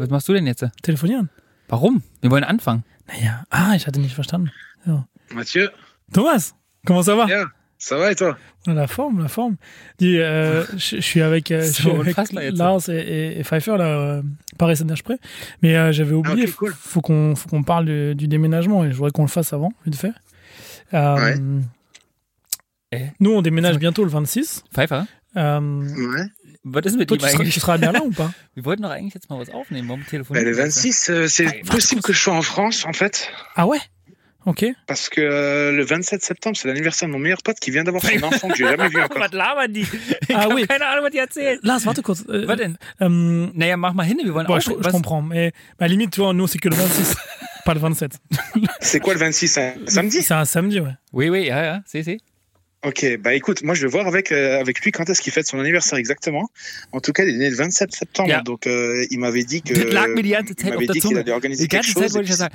Was 0.00 0.08
machst 0.08 0.28
du 0.28 0.32
denn 0.32 0.46
jetzt? 0.46 0.64
Telefonieren. 0.82 1.28
Warum? 1.68 2.02
Wir 2.22 2.30
wollen 2.30 2.44
anfangen. 2.44 2.84
Naja. 3.06 3.44
Ah, 3.50 3.74
ich 3.76 3.86
hatte 3.86 4.00
nicht 4.00 4.14
verstanden. 4.14 4.50
Ja. 4.86 5.06
Mathieu? 5.34 5.68
Thomas, 6.12 6.54
comment 6.86 7.02
ça 7.04 7.14
va? 7.16 7.26
Ja, 7.28 7.46
ça 7.78 7.96
va 7.98 8.10
et 8.10 8.14
toi? 8.16 8.36
La 8.66 8.86
forme, 8.88 9.20
la 9.22 9.28
forme. 9.28 9.56
Dis, 9.98 10.16
euh, 10.18 10.64
je, 10.72 10.96
je 10.96 11.00
suis 11.00 11.20
avec, 11.20 11.50
euh, 11.50 11.62
je 11.62 11.70
suis 11.82 11.90
avec. 11.90 12.16
Lars 12.56 12.88
et, 12.88 12.98
et, 12.98 13.40
et 13.40 13.42
Pfeiffer, 13.44 13.76
là, 13.76 13.84
euh, 13.86 14.22
Paris 14.58 14.76
Saint-Germain. 14.78 15.18
Mais 15.62 15.76
euh, 15.76 15.92
j'avais 15.92 16.14
oublié, 16.14 16.46
ok, 16.48 16.54
cool. 16.56 16.74
faut 16.74 17.00
qu'on 17.02 17.36
faut 17.36 17.48
qu'on 17.48 17.62
parle 17.62 17.84
du, 17.86 18.14
du 18.14 18.26
déménagement 18.26 18.84
et 18.84 18.90
je 18.90 18.96
voudrais 18.96 19.10
qu'on 19.12 19.22
le 19.22 19.28
fasse 19.28 19.52
avant, 19.52 19.72
vite 19.84 19.96
fait. 19.96 20.12
Euh, 20.94 21.14
Ouais. 21.16 21.36
Eh? 22.92 23.06
Nous, 23.20 23.30
on 23.32 23.42
déménage 23.42 23.78
bientôt 23.78 24.02
le 24.02 24.10
26. 24.10 24.64
Pfeiffer? 24.72 25.02
Euh, 25.36 25.60
Ouais. 25.60 26.26
Was 26.62 26.82
ist 26.84 26.96
mit 26.98 27.06
toi, 27.08 27.16
ihm 27.16 27.20
tu 27.20 27.26
seras, 27.26 27.36
tu 27.36 27.42
eigentlich? 27.42 27.54
seras 27.62 27.78
bien 27.78 27.92
là 27.92 28.02
ou 28.02 28.10
pas 28.10 28.32
Wir 28.54 28.64
wollten 28.64 28.82
doch 28.82 28.90
eigentlich 28.90 29.14
jetzt 29.14 29.30
mal 29.30 29.38
was 29.38 29.48
aufnehmen. 29.50 29.88
Warum 29.88 30.02
Bah, 30.02 30.10
telefonieren 30.10 30.44
le 30.46 30.56
wir 30.56 30.64
26, 30.64 31.08
euh, 31.10 31.26
c'est 31.28 31.62
possible 31.64 32.02
que 32.02 32.12
je 32.12 32.18
sois 32.20 32.34
en 32.34 32.42
France, 32.42 32.84
en 32.86 32.92
fait. 32.92 33.30
Ah 33.54 33.66
ouais? 33.66 33.78
Ok. 34.46 34.64
Parce 34.86 35.08
que 35.10 35.20
euh, 35.20 35.70
le 35.72 35.84
27 35.84 36.22
septembre, 36.22 36.56
c'est 36.56 36.66
l'anniversaire 36.68 37.06
de 37.08 37.12
mon 37.12 37.18
meilleur 37.18 37.42
pote 37.42 37.58
qui 37.60 37.70
vient 37.70 37.84
d'avoir 37.84 38.02
son 38.02 38.22
enfant 38.22 38.48
que 38.48 38.56
j'ai 38.56 38.64
jamais 38.64 38.88
vu 38.88 39.00
encore. 39.00 39.18
Was 39.20 39.32
labern 39.32 39.70
die? 39.72 39.82
Ich 40.28 40.34
Ah, 40.34 40.48
oui. 40.48 40.66
keine 40.66 40.86
Ahnung, 40.86 41.04
was 41.04 41.10
die 41.12 41.18
erzählen. 41.18 41.58
Lars, 41.62 41.84
warte 41.84 42.00
kurz. 42.02 42.22
Äh, 42.28 42.46
Was 42.48 42.56
denn? 42.56 42.78
Ähm, 43.00 43.52
Naja, 43.54 43.76
mach 43.76 43.92
mal 43.92 44.04
hin, 44.06 44.18
wir 44.22 44.32
wollen 44.34 44.46
bon, 44.46 44.56
auch 44.56 44.60
je, 44.62 44.70
comprends. 44.90 45.20
Mais 45.22 45.52
à 45.78 45.82
la 45.84 45.88
limite, 45.88 46.12
tu 46.12 46.20
vois, 46.22 46.32
nous, 46.32 46.46
c'est 46.46 46.58
que 46.58 46.68
le 46.70 46.74
26, 46.76 47.16
pas 47.66 47.74
le 47.74 47.80
27. 47.80 48.12
C'est 48.80 49.00
quoi 49.00 49.12
le 49.12 49.20
26 49.20 49.58
un 49.58 49.72
Samedi? 49.86 50.22
C'est 50.22 50.32
un 50.34 50.44
samedi, 50.46 50.80
ouais. 50.80 50.94
Oui, 51.12 51.28
oui, 51.28 51.46
ja, 51.46 51.62
ja, 51.62 51.80
si, 51.84 52.02
si. 52.04 52.18
Ok, 52.82 53.18
bah 53.22 53.34
écoute, 53.34 53.62
moi 53.62 53.74
je 53.74 53.82
vais 53.82 53.88
voir 53.92 54.06
avec 54.06 54.32
euh, 54.32 54.58
avec 54.58 54.80
lui 54.80 54.90
quand 54.90 55.06
est-ce 55.10 55.20
qu'il 55.20 55.34
fête 55.34 55.46
son 55.46 55.60
anniversaire 55.60 55.98
exactement. 55.98 56.48
En 56.92 57.00
tout 57.00 57.12
cas, 57.12 57.24
il 57.24 57.34
est 57.34 57.36
né 57.38 57.50
le 57.50 57.56
27 57.56 57.92
septembre, 57.92 58.30
Ja. 58.30 58.40
donc 58.40 58.66
euh, 58.66 59.04
il 59.10 59.18
m'avait 59.20 59.44
dit 59.44 59.60
que 59.60 59.74
Das 59.74 59.92
lag 59.92 60.08
mir 60.14 60.22
die 60.22 60.30
ganze 60.30 60.48
il 60.52 60.56
Zeit 60.56 60.68
auf 60.68 60.74
m'avait 60.76 60.86
der 60.86 60.94
dit 60.94 61.00
qu'il 61.00 61.10
Zunge. 61.10 61.18
allait 61.18 61.32
organiser 61.32 61.62
Die 61.64 61.68
quelque 61.68 61.92
ganze 61.92 61.92
chose. 61.92 62.06
Zeit 62.06 62.14
wollte 62.14 62.24
ich 62.32 62.38
das 62.38 62.38
sagen. 62.38 62.54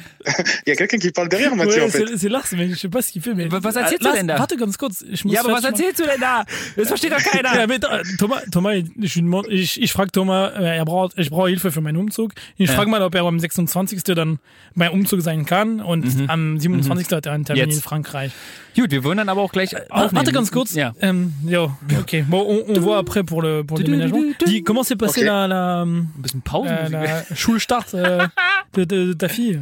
Il 0.66 0.70
y 0.70 0.72
a 0.72 0.76
quelqu'un 0.78 0.98
qui 0.98 1.12
parle 1.12 1.30
derrière 1.30 1.56
Mathieu 1.56 1.82
Ouais, 1.82 1.86
en 1.86 1.90
fait. 1.90 2.18
c'est 2.18 2.30
Lars, 2.30 2.48
mais 2.54 2.70
je 2.70 2.74
sais 2.76 2.90
pas 2.90 3.04
ce 3.04 3.12
qu'il 3.12 3.22
fait. 3.22 3.36
Mais 3.36 3.46
Was- 3.52 3.64
was 3.64 3.76
erzählst 3.76 4.04
du 4.04 4.12
denn 4.14 4.26
da? 4.28 4.40
Warte 4.40 4.58
ganz 4.58 4.78
kurz. 4.80 5.06
Ich 5.08 5.26
muss 5.26 5.34
Ja, 5.36 5.42
aber 5.42 5.54
was 5.54 5.64
erzählst 5.64 6.00
du 6.00 6.04
denn 6.06 6.20
da? 6.20 6.44
Das 6.76 6.88
versteht 6.88 7.12
doch 7.12 7.20
keiner. 7.24 7.54
Ja, 7.56 7.66
äh, 7.66 8.04
Thomas, 8.18 8.44
Thomas, 8.52 8.74
ich, 8.98 9.22
ich, 9.50 9.82
ich 9.84 9.92
frage 9.92 10.12
Thomas, 10.12 10.54
äh, 10.60 10.78
er 10.78 10.86
braucht, 10.86 11.20
ich 11.20 11.30
brauche 11.30 11.50
Hilfe 11.50 11.72
für 11.72 11.82
meinen 11.82 11.98
Umzug. 11.98 12.32
Ich 12.58 12.70
Ja. 12.70 12.76
frage 12.76 12.90
mal, 12.90 13.04
ob 13.04 13.14
er 13.14 13.22
am 13.26 13.40
26. 13.40 14.16
dann 14.16 14.40
beim 14.74 14.92
Umzug 14.92 15.22
sein 15.22 15.46
kann 15.46 15.82
und 15.82 16.04
am 16.30 16.60
27. 16.60 17.16
hat 17.16 17.28
er 17.28 17.34
einen 17.34 17.46
Termin 17.46 17.66
Mhm. 17.66 17.70
Jetzt. 17.70 17.78
in 17.78 17.84
Frankreich. 17.84 18.32
Gut, 18.76 18.90
wir 18.92 19.04
wollen 19.04 19.18
dann 19.18 19.30
aber 19.30 19.42
auch 19.44 19.52
gleich 19.52 19.74
Ah, 19.76 19.84
aufnehmen. 20.06 20.15
Warte 20.16 20.32
ganz 20.32 20.50
kurz. 20.52 20.74
Ja. 20.74 20.94
Ähm, 21.02 21.32
jo, 21.46 21.72
ok. 22.00 22.24
Bon, 22.28 22.46
on, 22.48 22.64
on 22.76 22.80
voit 22.80 22.98
après 22.98 23.24
pour 23.24 23.42
le, 23.42 23.64
pour 23.64 23.78
le 23.78 23.84
déménagement. 23.84 24.22
Dis, 24.46 24.64
comment 24.64 24.84
s'est 24.84 24.96
passé 24.96 25.22
Ok. 25.22 25.28
la, 25.28 25.48
la, 25.48 25.82
Ein 25.82 26.08
bisschen 26.18 26.42
la, 26.46 26.52
Pausenmusik. 26.52 26.92
la 26.92 27.36
Schulstart 27.36 27.86
euh, 27.94 28.26
de, 28.74 28.84
de, 28.86 29.06
de 29.08 29.14
ta 29.14 29.28
fille? 29.28 29.60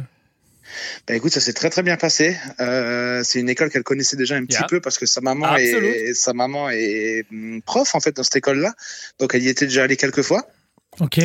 Bah 1.06 1.14
écoute, 1.14 1.30
ça 1.30 1.40
s'est 1.40 1.52
très 1.52 1.70
très 1.70 1.82
bien 1.82 1.96
passé. 1.96 2.36
Euh, 2.58 3.20
c'est 3.22 3.38
une 3.38 3.48
école 3.48 3.70
qu'elle 3.70 3.82
connaissait 3.84 4.16
déjà 4.16 4.34
un 4.36 4.44
petit 4.44 4.62
peu 4.68 4.80
parce 4.80 4.98
que 4.98 5.06
sa 5.06 5.20
maman 5.20 5.46
Absolut. 5.46 5.86
est 5.86 6.14
sa 6.14 6.32
maman 6.32 6.68
est 6.70 7.26
hum, 7.30 7.60
prof 7.62 7.94
en 7.94 8.00
fait 8.00 8.16
dans 8.16 8.22
cette 8.24 8.36
école-là. 8.36 8.72
Donc 9.20 9.34
elle 9.34 9.42
y 9.42 9.48
était 9.48 9.66
déjà 9.66 9.84
allée 9.84 9.96
quelques 9.96 10.22
fois 10.22 10.42
Ok. 11.00 11.20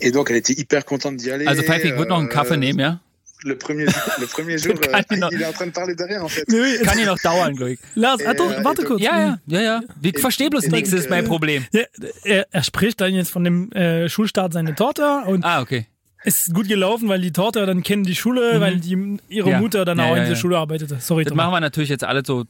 et 0.00 0.10
donc 0.10 0.30
elle 0.30 0.36
était 0.36 0.54
hyper 0.54 0.84
contente 0.84 1.16
d'y 1.16 1.30
aller. 1.30 1.46
Also 1.46 1.62
Pfeife, 1.62 1.84
ich 1.84 1.96
würde 1.96 2.08
noch 2.08 2.18
einen 2.20 2.28
Kaffee 2.28 2.56
nehmen, 2.56 2.78
ja? 2.80 3.00
Le 3.44 3.56
premier 3.56 3.84
le 3.84 4.26
premier 4.26 4.56
jour, 4.58 4.72
euh, 4.88 5.16
noch- 5.18 5.30
il 5.32 5.42
est 5.42 5.46
en 5.46 5.52
train 5.52 5.66
de 5.66 5.70
parler 5.72 5.94
derrière 5.94 6.24
en 6.24 6.28
fait. 6.28 6.44
Oui, 6.50 6.78
Kann 6.82 6.96
hier 6.98 7.06
noch 7.06 7.18
dauern, 7.20 7.54
glaube 7.54 7.72
ich. 7.74 7.78
Lars, 7.94 8.20
Äh, 8.20 8.26
attends, 8.28 8.54
äh, 8.54 8.64
warte 8.64 8.84
kurz. 8.84 9.02
Ja, 9.02 9.18
ja, 9.18 9.38
ja, 9.46 9.60
ja. 9.60 9.80
Ich 10.02 10.18
verstehe 10.18 10.48
bloß 10.50 10.64
ich 10.64 10.72
nichts, 10.72 10.90
das 10.90 11.00
ist 11.00 11.10
mein 11.10 11.18
denke- 11.20 11.30
Problem. 11.30 11.64
Ja, 11.72 11.82
er, 12.24 12.46
er 12.50 12.62
spricht 12.64 13.00
dann 13.00 13.12
jetzt 13.14 13.30
von 13.30 13.44
dem 13.44 13.70
äh, 13.72 14.08
Schulstart 14.08 14.52
seiner 14.54 14.74
Tochter 14.74 15.26
und 15.28 15.44
Ah, 15.44 15.60
okay. 15.60 15.86
es 16.24 16.46
ist 16.46 16.54
gut 16.54 16.68
gelaufen, 16.68 17.08
weil 17.08 17.20
die 17.20 17.32
Tochter 17.32 17.66
dann 17.66 17.82
kennt 17.82 18.06
die 18.08 18.14
Schule, 18.14 18.60
weil 18.60 18.76
die, 18.76 19.18
ihre 19.28 19.46
Mhm. 19.48 19.52
Ja. 19.52 19.58
Mutter 19.60 19.84
dann 19.84 19.98
Ja, 19.98 20.04
auch 20.04 20.10
ja, 20.10 20.16
in 20.16 20.22
der 20.22 20.32
ja. 20.32 20.36
Schule 20.36 20.56
arbeitete. 20.58 20.96
Sorry, 21.00 21.24
Das 21.24 21.30
Thomas. 21.32 21.44
machen 21.44 21.54
wir 21.56 21.60
natürlich 21.60 21.90
jetzt 21.90 22.04
alle 22.04 22.22
so 22.24 22.44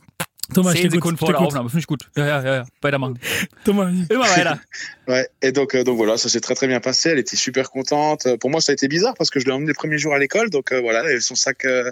Thomas, 0.52 0.72
10 0.72 0.78
steht 0.78 0.90
gut, 0.90 0.94
Sekunden 0.98 1.18
vor 1.18 1.28
der 1.28 1.38
gut. 1.38 1.46
Aufnahme. 1.48 1.68
Finde 1.70 1.80
ich 1.80 1.86
gut. 1.86 2.02
Ja, 2.16 2.26
ja, 2.26 2.42
ja, 2.44 2.54
ja. 2.56 2.64
Weitermachen. 2.82 3.18
Thomas, 3.64 3.90
Immer 4.10 4.24
weiter. 4.28 4.60
Ouais. 5.06 5.28
Et 5.42 5.52
donc, 5.52 5.74
euh, 5.74 5.84
donc 5.84 5.96
voilà, 5.98 6.16
ça 6.16 6.28
s'est 6.30 6.40
très 6.40 6.54
très 6.54 6.66
bien 6.66 6.80
passé. 6.80 7.10
Elle 7.10 7.18
était 7.18 7.36
super 7.36 7.70
contente. 7.70 8.26
Pour 8.40 8.48
moi, 8.50 8.60
ça 8.62 8.72
a 8.72 8.74
été 8.74 8.88
bizarre 8.88 9.12
parce 9.18 9.28
que 9.30 9.38
je 9.38 9.44
l'ai 9.44 9.52
emmenée 9.52 9.68
le 9.68 9.74
premier 9.74 9.98
jour 9.98 10.14
à 10.14 10.18
l'école. 10.18 10.48
Donc 10.48 10.72
euh, 10.72 10.80
voilà, 10.80 11.02
son 11.20 11.34
sac, 11.34 11.64
euh, 11.66 11.90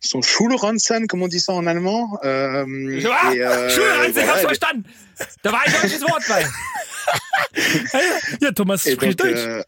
son 0.00 0.22
Schulranzen, 0.22 1.06
comme 1.08 1.22
on 1.22 1.28
dit 1.28 1.40
ça 1.40 1.52
en 1.52 1.66
allemand. 1.66 2.18
Euh, 2.24 2.64
Ah, 3.10 3.34
et, 3.34 3.42
euh, 3.42 3.68
Schulranzen, 3.68 4.12
voilà, 4.12 4.30
hab's 4.32 4.38
elle- 4.40 4.46
verstanden. 4.46 4.82
Da 5.42 5.52
war 5.52 5.60
ein 5.66 5.72
deutsches 5.72 6.00
Wort 6.02 6.22
bei. 6.28 6.44
ja, 8.40 8.52
Thomas 8.52 8.86
et 8.86 8.92
spricht 8.94 9.18
donc, 9.20 9.28
Deutsch. 9.30 9.38
euh, 9.46 9.62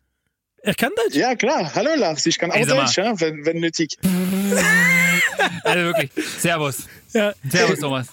Er 0.62 0.74
kann 0.74 0.90
Deutsch. 0.96 1.14
ja 1.16 1.34
klar, 1.36 1.74
hallo 1.74 1.94
Lars, 1.96 2.24
ich 2.26 2.38
kann 2.38 2.50
auch. 2.50 2.66
Deutsch, 2.66 2.98
hein, 2.98 3.14
wenn, 3.18 3.44
wenn 3.46 3.60
nötig. 3.60 3.96
Also 5.64 5.84
wirklich. 5.84 6.10
Servus. 6.38 6.76
Ja. 7.12 7.32
Servus, 7.48 7.78
Thomas. 7.80 8.06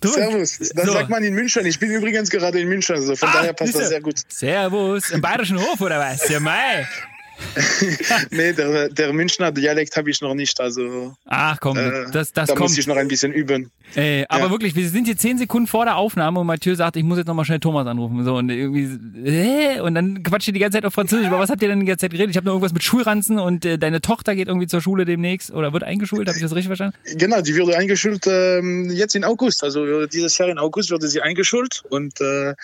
Thomas. 0.00 0.14
Servus. 0.14 0.58
Das 0.74 0.86
So. 0.86 0.92
sagt 0.92 1.08
man 1.10 1.22
in 1.24 1.34
München. 1.34 1.64
Ich 1.66 1.78
bin 1.78 1.90
übrigens 1.90 2.30
gerade 2.30 2.60
in 2.60 2.68
München, 2.68 2.94
also 2.96 3.16
von 3.16 3.28
Ah, 3.28 3.32
daher 3.38 3.52
passt 3.52 3.74
das 3.74 3.88
sehr 3.88 4.00
gut. 4.00 4.16
Servus. 4.28 5.10
Im 5.10 5.20
Bayerischen 5.20 5.58
Hof, 5.60 5.80
oder 5.80 5.98
was? 5.98 6.28
Ja, 6.28 6.40
mei. 6.40 6.86
Nee, 8.30 8.52
der, 8.52 8.88
der 8.90 9.12
Münchner 9.12 9.50
Dialekt 9.50 9.96
habe 9.96 10.08
ich 10.08 10.20
noch 10.20 10.34
nicht, 10.34 10.60
also 10.60 11.16
Ach 11.24 11.58
komm, 11.60 11.76
äh, 11.78 12.06
das, 12.12 12.32
das 12.32 12.48
da 12.48 12.54
muss 12.54 12.58
kommt. 12.72 12.78
ich 12.78 12.86
noch 12.86 12.96
ein 12.96 13.08
bisschen 13.08 13.32
üben. 13.32 13.70
Ey, 13.94 14.24
aber 14.28 14.46
Ja. 14.46 14.50
wirklich, 14.50 14.74
wir 14.74 14.88
sind 14.88 15.04
hier 15.06 15.16
10 15.16 15.38
Sekunden 15.38 15.66
vor 15.68 15.84
der 15.84 15.96
Aufnahme 15.96 16.40
und 16.40 16.46
Mathieu 16.46 16.74
sagt, 16.74 16.96
ich 16.96 17.04
muss 17.04 17.18
jetzt 17.18 17.26
nochmal 17.28 17.44
schnell 17.44 17.60
Thomas 17.60 17.86
anrufen. 17.86 18.24
So, 18.24 18.36
und 18.36 18.50
irgendwie, 18.50 18.88
äh, 19.28 19.80
und 19.80 19.94
dann 19.94 20.22
quatscht 20.22 20.48
ihr 20.48 20.54
die 20.54 20.60
ganze 20.60 20.76
Zeit 20.78 20.84
auf 20.84 20.94
Französisch. 20.94 21.26
Aber 21.28 21.38
was 21.38 21.50
habt 21.50 21.62
ihr 21.62 21.68
denn 21.68 21.80
die 21.80 21.86
ganze 21.86 22.00
Zeit 22.02 22.10
geredet? 22.10 22.30
Ich 22.30 22.36
habe 22.36 22.46
nur 22.46 22.54
irgendwas 22.54 22.72
mit 22.72 22.82
Schulranzen 22.82 23.38
und 23.38 23.64
äh, 23.64 23.78
deine 23.78 24.00
Tochter 24.00 24.34
geht 24.34 24.48
irgendwie 24.48 24.66
zur 24.66 24.80
Schule 24.80 25.04
demnächst 25.04 25.52
oder 25.52 25.72
wird 25.72 25.84
eingeschult. 25.84 26.26
Habe 26.26 26.36
ich 26.36 26.42
das 26.42 26.52
richtig 26.52 26.66
verstanden? 26.66 26.96
Genau, 27.16 27.40
die 27.40 27.56
wurde 27.56 27.76
eingeschult 27.76 28.26
ähm, 28.26 28.90
jetzt 28.90 29.14
in 29.14 29.22
August. 29.24 29.62
Also 29.62 30.06
dieses 30.06 30.36
Jahr 30.38 30.48
in 30.48 30.58
August 30.58 30.90
wurde 30.90 31.06
sie 31.08 31.20
eingeschult 31.20 31.82
und 31.88 32.20
äh, 32.20 32.54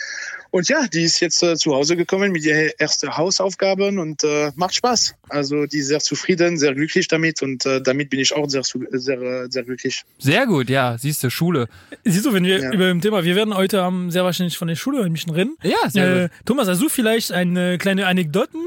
und 0.52 0.68
ja, 0.68 0.86
die 0.92 1.02
ist 1.02 1.20
jetzt 1.20 1.42
äh, 1.44 1.54
zu 1.54 1.74
Hause 1.74 1.96
gekommen 1.96 2.32
mit 2.32 2.44
ihren 2.44 2.70
ersten 2.78 3.16
Hausaufgaben 3.16 4.00
und 4.00 4.24
äh, 4.24 4.50
macht 4.56 4.74
Spaß. 4.74 5.14
Also 5.28 5.66
die 5.66 5.78
ist 5.78 5.86
sehr 5.88 6.00
zufrieden, 6.00 6.58
sehr 6.58 6.74
glücklich 6.74 7.06
damit 7.06 7.40
und 7.42 7.64
äh, 7.66 7.80
damit 7.80 8.10
bin 8.10 8.18
ich 8.18 8.34
auch 8.34 8.48
sehr 8.48 8.62
sehr 8.64 9.20
äh, 9.20 9.46
sehr 9.48 9.62
glücklich. 9.62 10.02
Sehr 10.18 10.46
gut, 10.46 10.68
ja, 10.68 10.98
siehst 11.10 11.22
du, 11.24 11.30
Schule. 11.30 11.68
Siehst 12.04 12.24
du, 12.24 12.32
wenn 12.32 12.44
wir 12.44 12.58
Ja. 12.60 12.72
über 12.72 12.86
dem 12.88 13.00
Thema, 13.00 13.24
wir 13.24 13.34
werden 13.36 13.54
heute 13.54 13.82
haben 13.82 14.10
sehr 14.10 14.24
wahrscheinlich 14.24 14.56
von 14.56 14.68
der 14.68 14.76
Schule 14.76 15.02
ein 15.04 15.12
bisschen 15.12 15.32
reden. 15.32 15.56
Ja, 15.62 15.88
sehr 15.90 16.16
Äh, 16.16 16.20
gut. 16.22 16.30
Thomas, 16.46 16.68
hast 16.68 16.80
du 16.80 16.88
vielleicht 16.88 17.32
eine 17.32 17.78
kleine 17.78 18.06
Anekdoten, 18.06 18.60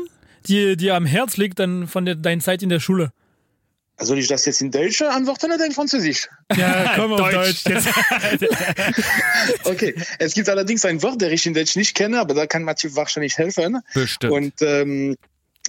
die 0.48 0.76
dir 0.78 0.96
am 0.96 1.06
Herz 1.06 1.38
liegt 1.38 1.59
dann 1.59 1.88
von 1.88 2.06
der, 2.06 2.16
deiner 2.16 2.42
Zeit 2.42 2.62
in 2.64 2.70
der 2.70 2.80
Schule? 2.80 3.12
Soll 4.00 4.18
ich 4.18 4.28
das 4.28 4.46
jetzt 4.46 4.59
in 4.62 4.72
Deutsch 4.72 5.02
antworten 5.04 5.52
oder 5.52 5.66
in 5.66 5.72
Französisch? 5.72 6.28
Ja, 6.56 6.94
komm 6.96 7.14
auf 7.14 7.30
Deutsch. 7.31 7.64
Jetzt. 7.68 7.88
Okay, 9.66 9.94
es 10.20 10.34
gibt 10.34 10.50
allerdings 10.50 10.84
ein 10.86 11.02
Wort, 11.04 11.22
das 11.22 11.31
ich 11.31 11.46
in 11.46 11.54
Deutsch 11.54 11.75
nicht 11.75 11.96
kenne, 11.96 12.20
aber 12.20 12.34
da 12.34 12.46
kann 12.48 12.64
Mathieu 12.64 12.90
wahrscheinlich 12.96 13.38
helfen. 13.38 13.80
Bestimmt. 13.94 14.34
Und 14.34 14.54
ähm, 14.62 15.16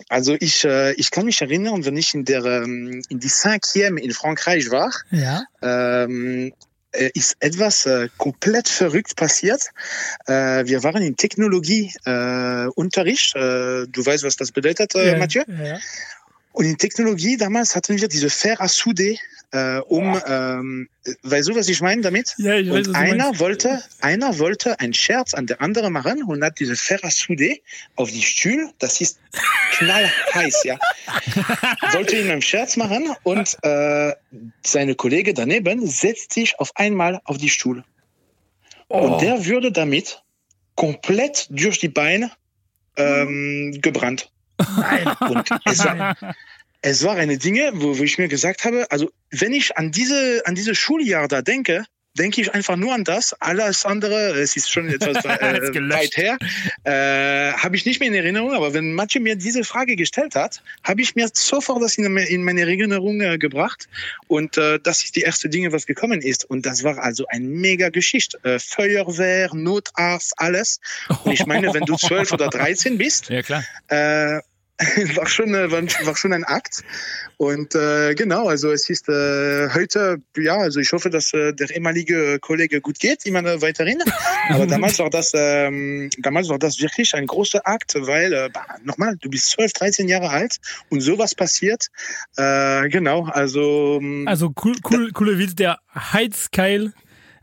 also 0.08 0.36
ich, 0.40 0.64
äh, 0.64 0.92
ich 0.94 1.10
kann 1.10 1.26
mich 1.26 1.40
erinnern, 1.40 1.84
wenn 1.84 1.96
ich 1.96 2.14
in 2.14 2.24
der 2.24 2.44
ähm, 2.44 3.02
in 3.08 3.20
die 3.20 3.28
Cinquième 3.28 3.96
in 3.98 4.12
Frankreich 4.12 4.70
war, 4.70 4.90
Ja. 5.10 5.44
ähm, 5.62 6.48
äh, 6.48 6.52
ist 7.14 7.36
etwas 7.40 7.86
äh, 7.86 8.08
komplett 8.16 8.68
verrückt 8.68 9.16
passiert. 9.16 9.70
Äh, 10.26 10.66
wir 10.66 10.82
waren 10.82 11.02
in 11.02 11.16
Technologieunterricht. 11.16 13.36
Äh, 13.36 13.82
äh, 13.82 13.86
du 13.88 14.06
weißt, 14.06 14.24
was 14.24 14.36
das 14.36 14.52
bedeutet, 14.52 14.94
äh, 14.94 15.12
ja. 15.12 15.18
Mathieu? 15.18 15.42
Ja. 15.48 15.78
Und 16.54 16.66
in 16.66 16.78
Technologie 16.78 17.36
damals 17.36 17.74
hatten 17.74 18.00
wir 18.00 18.06
diese 18.06 18.30
Fer 18.30 18.60
à 18.60 18.68
souder, 18.68 19.16
äh, 19.50 19.80
um, 19.88 20.16
ähm, 20.24 20.88
weißt 21.24 21.48
du, 21.48 21.56
was 21.56 21.68
ich 21.68 21.80
meine 21.80 22.02
damit? 22.02 22.32
Ja, 22.38 22.54
ich 22.54 22.70
weiß, 22.70 22.88
Und 22.88 22.94
einer 22.94 23.40
wollte, 23.40 23.82
einer 24.00 24.38
wollte 24.38 24.78
einen 24.78 24.94
Scherz 24.94 25.34
an 25.34 25.48
der 25.48 25.60
andere 25.60 25.90
machen 25.90 26.22
und 26.22 26.44
hat 26.44 26.60
diese 26.60 26.76
Fer 26.76 27.02
à 27.02 27.10
souder 27.10 27.56
auf 27.96 28.12
die 28.12 28.22
Stuhl, 28.22 28.70
das 28.78 29.00
ist 29.00 29.18
knallheiß, 29.78 30.62
ja. 30.62 30.78
Wollte 31.92 32.16
ihm 32.16 32.30
einen 32.30 32.42
Scherz 32.42 32.76
machen 32.76 33.14
und 33.22 33.56
äh, 33.62 34.14
seine 34.64 34.94
Kollege 34.94 35.34
daneben 35.34 35.86
setzt 35.86 36.32
sich 36.32 36.58
auf 36.58 36.70
einmal 36.76 37.20
auf 37.24 37.38
die 37.38 37.50
Stuhl. 37.50 37.84
Oh. 38.88 38.98
Und 38.98 39.22
der 39.22 39.46
würde 39.46 39.72
damit 39.72 40.22
komplett 40.74 41.46
durch 41.50 41.78
die 41.78 41.88
Beine 41.88 42.30
ähm, 42.96 43.78
gebrannt. 43.80 44.30
Und 45.20 45.48
es 45.64 45.84
war, 45.84 46.16
es 46.80 47.02
war 47.02 47.16
eine 47.16 47.38
Dinge, 47.38 47.70
wo, 47.74 47.98
wo 47.98 48.02
ich 48.02 48.18
mir 48.18 48.28
gesagt 48.28 48.64
habe, 48.64 48.86
also 48.90 49.10
wenn 49.30 49.52
ich 49.52 49.76
an 49.76 49.90
diese, 49.90 50.42
an 50.44 50.54
diese 50.54 50.74
Schuljahr 50.74 51.28
da 51.28 51.42
denke, 51.42 51.84
denke 52.18 52.40
ich 52.40 52.54
einfach 52.54 52.76
nur 52.76 52.94
an 52.94 53.04
das. 53.04 53.34
Alles 53.40 53.84
andere, 53.84 54.30
es 54.38 54.56
ist 54.56 54.70
schon 54.70 54.88
etwas 54.88 55.24
äh, 55.24 55.90
weit 55.90 56.16
her, 56.16 56.38
äh, 56.84 57.52
habe 57.52 57.76
ich 57.76 57.84
nicht 57.84 58.00
mehr 58.00 58.08
in 58.08 58.14
Erinnerung. 58.14 58.52
Aber 58.52 58.74
wenn 58.74 58.92
Mathieu 58.94 59.20
mir 59.20 59.36
diese 59.36 59.64
Frage 59.64 59.96
gestellt 59.96 60.34
hat, 60.34 60.62
habe 60.82 61.02
ich 61.02 61.14
mir 61.14 61.28
sofort 61.32 61.82
das 61.82 61.96
in, 61.98 62.16
in 62.16 62.44
meine 62.44 62.62
Erinnerung 62.62 63.20
äh, 63.20 63.38
gebracht. 63.38 63.88
Und 64.28 64.56
äh, 64.56 64.78
das 64.82 65.04
ist 65.04 65.16
die 65.16 65.22
erste 65.22 65.48
Dinge, 65.48 65.72
was 65.72 65.86
gekommen 65.86 66.20
ist. 66.20 66.44
Und 66.44 66.66
das 66.66 66.84
war 66.84 66.98
also 66.98 67.26
ein 67.28 67.48
mega 67.48 67.88
Geschichte. 67.88 68.38
Äh, 68.44 68.58
Feuerwehr, 68.58 69.50
Notarzt, 69.52 70.34
alles. 70.36 70.80
Und 71.24 71.32
ich 71.32 71.46
meine, 71.46 71.74
wenn 71.74 71.84
du 71.84 71.96
zwölf 71.96 72.32
oder 72.32 72.48
dreizehn 72.48 72.98
bist, 72.98 73.28
ja, 73.28 73.42
klar. 73.42 73.64
war 75.16 75.26
schon 75.26 75.54
äh, 75.54 75.70
war, 75.70 76.16
schon 76.16 76.32
ein 76.32 76.44
Akt 76.44 76.82
und 77.36 77.74
äh, 77.74 78.14
genau 78.14 78.48
also 78.48 78.72
es 78.72 78.90
ist 78.90 79.08
äh, 79.08 79.68
heute 79.72 80.18
ja 80.36 80.56
also 80.56 80.80
ich 80.80 80.92
hoffe 80.92 81.10
dass 81.10 81.32
äh, 81.32 81.52
der 81.52 81.70
ehemalige 81.70 82.38
Kollege 82.40 82.80
gut 82.80 82.98
geht 82.98 83.24
immer 83.24 83.44
äh, 83.44 83.62
weiterhin 83.62 83.98
aber 84.48 84.66
damals 84.66 84.98
war 84.98 85.10
das 85.10 85.30
ähm, 85.34 86.10
damals 86.18 86.48
war 86.48 86.58
das 86.58 86.80
wirklich 86.80 87.14
ein 87.14 87.26
großer 87.26 87.60
Akt 87.64 87.94
weil 87.96 88.32
äh, 88.32 88.50
bah, 88.52 88.66
nochmal 88.82 89.16
du 89.20 89.30
bist 89.30 89.50
12 89.50 89.72
13 89.74 90.08
Jahre 90.08 90.30
alt 90.30 90.58
und 90.90 91.00
sowas 91.00 91.34
passiert 91.34 91.88
äh, 92.36 92.88
genau 92.88 93.26
also 93.26 94.00
ähm, 94.00 94.26
Also 94.26 94.52
cool, 94.64 94.76
cool, 94.90 95.12
coole 95.12 95.38
Witz, 95.38 95.54
der 95.54 95.78
Heizkeil 95.94 96.92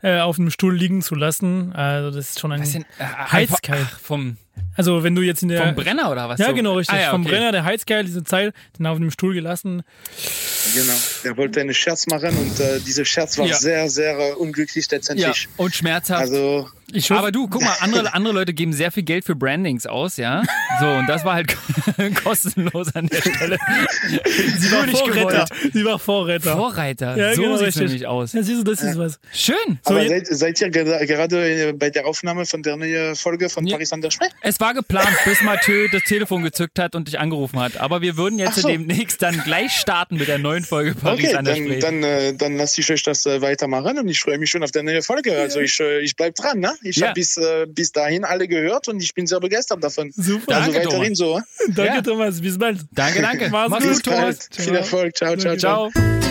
äh, 0.02 0.20
auf 0.20 0.36
dem 0.36 0.50
Stuhl 0.50 0.74
liegen 0.74 1.02
zu 1.02 1.14
lassen. 1.14 1.72
Also 1.72 2.10
das 2.10 2.30
ist 2.30 2.40
schon 2.40 2.52
ein 2.52 2.62
Heizkeil. 2.98 3.86
Vom, 4.02 4.36
Also 4.76 5.02
wenn 5.02 5.14
du 5.14 5.22
jetzt 5.22 5.42
in 5.42 5.48
der 5.48 5.62
vom 5.66 5.74
Brenner 5.74 6.10
oder 6.10 6.28
was? 6.28 6.38
ja 6.40 6.46
so? 6.48 6.54
genau 6.54 6.74
richtig 6.74 6.94
Ah, 6.96 7.00
ja, 7.00 7.10
vom 7.10 7.22
okay. 7.22 7.30
Brenner 7.32 7.52
der 7.52 7.64
Heizkeil 7.64 8.04
diese 8.04 8.24
Zeil 8.24 8.52
den 8.78 8.86
auf 8.86 8.98
dem 8.98 9.10
Stuhl 9.10 9.34
gelassen. 9.34 9.82
genau 10.74 10.92
der 11.24 11.36
wollte 11.36 11.60
einen 11.60 11.74
Scherz 11.74 12.06
machen 12.06 12.36
und 12.36 12.58
äh, 12.60 12.80
dieser 12.80 13.04
Scherz 13.04 13.36
war 13.38 13.46
Ja. 13.46 13.56
sehr 13.56 13.88
sehr 13.90 14.18
äh, 14.18 14.32
unglücklich 14.32 14.86
Ja, 14.90 14.96
letztendlich 14.96 15.48
und 15.56 15.74
schmerzhaft. 15.74 16.20
also 16.22 16.68
aber 17.10 17.32
du, 17.32 17.48
guck 17.48 17.62
mal, 17.62 17.74
andere, 17.80 18.12
andere 18.14 18.34
Leute 18.34 18.54
geben 18.54 18.72
sehr 18.72 18.90
viel 18.92 19.02
Geld 19.02 19.24
für 19.24 19.34
Brandings 19.34 19.86
aus, 19.86 20.16
ja. 20.16 20.42
So, 20.80 20.86
und 20.86 21.06
das 21.06 21.24
war 21.24 21.34
halt 21.34 21.54
kostenlos 22.24 22.94
an 22.94 23.06
der 23.08 23.20
Stelle. 23.20 23.58
sie 24.58 24.72
war 24.72 24.86
nicht 24.86 24.98
Vorretter. 24.98 25.44
gewollt. 25.46 25.72
Sie 25.72 25.84
war 25.84 25.98
Vorreiter. 25.98 26.56
Vorreiter. 26.56 27.16
Ja, 27.16 27.34
so 27.34 27.42
genau, 27.42 27.56
sieht's 27.56 27.68
richtig. 27.68 27.82
nämlich 27.84 28.06
aus. 28.06 28.32
Ja, 28.32 28.42
siehst 28.42 28.60
du, 28.60 28.64
das 28.64 28.82
ist 28.82 28.98
was. 28.98 29.18
Schön. 29.32 29.56
So, 29.84 29.94
aber 29.94 30.06
seid, 30.08 30.26
seid 30.26 30.60
ihr 30.60 30.68
gera- 30.70 31.04
gerade 31.04 31.74
bei 31.74 31.90
der 31.90 32.06
Aufnahme 32.06 32.46
von 32.46 32.62
der 32.62 32.76
neuen 32.76 33.16
Folge 33.16 33.48
von 33.48 33.66
Ja. 33.66 33.76
Paris 33.76 33.90
Saint-Germain 33.90 34.30
Es 34.42 34.60
war 34.60 34.74
geplant, 34.74 35.08
bis 35.24 35.42
Mathieu 35.42 35.88
das 35.92 36.02
Telefon 36.02 36.42
gezückt 36.42 36.78
hat 36.78 36.94
und 36.94 37.08
dich 37.08 37.18
angerufen 37.18 37.58
hat. 37.60 37.76
Aber 37.78 38.00
wir 38.02 38.16
würden 38.16 38.38
jetzt 38.38 38.56
so. 38.56 38.68
demnächst 38.68 39.22
dann 39.22 39.42
gleich 39.44 39.72
starten 39.72 40.16
mit 40.16 40.28
der 40.28 40.38
neuen 40.38 40.64
Folge 40.64 40.94
Paris 40.94 41.24
Okay, 41.26 41.34
an 41.36 41.44
der 41.44 41.54
dann, 41.54 41.64
Spree. 41.64 41.78
dann, 41.80 42.02
äh, 42.02 42.34
dann 42.34 42.56
lasse 42.56 42.80
ich 42.80 42.90
euch 42.90 43.02
das 43.02 43.26
äh, 43.26 43.40
weitermachen 43.40 43.98
und 43.98 44.08
ich 44.08 44.20
freue 44.20 44.38
mich 44.38 44.50
schon 44.50 44.62
auf 44.62 44.70
der 44.70 44.82
neue 44.82 45.02
Folge. 45.02 45.36
Also 45.38 45.60
ich, 45.60 45.78
äh, 45.80 46.00
ich 46.00 46.16
bleib 46.16 46.34
dran. 46.34 46.60
Ne? 46.60 46.72
Ich 46.82 46.96
Ja. 46.96 47.08
habe 47.08 47.14
bis, 47.14 47.36
äh, 47.36 47.66
bis 47.68 47.92
dahin 47.92 48.24
alle 48.24 48.48
gehört 48.48 48.88
und 48.88 49.02
ich 49.02 49.14
bin 49.14 49.26
sehr 49.26 49.40
begeistert 49.40 49.82
davon. 49.82 50.12
Super. 50.14 50.56
Also 50.56 50.72
Danke, 50.72 50.88
weiterhin 50.88 51.14
so. 51.14 51.38
äh. 51.38 51.42
Danke 51.68 51.94
Ja. 51.94 52.02
Thomas, 52.02 52.40
bis 52.40 52.58
bald. 52.58 52.78
Danke, 52.92 53.22
danke. 53.22 53.48
Mach's 53.50 53.84
gut, 53.84 54.02
Thomas. 54.02 54.48
bald. 54.48 54.48
Viel 54.52 54.74
Erfolg. 54.74 55.16
Ciao, 55.16 55.36
ciao, 55.36 55.56
ciao. 55.56 55.90
Ciao. 55.90 56.21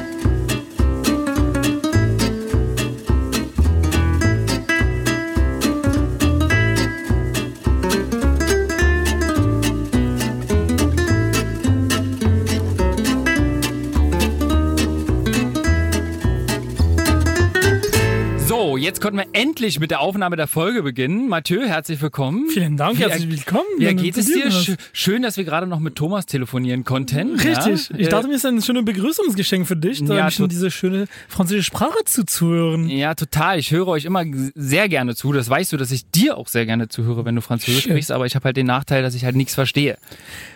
Jetzt 18.81 18.99
konnten 19.01 19.17
wir 19.17 19.25
endlich 19.33 19.79
mit 19.79 19.91
der 19.91 19.99
Aufnahme 20.01 20.35
der 20.35 20.47
Folge 20.47 20.81
beginnen. 20.83 21.29
Mathieu, 21.29 21.65
herzlich 21.67 22.01
willkommen. 22.01 22.47
Vielen 22.49 22.77
Dank, 22.77 22.97
Wie- 22.97 23.03
herzlich 23.03 23.29
willkommen. 23.29 23.63
Wie 23.77 23.93
geht 23.93 24.17
es 24.17 24.25
dir? 24.25 24.49
Sch 24.51 24.71
schön, 24.91 25.21
dass 25.21 25.37
wir 25.37 25.43
gerade 25.43 25.67
noch 25.67 25.79
mit 25.79 25.95
Thomas 25.95 26.25
telefonieren 26.25 26.83
konnten. 26.83 27.35
Richtig. 27.39 27.89
Ja? 27.89 27.97
Ich 27.97 28.09
dachte 28.09 28.27
mir, 28.27 28.33
es 28.35 28.43
ist 28.43 28.49
ein 28.49 28.61
schönes 28.61 28.83
Begrüßungsgeschenk 28.85 29.67
für 29.67 29.75
dich, 29.75 30.03
da 30.03 30.15
Ja, 30.15 30.29
tot- 30.29 30.51
diese 30.51 30.71
schöne 30.71 31.07
französische 31.27 31.65
Sprache 31.67 31.99
zuzuhören. 32.05 32.89
Ja, 32.89 33.13
total. 33.13 33.59
Ich 33.59 33.71
höre 33.71 33.87
euch 33.87 34.05
immer 34.05 34.23
sehr 34.55 34.89
gerne 34.89 35.15
zu. 35.15 35.31
Das 35.31 35.47
weißt 35.49 35.71
du, 35.73 35.77
dass 35.77 35.91
ich 35.91 36.09
dir 36.09 36.37
auch 36.37 36.47
sehr 36.47 36.65
gerne 36.65 36.87
zuhöre, 36.89 37.23
wenn 37.23 37.35
du 37.35 37.41
Französisch 37.41 37.83
Schön. 37.83 37.91
sprichst. 37.93 38.11
Aber 38.11 38.25
ich 38.25 38.35
habe 38.35 38.45
halt 38.45 38.57
den 38.57 38.65
Nachteil, 38.67 39.03
dass 39.03 39.13
ich 39.13 39.25
halt 39.25 39.35
nichts 39.35 39.53
verstehe. 39.53 39.97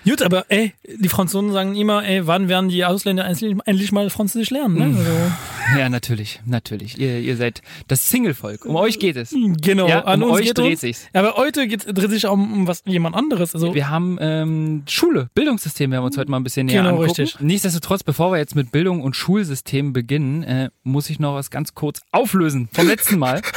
Gut, 0.04 0.22
aber 0.24 0.46
ey, 0.50 0.74
die 0.98 1.10
Franzosen 1.10 1.52
sagen 1.52 1.76
immer, 1.76 2.04
ey, 2.04 2.26
wann 2.26 2.50
werden 2.50 2.70
die 2.70 2.84
Ausländer 2.86 3.26
endlich, 3.26 3.56
endlich 3.66 3.92
mal 3.92 4.10
Französisch 4.10 4.50
lernen? 4.50 4.76
Ne? 4.78 4.98
Also, 4.98 5.80
Ja, 5.80 5.90
natürlich, 5.90 6.42
natürlich. 6.46 6.98
Ihr, 7.00 7.20
ihr 7.20 7.38
seid 7.38 7.62
das 7.88 8.08
Single-Volk. 8.16 8.66
Um 8.66 8.76
euch 8.78 8.98
geht 9.00 9.16
es. 9.18 9.36
genau, 9.62 9.88
Ja, 9.88 10.06
an 10.06 10.24
um 10.24 10.30
uns 10.30 10.40
euch 10.40 10.46
geht 10.48 10.58
dreht 10.58 10.72
uns. 10.72 10.82
sich's. 10.82 11.08
Aber 11.14 11.36
heute 11.36 11.68
geht, 11.68 11.86
dreht 11.86 12.10
sich 12.10 12.26
auch 12.28 12.34
um, 12.34 12.54
um 12.54 12.68
was 12.68 12.82
jemand 12.86 13.16
anderes. 13.16 13.54
Also, 13.54 13.74
Wir 13.76 13.90
haben 13.90 14.18
ähm, 14.22 14.84
Schule, 14.88 15.30
Bildungssystem 15.36 15.92
werden 15.92 16.02
wir 16.04 16.06
uns 16.08 16.18
heute 16.18 16.32
mal 16.32 16.38
ein 16.38 16.44
bisschen 16.44 16.66
näher 16.68 16.82
Genau, 16.84 16.92
angucken. 17.02 17.08
richtig. 17.22 17.40
Nichtsdestotrotz, 17.42 18.04
bevor 18.04 18.32
wir 18.32 18.38
jetzt 18.38 18.56
mit 18.56 18.72
Bildung 18.72 19.02
und 19.02 19.16
Schulsystem 19.16 19.92
beginnen, 19.94 20.44
äh, 20.44 20.70
muss 20.84 21.10
ich 21.10 21.20
noch 21.20 21.36
was 21.36 21.50
ganz 21.52 21.74
kurz 21.76 22.02
auflösen 22.12 22.70
vom 22.72 22.88
letzten 22.88 23.20
Mal. 23.20 23.42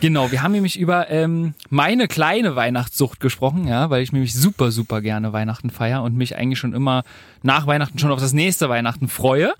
Genau, 0.00 0.32
wir 0.32 0.42
haben 0.42 0.52
nämlich 0.52 0.78
über 0.78 1.10
ähm, 1.10 1.52
meine 1.68 2.08
kleine 2.08 2.56
Weihnachtssucht 2.56 3.20
gesprochen, 3.20 3.68
ja, 3.68 3.90
weil 3.90 4.02
ich 4.02 4.12
nämlich 4.12 4.32
super, 4.32 4.70
super 4.70 5.02
gerne 5.02 5.34
Weihnachten 5.34 5.68
feier 5.68 6.02
und 6.02 6.16
mich 6.16 6.36
eigentlich 6.36 6.58
schon 6.58 6.72
immer 6.72 7.02
nach 7.42 7.66
Weihnachten 7.66 7.98
schon 7.98 8.10
auf 8.10 8.18
das 8.18 8.32
nächste 8.32 8.70
Weihnachten 8.70 9.08
freue. 9.08 9.52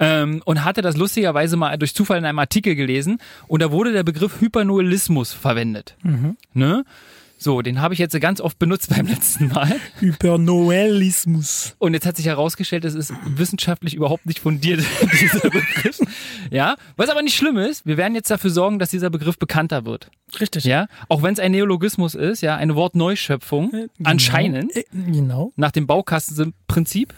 Ähm, 0.00 0.42
und 0.44 0.64
hatte 0.64 0.82
das 0.82 0.96
lustigerweise 0.96 1.56
mal 1.56 1.76
durch 1.78 1.94
Zufall 1.94 2.18
in 2.18 2.24
einem 2.24 2.38
Artikel 2.38 2.74
gelesen 2.74 3.18
und 3.46 3.62
da 3.62 3.70
wurde 3.70 3.92
der 3.92 4.02
Begriff 4.02 4.40
Hypernoelismus 4.40 5.32
verwendet. 5.32 5.96
Ne? 6.52 6.84
So, 7.36 7.60
den 7.62 7.80
habe 7.82 7.92
ich 7.92 8.00
jetzt 8.00 8.18
ganz 8.20 8.40
oft 8.40 8.58
benutzt 8.58 8.88
beim 8.96 9.06
letzten 9.06 9.48
Mal. 9.48 9.76
Hypernoelismus. 10.00 11.74
Und 11.78 11.94
jetzt 11.94 12.06
hat 12.06 12.16
sich 12.16 12.26
herausgestellt, 12.26 12.84
es 12.84 12.94
ist 12.94 13.12
wissenschaftlich 13.26 13.94
überhaupt 13.94 14.26
nicht 14.26 14.38
fundiert, 14.38 14.80
dieser 15.20 15.50
Begriff. 15.50 16.00
Ja, 16.50 16.76
was 16.96 17.10
aber 17.10 17.22
nicht 17.22 17.36
schlimm 17.36 17.58
ist, 17.58 17.84
wir 17.86 17.96
werden 17.96 18.14
jetzt 18.14 18.30
dafür 18.30 18.50
sorgen, 18.50 18.78
dass 18.78 18.90
dieser 18.90 19.10
Begriff 19.10 19.38
bekannter 19.38 19.84
wird. 19.84 20.10
Richtig. 20.40 20.64
Ja, 20.64 20.86
auch 21.08 21.22
wenn 21.22 21.34
es 21.34 21.40
ein 21.40 21.52
Neologismus 21.52 22.14
ist, 22.14 22.40
ja, 22.40 22.56
eine 22.56 22.74
Wortneuschöpfung, 22.76 23.88
anscheinend, 24.02 24.74
Äh, 24.76 24.84
Genau. 24.92 25.52
nach 25.56 25.70
dem 25.72 25.86
Baukastensystem-Prinzip, 25.86 27.14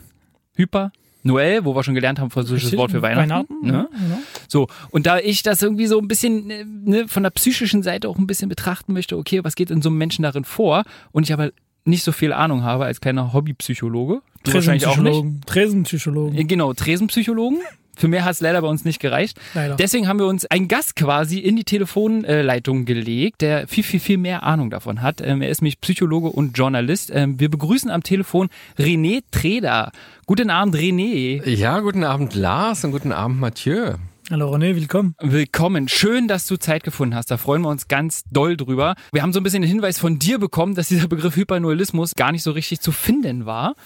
Hyper, 0.55 0.90
Noel, 1.26 1.64
wo 1.64 1.75
wir 1.75 1.82
schon 1.82 1.94
gelernt 1.94 2.19
haben, 2.19 2.31
französisches. 2.31 2.76
Wort 2.76 2.90
für 2.90 3.02
Weihnachten. 3.02 3.31
Weihnachten, 3.31 3.67
ne? 3.67 3.88
genau. 3.90 4.19
So, 4.49 4.69
und 4.90 5.06
da 5.06 5.19
ich 5.19 5.43
das 5.43 5.62
irgendwie 5.62 5.87
so 5.87 5.99
ein 5.99 6.08
bisschen 6.08 6.50
äh, 6.50 6.64
ne, 6.64 7.08
von 7.08 7.23
der 7.23 7.31
psychischen 7.31 7.82
Seite 7.82 8.08
auch 8.08 8.19
ein 8.19 8.26
bisschen 8.26 8.49
betrachten 8.49 8.93
möchte, 8.93 9.17
okay, 9.17 9.44
was 9.44 9.55
geht 9.55 9.70
in 9.70 9.82
so 9.82 9.88
einem 9.88 9.99
Menschen 9.99 10.23
darin 10.23 10.44
vor? 10.44 10.84
Und 11.12 11.25
ich 11.25 11.32
aber 11.32 11.50
nicht 11.84 12.02
so 12.02 12.12
viel 12.12 12.32
Ahnung 12.32 12.62
habe 12.62 12.84
als 12.84 13.00
kleiner 13.00 13.32
Hobbypsychologe. 13.32 14.23
Du 14.44 14.55
wahrscheinlich 14.55 14.87
auch 14.87 14.96
nicht. 14.96 15.12
Tresenpsychologen. 15.12 15.40
Tresenpsychologen. 15.46 16.37
Ja, 16.37 16.44
Genau, 16.44 16.73
Tresenpsychologen. 16.73 17.58
Für 17.97 18.09
mehr 18.09 18.25
hat 18.25 18.33
es 18.33 18.41
leider 18.41 18.61
bei 18.61 18.69
uns 18.69 18.85
nicht 18.85 19.01
gereicht. 19.01 19.41
Leider. 19.55 19.77
Deswegen 19.77 20.07
haben 20.07 20.19
wir 20.19 20.27
uns 20.27 20.45
einen 20.47 20.69
Gast 20.69 20.97
quasi 20.97 21.39
in 21.39 21.57
die 21.57 21.65
Telefonleitung 21.65 22.85
gelegt, 22.85 23.41
der 23.41 23.67
viel, 23.67 23.83
viel, 23.83 24.01
viel 24.01 24.19
mehr 24.19 24.43
Ahnung 24.43 24.71
davon 24.71 25.03
hat. 25.03 25.21
Ähm, 25.21 25.43
er 25.43 25.49
ist 25.49 25.63
nämlich 25.63 25.81
Psychologe 25.81 26.29
und 26.29 26.57
Journalist. 26.57 27.11
Ähm, 27.13 27.41
wir 27.41 27.51
begrüßen 27.51 27.91
am 27.91 28.03
Telefon 28.03 28.49
René 28.79 29.23
Treder. 29.31 29.93
Guten 30.27 30.50
Abend, 30.50 30.76
René. 30.76 31.49
Ja, 31.49 31.81
guten 31.81 32.05
Abend 32.05 32.35
Lars 32.35 32.85
und 32.85 32.93
guten 32.93 33.12
Abend 33.12 33.41
Mathieu. 33.41 33.95
Hallo 34.29 34.53
René, 34.53 34.75
willkommen. 34.75 35.15
Willkommen. 35.21 35.87
Schön, 35.87 36.26
dass 36.26 36.47
du 36.47 36.57
Zeit 36.57 36.83
gefunden 36.83 37.15
hast. 37.15 37.31
Da 37.31 37.37
freuen 37.37 37.62
wir 37.62 37.69
uns 37.69 37.87
ganz 37.87 38.25
doll 38.29 38.57
drüber. 38.57 38.97
Wir 39.12 39.23
haben 39.23 39.33
so 39.33 39.38
ein 39.38 39.45
bisschen 39.45 39.62
den 39.62 39.71
Hinweis 39.71 40.00
von 40.00 40.19
dir 40.19 40.41
bekommen, 40.41 40.75
dass 40.75 40.88
dieser 40.88 41.07
Begriff 41.07 41.37
Hypernoelismus 41.37 42.17
gar 42.17 42.33
nicht 42.33 42.43
so 42.43 42.50
richtig 42.50 42.81
zu 42.81 42.91
finden 42.91 43.47
war. 43.47 43.76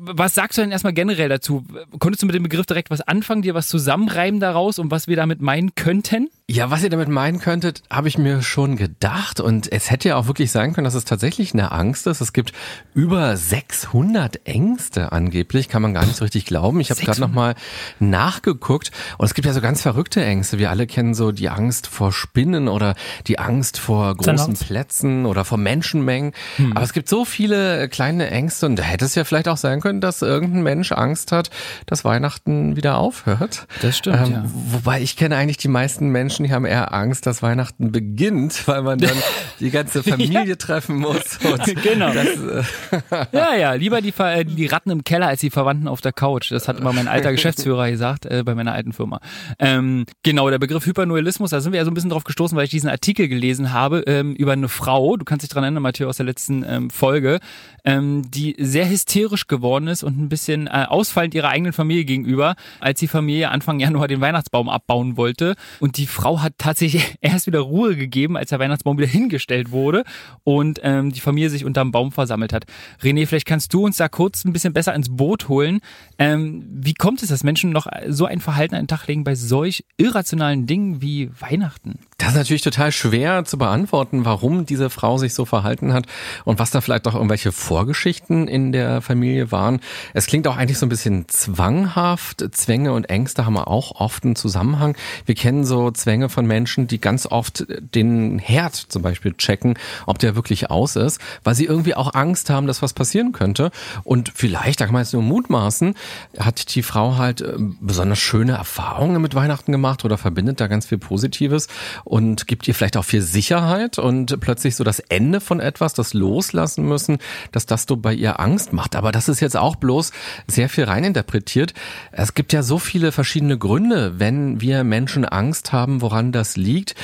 Was 0.00 0.34
sagst 0.34 0.58
du 0.58 0.62
denn 0.62 0.70
erstmal 0.70 0.92
generell 0.92 1.28
dazu? 1.28 1.64
Konntest 1.98 2.22
du 2.22 2.26
mit 2.26 2.34
dem 2.34 2.42
Begriff 2.42 2.66
direkt 2.66 2.90
was 2.90 3.00
anfangen, 3.00 3.42
dir 3.42 3.54
was 3.54 3.68
zusammenreiben 3.68 4.40
daraus 4.40 4.78
und 4.78 4.90
was 4.90 5.08
wir 5.08 5.16
damit 5.16 5.40
meinen 5.40 5.74
könnten? 5.74 6.28
Ja, 6.50 6.70
was 6.70 6.82
ihr 6.82 6.88
damit 6.88 7.08
meinen 7.08 7.40
könntet, 7.40 7.82
habe 7.90 8.08
ich 8.08 8.16
mir 8.16 8.40
schon 8.40 8.76
gedacht. 8.76 9.38
Und 9.40 9.70
es 9.70 9.90
hätte 9.90 10.08
ja 10.08 10.16
auch 10.16 10.28
wirklich 10.28 10.50
sein 10.50 10.72
können, 10.72 10.84
dass 10.84 10.94
es 10.94 11.04
tatsächlich 11.04 11.52
eine 11.52 11.72
Angst 11.72 12.06
ist. 12.06 12.20
Es 12.20 12.32
gibt 12.32 12.52
über 12.94 13.36
600 13.36 14.46
Ängste 14.46 15.12
angeblich, 15.12 15.68
kann 15.68 15.82
man 15.82 15.92
gar 15.94 16.06
nicht 16.06 16.16
so 16.16 16.24
richtig 16.24 16.46
glauben. 16.46 16.80
Ich 16.80 16.90
habe 16.90 17.00
gerade 17.00 17.20
nochmal 17.20 17.54
nachgeguckt. 17.98 18.92
Und 19.18 19.26
es 19.26 19.34
gibt 19.34 19.46
ja 19.46 19.52
so 19.52 19.60
ganz 19.60 19.82
verrückte 19.82 20.24
Ängste. 20.24 20.58
Wir 20.58 20.70
alle 20.70 20.86
kennen 20.86 21.14
so 21.14 21.32
die 21.32 21.48
Angst 21.48 21.86
vor 21.86 22.12
Spinnen 22.12 22.68
oder 22.68 22.94
die 23.26 23.38
Angst 23.38 23.78
vor 23.78 24.14
großen. 24.16 24.54
Plätzen 24.54 25.26
oder 25.26 25.44
vor 25.44 25.58
Menschenmengen. 25.58 26.32
Aber 26.74 26.82
es 26.82 26.92
gibt 26.92 27.08
so 27.08 27.24
viele 27.24 27.88
kleine 27.88 28.30
Ängste. 28.30 28.66
Und 28.66 28.76
da 28.76 28.82
hätte 28.84 29.04
es 29.04 29.14
ja 29.14 29.24
vielleicht 29.24 29.48
auch 29.48 29.56
sein 29.56 29.80
können, 29.80 29.87
dass 30.00 30.22
irgendein 30.22 30.62
Mensch 30.62 30.92
Angst 30.92 31.32
hat, 31.32 31.50
dass 31.86 32.04
Weihnachten 32.04 32.76
wieder 32.76 32.98
aufhört. 32.98 33.66
Das 33.82 33.96
stimmt, 33.98 34.18
Ähm, 34.26 34.32
ja. 34.32 34.44
Wobei 34.70 35.00
ich 35.00 35.16
kenne 35.16 35.36
eigentlich 35.36 35.56
die 35.56 35.68
meisten 35.68 36.08
Menschen, 36.10 36.44
die 36.44 36.52
haben 36.52 36.64
eher 36.64 36.92
Angst, 36.94 37.26
dass 37.26 37.42
Weihnachten 37.42 37.90
beginnt, 37.92 38.68
weil 38.68 38.82
man 38.82 38.98
dann 38.98 39.16
die 39.60 39.70
ganze 39.70 40.02
Familie 40.02 40.56
treffen 40.58 40.96
muss. 40.96 41.38
Genau. 41.82 42.12
Das, 42.12 42.26
äh, 42.26 43.26
Ja, 43.32 43.54
ja, 43.54 43.72
lieber 43.74 44.00
die, 44.00 44.12
Ver- 44.12 44.36
äh, 44.38 44.44
die 44.44 44.66
Ratten 44.66 44.90
im 44.90 45.04
Keller 45.04 45.26
als 45.28 45.40
die 45.40 45.50
Verwandten 45.50 45.88
auf 45.88 46.00
der 46.00 46.12
Couch. 46.12 46.50
Das 46.52 46.68
hat 46.68 46.78
immer 46.80 46.92
mein 46.92 47.08
alter 47.08 47.32
Geschäftsführer 47.32 47.90
gesagt 47.90 48.26
äh, 48.26 48.42
bei 48.44 48.54
meiner 48.54 48.72
alten 48.72 48.92
Firma. 48.92 49.20
Ähm, 49.58 50.04
genau, 50.22 50.50
der 50.50 50.58
Begriff 50.58 50.86
Hypernoelismus, 50.86 51.50
da 51.50 51.60
sind 51.60 51.72
wir 51.72 51.78
ja 51.78 51.84
so 51.84 51.90
ein 51.90 51.94
bisschen 51.94 52.10
drauf 52.10 52.24
gestoßen, 52.24 52.56
weil 52.56 52.64
ich 52.64 52.70
diesen 52.70 52.88
Artikel 52.90 53.28
gelesen 53.28 53.72
habe 53.72 54.00
ähm, 54.06 54.34
über 54.34 54.52
eine 54.52 54.68
Frau, 54.68 55.16
du 55.16 55.24
kannst 55.24 55.42
dich 55.42 55.50
dran 55.50 55.64
erinnern, 55.64 55.82
Mathieu, 55.82 56.08
aus 56.08 56.16
der 56.18 56.26
letzten 56.26 56.64
ähm, 56.68 56.90
Folge, 56.90 57.38
ähm, 57.84 58.22
die 58.30 58.56
sehr 58.58 58.88
hysterisch 58.88 59.46
geworden 59.46 59.67
geworden 59.68 59.88
ist 59.88 60.02
und 60.02 60.18
ein 60.18 60.28
bisschen 60.30 60.66
äh, 60.66 60.86
ausfallend 60.88 61.34
ihrer 61.34 61.50
eigenen 61.50 61.74
Familie 61.74 62.06
gegenüber, 62.06 62.56
als 62.80 63.00
die 63.00 63.06
Familie 63.06 63.50
Anfang 63.50 63.80
Januar 63.80 64.08
den 64.08 64.22
Weihnachtsbaum 64.22 64.70
abbauen 64.70 65.18
wollte. 65.18 65.56
Und 65.78 65.98
die 65.98 66.06
Frau 66.06 66.40
hat 66.40 66.54
tatsächlich 66.56 67.16
erst 67.20 67.46
wieder 67.46 67.60
Ruhe 67.60 67.94
gegeben, 67.94 68.38
als 68.38 68.48
der 68.48 68.58
Weihnachtsbaum 68.58 68.96
wieder 68.96 69.08
hingestellt 69.08 69.70
wurde 69.70 70.04
und 70.42 70.80
ähm, 70.82 71.12
die 71.12 71.20
Familie 71.20 71.50
sich 71.50 71.66
unterm 71.66 71.92
Baum 71.92 72.12
versammelt 72.12 72.54
hat. 72.54 72.64
René, 73.02 73.26
vielleicht 73.26 73.46
kannst 73.46 73.74
du 73.74 73.84
uns 73.84 73.98
da 73.98 74.08
kurz 74.08 74.44
ein 74.44 74.54
bisschen 74.54 74.72
besser 74.72 74.94
ins 74.94 75.14
Boot 75.14 75.48
holen. 75.48 75.80
Ähm, 76.18 76.64
wie 76.70 76.94
kommt 76.94 77.22
es, 77.22 77.28
dass 77.28 77.44
Menschen 77.44 77.70
noch 77.70 77.86
so 78.08 78.24
ein 78.24 78.40
Verhalten 78.40 78.74
an 78.74 78.82
den 78.82 78.88
Tag 78.88 79.06
legen 79.06 79.24
bei 79.24 79.34
solch 79.34 79.84
irrationalen 79.98 80.66
Dingen 80.66 81.02
wie 81.02 81.30
Weihnachten? 81.38 81.98
Das 82.20 82.30
ist 82.30 82.34
natürlich 82.34 82.62
total 82.62 82.90
schwer 82.90 83.44
zu 83.44 83.58
beantworten, 83.58 84.24
warum 84.24 84.66
diese 84.66 84.90
Frau 84.90 85.18
sich 85.18 85.34
so 85.34 85.44
verhalten 85.44 85.92
hat 85.92 86.06
und 86.44 86.58
was 86.58 86.72
da 86.72 86.80
vielleicht 86.80 87.06
auch 87.06 87.14
irgendwelche 87.14 87.52
Vorgeschichten 87.52 88.48
in 88.48 88.72
der 88.72 89.00
Familie 89.02 89.52
waren. 89.52 89.78
Es 90.14 90.26
klingt 90.26 90.48
auch 90.48 90.56
eigentlich 90.56 90.78
so 90.78 90.86
ein 90.86 90.88
bisschen 90.88 91.28
zwanghaft. 91.28 92.44
Zwänge 92.50 92.92
und 92.92 93.04
Ängste 93.08 93.46
haben 93.46 93.56
auch 93.56 94.00
oft 94.00 94.24
einen 94.24 94.34
Zusammenhang. 94.34 94.96
Wir 95.26 95.36
kennen 95.36 95.64
so 95.64 95.92
Zwänge 95.92 96.28
von 96.28 96.44
Menschen, 96.44 96.88
die 96.88 97.00
ganz 97.00 97.24
oft 97.24 97.64
den 97.94 98.40
Herd 98.40 98.74
zum 98.74 99.00
Beispiel 99.00 99.34
checken, 99.34 99.78
ob 100.04 100.18
der 100.18 100.34
wirklich 100.34 100.72
aus 100.72 100.96
ist, 100.96 101.20
weil 101.44 101.54
sie 101.54 101.66
irgendwie 101.66 101.94
auch 101.94 102.14
Angst 102.14 102.50
haben, 102.50 102.66
dass 102.66 102.82
was 102.82 102.94
passieren 102.94 103.30
könnte. 103.30 103.70
Und 104.02 104.32
vielleicht, 104.34 104.80
da 104.80 104.86
kann 104.86 104.92
man 104.92 105.02
jetzt 105.04 105.12
nur 105.12 105.22
mutmaßen, 105.22 105.94
hat 106.36 106.74
die 106.74 106.82
Frau 106.82 107.16
halt 107.16 107.42
äh, 107.42 107.54
besonders 107.80 108.18
schöne 108.18 108.54
Erfahrungen 108.54 109.22
mit 109.22 109.36
Weihnachten 109.36 109.70
gemacht 109.70 110.04
oder 110.04 110.18
verbindet 110.18 110.60
da 110.60 110.66
ganz 110.66 110.84
viel 110.84 110.98
Positives 110.98 111.68
und 112.08 112.46
gibt 112.46 112.66
ihr 112.66 112.74
vielleicht 112.74 112.96
auch 112.96 113.04
viel 113.04 113.20
Sicherheit 113.20 113.98
und 113.98 114.40
plötzlich 114.40 114.76
so 114.76 114.82
das 114.82 114.98
Ende 114.98 115.40
von 115.40 115.60
etwas, 115.60 115.92
das 115.92 116.14
loslassen 116.14 116.86
müssen, 116.86 117.18
dass 117.52 117.66
das 117.66 117.84
so 117.86 117.98
bei 117.98 118.14
ihr 118.14 118.40
Angst 118.40 118.72
macht. 118.72 118.96
Aber 118.96 119.12
das 119.12 119.28
ist 119.28 119.40
jetzt 119.40 119.58
auch 119.58 119.76
bloß 119.76 120.12
sehr 120.46 120.70
viel 120.70 120.84
reininterpretiert. 120.84 121.74
Es 122.10 122.32
gibt 122.32 122.54
ja 122.54 122.62
so 122.62 122.78
viele 122.78 123.12
verschiedene 123.12 123.58
Gründe, 123.58 124.18
wenn 124.18 124.60
wir 124.62 124.84
Menschen 124.84 125.26
Angst 125.26 125.72
haben, 125.72 126.00
woran 126.00 126.32
das 126.32 126.56
liegt. 126.56 126.94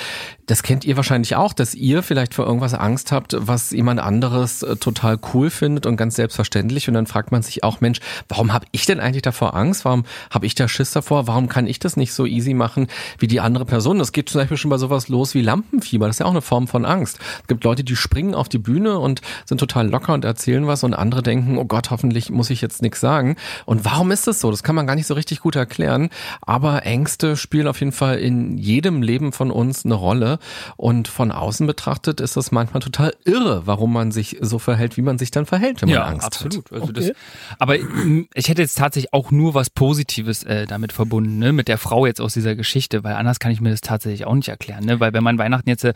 Das 0.47 0.63
kennt 0.63 0.85
ihr 0.85 0.97
wahrscheinlich 0.97 1.37
auch, 1.37 1.53
dass 1.53 1.75
ihr 1.75 2.03
vielleicht 2.03 2.35
vor 2.35 2.47
irgendwas 2.47 2.75
Angst 2.75 3.13
habt, 3.13 3.35
was 3.39 3.71
jemand 3.71 4.01
anderes 4.01 4.63
äh, 4.63 4.77
total 4.77 5.19
cool 5.33 5.49
findet 5.49 5.87
und 5.87 5.97
ganz 5.97 6.17
selbstverständlich. 6.17 6.89
Und 6.89 6.95
dann 6.95 7.07
fragt 7.07 7.33
man 7.33 7.43
sich 7.43 7.63
auch, 7.63 7.81
Mensch, 7.81 8.01
warum 8.29 8.53
habe 8.53 8.67
ich 8.73 8.85
denn 8.85 9.01
eigentlich 9.01 9.23
davor 9.23 9.55
Angst? 9.55 9.85
Warum 9.85 10.05
habe 10.31 10.45
ich 10.45 10.55
da 10.55 10.69
Schiss 10.69 10.91
davor? 10.91 11.27
Warum 11.27 11.49
kann 11.49 11.67
ich 11.67 11.79
das 11.79 11.97
nicht 11.97 12.13
so 12.13 12.27
easy 12.27 12.53
machen 12.53 12.89
wie 13.19 13.27
die 13.27 13.41
andere 13.41 13.65
Person? 13.65 13.99
Das 13.99 14.13
geht 14.13 14.29
zum 14.29 14.41
Beispiel 14.41 14.59
schon 14.59 14.71
bei 14.71 14.77
sowas 14.77 14.94
los 15.09 15.35
wie 15.35 15.43
Lampenfieber. 15.43 16.07
Das 16.07 16.17
ist 16.17 16.21
ja 16.21 16.27
auch 16.27 16.31
eine 16.31 16.43
Form 16.43 16.69
von 16.69 16.85
Angst. 16.85 17.19
Es 17.43 17.47
gibt 17.47 17.65
Leute, 17.65 17.85
die 17.85 17.97
springen 17.97 18.35
auf 18.35 18.49
die 18.49 18.59
Bühne 18.59 18.99
und 18.99 19.21
sind 19.45 19.59
total 19.59 19.89
locker 19.89 20.15
und 20.15 20.25
erzählen 20.25 20.67
was 20.67 20.85
und 20.85 20.95
andere 20.95 21.23
denken, 21.23 21.59
oh 21.59 21.65
Gott, 21.65 21.91
hoffentlich 21.91 22.31
muss 22.31 22.51
ich 22.51 22.61
jetzt 22.61 22.83
nichts 22.83 23.01
sagen. 23.01 23.37
Und 23.67 23.85
warum 23.85 24.11
ist 24.11 24.27
das 24.27 24.41
so? 24.41 24.51
Das 24.51 24.63
kann 24.63 24.75
man 24.75 24.87
gar 24.87 24.95
nicht 24.95 25.07
so 25.07 25.15
richtig 25.15 25.41
gut 25.41 25.57
erklären. 25.57 26.11
Aber 26.41 26.85
Ängste 26.87 27.37
spielen 27.37 27.67
auf 27.67 27.81
jeden 27.81 27.93
Fall 27.93 28.19
in 28.19 28.57
jedem 28.57 29.03
Leben 29.03 29.33
von 29.33 29.51
uns 29.51 29.85
eine 29.85 29.95
Rolle. 29.95 30.39
Und 30.77 31.09
von 31.09 31.31
außen 31.33 31.67
betrachtet 31.67 32.21
ist 32.21 32.37
das 32.37 32.53
manchmal 32.53 32.83
total 32.83 33.15
irre, 33.25 33.67
warum 33.67 33.93
man 33.93 34.13
sich 34.13 34.39
so 34.41 34.59
verhält, 34.59 34.97
wie 34.97 35.03
man 35.03 35.19
sich 35.19 35.31
dann 35.31 35.47
verhält, 35.47 35.83
wenn 35.83 35.89
man 35.89 35.99
ja, 35.99 36.05
Angst 36.05 36.27
absolut. 36.27 36.71
hat. 36.71 36.81
Also 36.81 36.93
das, 36.93 37.13
aber 37.59 37.77
ich 37.77 38.49
hätte 38.49 38.63
jetzt 38.63 38.79
tatsächlich 38.79 39.13
auch 39.13 39.31
nur 39.31 39.55
was 39.55 39.71
Positives 39.71 40.43
äh, 40.45 40.67
damit 40.67 40.93
verbunden, 40.93 41.39
ne? 41.39 41.53
mit 41.53 41.69
der 41.69 41.79
Frau 41.79 42.07
jetzt 42.07 42.21
aus 42.21 42.35
dieser 42.35 42.55
Geschichte, 42.55 43.05
weil 43.05 43.15
anders 43.15 43.39
kann 43.39 43.53
ich 43.53 43.61
mir 43.61 43.71
das 43.71 43.81
tatsächlich 43.81 44.27
auch 44.27 44.35
nicht 44.35 44.49
erklären. 44.49 44.84
Ne? 44.85 45.01
Weil 45.01 45.13
wenn 45.13 45.25
man 45.25 45.39
Weihnachten 45.39 45.69
jetzt 45.69 45.85
äh, 45.85 45.95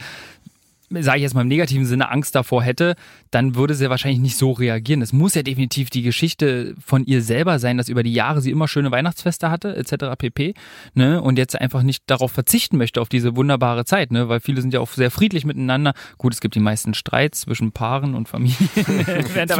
sage 0.90 1.18
ich 1.18 1.23
jetzt 1.23 1.35
mal 1.35 1.42
im 1.42 1.49
negativen 1.49 1.85
Sinne, 1.85 2.11
Angst 2.11 2.35
davor 2.35 2.62
hätte, 2.62 2.95
dann 3.30 3.54
würde 3.54 3.75
sie 3.75 3.90
wahrscheinlich 3.90 4.21
nicht 4.21 4.37
so 4.37 4.52
reagieren. 4.52 5.02
Es 5.02 5.12
muss 5.12 5.35
ja 5.35 5.42
definitiv 5.42 5.90
die 5.90 6.02
Geschichte 6.02 6.75
von 6.85 7.04
ihr 7.04 7.23
selber 7.23 7.59
sein, 7.59 7.76
dass 7.76 7.88
über 7.88 8.02
die 8.02 8.12
Jahre 8.12 8.40
sie 8.40 8.50
immer 8.50 8.68
schöne 8.68 8.90
Weihnachtsfeste 8.90 9.50
hatte, 9.50 9.76
etc. 9.76 10.16
pp. 10.16 10.54
Ne? 10.95 11.21
Und 11.21 11.37
jetzt 11.38 11.61
einfach 11.61 11.83
nicht 11.83 12.04
darauf 12.07 12.33
verzichten 12.33 12.78
möchte, 12.78 13.00
auf 13.00 13.09
diese 13.09 13.37
wunderbare 13.37 13.85
Zeit, 13.85 14.12
ne? 14.12 14.28
weil 14.28 14.40
viele 14.40 14.62
sind 14.62 14.73
ja 14.73 14.80
auch 14.80 14.90
sehr 14.90 15.11
friedlich 15.11 15.45
miteinander. 15.45 15.92
Gut, 16.16 16.33
es 16.33 16.40
gibt 16.40 16.54
die 16.54 16.61
meisten 16.61 16.95
Streits 16.95 17.42
zwischen 17.42 17.73
Paaren 17.73 18.14
und 18.14 18.28
Familien. 18.28 18.71
Während 18.75 19.50
der 19.50 19.57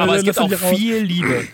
aber 0.00 0.16
es 0.16 0.24
gibt 0.24 0.38
auch 0.38 0.52
viel 0.52 0.98
Liebe. 0.98 1.44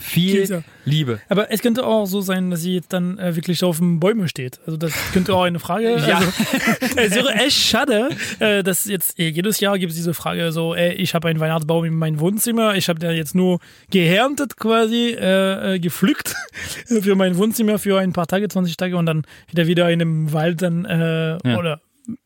Viel 0.00 0.44
Ja. 0.48 0.62
Liebe. 0.86 1.20
Aber 1.28 1.52
es 1.52 1.60
könnte 1.60 1.84
auch 1.86 2.06
so 2.06 2.20
sein, 2.22 2.50
dass 2.50 2.62
sie 2.62 2.74
jetzt 2.74 2.92
dann 2.92 3.18
äh, 3.18 3.36
wirklich 3.36 3.62
auf 3.62 3.78
dem 3.78 4.00
Bäume 4.00 4.28
steht. 4.28 4.58
Also 4.66 4.76
das 4.78 4.92
könnte 5.12 5.34
auch 5.34 5.42
eine 5.42 5.58
Frage. 5.60 5.96
Ja. 6.08 6.16
Also, 6.16 6.30
es 6.96 7.14
wäre 7.14 7.34
echt 7.34 7.58
schade, 7.58 8.08
äh, 8.38 8.62
dass 8.62 8.86
jetzt 8.86 9.18
äh, 9.18 9.28
jedes 9.28 9.60
Jahr 9.60 9.78
gibt 9.78 9.90
es 9.90 9.96
diese 9.96 10.14
Frage 10.14 10.50
so, 10.52 10.74
ey, 10.74 10.94
ich 10.94 11.14
habe 11.14 11.28
einen 11.28 11.38
Weihnachtsbaum 11.38 11.84
in 11.84 11.94
meinem 11.94 12.18
Wohnzimmer, 12.18 12.74
ich 12.76 12.88
habe 12.88 12.98
den 12.98 13.12
jetzt 13.14 13.34
nur 13.34 13.60
geerntet 13.90 14.56
quasi, 14.56 15.16
äh, 15.20 15.74
äh, 15.74 15.78
gepflückt 15.78 16.34
für 16.86 17.14
mein 17.14 17.36
Wohnzimmer 17.36 17.78
für 17.78 17.98
ein 18.00 18.12
paar 18.14 18.26
Tage, 18.26 18.48
20 18.48 18.76
Tage 18.76 18.96
und 18.96 19.06
dann 19.06 19.24
wieder 19.48 19.66
wieder 19.66 19.90
in 19.90 20.00
einem 20.00 20.32
Wald 20.32 20.62
dann 20.62 20.84
äh, 20.86 21.38
Ja. 21.46 21.58
oder 21.58 21.80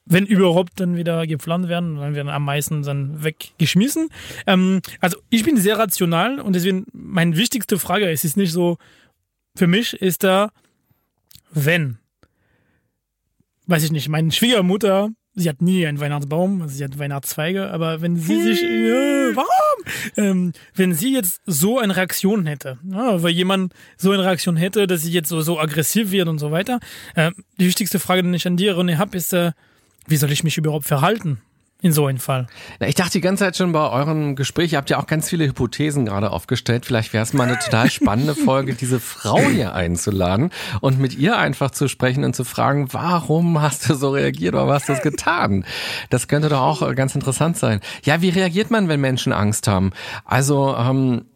wenn 0.05 0.27
überhaupt 0.27 0.81
dann 0.81 0.97
wieder 0.97 1.27
gepflanzt 1.27 1.69
werden, 1.69 1.97
dann 1.97 2.15
werden 2.15 2.29
am 2.29 2.45
meisten 2.45 2.83
dann 2.83 3.23
weggeschmissen. 3.23 4.09
Ähm, 4.47 4.81
also 5.01 5.19
ich 5.31 5.45
bin 5.45 5.57
sehr 5.57 5.79
rational 5.79 6.41
und 6.41 6.55
deswegen 6.55 6.87
meine 6.93 7.37
wichtigste 7.37 7.79
Frage, 7.79 8.11
es 8.11 8.25
ist 8.25 8.37
nicht 8.37 8.53
so, 8.53 8.79
für 9.57 9.67
mich 9.67 9.95
ist 9.95 10.25
da, 10.25 10.51
wenn, 11.51 11.99
weiß 13.67 13.85
ich 13.85 13.93
nicht, 13.93 14.09
meine 14.09 14.33
Schwiegermutter, 14.33 15.11
sie 15.35 15.49
hat 15.49 15.63
nie 15.63 15.87
einen 15.87 16.01
Weihnachtsbaum, 16.01 16.63
also 16.63 16.75
sie 16.75 16.85
hat 16.85 16.99
Weihnachtszweige, 16.99 17.71
aber 17.71 18.01
wenn 18.01 18.17
sie 18.17 18.43
sich, 18.43 18.63
ja, 18.63 19.35
warum? 19.35 19.49
Ähm, 20.17 20.53
wenn 20.75 20.95
sie 20.95 21.13
jetzt 21.13 21.41
so 21.47 21.79
eine 21.79 21.97
Reaktion 21.97 22.47
hätte, 22.47 22.79
ja, 22.89 23.23
weil 23.23 23.33
jemand 23.33 23.73
so 23.97 24.13
eine 24.13 24.25
Reaktion 24.25 24.57
hätte, 24.57 24.87
dass 24.87 25.03
sie 25.03 25.13
jetzt 25.13 25.29
so, 25.29 25.41
so 25.41 25.59
aggressiv 25.59 26.11
wird 26.11 26.29
und 26.29 26.39
so 26.39 26.51
weiter, 26.51 26.81
äh, 27.15 27.33
die 27.59 27.67
wichtigste 27.67 27.99
Frage, 27.99 28.23
die 28.23 28.35
ich 28.35 28.47
an 28.47 28.57
dir, 28.57 28.77
René, 28.77 28.97
habe, 28.97 29.17
ist, 29.17 29.33
äh, 29.33 29.53
wie 30.07 30.17
soll 30.17 30.33
ich 30.33 30.45
mich 30.45 30.59
überhaupt 30.59 30.87
verhalten 30.87 31.41
in 31.83 31.93
so 31.93 32.07
einem 32.07 32.19
Fall? 32.19 32.47
Na, 32.81 32.89
ich 32.89 32.95
dachte 32.95 33.13
die 33.13 33.21
ganze 33.21 33.45
Zeit 33.45 33.57
schon 33.57 33.73
bei 33.73 33.91
eurem 33.91 34.37
Gespräch, 34.37 34.73
ihr 34.73 34.79
habt 34.79 34.91
ja 34.91 34.99
auch 34.99 35.07
ganz 35.07 35.29
viele 35.29 35.47
Hypothesen 35.47 36.07
gerade 36.07 36.31
aufgestellt. 36.31 36.87
Vielleicht 36.87 37.13
wäre 37.13 37.23
es 37.23 37.35
mal 37.35 37.47
eine 37.47 37.59
total 37.59 37.91
spannende 37.91 38.35
Folge, 38.45 38.75
diese 38.75 39.01
Frau 39.01 39.39
hier 39.39 39.75
einzuladen 39.75 40.51
und 40.81 40.99
mit 40.99 41.17
ihr 41.17 41.37
einfach 41.37 41.71
zu 41.71 41.89
sprechen 41.89 42.25
und 42.25 42.35
zu 42.35 42.45
fragen, 42.45 42.89
warum 42.93 43.61
hast 43.61 43.89
du 43.89 43.95
so 43.95 44.11
reagiert 44.11 44.55
oder 44.55 44.67
was 44.67 44.83
hast 44.83 44.89
du 44.89 44.93
das 44.95 45.03
getan? 45.03 45.65
Das 46.11 46.29
könnte 46.29 46.49
doch 46.49 46.61
auch 46.61 46.83
äh, 46.89 46.95
ganz 46.95 47.15
interessant 47.15 47.59
sein. 47.59 47.81
Ja, 48.03 48.23
wie 48.23 48.31
reagiert 48.31 48.71
man, 48.71 48.89
wenn 48.89 49.01
Menschen 49.01 49.33
Angst 49.33 49.69
haben? 49.69 49.93
Also, 50.25 50.75
ähm, 50.77 51.27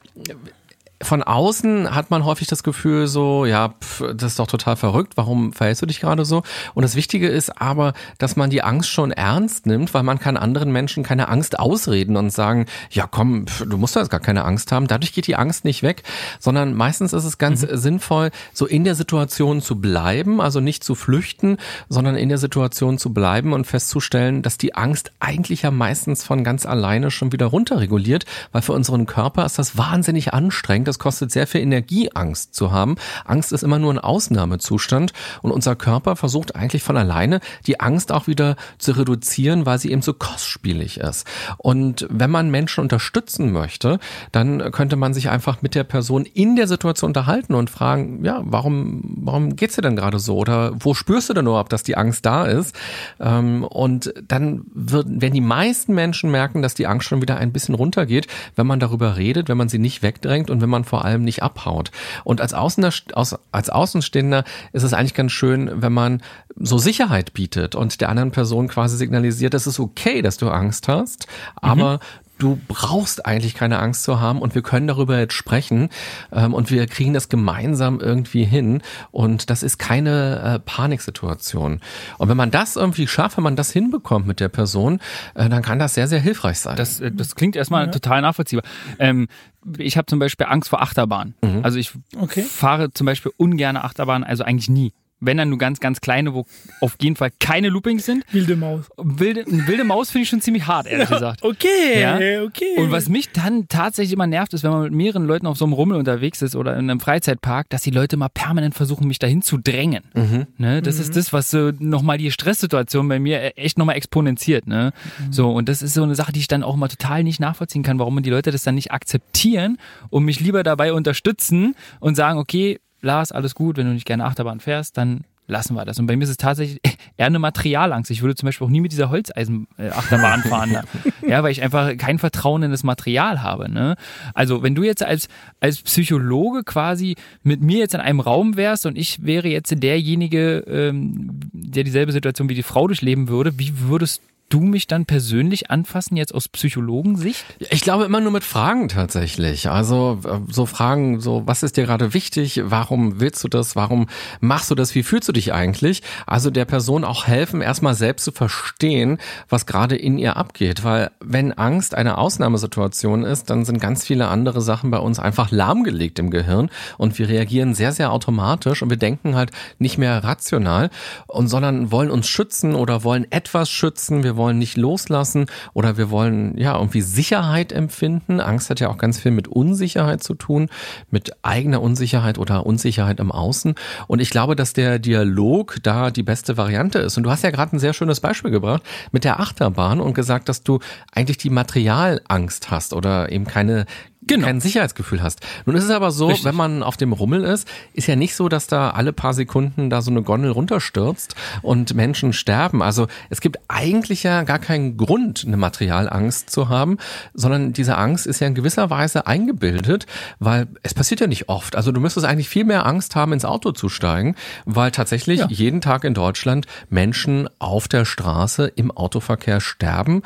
von 1.00 1.22
außen 1.22 1.94
hat 1.94 2.10
man 2.10 2.24
häufig 2.24 2.48
das 2.48 2.62
Gefühl 2.64 3.06
so, 3.06 3.44
ja, 3.44 3.74
pf, 3.80 4.02
das 4.14 4.32
ist 4.32 4.38
doch 4.38 4.48
total 4.48 4.74
verrückt, 4.74 5.12
warum 5.16 5.52
verhältst 5.52 5.80
du 5.82 5.86
dich 5.86 6.00
gerade 6.00 6.24
so? 6.24 6.42
Und 6.74 6.82
das 6.82 6.96
Wichtige 6.96 7.28
ist 7.28 7.60
aber, 7.60 7.92
dass 8.18 8.34
man 8.34 8.50
die 8.50 8.62
Angst 8.62 8.90
schon 8.90 9.12
ernst 9.12 9.66
nimmt, 9.66 9.94
weil 9.94 10.02
man 10.02 10.18
kann 10.18 10.36
anderen 10.36 10.72
Menschen 10.72 11.04
keine 11.04 11.28
Angst 11.28 11.58
ausreden 11.58 12.16
und 12.16 12.30
sagen, 12.30 12.66
ja 12.90 13.06
komm, 13.08 13.46
pf, 13.46 13.64
du 13.68 13.78
musst 13.78 13.94
da 13.94 14.00
jetzt 14.00 14.10
gar 14.10 14.18
keine 14.18 14.44
Angst 14.44 14.72
haben. 14.72 14.88
Dadurch 14.88 15.12
geht 15.12 15.28
die 15.28 15.36
Angst 15.36 15.64
nicht 15.64 15.84
weg, 15.84 16.02
sondern 16.40 16.74
meistens 16.74 17.12
ist 17.12 17.24
es 17.24 17.38
ganz 17.38 17.60
sinnvoll, 17.60 18.30
so 18.52 18.66
in 18.66 18.82
der 18.82 18.96
Situation 18.96 19.60
zu 19.60 19.80
bleiben, 19.80 20.40
also 20.40 20.58
nicht 20.58 20.82
zu 20.82 20.96
flüchten, 20.96 21.58
sondern 21.88 22.16
in 22.16 22.28
der 22.28 22.38
Situation 22.38 22.98
zu 22.98 23.14
bleiben 23.14 23.52
und 23.52 23.68
festzustellen, 23.68 24.42
dass 24.42 24.58
die 24.58 24.74
Angst 24.74 25.12
eigentlich 25.20 25.62
ja 25.62 25.70
meistens 25.70 26.24
von 26.24 26.42
ganz 26.42 26.66
alleine 26.66 27.12
schon 27.12 27.30
wieder 27.30 27.46
runterreguliert, 27.46 28.24
weil 28.50 28.62
für 28.62 28.72
unseren 28.72 29.06
Körper 29.06 29.46
ist 29.46 29.60
das 29.60 29.78
wahnsinnig 29.78 30.34
anstrengend. 30.34 30.87
Das 30.88 30.98
kostet 30.98 31.30
sehr 31.30 31.46
viel 31.46 31.60
Energie, 31.60 32.10
Angst 32.14 32.54
zu 32.54 32.72
haben. 32.72 32.96
Angst 33.24 33.52
ist 33.52 33.62
immer 33.62 33.78
nur 33.78 33.92
ein 33.92 33.98
Ausnahmezustand 33.98 35.12
und 35.42 35.52
unser 35.52 35.76
Körper 35.76 36.16
versucht 36.16 36.56
eigentlich 36.56 36.82
von 36.82 36.96
alleine 36.96 37.40
die 37.66 37.78
Angst 37.80 38.10
auch 38.10 38.26
wieder 38.26 38.56
zu 38.78 38.92
reduzieren, 38.92 39.66
weil 39.66 39.78
sie 39.78 39.92
eben 39.92 40.02
so 40.02 40.14
kostspielig 40.14 40.98
ist. 40.98 41.26
Und 41.58 42.06
wenn 42.10 42.30
man 42.30 42.50
Menschen 42.50 42.80
unterstützen 42.80 43.52
möchte, 43.52 43.98
dann 44.32 44.72
könnte 44.72 44.96
man 44.96 45.14
sich 45.14 45.28
einfach 45.28 45.62
mit 45.62 45.74
der 45.74 45.84
Person 45.84 46.24
in 46.24 46.56
der 46.56 46.66
Situation 46.66 47.10
unterhalten 47.10 47.54
und 47.54 47.70
fragen, 47.70 48.24
ja, 48.24 48.40
warum, 48.44 49.02
warum 49.22 49.56
geht's 49.56 49.76
dir 49.76 49.82
denn 49.82 49.96
gerade 49.96 50.18
so? 50.18 50.36
Oder 50.36 50.72
wo 50.80 50.94
spürst 50.94 51.28
du 51.28 51.34
denn 51.34 51.46
überhaupt, 51.46 51.72
dass 51.72 51.82
die 51.82 51.96
Angst 51.96 52.24
da 52.26 52.46
ist? 52.46 52.74
Ähm, 53.20 53.64
Und 53.64 54.12
dann 54.26 54.62
wird, 54.74 55.06
werden 55.08 55.34
die 55.34 55.40
meisten 55.40 55.94
Menschen 55.94 56.30
merken, 56.30 56.62
dass 56.62 56.74
die 56.74 56.86
Angst 56.86 57.08
schon 57.08 57.22
wieder 57.22 57.36
ein 57.36 57.52
bisschen 57.52 57.74
runtergeht, 57.74 58.26
wenn 58.56 58.66
man 58.66 58.80
darüber 58.80 59.16
redet, 59.16 59.48
wenn 59.48 59.56
man 59.56 59.68
sie 59.68 59.78
nicht 59.78 60.02
wegdrängt 60.02 60.50
und 60.50 60.60
wenn 60.60 60.70
man 60.70 60.77
vor 60.84 61.04
allem 61.04 61.22
nicht 61.22 61.42
abhaut. 61.42 61.90
Und 62.24 62.40
als, 62.40 62.54
Außener, 62.54 62.90
aus, 63.14 63.36
als 63.52 63.70
Außenstehender 63.70 64.44
ist 64.72 64.82
es 64.82 64.92
eigentlich 64.92 65.14
ganz 65.14 65.32
schön, 65.32 65.70
wenn 65.82 65.92
man 65.92 66.22
so 66.56 66.78
Sicherheit 66.78 67.32
bietet 67.32 67.74
und 67.74 68.00
der 68.00 68.08
anderen 68.08 68.30
Person 68.30 68.68
quasi 68.68 68.96
signalisiert, 68.96 69.54
es 69.54 69.66
ist 69.66 69.80
okay, 69.80 70.22
dass 70.22 70.36
du 70.36 70.48
Angst 70.48 70.88
hast, 70.88 71.26
aber 71.56 72.00
du 72.38 72.58
brauchst 72.68 73.26
eigentlich 73.26 73.54
keine 73.54 73.78
Angst 73.78 74.04
zu 74.04 74.20
haben 74.20 74.40
und 74.40 74.54
wir 74.54 74.62
können 74.62 74.86
darüber 74.86 75.18
jetzt 75.18 75.34
sprechen 75.34 75.90
ähm, 76.32 76.54
und 76.54 76.70
wir 76.70 76.86
kriegen 76.86 77.12
das 77.12 77.28
gemeinsam 77.28 78.00
irgendwie 78.00 78.44
hin 78.44 78.82
und 79.10 79.50
das 79.50 79.62
ist 79.62 79.78
keine 79.78 80.40
äh, 80.54 80.58
Paniksituation. 80.58 81.80
Und 82.18 82.28
wenn 82.28 82.36
man 82.36 82.50
das 82.50 82.76
irgendwie 82.76 83.06
schafft, 83.06 83.36
wenn 83.36 83.44
man 83.44 83.56
das 83.56 83.70
hinbekommt 83.70 84.26
mit 84.26 84.40
der 84.40 84.48
Person, 84.48 85.00
äh, 85.34 85.48
dann 85.48 85.62
kann 85.62 85.78
das 85.78 85.94
sehr, 85.94 86.08
sehr 86.08 86.20
hilfreich 86.20 86.60
sein. 86.60 86.76
Das, 86.76 87.00
äh, 87.00 87.10
das 87.12 87.34
klingt 87.34 87.56
erstmal 87.56 87.86
ja. 87.86 87.90
total 87.90 88.22
nachvollziehbar. 88.22 88.64
Ähm, 88.98 89.28
ich 89.76 89.96
habe 89.96 90.06
zum 90.06 90.18
Beispiel 90.18 90.46
Angst 90.46 90.70
vor 90.70 90.80
Achterbahn. 90.80 91.34
Mhm. 91.42 91.60
Also 91.62 91.78
ich 91.78 91.92
okay. 92.18 92.42
fahre 92.42 92.92
zum 92.92 93.04
Beispiel 93.06 93.32
ungern 93.36 93.76
Achterbahn, 93.76 94.24
also 94.24 94.44
eigentlich 94.44 94.68
nie 94.68 94.92
wenn 95.20 95.36
dann 95.36 95.48
nur 95.48 95.58
ganz, 95.58 95.80
ganz 95.80 96.00
kleine, 96.00 96.34
wo 96.34 96.46
auf 96.80 96.96
jeden 97.00 97.16
Fall 97.16 97.30
keine 97.38 97.68
Loopings 97.68 98.04
sind. 98.04 98.24
Wilde 98.32 98.56
Maus. 98.56 98.86
Wilde, 98.96 99.44
wilde 99.46 99.84
Maus 99.84 100.10
finde 100.10 100.22
ich 100.24 100.28
schon 100.28 100.40
ziemlich 100.40 100.66
hart, 100.66 100.86
ehrlich 100.86 101.08
gesagt. 101.08 101.42
Okay, 101.42 102.00
ja? 102.00 102.42
okay. 102.42 102.76
Und 102.76 102.90
was 102.90 103.08
mich 103.08 103.30
dann 103.32 103.68
tatsächlich 103.68 104.12
immer 104.12 104.26
nervt, 104.26 104.54
ist, 104.54 104.62
wenn 104.64 104.70
man 104.70 104.82
mit 104.82 104.92
mehreren 104.92 105.26
Leuten 105.26 105.46
auf 105.46 105.56
so 105.56 105.64
einem 105.64 105.72
Rummel 105.72 105.98
unterwegs 105.98 106.42
ist 106.42 106.54
oder 106.56 106.72
in 106.74 106.90
einem 106.90 107.00
Freizeitpark, 107.00 107.68
dass 107.70 107.82
die 107.82 107.90
Leute 107.90 108.16
mal 108.16 108.28
permanent 108.28 108.74
versuchen, 108.74 109.06
mich 109.06 109.18
dahin 109.18 109.42
zu 109.42 109.58
drängen. 109.58 110.04
Mhm. 110.14 110.46
Ne? 110.56 110.82
Das 110.82 110.96
mhm. 110.96 111.02
ist 111.02 111.16
das, 111.16 111.32
was 111.32 111.50
so 111.50 111.72
nochmal 111.78 112.18
die 112.18 112.30
Stresssituation 112.30 113.08
bei 113.08 113.18
mir 113.18 113.56
echt 113.56 113.78
nochmal 113.78 113.96
exponentiert. 113.96 114.66
Ne? 114.66 114.92
Mhm. 115.18 115.32
So, 115.32 115.50
und 115.50 115.68
das 115.68 115.82
ist 115.82 115.94
so 115.94 116.02
eine 116.02 116.14
Sache, 116.14 116.32
die 116.32 116.40
ich 116.40 116.48
dann 116.48 116.62
auch 116.62 116.76
mal 116.76 116.88
total 116.88 117.24
nicht 117.24 117.40
nachvollziehen 117.40 117.82
kann, 117.82 117.98
warum 117.98 118.22
die 118.22 118.30
Leute 118.30 118.50
das 118.50 118.62
dann 118.62 118.74
nicht 118.74 118.92
akzeptieren 118.92 119.78
und 120.10 120.24
mich 120.24 120.40
lieber 120.40 120.62
dabei 120.62 120.92
unterstützen 120.92 121.74
und 122.00 122.14
sagen, 122.14 122.38
okay, 122.38 122.80
Lars, 123.00 123.32
alles 123.32 123.54
gut, 123.54 123.76
wenn 123.76 123.86
du 123.86 123.92
nicht 123.92 124.06
gerne 124.06 124.24
Achterbahn 124.24 124.60
fährst, 124.60 124.96
dann 124.96 125.24
lassen 125.48 125.74
wir 125.74 125.84
das. 125.84 125.98
Und 125.98 126.06
bei 126.06 126.14
mir 126.14 126.24
ist 126.24 126.30
es 126.30 126.36
tatsächlich 126.36 126.80
eher 127.16 127.26
eine 127.26 127.38
Materialangst. 127.38 128.10
Ich 128.10 128.22
würde 128.22 128.34
zum 128.34 128.46
Beispiel 128.46 128.66
auch 128.66 128.70
nie 128.70 128.80
mit 128.80 128.92
dieser 128.92 129.10
Holzeisen-Achterbahn 129.10 130.42
fahren. 130.42 130.70
Ne? 130.70 130.82
Ja, 131.26 131.42
weil 131.42 131.52
ich 131.52 131.62
einfach 131.62 131.94
kein 131.98 132.18
Vertrauen 132.18 132.62
in 132.62 132.70
das 132.70 132.84
Material 132.84 133.42
habe. 133.42 133.70
Ne? 133.70 133.96
Also 134.32 134.62
wenn 134.62 134.74
du 134.74 134.82
jetzt 134.82 135.02
als, 135.02 135.28
als 135.60 135.82
Psychologe 135.82 136.64
quasi 136.64 137.16
mit 137.42 137.60
mir 137.60 137.78
jetzt 137.78 137.94
in 137.94 138.00
einem 138.00 138.20
Raum 138.20 138.56
wärst 138.56 138.86
und 138.86 138.96
ich 138.96 139.24
wäre 139.24 139.48
jetzt 139.48 139.74
derjenige, 139.82 140.64
ähm, 140.66 141.40
der 141.52 141.84
dieselbe 141.84 142.12
Situation 142.12 142.48
wie 142.48 142.54
die 142.54 142.62
Frau 142.62 142.86
durchleben 142.86 143.28
würde, 143.28 143.58
wie 143.58 143.78
würdest 143.78 144.22
du 144.48 144.60
mich 144.60 144.86
dann 144.86 145.04
persönlich 145.04 145.70
anfassen, 145.70 146.16
jetzt 146.16 146.34
aus 146.34 146.48
Psychologensicht? 146.48 147.44
Ich 147.70 147.82
glaube 147.82 148.04
immer 148.04 148.20
nur 148.20 148.32
mit 148.32 148.44
Fragen 148.44 148.88
tatsächlich. 148.88 149.68
Also 149.68 150.20
äh, 150.24 150.40
so 150.50 150.66
Fragen, 150.66 151.20
so 151.20 151.42
was 151.46 151.62
ist 151.62 151.76
dir 151.76 151.84
gerade 151.84 152.14
wichtig? 152.14 152.62
Warum 152.64 153.20
willst 153.20 153.44
du 153.44 153.48
das? 153.48 153.76
Warum 153.76 154.06
machst 154.40 154.70
du 154.70 154.74
das? 154.74 154.94
Wie 154.94 155.02
fühlst 155.02 155.28
du 155.28 155.32
dich 155.32 155.52
eigentlich? 155.52 156.02
Also 156.26 156.50
der 156.50 156.64
Person 156.64 157.04
auch 157.04 157.26
helfen, 157.26 157.60
erstmal 157.60 157.94
selbst 157.94 158.24
zu 158.24 158.32
verstehen, 158.32 159.18
was 159.48 159.66
gerade 159.66 159.96
in 159.96 160.18
ihr 160.18 160.36
abgeht. 160.36 160.84
Weil 160.84 161.10
wenn 161.20 161.52
Angst 161.52 161.94
eine 161.94 162.18
Ausnahmesituation 162.18 163.24
ist, 163.24 163.50
dann 163.50 163.64
sind 163.64 163.80
ganz 163.80 164.06
viele 164.06 164.28
andere 164.28 164.62
Sachen 164.62 164.90
bei 164.90 164.98
uns 164.98 165.18
einfach 165.18 165.50
lahmgelegt 165.50 166.18
im 166.18 166.30
Gehirn 166.30 166.70
und 166.96 167.18
wir 167.18 167.28
reagieren 167.28 167.74
sehr, 167.74 167.92
sehr 167.92 168.12
automatisch 168.12 168.82
und 168.82 168.90
wir 168.90 168.96
denken 168.96 169.34
halt 169.34 169.50
nicht 169.78 169.98
mehr 169.98 170.24
rational 170.24 170.90
und 171.26 171.48
sondern 171.48 171.92
wollen 171.92 172.10
uns 172.10 172.28
schützen 172.28 172.74
oder 172.74 173.04
wollen 173.04 173.30
etwas 173.30 173.70
schützen. 173.70 174.22
Wir 174.22 174.37
wollen 174.38 174.58
nicht 174.58 174.78
loslassen 174.78 175.46
oder 175.74 175.98
wir 175.98 176.10
wollen 176.10 176.56
ja 176.56 176.74
irgendwie 176.74 177.02
Sicherheit 177.02 177.72
empfinden. 177.72 178.40
Angst 178.40 178.70
hat 178.70 178.80
ja 178.80 178.88
auch 178.88 178.96
ganz 178.96 179.18
viel 179.18 179.32
mit 179.32 179.48
Unsicherheit 179.48 180.22
zu 180.22 180.32
tun, 180.34 180.70
mit 181.10 181.32
eigener 181.42 181.82
Unsicherheit 181.82 182.38
oder 182.38 182.64
Unsicherheit 182.64 183.20
im 183.20 183.30
Außen. 183.30 183.74
Und 184.06 184.20
ich 184.20 184.30
glaube, 184.30 184.56
dass 184.56 184.72
der 184.72 184.98
Dialog 184.98 185.76
da 185.82 186.10
die 186.10 186.22
beste 186.22 186.56
Variante 186.56 187.00
ist. 187.00 187.18
Und 187.18 187.24
du 187.24 187.30
hast 187.30 187.42
ja 187.42 187.50
gerade 187.50 187.76
ein 187.76 187.78
sehr 187.78 187.92
schönes 187.92 188.20
Beispiel 188.20 188.50
gebracht 188.50 188.82
mit 189.12 189.24
der 189.24 189.40
Achterbahn 189.40 190.00
und 190.00 190.14
gesagt, 190.14 190.48
dass 190.48 190.62
du 190.62 190.78
eigentlich 191.12 191.38
die 191.38 191.50
Materialangst 191.50 192.70
hast 192.70 192.94
oder 192.94 193.30
eben 193.30 193.44
keine 193.44 193.84
genau. 194.28 194.46
kein 194.46 194.60
Sicherheitsgefühl 194.60 195.22
hast. 195.22 195.40
Nun 195.66 195.76
ist 195.76 195.84
es 195.84 195.90
aber 195.90 196.10
so, 196.10 196.28
Richtig. 196.28 196.44
wenn 196.44 196.54
man 196.54 196.82
auf 196.82 196.96
dem 196.96 197.12
Rummel 197.12 197.44
ist, 197.44 197.68
ist 197.92 198.06
ja 198.06 198.16
nicht 198.16 198.34
so, 198.34 198.48
dass 198.48 198.66
da 198.66 198.90
alle 198.90 199.12
paar 199.12 199.34
Sekunden 199.34 199.90
da 199.90 200.02
so 200.02 200.10
eine 200.10 200.22
Gondel 200.22 200.50
runterstürzt 200.50 201.34
und 201.62 201.94
Menschen 201.94 202.32
sterben. 202.32 202.82
Also 202.82 203.06
es 203.30 203.40
gibt 203.40 203.58
eigentlich 203.68 204.22
ja 204.22 204.42
gar 204.42 204.58
keinen 204.58 204.96
Grund, 204.96 205.44
eine 205.46 205.56
Materialangst 205.56 206.50
zu 206.50 206.68
haben, 206.68 206.98
sondern 207.34 207.72
diese 207.72 207.96
Angst 207.96 208.26
ist 208.26 208.40
ja 208.40 208.46
in 208.46 208.54
gewisser 208.54 208.90
Weise 208.90 209.26
eingebildet, 209.26 210.06
weil 210.38 210.68
es 210.82 210.94
passiert 210.94 211.20
ja 211.20 211.26
nicht 211.26 211.48
oft. 211.48 211.76
Also 211.76 211.92
du 211.92 212.00
müsstest 212.00 212.26
eigentlich 212.26 212.48
viel 212.48 212.64
mehr 212.64 212.86
Angst 212.86 213.16
haben, 213.16 213.32
ins 213.32 213.44
Auto 213.44 213.72
zu 213.72 213.88
steigen, 213.88 214.34
weil 214.64 214.90
tatsächlich 214.90 215.40
ja. 215.40 215.46
jeden 215.48 215.80
Tag 215.80 216.04
in 216.04 216.14
Deutschland 216.14 216.66
Menschen 216.90 217.48
auf 217.58 217.88
der 217.88 218.04
Straße 218.04 218.66
im 218.66 218.90
Autoverkehr 218.90 219.60
sterben. 219.60 220.22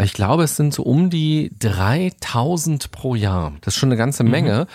Ich 0.00 0.12
glaube, 0.12 0.44
es 0.44 0.56
sind 0.56 0.74
so 0.74 0.82
um 0.82 1.10
die 1.10 1.52
3000 1.58 2.90
pro 2.90 3.14
Jahr. 3.14 3.43
Das 3.60 3.74
ist 3.74 3.80
schon 3.80 3.88
eine 3.88 3.96
ganze 3.96 4.24
mhm. 4.24 4.30
Menge. 4.30 4.66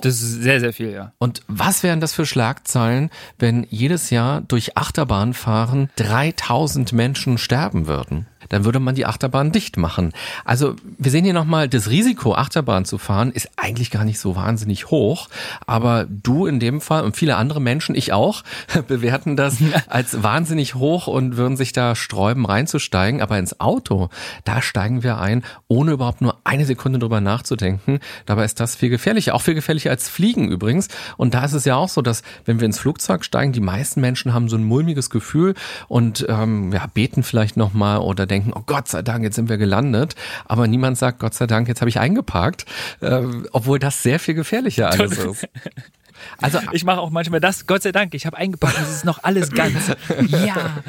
Das 0.00 0.14
ist 0.22 0.42
sehr, 0.42 0.60
sehr 0.60 0.72
viel, 0.72 0.90
ja. 0.90 1.12
Und 1.18 1.42
was 1.48 1.82
wären 1.82 2.00
das 2.00 2.12
für 2.12 2.26
Schlagzeilen, 2.26 3.10
wenn 3.38 3.66
jedes 3.70 4.10
Jahr 4.10 4.40
durch 4.40 4.76
Achterbahnfahren 4.76 5.90
3000 5.96 6.92
Menschen 6.92 7.38
sterben 7.38 7.86
würden? 7.86 8.26
dann 8.48 8.64
würde 8.64 8.80
man 8.80 8.94
die 8.94 9.06
Achterbahn 9.06 9.52
dicht 9.52 9.76
machen. 9.76 10.12
Also 10.44 10.76
wir 10.98 11.10
sehen 11.10 11.24
hier 11.24 11.34
nochmal, 11.34 11.68
das 11.68 11.90
Risiko, 11.90 12.34
Achterbahn 12.34 12.84
zu 12.84 12.98
fahren, 12.98 13.32
ist 13.32 13.50
eigentlich 13.56 13.90
gar 13.90 14.04
nicht 14.04 14.18
so 14.18 14.36
wahnsinnig 14.36 14.90
hoch. 14.90 15.28
Aber 15.66 16.06
du 16.08 16.46
in 16.46 16.60
dem 16.60 16.80
Fall 16.80 17.04
und 17.04 17.16
viele 17.16 17.36
andere 17.36 17.60
Menschen, 17.60 17.94
ich 17.94 18.12
auch, 18.12 18.42
bewerten 18.88 19.36
das 19.36 19.58
als 19.88 20.22
wahnsinnig 20.22 20.74
hoch 20.74 21.06
und 21.06 21.36
würden 21.36 21.56
sich 21.56 21.72
da 21.72 21.94
sträuben, 21.94 22.46
reinzusteigen. 22.46 23.22
Aber 23.22 23.38
ins 23.38 23.60
Auto, 23.60 24.08
da 24.44 24.62
steigen 24.62 25.02
wir 25.02 25.18
ein, 25.18 25.44
ohne 25.68 25.92
überhaupt 25.92 26.20
nur 26.20 26.38
eine 26.44 26.66
Sekunde 26.66 26.98
drüber 26.98 27.20
nachzudenken. 27.20 28.00
Dabei 28.24 28.44
ist 28.44 28.60
das 28.60 28.76
viel 28.76 28.88
gefährlicher, 28.88 29.34
auch 29.34 29.42
viel 29.42 29.54
gefährlicher 29.54 29.90
als 29.90 30.08
Fliegen 30.08 30.50
übrigens. 30.50 30.88
Und 31.16 31.34
da 31.34 31.44
ist 31.44 31.52
es 31.52 31.64
ja 31.64 31.76
auch 31.76 31.88
so, 31.88 32.02
dass 32.02 32.22
wenn 32.44 32.60
wir 32.60 32.66
ins 32.66 32.78
Flugzeug 32.78 33.24
steigen, 33.24 33.52
die 33.52 33.60
meisten 33.60 34.00
Menschen 34.00 34.32
haben 34.32 34.48
so 34.48 34.56
ein 34.56 34.64
mulmiges 34.64 35.10
Gefühl 35.10 35.54
und 35.88 36.26
ähm, 36.28 36.72
ja, 36.72 36.86
beten 36.92 37.22
vielleicht 37.22 37.56
nochmal 37.56 37.98
oder 37.98 38.26
denken, 38.26 38.52
oh 38.54 38.62
Gott 38.64 38.88
sei 38.88 39.02
Dank, 39.02 39.24
jetzt 39.24 39.36
sind 39.36 39.48
wir 39.48 39.58
gelandet. 39.58 40.14
Aber 40.44 40.66
niemand 40.66 40.98
sagt, 40.98 41.18
Gott 41.18 41.34
sei 41.34 41.46
Dank, 41.46 41.68
jetzt 41.68 41.80
habe 41.80 41.88
ich 41.88 41.98
eingeparkt. 41.98 42.64
Äh, 43.00 43.22
obwohl 43.52 43.78
das 43.78 44.02
sehr 44.02 44.18
viel 44.18 44.34
gefährlicher 44.34 44.90
alles 44.90 45.18
ist. 45.18 45.48
Also 46.40 46.58
ich 46.72 46.84
mache 46.84 47.00
auch 47.00 47.10
manchmal 47.10 47.40
das, 47.40 47.66
Gott 47.66 47.82
sei 47.82 47.92
Dank, 47.92 48.14
ich 48.14 48.26
habe 48.26 48.36
eingepackt, 48.36 48.78
es 48.80 48.96
ist 48.96 49.04
noch 49.04 49.22
alles 49.22 49.50
ganz. 49.52 49.76
Ja. 50.26 50.82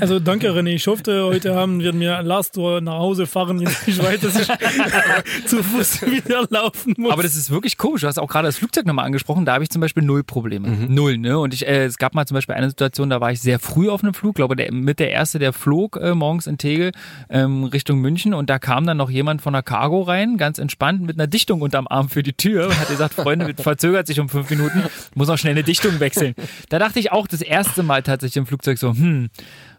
Also 0.00 0.20
danke 0.20 0.50
René, 0.50 0.70
ich 0.70 0.86
hoffe, 0.86 1.24
heute 1.24 1.54
haben 1.54 1.80
wir 1.80 1.92
mir 1.92 2.22
Last 2.22 2.56
nach 2.56 2.98
Hause 2.98 3.26
fahren. 3.26 3.66
Ich 3.86 4.02
weiß, 4.02 4.20
dass 4.20 4.40
ich 4.40 4.48
zu 5.46 5.62
Fuß 5.62 6.02
wieder 6.02 6.46
laufen 6.50 6.94
muss. 6.96 7.12
Aber 7.12 7.22
das 7.22 7.36
ist 7.36 7.50
wirklich 7.50 7.76
komisch. 7.76 8.02
Du 8.02 8.06
hast 8.06 8.18
auch 8.18 8.28
gerade 8.28 8.48
das 8.48 8.56
Flugzeug 8.56 8.86
nochmal 8.86 9.06
angesprochen. 9.06 9.44
Da 9.44 9.54
habe 9.54 9.64
ich 9.64 9.70
zum 9.70 9.80
Beispiel 9.80 10.02
null 10.02 10.24
Probleme. 10.24 10.68
Mhm. 10.68 10.94
Null, 10.94 11.18
ne? 11.18 11.38
Und 11.38 11.54
ich, 11.54 11.66
äh, 11.66 11.84
es 11.84 11.98
gab 11.98 12.14
mal 12.14 12.26
zum 12.26 12.34
Beispiel 12.34 12.54
eine 12.54 12.68
Situation, 12.68 13.10
da 13.10 13.20
war 13.20 13.32
ich 13.32 13.40
sehr 13.40 13.58
früh 13.58 13.88
auf 13.88 14.02
einem 14.02 14.14
Flug, 14.14 14.34
glaube 14.36 14.56
der, 14.56 14.72
mit 14.72 14.98
der 14.98 15.10
erste, 15.10 15.38
der 15.38 15.52
flog 15.52 15.96
äh, 15.96 16.14
morgens 16.14 16.46
in 16.46 16.58
Tegel 16.58 16.92
ähm, 17.28 17.64
Richtung 17.64 18.00
München 18.00 18.34
und 18.34 18.50
da 18.50 18.58
kam 18.58 18.86
dann 18.86 18.96
noch 18.96 19.10
jemand 19.10 19.42
von 19.42 19.52
der 19.52 19.62
Cargo 19.62 20.02
rein, 20.02 20.36
ganz 20.36 20.58
entspannt 20.58 21.02
mit 21.02 21.16
einer 21.18 21.26
Dichtung 21.26 21.60
unterm 21.60 21.86
Arm 21.88 22.08
für 22.08 22.22
die 22.22 22.32
Tür 22.32 22.66
und 22.66 22.78
hat 22.78 22.88
gesagt, 22.88 23.14
Freunde, 23.14 23.54
verzögert 23.62 24.06
sich 24.06 24.20
um 24.20 24.28
fünf 24.28 24.50
Minuten. 24.50 24.69
Minuten, 24.74 24.90
muss 25.14 25.28
noch 25.28 25.38
schnell 25.38 25.52
eine 25.52 25.62
Dichtung 25.62 26.00
wechseln. 26.00 26.34
Da 26.68 26.78
dachte 26.78 26.98
ich 26.98 27.12
auch 27.12 27.26
das 27.26 27.42
erste 27.42 27.82
Mal 27.82 28.02
tatsächlich 28.02 28.36
im 28.36 28.46
Flugzeug 28.46 28.78
so, 28.78 28.90
hm, 28.90 29.30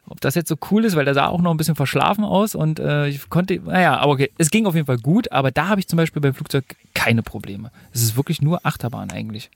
ob 0.07 0.19
das 0.21 0.35
jetzt 0.35 0.49
so 0.49 0.55
cool 0.71 0.85
ist, 0.85 0.95
weil 0.95 1.05
der 1.05 1.13
sah 1.13 1.27
auch 1.27 1.41
noch 1.41 1.51
ein 1.51 1.57
bisschen 1.57 1.75
verschlafen 1.75 2.23
aus 2.23 2.55
und 2.55 2.79
äh, 2.79 3.07
ich 3.07 3.29
konnte, 3.29 3.59
naja, 3.63 3.97
aber 3.97 4.13
okay, 4.13 4.31
es 4.37 4.49
ging 4.49 4.65
auf 4.65 4.75
jeden 4.75 4.87
Fall 4.87 4.97
gut, 4.97 5.31
aber 5.31 5.51
da 5.51 5.67
habe 5.67 5.79
ich 5.79 5.87
zum 5.87 5.97
Beispiel 5.97 6.21
beim 6.21 6.33
Flugzeug 6.33 6.65
keine 6.93 7.23
Probleme. 7.23 7.71
Es 7.93 8.01
ist 8.01 8.17
wirklich 8.17 8.41
nur 8.41 8.65
Achterbahn 8.65 9.11
eigentlich. 9.11 9.49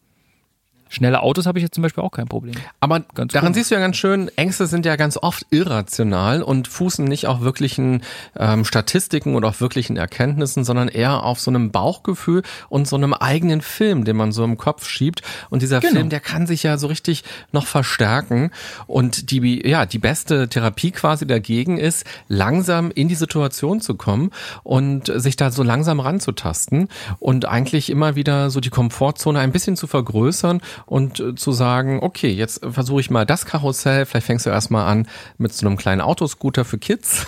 Schnelle 0.90 1.22
Autos 1.22 1.46
habe 1.46 1.58
ich 1.60 1.64
jetzt 1.64 1.76
zum 1.76 1.82
Beispiel 1.82 2.04
auch 2.04 2.12
kein 2.12 2.28
Problem. 2.28 2.56
Aber 2.80 3.02
ganz 3.16 3.34
daran 3.34 3.50
cool. 3.50 3.56
siehst 3.56 3.72
du 3.72 3.76
ja 3.76 3.82
ganz 3.82 3.98
schön, 3.98 4.30
Ängste 4.38 4.68
sind 4.68 4.86
ja 4.86 4.96
ganz 4.96 5.18
oft 5.18 5.46
irrational 5.50 6.44
und 6.44 6.68
fußen 6.68 7.04
nicht 7.04 7.28
auf 7.28 7.42
wirklichen 7.42 8.04
ähm, 8.38 8.66
Statistiken 8.66 9.36
oder 9.36 9.50
auf 9.50 9.62
wirklichen 9.62 9.98
Erkenntnissen, 9.98 10.64
sondern 10.64 10.88
eher 10.88 11.24
auf 11.24 11.40
so 11.40 11.50
einem 11.50 11.72
Bauchgefühl 11.72 12.44
und 12.70 12.88
so 12.88 12.96
einem 12.96 13.14
eigenen 13.14 13.62
Film, 13.62 14.06
den 14.06 14.16
man 14.16 14.32
so 14.32 14.44
im 14.44 14.58
Kopf 14.58 14.88
schiebt. 14.88 15.22
Und 15.50 15.64
dieser 15.64 15.80
genau. 15.80 15.96
Film, 15.96 16.10
der 16.10 16.20
kann 16.20 16.46
sich 16.46 16.64
ja 16.64 16.78
so 16.78 16.88
richtig 16.88 17.24
noch 17.52 17.66
verstärken. 17.66 18.52
Und 18.86 19.32
die, 19.32 19.68
ja, 19.68 19.86
die 19.86 20.00
beste 20.00 20.48
Therapie 20.50 20.92
quasi 20.92 21.26
dagegen 21.26 21.78
ist, 21.78 22.06
langsam 22.28 22.92
in 22.92 23.08
die 23.08 23.16
Situation 23.16 23.82
zu 23.82 23.96
kommen 23.96 24.30
und 24.64 25.12
sich 25.14 25.36
da 25.36 25.50
so 25.52 25.64
langsam 25.64 26.00
ranzutasten 26.00 26.90
und 27.20 27.46
eigentlich 27.46 27.90
immer 27.90 28.16
wieder 28.16 28.50
so 28.50 28.60
die 28.60 28.70
Komfortzone 28.70 29.40
ein 29.40 29.52
bisschen 29.52 29.76
zu 29.76 29.88
vergrößern 29.88 30.62
und 30.86 31.20
äh, 31.20 31.36
zu 31.36 31.52
sagen, 31.52 32.00
okay, 32.02 32.32
jetzt 32.32 32.66
versuche 32.66 33.02
ich 33.02 33.10
mal 33.10 33.26
das 33.26 33.46
Karussell, 33.46 34.06
vielleicht 34.06 34.28
fängst 34.28 34.46
du 34.46 34.50
erstmal 34.50 34.88
an 34.88 35.08
mit 35.38 35.54
so 35.54 35.66
einem 35.66 35.78
kleinen 35.78 36.02
Autoscooter 36.02 36.66
für 36.66 36.78
Kids. 36.78 37.26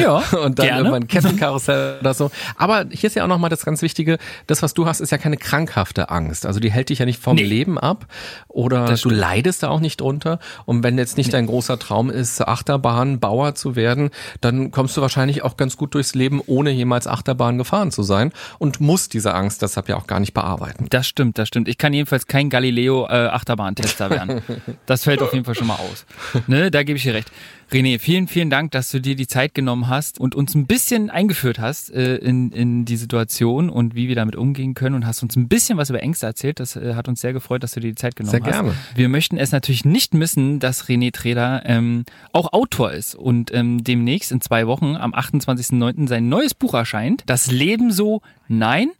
Ja, 0.00 0.16
und 0.44 0.58
dann 0.58 0.66
gerne. 0.66 0.78
irgendwann 0.80 1.06
Kettenkarussell 1.08 1.98
oder 2.00 2.14
so. 2.14 2.30
Aber 2.56 2.86
hier 2.90 3.08
ist 3.08 3.14
ja 3.14 3.24
auch 3.24 3.28
nochmal 3.28 3.50
das 3.50 3.64
ganz 3.64 3.82
Wichtige, 3.82 4.18
das, 4.46 4.62
was 4.62 4.74
du 4.74 4.86
hast, 4.86 5.00
ist 5.00 5.10
ja 5.10 5.18
keine 5.18 5.36
krankhafte 5.36 6.10
Angst. 6.10 6.46
Also 6.46 6.60
die 6.60 6.70
hält 6.70 6.88
dich 6.90 6.98
ja 6.98 7.06
nicht 7.06 7.20
vom 7.20 7.36
Nee. 7.36 7.44
Leben 7.44 7.78
ab 7.78 8.06
oder 8.48 8.86
Das 8.86 9.00
du 9.02 9.10
leidest 9.10 9.62
da 9.62 9.68
auch 9.68 9.80
nicht 9.80 10.00
drunter. 10.00 10.38
Und 10.66 10.82
wenn 10.82 10.98
jetzt 10.98 11.16
nicht 11.16 11.32
dein 11.32 11.46
großer 11.46 11.78
Traum 11.78 12.10
ist, 12.10 12.40
Achterbahnbauer 12.46 13.54
zu 13.54 13.76
werden, 13.76 14.10
dann 14.40 14.70
kommst 14.70 14.96
du 14.96 15.00
wahrscheinlich 15.00 15.42
auch 15.42 15.56
ganz 15.56 15.76
gut 15.76 15.94
durchs 15.94 16.14
Leben, 16.14 16.40
ohne 16.46 16.70
jemals 16.70 17.06
Achterbahn 17.06 17.58
gefahren 17.58 17.90
zu 17.90 18.02
sein 18.02 18.32
und 18.58 18.80
musst 18.80 19.14
diese 19.14 19.34
Angst 19.34 19.62
deshalb 19.62 19.88
ja 19.88 19.96
auch 19.96 20.06
gar 20.06 20.20
nicht 20.20 20.34
bearbeiten. 20.34 20.86
Das 20.90 21.06
stimmt, 21.06 21.38
das 21.38 21.48
stimmt. 21.48 21.68
Ich 21.68 21.78
kann 21.78 21.92
jedenfalls 21.92 22.26
kein 22.26 22.50
Galileo 22.68 23.06
äh, 23.06 23.28
Achterbahntester 23.28 24.10
werden. 24.10 24.42
Das 24.86 25.04
fällt 25.04 25.22
auf 25.22 25.32
jeden 25.32 25.44
Fall 25.44 25.54
schon 25.54 25.66
mal 25.66 25.76
aus. 25.76 26.06
Ne, 26.46 26.70
da 26.70 26.82
gebe 26.82 26.96
ich 26.96 27.02
dir 27.02 27.14
recht. 27.14 27.30
René, 27.70 27.98
vielen, 27.98 28.28
vielen 28.28 28.48
Dank, 28.48 28.70
dass 28.70 28.90
du 28.90 29.00
dir 29.00 29.14
die 29.14 29.26
Zeit 29.26 29.54
genommen 29.54 29.88
hast 29.88 30.18
und 30.18 30.34
uns 30.34 30.54
ein 30.54 30.66
bisschen 30.66 31.10
eingeführt 31.10 31.58
hast 31.58 31.90
äh, 31.90 32.16
in, 32.16 32.50
in 32.50 32.84
die 32.84 32.96
Situation 32.96 33.68
und 33.68 33.94
wie 33.94 34.08
wir 34.08 34.14
damit 34.14 34.36
umgehen 34.36 34.74
können 34.74 34.94
und 34.94 35.06
hast 35.06 35.22
uns 35.22 35.36
ein 35.36 35.48
bisschen 35.48 35.76
was 35.76 35.90
über 35.90 36.02
Ängste 36.02 36.26
erzählt. 36.26 36.60
Das 36.60 36.76
äh, 36.76 36.94
hat 36.94 37.08
uns 37.08 37.20
sehr 37.20 37.32
gefreut, 37.32 37.62
dass 37.62 37.72
du 37.72 37.80
dir 37.80 37.88
die 37.88 37.94
Zeit 37.94 38.16
genommen 38.16 38.30
Sehr 38.30 38.40
hast. 38.40 38.50
gerne. 38.50 38.74
Wir 38.94 39.08
möchten 39.08 39.36
es 39.36 39.52
natürlich 39.52 39.84
nicht 39.84 40.14
missen, 40.14 40.60
dass 40.60 40.88
René 40.88 41.12
Treder 41.12 41.62
ähm, 41.66 42.04
auch 42.32 42.52
Autor 42.52 42.92
ist 42.92 43.14
und 43.14 43.52
ähm, 43.52 43.84
demnächst 43.84 44.32
in 44.32 44.40
zwei 44.40 44.66
Wochen 44.66 44.96
am 44.96 45.14
28.09. 45.14 46.08
sein 46.08 46.28
neues 46.28 46.54
Buch 46.54 46.74
erscheint. 46.74 47.22
Das 47.26 47.50
Leben 47.50 47.92
so, 47.92 48.22
nein, 48.48 48.90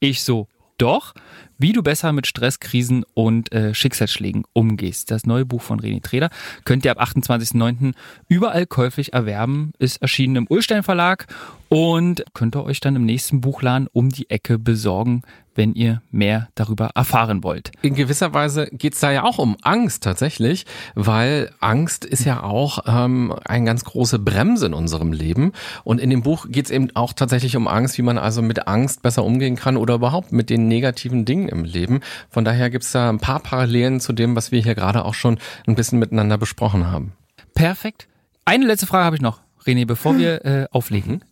ich 0.00 0.22
so, 0.22 0.48
doch. 0.78 1.14
Wie 1.58 1.72
du 1.72 1.82
besser 1.82 2.12
mit 2.12 2.26
Stress, 2.26 2.60
Krisen 2.60 3.04
und 3.14 3.50
äh, 3.52 3.72
Schicksalsschlägen 3.72 4.44
umgehst. 4.52 5.10
Das 5.10 5.24
neue 5.24 5.46
Buch 5.46 5.62
von 5.62 5.80
René 5.80 6.02
Treder 6.02 6.28
könnt 6.64 6.84
ihr 6.84 6.90
ab 6.90 7.00
28.09. 7.00 7.94
überall 8.28 8.66
käuflich 8.66 9.14
erwerben. 9.14 9.72
Ist 9.78 10.02
erschienen 10.02 10.36
im 10.36 10.46
Ulstein 10.48 10.82
Verlag 10.82 11.26
und 11.68 12.24
könnt 12.34 12.56
ihr 12.56 12.64
euch 12.64 12.80
dann 12.80 12.96
im 12.96 13.06
nächsten 13.06 13.40
Buchladen 13.40 13.88
um 13.92 14.10
die 14.10 14.28
Ecke 14.28 14.58
besorgen, 14.58 15.22
wenn 15.56 15.74
ihr 15.74 16.02
mehr 16.10 16.48
darüber 16.54 16.90
erfahren 16.94 17.42
wollt. 17.42 17.72
In 17.82 17.94
gewisser 17.94 18.34
Weise 18.34 18.68
geht's 18.72 19.00
da 19.00 19.10
ja 19.10 19.24
auch 19.24 19.38
um 19.38 19.56
Angst 19.62 20.02
tatsächlich, 20.02 20.66
weil 20.94 21.50
Angst 21.60 22.04
ist 22.04 22.24
ja 22.24 22.42
auch 22.42 22.84
ähm, 22.86 23.34
eine 23.44 23.64
ganz 23.64 23.84
große 23.84 24.18
Bremse 24.18 24.66
in 24.66 24.74
unserem 24.74 25.12
Leben. 25.12 25.52
Und 25.84 26.00
in 26.00 26.10
dem 26.10 26.22
Buch 26.22 26.46
geht's 26.48 26.70
eben 26.70 26.94
auch 26.94 27.12
tatsächlich 27.12 27.56
um 27.56 27.68
Angst, 27.68 27.98
wie 27.98 28.02
man 28.02 28.18
also 28.18 28.42
mit 28.42 28.68
Angst 28.68 29.02
besser 29.02 29.24
umgehen 29.24 29.56
kann 29.56 29.76
oder 29.76 29.94
überhaupt 29.94 30.32
mit 30.32 30.50
den 30.50 30.68
negativen 30.68 31.24
Dingen 31.24 31.48
im 31.48 31.64
Leben. 31.64 32.00
Von 32.30 32.44
daher 32.44 32.70
gibt's 32.70 32.92
da 32.92 33.08
ein 33.08 33.18
paar 33.18 33.40
Parallelen 33.40 34.00
zu 34.00 34.12
dem, 34.12 34.36
was 34.36 34.52
wir 34.52 34.62
hier 34.62 34.74
gerade 34.74 35.04
auch 35.04 35.14
schon 35.14 35.38
ein 35.66 35.74
bisschen 35.74 35.98
miteinander 35.98 36.38
besprochen 36.38 36.90
haben. 36.90 37.12
Perfekt. 37.54 38.08
Eine 38.44 38.66
letzte 38.66 38.86
Frage 38.86 39.04
habe 39.04 39.16
ich 39.16 39.22
noch, 39.22 39.40
René, 39.64 39.86
bevor 39.86 40.18
wir 40.18 40.44
äh, 40.44 40.66
auflegen. 40.70 41.24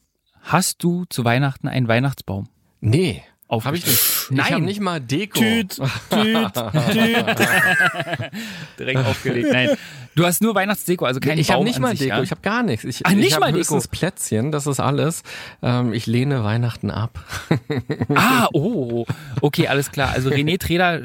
Hast 0.42 0.82
du 0.82 1.04
zu 1.06 1.24
Weihnachten 1.24 1.68
einen 1.68 1.88
Weihnachtsbaum? 1.88 2.48
Nee. 2.80 3.22
Auf 3.46 3.66
Habe 3.66 3.76
ich 3.76 3.86
nicht. 3.86 4.00
Nein. 4.30 4.46
Ich 4.46 4.52
habe 4.52 4.64
nicht 4.64 4.80
mal 4.80 5.00
Deko. 5.00 5.38
Tüt, 5.38 5.76
tüt, 5.76 6.54
tüt. 6.54 7.36
Direkt 8.78 8.98
aufgelegt. 9.06 9.48
Nein. 9.52 9.70
Du 10.16 10.24
hast 10.24 10.40
nur 10.42 10.54
Weihnachtsdeko, 10.54 11.04
also 11.04 11.18
keinen 11.20 11.38
ich 11.38 11.50
habe 11.50 11.62
nicht 11.64 11.78
mal 11.80 11.90
sich, 11.90 12.00
Deko, 12.00 12.16
ja? 12.16 12.22
ich 12.22 12.30
habe 12.30 12.40
gar 12.40 12.62
nichts. 12.62 12.84
Ich, 12.84 13.04
Ah, 13.04 13.10
nicht 13.10 13.26
ich 13.26 13.32
mal 13.32 13.48
habe 13.48 13.58
Deko. 13.58 13.58
höchstens 13.58 13.88
Plätzchen, 13.88 14.50
das 14.52 14.66
ist 14.66 14.80
alles. 14.80 15.24
Ähm, 15.62 15.92
ich 15.92 16.06
lehne 16.06 16.42
Weihnachten 16.44 16.90
ab. 16.90 17.18
Ah, 18.14 18.48
oh, 18.52 19.04
okay, 19.40 19.66
alles 19.68 19.90
klar. 19.90 20.10
Also 20.14 20.30
René 20.30 20.58
Treder 20.58 21.00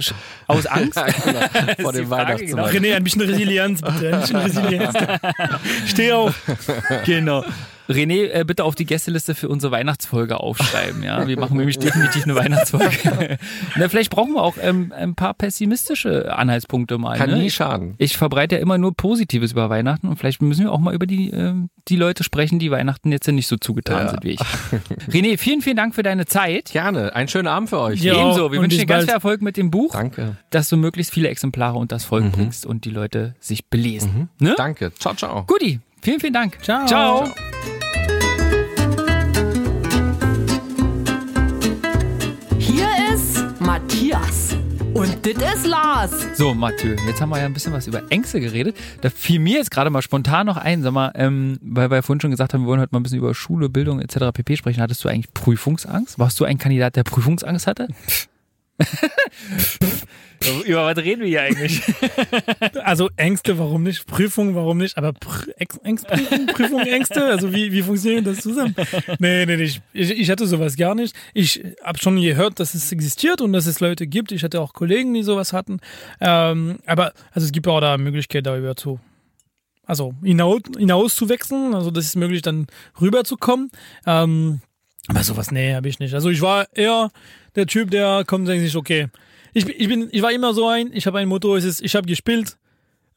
aus 0.47 0.65
Angst. 0.67 0.95
Genau, 1.25 1.39
vor 1.81 1.91
dem 1.93 2.07
Frage, 2.07 2.33
Weihnachtsmarkt. 2.33 2.75
René, 2.75 2.95
ein 2.95 3.03
bisschen 3.03 3.21
Resilienz, 3.21 3.81
bitte. 3.81 4.13
Ein 4.13 4.21
bisschen 4.21 4.35
Resilienz. 4.37 4.93
Steh 5.87 6.11
auf. 6.13 6.35
genau. 7.05 7.43
René, 7.89 8.29
äh, 8.31 8.43
bitte 8.45 8.63
auf 8.63 8.75
die 8.75 8.85
Gästeliste 8.85 9.33
für 9.33 9.49
unsere 9.49 9.71
Weihnachtsfolge 9.71 10.39
aufschreiben. 10.39 11.01
Ja, 11.03 11.27
wir 11.27 11.39
machen 11.39 11.57
nämlich 11.57 11.79
definitiv 11.79 12.23
eine 12.25 12.35
Weihnachtsfolge. 12.35 13.37
Na, 13.75 13.89
vielleicht 13.89 14.11
brauchen 14.11 14.33
wir 14.33 14.43
auch 14.43 14.55
ähm, 14.61 14.93
ein 14.95 15.15
paar 15.15 15.33
pessimistische 15.33 16.35
Anhaltspunkte 16.35 16.97
mal. 16.97 17.17
Kann 17.17 17.31
ne? 17.31 17.37
nie 17.37 17.49
schaden. 17.49 17.95
Ich 17.97 18.15
verbreite 18.17 18.55
ja 18.55 18.61
immer 18.61 18.77
nur 18.77 18.95
Positives 18.95 19.53
über 19.53 19.69
Weihnachten 19.69 20.07
und 20.07 20.17
vielleicht 20.17 20.41
müssen 20.41 20.65
wir 20.65 20.71
auch 20.71 20.79
mal 20.79 20.93
über 20.93 21.07
die, 21.07 21.31
ähm, 21.31 21.69
die 21.87 21.95
Leute 21.95 22.23
sprechen, 22.23 22.59
die 22.59 22.69
Weihnachten 22.69 23.11
jetzt 23.11 23.27
nicht 23.27 23.47
so 23.47 23.57
zugetan 23.57 24.05
Ja. 24.05 24.09
sind 24.09 24.23
wie 24.23 24.29
ich. 24.31 24.39
René, 25.09 25.37
vielen, 25.37 25.61
vielen 25.61 25.77
Dank 25.77 25.95
für 25.95 26.03
deine 26.03 26.25
Zeit. 26.25 26.71
Gerne. 26.71 27.15
Einen 27.15 27.27
schönen 27.27 27.47
Abend 27.47 27.69
für 27.69 27.79
euch. 27.79 28.01
Ja. 28.01 28.13
Ebenso. 28.13 28.51
Wir 28.51 28.61
wünschen 28.61 28.79
dir 28.79 28.85
ganz 28.85 29.05
viel 29.05 29.13
Erfolg 29.13 29.41
mit 29.41 29.57
dem 29.57 29.71
Buch, 29.71 29.93
Danke. 29.93 30.37
dass 30.51 30.69
du 30.69 30.77
möglichst 30.77 31.11
viele 31.13 31.29
Exemplare 31.29 31.77
und 31.77 31.91
das 31.91 32.05
Volk 32.05 32.31
bringst 32.31 32.65
und 32.65 32.85
die 32.85 32.91
Leute 32.91 33.35
sich 33.39 33.65
belesen. 33.67 34.29
Ne? 34.39 34.53
Danke. 34.57 34.91
Ciao, 34.99 35.15
ciao. 35.15 35.43
Guti, 35.45 35.79
vielen, 36.01 36.19
vielen 36.19 36.33
Dank. 36.33 36.57
Ciao. 36.61 36.85
Ciao. 36.85 37.25
Ciao. 37.25 37.78
Matthias. 44.09 44.57
Und 44.95 45.23
das 45.23 45.55
ist 45.55 45.67
Lars. 45.67 46.11
So, 46.35 46.55
Mathieu, 46.55 46.95
jetzt 47.05 47.21
haben 47.21 47.29
wir 47.29 47.37
ja 47.37 47.45
ein 47.45 47.53
bisschen 47.53 47.73
was 47.73 47.85
über 47.85 48.01
Ängste 48.09 48.39
geredet. 48.39 48.75
Da 49.01 49.11
fiel 49.11 49.39
mir 49.39 49.57
jetzt 49.57 49.69
gerade 49.69 49.91
mal 49.91 50.01
spontan 50.01 50.47
noch 50.47 50.57
ein, 50.57 50.81
sag 50.81 50.93
mal, 50.93 51.11
ähm, 51.13 51.59
weil 51.61 51.91
wir 51.91 52.01
vorhin 52.01 52.19
schon 52.19 52.31
gesagt 52.31 52.55
haben, 52.55 52.63
wir 52.63 52.67
wollen 52.67 52.81
heute 52.81 52.91
mal 52.91 52.99
ein 52.99 53.03
bisschen 53.03 53.19
über 53.19 53.35
Schule, 53.35 53.69
Bildung 53.69 54.01
etc. 54.01 54.31
pp. 54.33 54.57
sprechen. 54.57 54.81
Hattest 54.81 55.03
du 55.03 55.09
eigentlich 55.09 55.31
Prüfungsangst? 55.35 56.17
Warst 56.17 56.39
du 56.39 56.45
ein 56.45 56.57
Kandidat, 56.57 56.95
der 56.95 57.03
Prüfungsangst 57.03 57.67
hatte? 57.67 57.87
über 60.65 60.85
was 60.85 60.97
reden 60.97 61.21
wir 61.21 61.27
hier 61.27 61.41
eigentlich? 61.41 61.81
Also 62.83 63.09
Ängste, 63.15 63.57
warum 63.59 63.83
nicht? 63.83 64.05
Prüfung, 64.07 64.55
warum 64.55 64.77
nicht? 64.77 64.97
Aber 64.97 65.13
Pr 65.13 65.45
Prüfung, 66.53 66.79
Ängste, 66.81 67.23
also 67.25 67.53
wie, 67.53 67.71
wie 67.71 67.81
funktioniert 67.81 68.25
das 68.25 68.39
zusammen? 68.39 68.75
Nee, 69.19 69.45
nee, 69.45 69.57
nee, 69.57 69.63
ich, 69.63 69.81
ich, 69.93 70.11
ich 70.11 70.29
hatte 70.29 70.47
sowas 70.47 70.75
gar 70.75 70.95
nicht. 70.95 71.15
Ich 71.33 71.63
habe 71.83 71.99
schon 71.99 72.21
gehört, 72.21 72.59
dass 72.59 72.73
es 72.73 72.91
existiert 72.91 73.41
und 73.41 73.53
dass 73.53 73.65
es 73.65 73.79
Leute 73.79 74.07
gibt. 74.07 74.31
Ich 74.31 74.43
hatte 74.43 74.61
auch 74.61 74.73
Kollegen, 74.73 75.13
die 75.13 75.23
sowas 75.23 75.53
hatten. 75.53 75.79
Ähm, 76.19 76.79
aber 76.85 77.13
also 77.31 77.45
es 77.45 77.51
gibt 77.51 77.67
auch 77.67 77.81
da 77.81 77.97
Möglichkeit, 77.97 78.45
darüber 78.45 78.75
zu 78.75 78.99
also 79.89 80.13
hinaus, 80.23 80.61
hinaus 80.77 81.15
zu 81.15 81.29
wechseln. 81.29 81.73
Also 81.73 81.89
das 81.89 82.05
ist 82.05 82.15
möglich, 82.15 82.43
dann 82.43 82.67
rüberzukommen. 83.01 83.71
Ähm, 84.05 84.61
aber 85.07 85.23
sowas, 85.23 85.51
nee, 85.51 85.73
habe 85.73 85.89
ich 85.89 85.97
nicht. 85.97 86.13
Also 86.13 86.29
ich 86.29 86.41
war 86.41 86.67
eher 86.75 87.09
der 87.55 87.65
Typ, 87.67 87.91
der 87.91 88.23
kommt 88.25 88.41
und 88.41 88.49
denkt 88.49 88.65
sich, 88.65 88.75
okay, 88.75 89.07
ich, 89.53 89.65
bin- 89.65 89.75
ich 89.77 89.87
bin, 89.87 90.09
ich 90.11 90.21
war 90.21 90.31
immer 90.31 90.53
so 90.53 90.67
ein, 90.67 90.91
ich 90.93 91.07
habe 91.07 91.19
ein 91.19 91.27
Motto, 91.27 91.55
es 91.55 91.63
ist, 91.63 91.81
ich 91.81 91.95
habe 91.95 92.05
gespielt, 92.07 92.57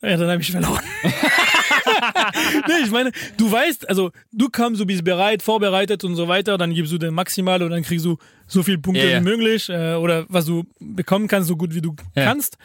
ja, 0.03 0.16
dann 0.16 0.31
habe 0.31 0.40
ich 0.42 0.51
verloren. 0.51 0.81
nee, 2.68 2.85
ich 2.85 2.90
meine, 2.90 3.12
du 3.37 3.51
weißt, 3.51 3.88
also 3.88 4.11
du 4.33 4.49
kommst, 4.51 4.81
du 4.81 4.87
bist 4.87 5.05
bereit, 5.05 5.42
vorbereitet 5.42 6.05
und 6.05 6.16
so 6.16 6.29
weiter, 6.29 6.59
dann 6.59 6.75
gibst 6.75 6.92
du 6.92 6.99
den 6.99 7.14
Maximal 7.14 7.62
und 7.62 7.71
dann 7.71 7.83
kriegst 7.83 8.05
du 8.05 8.18
so 8.47 8.62
viele 8.62 8.79
Punkte 8.79 9.09
ja. 9.09 9.21
wie 9.21 9.25
möglich 9.25 9.68
äh, 9.68 9.95
oder 9.95 10.25
was 10.29 10.47
du 10.47 10.64
bekommen 10.81 11.29
kannst, 11.29 11.49
so 11.49 11.57
gut 11.57 11.75
wie 11.75 11.81
du 11.81 11.95
Ja. 12.14 12.25
kannst. 12.25 12.57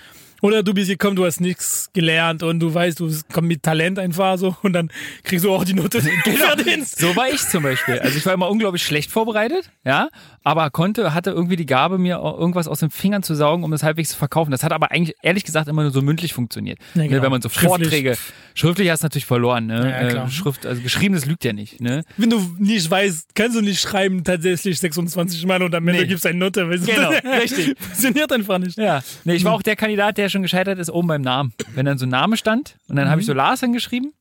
Oder 0.43 0.61
du 0.61 0.71
bist 0.71 0.87
gekommen, 0.87 1.15
du 1.15 1.25
hast 1.25 1.41
nichts 1.41 1.89
gelernt 1.93 2.43
und 2.43 2.59
du 2.59 2.71
weißt, 2.71 2.99
du 2.99 3.05
kommst 3.33 3.41
mit 3.47 3.63
Talent 3.63 3.97
einfach 3.97 4.37
so 4.37 4.55
und 4.61 4.73
dann 4.73 4.91
kriegst 5.23 5.43
du 5.43 5.51
auch 5.51 5.63
die 5.63 5.73
Note, 5.73 5.99
verdienst. 6.23 6.99
So 6.99 7.15
war 7.15 7.27
ich 7.27 7.41
zum 7.49 7.63
Beispiel. 7.63 7.97
Also 7.97 8.19
ich 8.19 8.25
war 8.27 8.35
immer 8.35 8.47
unglaublich 8.47 8.83
schlecht 8.83 9.09
vorbereitet, 9.11 9.71
ja, 9.83 10.09
aber 10.47 10.69
konnte, 10.69 11.13
hatte 11.13 11.31
irgendwie 11.31 11.57
die 11.57 11.65
Gabe, 11.65 11.97
mir 11.97 12.15
irgendwas 12.19 12.69
aus 12.69 12.79
den 12.79 12.89
Fingern 12.89 13.21
zu 13.21 13.35
saugen, 13.35 13.65
um 13.65 13.71
das 13.71 13.83
halbwegs 13.83 14.11
zu 14.11 14.17
verkaufen. 14.17 14.49
Das 14.49 14.63
hat 14.63 14.71
aber 14.71 14.91
eigentlich, 14.91 15.17
ehrlich 15.21 15.43
gesagt, 15.43 15.67
immer 15.67 15.81
nur 15.81 15.91
so 15.91 16.01
mündlich 16.01 16.31
funktioniert. 16.33 16.79
Ja, 16.93 17.01
Ne, 17.01 17.09
genau. 17.09 17.21
Wenn 17.23 17.31
man 17.31 17.41
so 17.41 17.49
Schriftlich. 17.49 17.69
Vorträge, 17.89 18.17
schriftlich 18.53 18.89
hast 18.89 19.03
du 19.03 19.05
natürlich 19.07 19.25
verloren, 19.25 19.65
ne? 19.65 19.89
Ja. 19.89 20.25
Äh, 20.25 20.29
Schrift, 20.29 20.65
also 20.65 20.81
geschriebenes 20.81 21.25
lügt 21.25 21.43
ja 21.43 21.51
nicht, 21.51 21.81
ne? 21.81 22.03
Wenn 22.15 22.29
du 22.29 22.39
nicht 22.59 22.89
weißt, 22.89 23.35
kannst 23.35 23.57
du 23.57 23.61
nicht 23.61 23.81
schreiben 23.81 24.23
tatsächlich 24.23 24.79
26 24.79 25.45
Mal 25.45 25.61
und 25.61 25.75
am 25.75 25.85
Ende 25.87 26.01
Nee. 26.03 26.07
gibst 26.07 26.23
du 26.23 26.29
eine 26.29 26.39
Note. 26.39 26.65
Genau, 26.65 27.09
richtig. 27.41 27.77
Funktioniert 27.77 28.31
einfach 28.31 28.57
nicht. 28.59 28.77
Ja. 28.77 29.01
Nee, 29.25 29.33
ich 29.35 29.43
war 29.43 29.51
auch 29.53 29.61
der 29.61 29.75
Kandidat, 29.75 30.17
der 30.17 30.29
schon 30.29 30.43
gescheitert 30.43 30.79
ist, 30.79 30.89
oben 30.89 31.09
beim 31.09 31.21
Namen. 31.23 31.53
Wenn 31.75 31.85
dann 31.85 31.97
so 31.97 32.05
ein 32.05 32.09
Name 32.09 32.37
stand 32.37 32.77
und 32.87 32.95
dann 32.95 33.09
habe 33.09 33.19
ich 33.19 33.27
so 33.27 33.33
Lars 33.33 33.59
hingeschrieben 33.59 34.13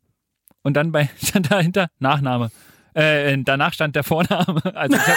und 0.63 0.75
dann 0.75 0.91
bei, 0.91 1.09
stand 1.25 1.53
dahinter 1.53 1.87
Nachname. 2.01 2.51
Äh, 2.95 3.37
danach 3.45 3.75
stand 3.75 3.95
der 3.95 4.03
Vorname. 4.05 4.61
Also 4.75 4.97
ich 4.97 5.03
hab, 5.07 5.17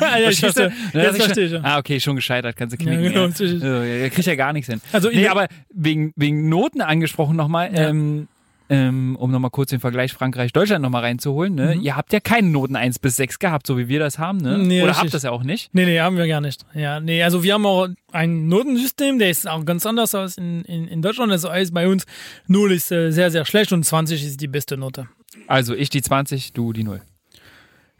Ah, 0.00 0.18
ja, 0.18 0.30
ich 0.30 0.40
verstehe. 0.40 0.70
Hab 0.92 0.94
ich 0.94 1.22
verstehe 1.22 1.44
ich. 1.46 1.50
schon- 1.52 1.62
ja. 1.62 1.68
Ah, 1.74 1.78
okay, 1.78 2.00
schon 2.00 2.16
gescheitert, 2.16 2.56
kannst 2.56 2.74
du 2.74 2.76
knicken. 2.78 3.02
Ja, 3.02 3.08
genau, 3.08 3.22
ja. 3.22 3.28
natürlich. 3.28 3.60
So, 3.60 3.66
ja, 3.66 4.08
kriegt 4.10 4.26
ja 4.26 4.34
gar 4.34 4.52
nichts 4.52 4.68
hin. 4.70 4.80
Also 4.92 5.08
nee, 5.10 5.26
aber 5.28 5.48
wegen, 5.72 6.12
wegen 6.16 6.48
Noten 6.48 6.80
angesprochen 6.82 7.36
nochmal, 7.36 7.72
Ja. 7.74 7.88
ähm, 7.88 8.28
ähm, 8.68 9.14
um 9.14 9.30
nochmal 9.30 9.52
kurz 9.52 9.70
den 9.70 9.78
Vergleich 9.78 10.12
Frankreich-Deutschland 10.12 10.82
nochmal 10.82 11.02
reinzuholen. 11.02 11.54
Ne? 11.54 11.74
Ihr 11.74 11.94
habt 11.94 12.12
ja 12.12 12.18
keine 12.18 12.48
Noten 12.48 12.74
1 12.74 12.98
bis 12.98 13.14
6 13.14 13.38
gehabt, 13.38 13.64
so 13.64 13.78
wie 13.78 13.86
wir 13.86 14.00
das 14.00 14.18
haben. 14.18 14.38
Ne? 14.38 14.58
Nee, 14.58 14.80
Oder 14.82 14.88
richtig. 14.90 15.04
habt 15.04 15.14
das 15.14 15.22
ja 15.22 15.30
auch 15.30 15.44
nicht. 15.44 15.70
Nee, 15.72 15.84
nee, 15.84 16.00
haben 16.00 16.16
wir 16.16 16.26
gar 16.26 16.40
nicht. 16.40 16.66
Ja, 16.74 16.98
nee, 16.98 17.22
also 17.22 17.44
wir 17.44 17.54
haben 17.54 17.64
auch 17.64 17.86
ein 18.10 18.48
Notensystem, 18.48 19.20
der 19.20 19.30
ist 19.30 19.48
auch 19.48 19.64
ganz 19.64 19.86
anders 19.86 20.16
als 20.16 20.36
in, 20.36 20.64
in, 20.64 20.88
in 20.88 21.00
Deutschland. 21.00 21.30
Also 21.30 21.48
ist 21.52 21.72
bei 21.72 21.86
uns 21.86 22.06
0 22.48 22.72
ist 22.72 22.90
äh, 22.90 23.12
sehr, 23.12 23.30
sehr 23.30 23.44
schlecht 23.44 23.72
und 23.72 23.84
20 23.84 24.24
ist 24.24 24.40
die 24.40 24.48
beste 24.48 24.76
Note. 24.76 25.06
Also 25.46 25.72
ich 25.74 25.88
die 25.88 26.02
20, 26.02 26.52
du 26.52 26.72
die 26.72 26.82
0. 26.82 27.00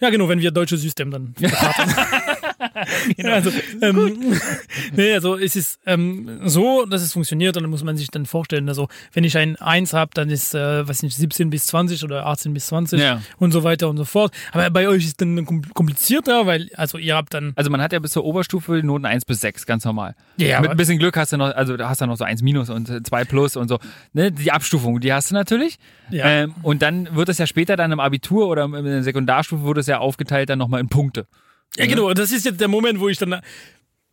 Ja, 0.00 0.11
genau, 0.11 0.28
wenn 0.28 0.40
wir 0.40 0.50
deutsches 0.50 0.82
System 0.82 1.11
dann 1.11 1.35
betrachten. 2.59 3.27
Also, 3.37 3.51
ähm, 3.83 4.38
nee, 4.95 5.12
also 5.12 5.37
es 5.37 5.57
ist 5.57 5.79
ähm, 5.87 6.40
so, 6.45 6.87
dass 6.87 7.03
es 7.03 7.12
funktioniert 7.12 7.57
und 7.57 7.64
dann 7.64 7.71
muss 7.71 7.83
man 7.85 7.97
sich 7.97 8.09
dann 8.09 8.25
vorstellen, 8.27 8.69
also 8.69 8.88
wenn 9.12 9.25
ich 9.25 9.37
ein 9.37 9.57
1 9.57 9.92
habe, 9.92 10.11
dann 10.14 10.31
ist, 10.31 10.55
äh, 10.55 10.88
weiß 10.88 11.03
nicht, 11.03 11.16
17 11.16 11.51
bis 11.51 11.64
20 11.66 12.03
oder 12.05 12.27
18 12.27 12.55
bis 12.55 12.66
20 12.69 13.01
Ja. 13.01 13.21
und 13.38 13.53
so 13.53 13.62
weiter 13.64 13.88
und 13.88 13.97
so 13.97 14.05
fort. 14.05 14.33
Aber 14.53 14.71
bei 14.71 14.88
euch 14.88 15.03
ist 15.03 15.09
es 15.09 15.16
dann 15.16 15.38
kom- 15.47 15.73
komplizierter, 15.75 16.47
weil, 16.47 16.71
also 16.77 16.99
ihr 16.99 17.14
habt 17.16 17.35
dann, 17.35 17.53
Also 17.57 17.71
man 17.71 17.81
hat 17.83 17.92
ja 17.92 17.99
bis 17.99 18.12
zur 18.12 18.25
Oberstufe 18.25 18.81
Noten 18.83 19.05
1 19.07 19.25
bis 19.25 19.40
6, 19.40 19.66
ganz 19.66 19.85
normal. 19.85 20.14
Ja, 20.37 20.61
Mit 20.61 20.71
ein 20.71 20.77
bisschen 20.77 20.99
Glück 20.99 21.16
hast 21.16 21.33
du 21.33 21.37
noch, 21.37 21.55
also 21.55 21.77
hast 21.79 22.01
du 22.01 22.07
noch 22.07 22.16
so 22.16 22.25
1 22.25 22.42
minus 22.42 22.71
und 22.71 23.07
2 23.07 23.25
plus 23.25 23.57
und 23.57 23.69
so. 23.69 23.79
Ne? 24.12 24.33
Die 24.33 24.53
Abstufung, 24.53 25.01
die 25.01 25.12
hast 25.12 25.31
du 25.31 25.35
natürlich. 25.35 25.77
Ja. 26.11 26.27
Ähm, 26.27 26.55
und 26.62 26.83
dann 26.83 27.14
wird 27.14 27.29
es 27.29 27.38
ja 27.38 27.47
später 27.47 27.77
dann 27.77 27.92
im 27.92 28.01
Abitur 28.01 28.49
oder 28.49 28.64
in 28.64 28.85
der 28.85 29.03
Sekundarstufe 29.03 29.64
wird 29.64 29.79
es 29.79 29.87
ja 29.87 29.99
aufgeteilt 29.99 30.49
dann 30.49 30.59
nochmal 30.59 30.81
in 30.81 30.88
Punkte. 30.88 31.27
Ja 31.76 31.87
genau, 31.87 32.12
das 32.14 32.31
ist 32.31 32.44
jetzt 32.44 32.61
der 32.61 32.68
Moment, 32.68 33.00
wo 33.00 33.09
ich 33.09 33.18
dann, 33.18 33.40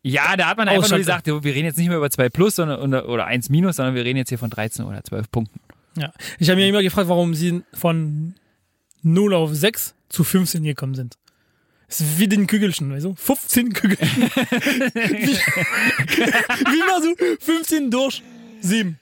Ja, 0.01 0.35
da 0.35 0.47
hat 0.47 0.57
man 0.57 0.67
einfach 0.67 0.89
nur 0.89 0.99
gesagt, 0.99 1.27
wir 1.27 1.43
reden 1.43 1.65
jetzt 1.65 1.77
nicht 1.77 1.87
mehr 1.87 1.97
über 1.97 2.09
2 2.09 2.29
plus 2.29 2.55
sondern, 2.55 2.79
oder, 2.81 3.07
oder 3.09 3.25
1 3.25 3.49
minus, 3.49 3.77
sondern 3.77 3.95
wir 3.95 4.03
reden 4.03 4.17
jetzt 4.17 4.29
hier 4.29 4.37
von 4.37 4.49
13 4.49 4.85
oder 4.85 5.03
12 5.03 5.31
Punkten. 5.31 5.59
ja, 5.97 6.11
ich 6.39 6.49
habe 6.49 6.59
mir 6.59 6.67
immer 6.67 6.81
gefragt, 6.81 7.07
warum 7.09 7.33
sie 7.35 7.63
von 7.73 8.35
0 9.03 9.33
auf 9.33 9.53
6 9.53 9.95
zu 10.09 10.23
15 10.23 10.63
gekommen 10.63 10.95
sind. 10.95 11.17
Das 11.87 12.01
ist 12.01 12.17
wie 12.19 12.27
den 12.27 12.47
Kügelchen, 12.47 12.91
weißt 12.91 13.05
du? 13.05 13.13
15 13.15 13.73
Kügelchen. 13.73 14.23
wie, 14.23 15.37
wie 16.71 16.83
machst 16.87 17.05
du 17.05 17.37
15 17.39 17.91
durch 17.91 18.23
7? 18.61 18.97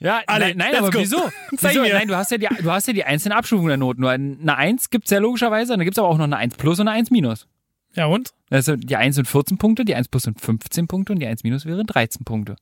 Ja, 0.00 0.22
Alle, 0.26 0.54
nein, 0.54 0.56
nein 0.58 0.76
aber 0.76 0.90
go. 0.92 1.00
wieso? 1.00 1.16
Wieso? 1.50 1.82
Nein, 1.82 2.06
du 2.06 2.16
hast 2.16 2.30
ja 2.30 2.38
die, 2.38 2.46
du 2.62 2.70
hast 2.70 2.86
ja 2.86 2.92
die 2.92 3.02
einzelnen 3.02 3.36
Abstufungen 3.36 3.70
der 3.70 3.76
Noten. 3.78 4.02
Nur 4.02 4.10
eine 4.10 4.56
1 4.56 4.90
gibt's 4.90 5.10
ja 5.10 5.18
logischerweise, 5.18 5.72
dann 5.72 5.80
gibt's 5.80 5.98
aber 5.98 6.08
auch 6.08 6.18
noch 6.18 6.24
eine 6.24 6.36
1 6.36 6.54
plus 6.56 6.78
und 6.78 6.86
eine 6.86 6.96
1 6.96 7.10
minus. 7.10 7.48
Ja 7.94 8.06
und? 8.06 8.30
Also 8.50 8.76
die 8.76 8.96
1 8.96 9.16
sind 9.16 9.26
14 9.26 9.58
Punkte, 9.58 9.84
die 9.84 9.94
1 9.94 10.08
plus 10.08 10.24
sind 10.24 10.40
15 10.40 10.86
Punkte 10.86 11.12
und 11.12 11.18
die 11.18 11.26
1 11.26 11.42
minus 11.44 11.66
wären 11.66 11.86
13 11.86 12.24
Punkte. 12.24 12.56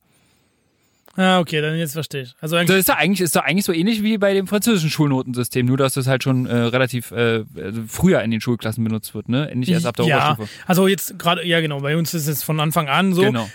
Ah, 1.15 1.39
okay, 1.39 1.61
dann 1.61 1.75
jetzt 1.75 1.93
verstehe 1.93 2.23
ich. 2.23 2.35
Also 2.41 2.55
Das 2.55 2.61
eigentlich, 2.61 2.77
ist 2.77 2.89
doch 2.89 2.95
eigentlich, 2.95 3.21
ist 3.21 3.35
doch 3.35 3.43
eigentlich 3.43 3.65
so 3.65 3.73
ähnlich 3.73 4.03
wie 4.03 4.19
bei 4.19 4.35
dem 4.35 4.45
französischen 4.45 4.91
Schulnotensystem, 4.91 5.65
nur 5.65 5.75
dass 5.75 5.93
das 5.93 6.05
halt 6.05 6.21
schon 6.21 6.45
äh, 6.45 6.55
relativ 6.55 7.11
äh, 7.11 7.43
also 7.55 7.81
früher 7.87 8.21
in 8.21 8.29
den 8.29 8.39
Schulklassen 8.39 8.83
benutzt 8.83 9.15
wird, 9.15 9.27
ne? 9.27 9.49
Nicht 9.55 9.69
erst 9.69 9.87
ab 9.87 9.95
der 9.95 10.05
ja, 10.05 10.33
Oberstufe. 10.33 10.49
also 10.67 10.87
jetzt 10.87 11.17
gerade, 11.17 11.43
ja 11.43 11.59
genau, 11.59 11.79
bei 11.79 11.97
uns 11.97 12.13
ist 12.13 12.27
es 12.27 12.43
von 12.43 12.59
Anfang 12.59 12.87
an 12.87 13.13
so. 13.13 13.23
Genau. 13.23 13.49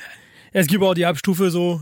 Es 0.53 0.67
gibt 0.67 0.83
auch 0.83 0.95
die 0.95 1.07
Abstufe 1.07 1.51
so 1.53 1.81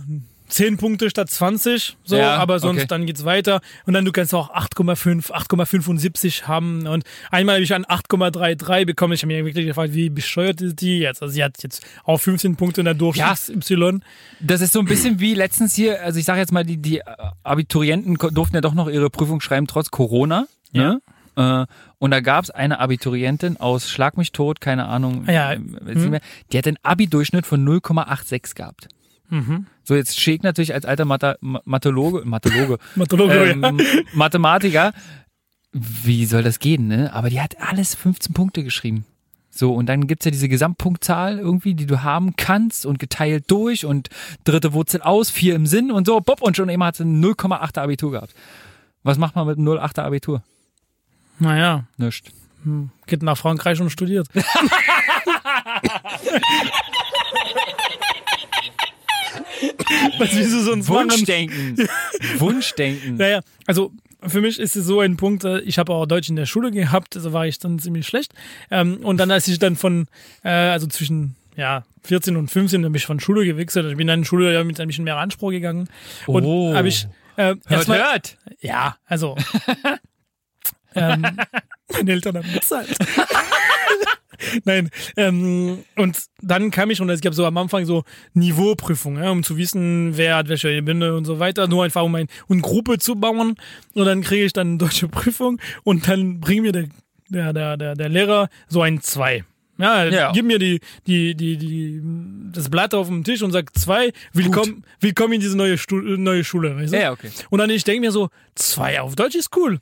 10 0.50 0.76
Punkte 0.76 1.08
statt 1.10 1.30
20, 1.30 1.96
so, 2.04 2.16
Ja, 2.16 2.36
aber 2.36 2.58
sonst 2.58 2.80
okay. 2.80 2.86
dann 2.88 3.06
geht's 3.06 3.24
weiter. 3.24 3.60
Und 3.86 3.94
dann 3.94 4.04
du 4.04 4.12
kannst 4.12 4.34
auch 4.34 4.54
8,5, 4.54 5.30
8,75 5.30 6.42
haben. 6.44 6.86
Und 6.86 7.04
einmal 7.30 7.56
habe 7.56 7.64
ich 7.64 7.72
ein 7.74 7.84
8,33 7.84 8.84
bekommen. 8.84 9.14
Ich 9.14 9.22
habe 9.22 9.32
mir 9.32 9.44
wirklich 9.44 9.66
gefragt, 9.66 9.94
wie 9.94 10.10
bescheuert 10.10 10.60
ist 10.60 10.80
die 10.80 10.98
jetzt? 10.98 11.22
Also 11.22 11.32
sie 11.32 11.42
hat 11.44 11.62
jetzt 11.62 11.84
auch 12.04 12.18
15 12.18 12.56
Punkte 12.56 12.80
in 12.80 12.84
der 12.86 12.94
Durchschnitts-Y. 12.94 14.02
Das 14.40 14.60
ist 14.60 14.72
so 14.72 14.80
ein 14.80 14.86
bisschen 14.86 15.20
wie 15.20 15.34
letztens 15.34 15.74
hier, 15.74 16.02
also 16.02 16.18
ich 16.18 16.24
sage 16.24 16.40
jetzt 16.40 16.52
mal, 16.52 16.64
die, 16.64 16.76
die 16.76 17.02
Abiturienten 17.42 18.16
durften 18.32 18.56
ja 18.56 18.60
doch 18.60 18.74
noch 18.74 18.88
ihre 18.88 19.10
Prüfung 19.10 19.40
schreiben, 19.40 19.66
trotz 19.66 19.90
Corona. 19.90 20.46
Ne? 20.72 21.00
Äh, 21.36 21.66
Und 21.98 22.10
da 22.10 22.20
gab 22.20 22.44
es 22.44 22.50
eine 22.50 22.78
Abiturientin 22.80 23.56
aus 23.58 23.88
Schlag 23.88 24.16
mich 24.16 24.32
tot, 24.32 24.60
keine 24.60 24.86
Ahnung, 24.86 25.24
Ja, 25.26 25.52
äh, 25.52 25.58
mehr, 25.58 26.20
die 26.52 26.58
hat 26.58 26.66
einen 26.66 26.78
Abi-Durchschnitt 26.82 27.46
von 27.46 27.64
0,86 27.64 28.54
gehabt. 28.54 28.88
Mhm. 29.30 29.66
So, 29.84 29.94
jetzt 29.94 30.18
Schick 30.20 30.42
natürlich 30.42 30.74
als 30.74 30.84
alter 30.84 31.04
Mathe, 31.04 31.36
Ma- 31.40 31.62
Mathologe, 31.64 32.22
Mathologe, 32.24 32.78
Mathologe, 32.96 33.50
ähm, 33.50 33.80
Mathematiker, 34.12 34.92
wie 35.72 36.26
soll 36.26 36.42
das 36.42 36.58
gehen, 36.58 36.88
ne? 36.88 37.12
Aber 37.12 37.30
die 37.30 37.40
hat 37.40 37.56
alles 37.60 37.94
15 37.94 38.32
Punkte 38.34 38.64
geschrieben. 38.64 39.04
So, 39.52 39.72
und 39.74 39.86
dann 39.86 40.06
gibt's 40.06 40.24
ja 40.24 40.30
diese 40.30 40.48
Gesamtpunktzahl 40.48 41.38
irgendwie, 41.38 41.74
die 41.74 41.86
du 41.86 42.02
haben 42.02 42.34
kannst 42.36 42.86
und 42.86 42.98
geteilt 42.98 43.44
durch 43.48 43.84
und 43.84 44.08
dritte 44.44 44.72
Wurzel 44.72 45.02
aus, 45.02 45.28
vier 45.30 45.54
im 45.56 45.66
Sinn 45.66 45.90
und 45.90 46.06
so, 46.06 46.20
bob, 46.20 46.40
und 46.42 46.56
schon 46.56 46.68
immer 46.68 46.86
hat 46.86 46.96
sie 46.96 47.04
ein 47.04 47.22
0,8er 47.24 47.80
Abitur 47.82 48.12
gehabt. 48.12 48.34
Was 49.02 49.18
macht 49.18 49.34
man 49.36 49.46
mit 49.46 49.58
einem 49.58 49.66
0,8er 49.68 50.02
Abitur? 50.02 50.42
Naja, 51.40 51.84
Nischt. 51.96 52.30
geht 53.06 53.22
nach 53.22 53.36
Frankreich 53.38 53.80
und 53.80 53.90
studiert. 53.90 54.28
Was 60.18 60.35
willst 60.35 60.53
du 60.53 60.61
sonst 60.61 60.88
machen? 60.88 61.11
Wunschdenken. 61.11 61.88
Wunschdenken. 62.38 63.16
Naja, 63.16 63.40
also 63.66 63.92
für 64.27 64.40
mich 64.40 64.59
ist 64.59 64.77
es 64.77 64.85
so 64.87 65.01
ein 65.01 65.16
Punkt, 65.16 65.44
äh, 65.44 65.61
ich 65.61 65.79
habe 65.79 65.92
auch 65.94 66.07
Deutsch 66.07 66.29
in 66.29 66.37
der 66.37 66.46
Schule 66.46 66.70
gehabt, 66.70 67.16
also 67.16 67.33
war 67.33 67.46
ich 67.46 67.59
dann 67.59 67.79
ziemlich 67.79 68.07
schlecht. 68.07 68.33
Ähm, 68.70 68.99
und 68.99 69.16
dann, 69.18 69.31
als 69.31 69.49
ich 69.49 69.59
dann 69.59 69.77
von, 69.77 70.07
äh, 70.44 70.49
also 70.51 70.87
zwischen 70.87 71.37
ja, 71.57 71.85
14 72.05 72.37
und 72.37 72.49
15, 72.51 72.83
dann 72.83 72.92
bin 72.92 72.99
ich 72.99 73.07
von 73.07 73.20
Schule 73.20 73.44
gewechselt. 73.44 73.90
Ich 73.90 73.96
bin 73.96 74.07
dann 74.07 74.20
in 74.20 74.25
Schule 74.25 74.53
ja, 74.53 74.62
mit 74.64 74.79
ein 74.81 74.87
bisschen 74.87 75.05
mehr 75.05 75.16
Anspruch 75.16 75.51
gegangen. 75.51 75.88
Und 76.27 76.44
Oh. 76.44 76.75
habe 76.75 76.88
ich 76.88 77.07
äh, 77.37 77.42
Hört, 77.44 77.70
erstmal, 77.70 77.99
hört. 77.99 78.37
ja, 78.61 78.96
also 79.07 79.37
ähm, 80.94 81.27
meine 81.92 82.11
Eltern 82.12 82.37
haben 82.38 82.53
bezahlt. 82.53 82.88
Nein, 84.64 84.90
ähm, 85.16 85.79
und 85.96 86.18
dann 86.42 86.70
kam 86.70 86.90
ich 86.90 87.00
und 87.00 87.11
es 87.11 87.20
gab 87.20 87.35
so 87.35 87.44
am 87.46 87.57
Anfang 87.57 87.85
so 87.85 88.05
Niveauprüfungen, 88.35 89.22
ja, 89.22 89.31
um 89.31 89.42
zu 89.42 89.57
wissen, 89.57 90.16
wer 90.16 90.37
hat 90.37 90.48
welche 90.48 90.70
Ebene 90.70 91.14
und 91.14 91.24
so 91.24 91.38
weiter, 91.38 91.68
nur 91.68 91.85
einfach 91.85 92.03
um 92.03 92.14
ein, 92.14 92.26
eine 92.48 92.61
Gruppe 92.61 92.98
zu 92.98 93.16
bauen 93.16 93.55
und 93.94 94.05
dann 94.05 94.22
kriege 94.22 94.44
ich 94.44 94.53
dann 94.53 94.68
eine 94.68 94.79
deutsche 94.79 95.09
Prüfung 95.09 95.61
und 95.85 96.09
dann 96.09 96.40
bringt 96.40 96.62
mir 96.62 96.72
der, 96.72 96.88
der, 97.29 97.53
der, 97.53 97.76
der, 97.76 97.94
der 97.94 98.09
Lehrer 98.09 98.48
so 98.68 98.83
ein 98.83 99.00
zwei. 99.00 99.44
Ja, 99.79 100.05
Ja. 100.05 100.33
gib 100.33 100.44
mir 100.44 100.59
die, 100.59 100.81
die, 101.07 101.35
die, 101.35 101.57
die, 101.57 102.00
das 102.53 102.68
Blatt 102.68 102.92
auf 102.92 103.07
dem 103.09 103.24
Tisch 103.24 103.40
und 103.42 103.50
sagt 103.53 103.79
zwei, 103.79 104.12
willkommen, 104.35 104.85
willkommen 105.00 105.33
in 105.35 105.40
diese 105.40 105.57
neue, 105.57 105.79
Stu 105.79 105.96
neue 105.96 106.44
Schule. 106.44 106.76
Weißt 106.76 106.92
du? 106.92 107.00
Ja, 107.00 107.12
okay. 107.12 107.31
Und 107.48 107.61
dann 107.61 107.70
ich 107.70 107.83
denke 107.85 108.00
mir 108.03 108.12
so, 108.12 108.29
zwei 108.55 109.00
auf 109.00 109.16
Deutsch 109.16 109.37
ist 109.37 109.57
cool. 109.57 109.79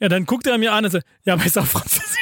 Ja, 0.00 0.10
dann 0.10 0.26
guckt 0.26 0.46
er 0.46 0.58
mir 0.58 0.72
an 0.74 0.84
und 0.84 0.90
sagt, 0.90 1.06
ja, 1.24 1.32
aber 1.32 1.46
ist 1.46 1.56
auch 1.56 1.64
Französisch. 1.64 2.18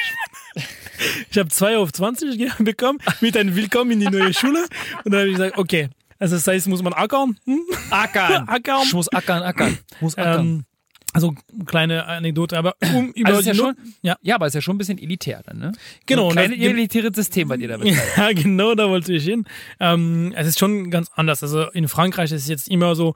Ich 1.31 1.39
habe 1.39 1.49
zwei 1.49 1.77
auf 1.79 1.93
20 1.93 2.39
ge- 2.39 2.51
bekommen 2.59 2.99
mit 3.21 3.37
einem 3.37 3.55
Willkommen 3.57 3.91
in 3.93 4.01
die 4.01 4.07
neue 4.09 4.33
Schule. 4.35 4.65
Und 5.05 5.13
dann 5.13 5.21
habe 5.21 5.29
ich 5.31 5.37
gesagt, 5.37 5.59
okay, 5.59 5.89
also 6.19 6.37
das 6.37 6.47
heißt, 6.47 6.69
muss 6.69 6.83
man 6.83 6.93
ackern? 6.93 7.37
Hm? 7.47 7.61
Ackern. 7.91 8.45
Ackern. 8.49 8.83
Ich 8.85 8.93
muss 8.93 9.09
ackern, 9.09 9.43
ackern. 9.43 9.79
Muss 10.01 10.17
ackern. 10.19 10.47
Ähm, 10.47 10.65
also 11.13 11.35
kleine 11.67 12.07
Anekdote, 12.07 12.57
aber 12.57 12.77
um 12.95 13.11
über 13.13 13.31
also 13.31 13.41
ist 13.41 13.47
ja 13.47 13.55
schon, 13.55 13.75
ja, 14.01 14.17
ja, 14.23 14.37
aber 14.37 14.47
ist 14.47 14.55
ja 14.55 14.61
schon 14.61 14.77
ein 14.77 14.79
bisschen 14.79 14.97
elitär 14.99 15.43
dann, 15.45 15.59
ne? 15.59 15.73
Genau, 16.07 16.31
So 16.31 16.39
ein 16.39 16.53
elitäres 16.53 17.17
System 17.17 17.49
bei 17.49 17.57
dir 17.57 17.67
da 17.67 17.77
betreibt. 17.79 18.17
Ja, 18.17 18.33
genau, 18.33 18.77
da 18.77 18.89
wollte 18.89 19.13
ich 19.13 19.25
hin. 19.25 19.45
Ähm, 19.81 20.33
es 20.37 20.47
ist 20.47 20.61
schon 20.61 20.89
ganz 20.91 21.11
anders. 21.17 21.43
Also 21.43 21.69
in 21.71 21.89
Frankreich 21.89 22.31
ist 22.31 22.43
es 22.43 22.49
jetzt 22.49 22.69
immer 22.69 22.95
so, 22.95 23.15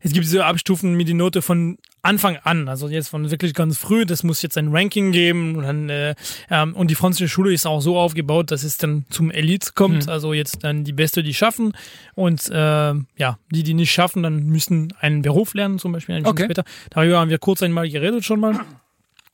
es 0.00 0.12
gibt 0.12 0.24
diese 0.24 0.44
Abstufen 0.44 0.94
mit 0.94 1.08
die 1.08 1.14
Note 1.14 1.42
von 1.42 1.78
Anfang 2.02 2.36
an, 2.44 2.68
also 2.68 2.88
jetzt 2.88 3.08
von 3.08 3.30
wirklich 3.30 3.54
ganz 3.54 3.76
früh, 3.76 4.06
das 4.06 4.22
muss 4.22 4.40
jetzt 4.42 4.56
ein 4.56 4.68
Ranking 4.68 5.10
geben 5.10 5.56
und 5.56 5.64
dann, 5.64 5.88
äh, 5.88 6.14
ähm, 6.50 6.74
und 6.74 6.90
die 6.90 6.94
französische 6.94 7.28
Schule 7.34 7.52
ist 7.52 7.66
auch 7.66 7.80
so 7.80 7.98
aufgebaut, 7.98 8.50
dass 8.50 8.62
es 8.62 8.78
dann 8.78 9.04
zum 9.10 9.30
Elite 9.30 9.72
kommt, 9.74 10.08
also 10.08 10.32
jetzt 10.32 10.62
dann 10.62 10.84
die 10.84 10.92
Beste, 10.92 11.22
die 11.22 11.34
schaffen 11.34 11.72
und 12.14 12.48
äh, 12.50 12.54
ja, 12.54 13.38
die, 13.50 13.62
die 13.62 13.74
nicht 13.74 13.92
schaffen, 13.92 14.22
dann 14.22 14.44
müssen 14.46 14.92
einen 15.00 15.22
Beruf 15.22 15.54
lernen, 15.54 15.78
zum 15.78 15.92
Beispiel 15.92 16.14
ein 16.14 16.26
Okay. 16.26 16.44
später. 16.44 16.64
Darüber 16.90 17.18
haben 17.18 17.30
wir 17.30 17.38
kurz 17.38 17.62
einmal 17.62 17.88
geredet 17.88 18.24
schon 18.24 18.40
mal. 18.40 18.60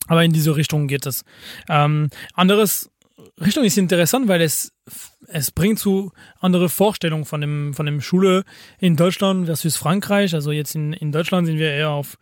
Aber 0.07 0.23
in 0.23 0.33
diese 0.33 0.55
Richtung 0.55 0.87
geht 0.87 1.07
es. 1.07 1.25
Ähm, 1.69 2.11
anderes 2.35 2.91
Richtung 3.41 3.65
ist 3.65 3.79
interessant, 3.79 4.29
weil 4.29 4.41
es, 4.41 4.73
es 5.29 5.51
bringt 5.51 5.79
zu 5.79 6.13
andere 6.41 6.69
Vorstellungen 6.69 7.25
von 7.25 7.41
dem, 7.41 7.75
von 7.75 7.87
dem 7.87 8.01
Schule 8.01 8.45
in 8.79 8.97
Deutschland 8.97 9.47
versus 9.47 9.77
Frankreich. 9.77 10.35
Also 10.35 10.51
jetzt 10.51 10.75
in, 10.75 10.93
in 10.93 11.13
Deutschland 11.13 11.47
sind 11.47 11.59
wir 11.59 11.71
eher 11.71 11.91
auf 11.91 12.19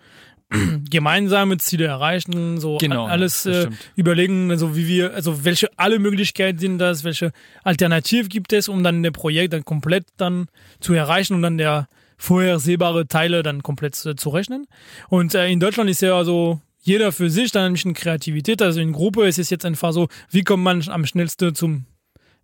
gemeinsame 0.91 1.57
Ziele 1.59 1.87
erreichen, 1.87 2.61
so 2.61 2.77
Genau, 2.79 3.07
alles 3.07 3.47
äh, 3.47 3.69
überlegen, 3.97 4.51
also 4.51 4.77
wie 4.77 4.87
wir, 4.87 5.15
also 5.15 5.45
welche 5.45 5.71
alle 5.79 5.99
Möglichkeiten 5.99 6.59
sind 6.59 6.79
das, 6.79 7.05
welche 7.05 7.33
Alternativ 7.63 8.29
gibt 8.29 8.53
es, 8.53 8.69
um 8.69 8.83
dann 8.83 9.03
der 9.03 9.13
Projekt 9.13 9.55
dann 9.55 9.65
komplett 9.65 10.05
dann 10.19 10.49
zu 10.81 10.93
erreichen 10.93 11.35
und 11.35 11.43
dann 11.43 11.59
der 11.59 11.89
vorhersehbare 12.19 13.09
Teile 13.09 13.43
dann 13.43 13.63
komplett 13.63 13.95
zu, 13.95 14.15
zu 14.15 14.29
rechnen. 14.29 14.67
Und 15.09 15.35
äh, 15.35 15.49
in 15.49 15.59
Deutschland 15.59 15.89
ist 15.91 16.03
ja 16.03 16.23
so 16.25 16.61
jeder 16.83 17.13
für 17.13 17.31
sich 17.31 17.53
dann 17.53 17.67
ein 17.67 17.73
bisschen 17.73 17.95
Kreativität. 17.95 18.61
Also 18.61 18.81
in 18.81 18.93
Gruppe 18.93 19.27
ist 19.27 19.39
es 19.39 19.51
jetzt 19.51 19.65
einfach 19.65 19.93
so, 19.93 20.09
wie 20.31 20.43
kommt 20.43 20.63
man 20.65 20.87
am 20.89 21.07
schnellsten 21.07 21.55
zum 21.55 21.87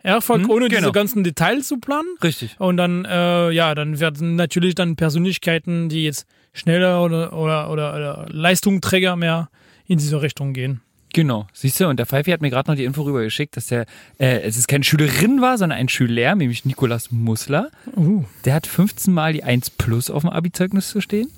Erfolg, 0.01 0.43
Mhm, 0.43 0.51
ohne 0.51 0.69
genau. 0.69 0.81
diese 0.81 0.93
ganzen 0.93 1.25
Details 1.25 1.67
zu 1.67 1.79
planen. 1.79 2.09
Richtig. 2.23 2.55
Und 2.61 2.77
dann, 2.77 3.05
äh, 3.05 3.51
ja, 3.51 3.75
dann 3.75 3.99
werden 3.99 4.37
natürlich 4.37 4.77
dann 4.77 4.95
Persönlichkeiten, 4.95 5.89
die 5.89 6.05
jetzt 6.05 6.25
schneller 6.53 7.03
oder, 7.03 7.33
oder, 7.33 7.71
oder, 7.71 7.95
oder 7.95 8.27
Leistungsträger 8.31 9.17
mehr 9.17 9.51
in 9.87 9.99
diese 9.99 10.23
Richtung 10.23 10.53
gehen. 10.53 10.81
Genau, 11.15 11.49
siehst 11.53 11.81
du, 11.81 11.89
und 11.89 11.99
der 11.99 12.07
Pfeifi 12.07 12.31
hat 12.31 12.43
mir 12.43 12.51
gerade 12.51 12.71
noch 12.71 12.77
die 12.77 12.85
Info 12.85 13.03
rübergeschickt, 13.03 13.57
dass 13.57 13.67
der, 13.69 13.87
äh, 14.19 14.43
es 14.43 14.57
ist 14.57 14.69
keine 14.69 14.85
Schülerin 14.85 15.41
war, 15.41 15.59
sondern 15.59 15.79
ein 15.79 15.89
Schüler, 15.89 16.35
nämlich 16.35 16.65
Nikolas 16.65 17.11
Mussler. 17.11 17.71
Uh. 17.97 18.25
Der 18.45 18.55
hat 18.55 18.67
15 18.67 19.13
Mal 19.13 19.33
die 19.33 19.43
1 19.43 19.71
plus 19.71 20.11
auf 20.11 20.23
dem 20.23 20.31
Abi-Zeugnis 20.31 20.91
zu 20.91 21.01
stehen. 21.01 21.29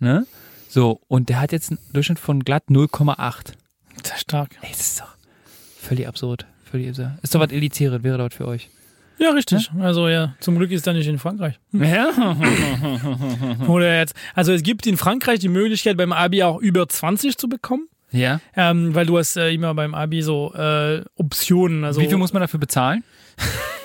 Ne? 0.00 0.26
So, 0.74 1.02
und 1.06 1.28
der 1.28 1.38
hat 1.38 1.52
jetzt 1.52 1.70
einen 1.70 1.78
Durchschnitt 1.92 2.18
von 2.18 2.44
glatt 2.44 2.64
0,8. 2.70 3.52
Sehr 4.02 4.16
stark. 4.16 4.56
Ey, 4.62 4.70
das 4.70 4.80
ist 4.80 5.00
doch 5.00 5.14
völlig 5.78 6.08
absurd. 6.08 6.46
ich 6.72 6.96
sagen. 6.96 7.18
Ist 7.20 7.34
doch 7.34 7.40
was 7.40 7.52
Elitäres, 7.52 8.02
wäre 8.02 8.16
dort 8.16 8.32
für 8.32 8.46
euch. 8.48 8.70
Ja, 9.18 9.32
richtig. 9.32 9.70
Also 9.78 10.08
ja, 10.08 10.34
zum 10.40 10.56
Glück 10.56 10.70
ist 10.70 10.86
er 10.86 10.94
nicht 10.94 11.08
in 11.08 11.18
Frankreich. 11.18 11.60
Ja. 11.72 12.08
Oder 13.68 13.98
jetzt, 13.98 14.14
also 14.34 14.52
es 14.52 14.62
gibt 14.62 14.86
in 14.86 14.96
Frankreich 14.96 15.40
die 15.40 15.50
Möglichkeit, 15.50 15.98
beim 15.98 16.10
Abi 16.10 16.42
auch 16.42 16.58
über 16.58 16.88
20 16.88 17.36
zu 17.36 17.50
bekommen. 17.50 17.86
ja. 18.10 18.40
Ähm, 18.56 18.94
weil 18.94 19.04
du 19.04 19.18
hast 19.18 19.36
äh, 19.36 19.52
immer 19.52 19.74
beim 19.74 19.94
Abi 19.94 20.22
so 20.22 20.54
äh, 20.54 21.04
Optionen. 21.16 21.84
Also, 21.84 22.00
Wie 22.00 22.06
viel 22.08 22.16
muss 22.16 22.32
man 22.32 22.40
dafür 22.40 22.60
bezahlen? 22.60 23.04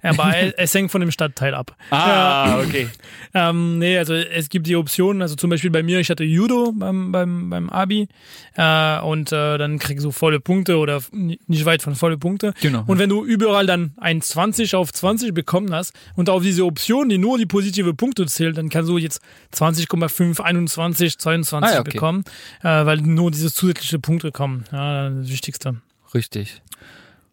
aber 0.16 0.34
es, 0.56 0.74
hängt 0.74 0.90
von 0.90 1.00
dem 1.00 1.10
Stadtteil 1.10 1.54
ab. 1.54 1.76
Ah, 1.90 2.60
okay. 2.60 2.88
Ähm, 3.32 3.78
nee, 3.78 3.96
also 3.96 4.12
es 4.14 4.48
gibt 4.48 4.66
die 4.66 4.74
Optionen, 4.74 5.22
also 5.22 5.36
zum 5.36 5.50
Beispiel 5.50 5.70
bei 5.70 5.84
mir, 5.84 6.00
ich 6.00 6.10
hatte 6.10 6.24
Judo 6.24 6.72
beim, 6.74 7.12
beim, 7.12 7.48
beim 7.48 7.70
Abi 7.70 8.08
äh, 8.56 8.98
und 9.02 9.30
äh, 9.30 9.56
dann 9.56 9.78
kriegst 9.78 10.04
du 10.04 10.10
volle 10.10 10.40
Punkte 10.40 10.78
oder 10.78 11.00
nicht 11.12 11.64
weit 11.64 11.80
von 11.80 11.94
volle 11.94 12.18
Punkte. 12.18 12.54
Genau. 12.60 12.82
Und 12.88 12.98
wenn 12.98 13.08
du 13.08 13.24
überall 13.24 13.66
dann 13.66 13.92
ein 13.98 14.20
20 14.20 14.74
auf 14.74 14.92
20 14.92 15.32
bekommen 15.32 15.72
hast 15.72 15.94
und 16.16 16.28
auf 16.28 16.42
diese 16.42 16.64
Option, 16.64 17.08
die 17.08 17.18
nur 17.18 17.38
die 17.38 17.46
positive 17.46 17.94
Punkte 17.94 18.26
zählt, 18.26 18.58
dann 18.58 18.68
kannst 18.68 18.90
du 18.90 18.98
jetzt 18.98 19.20
20,5, 19.54 20.40
21, 20.40 21.18
22 21.18 21.70
Ah, 21.70 21.74
ja, 21.74 21.80
okay. 21.80 21.92
bekommen, 21.92 22.24
äh, 22.62 22.64
weil 22.64 22.96
nur 22.98 23.30
diese 23.30 23.52
zusätzliche 23.52 24.00
Punkte 24.00 24.32
kommen. 24.32 24.64
Ja, 24.72 25.08
das 25.10 25.28
Wichtigste. 25.28 25.76
Richtig. 26.14 26.62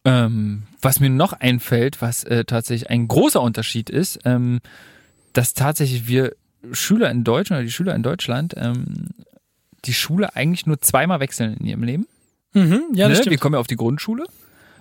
Ähm, 0.08 0.64
was 0.82 1.02
mir 1.02 1.10
noch 1.10 1.34
einfällt, 1.34 2.02
was 2.02 2.24
äh, 2.24 2.46
tatsächlich 2.46 2.90
ein 2.90 3.10
großer 3.10 3.42
Unterschied 3.42 3.90
ist, 3.90 4.20
ähm, 4.24 4.62
dass 5.34 5.54
tatsächlich 5.54 6.08
wir 6.08 6.34
Schüler 6.72 7.12
in 7.12 7.26
Deutschland 7.26 7.60
oder 7.60 7.66
die 7.66 7.72
Schüler 7.72 7.94
in 7.94 8.04
Deutschland 8.04 8.54
ähm, 8.58 9.10
die 9.84 9.94
Schule 9.94 10.36
eigentlich 10.36 10.66
nur 10.66 10.80
zweimal 10.80 11.20
wechseln 11.20 11.58
in 11.60 11.66
ihrem 11.66 11.84
Leben. 11.84 12.08
Mhm, 12.54 12.84
ja, 12.94 13.10
ne? 13.10 13.20
Wir 13.26 13.38
kommen 13.38 13.56
ja 13.56 13.60
auf 13.60 13.68
die 13.68 13.76
Grundschule 13.76 14.26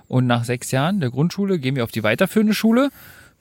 und 0.07 0.29
nach 0.29 0.45
sechs 0.45 0.71
Jahren 0.71 1.01
der 1.01 1.11
Grundschule 1.11 1.59
gehen 1.59 1.75
wir 1.75 1.83
auf 1.83 1.91
die 1.91 2.05
weiterführende 2.05 2.55
Schule. 2.55 2.91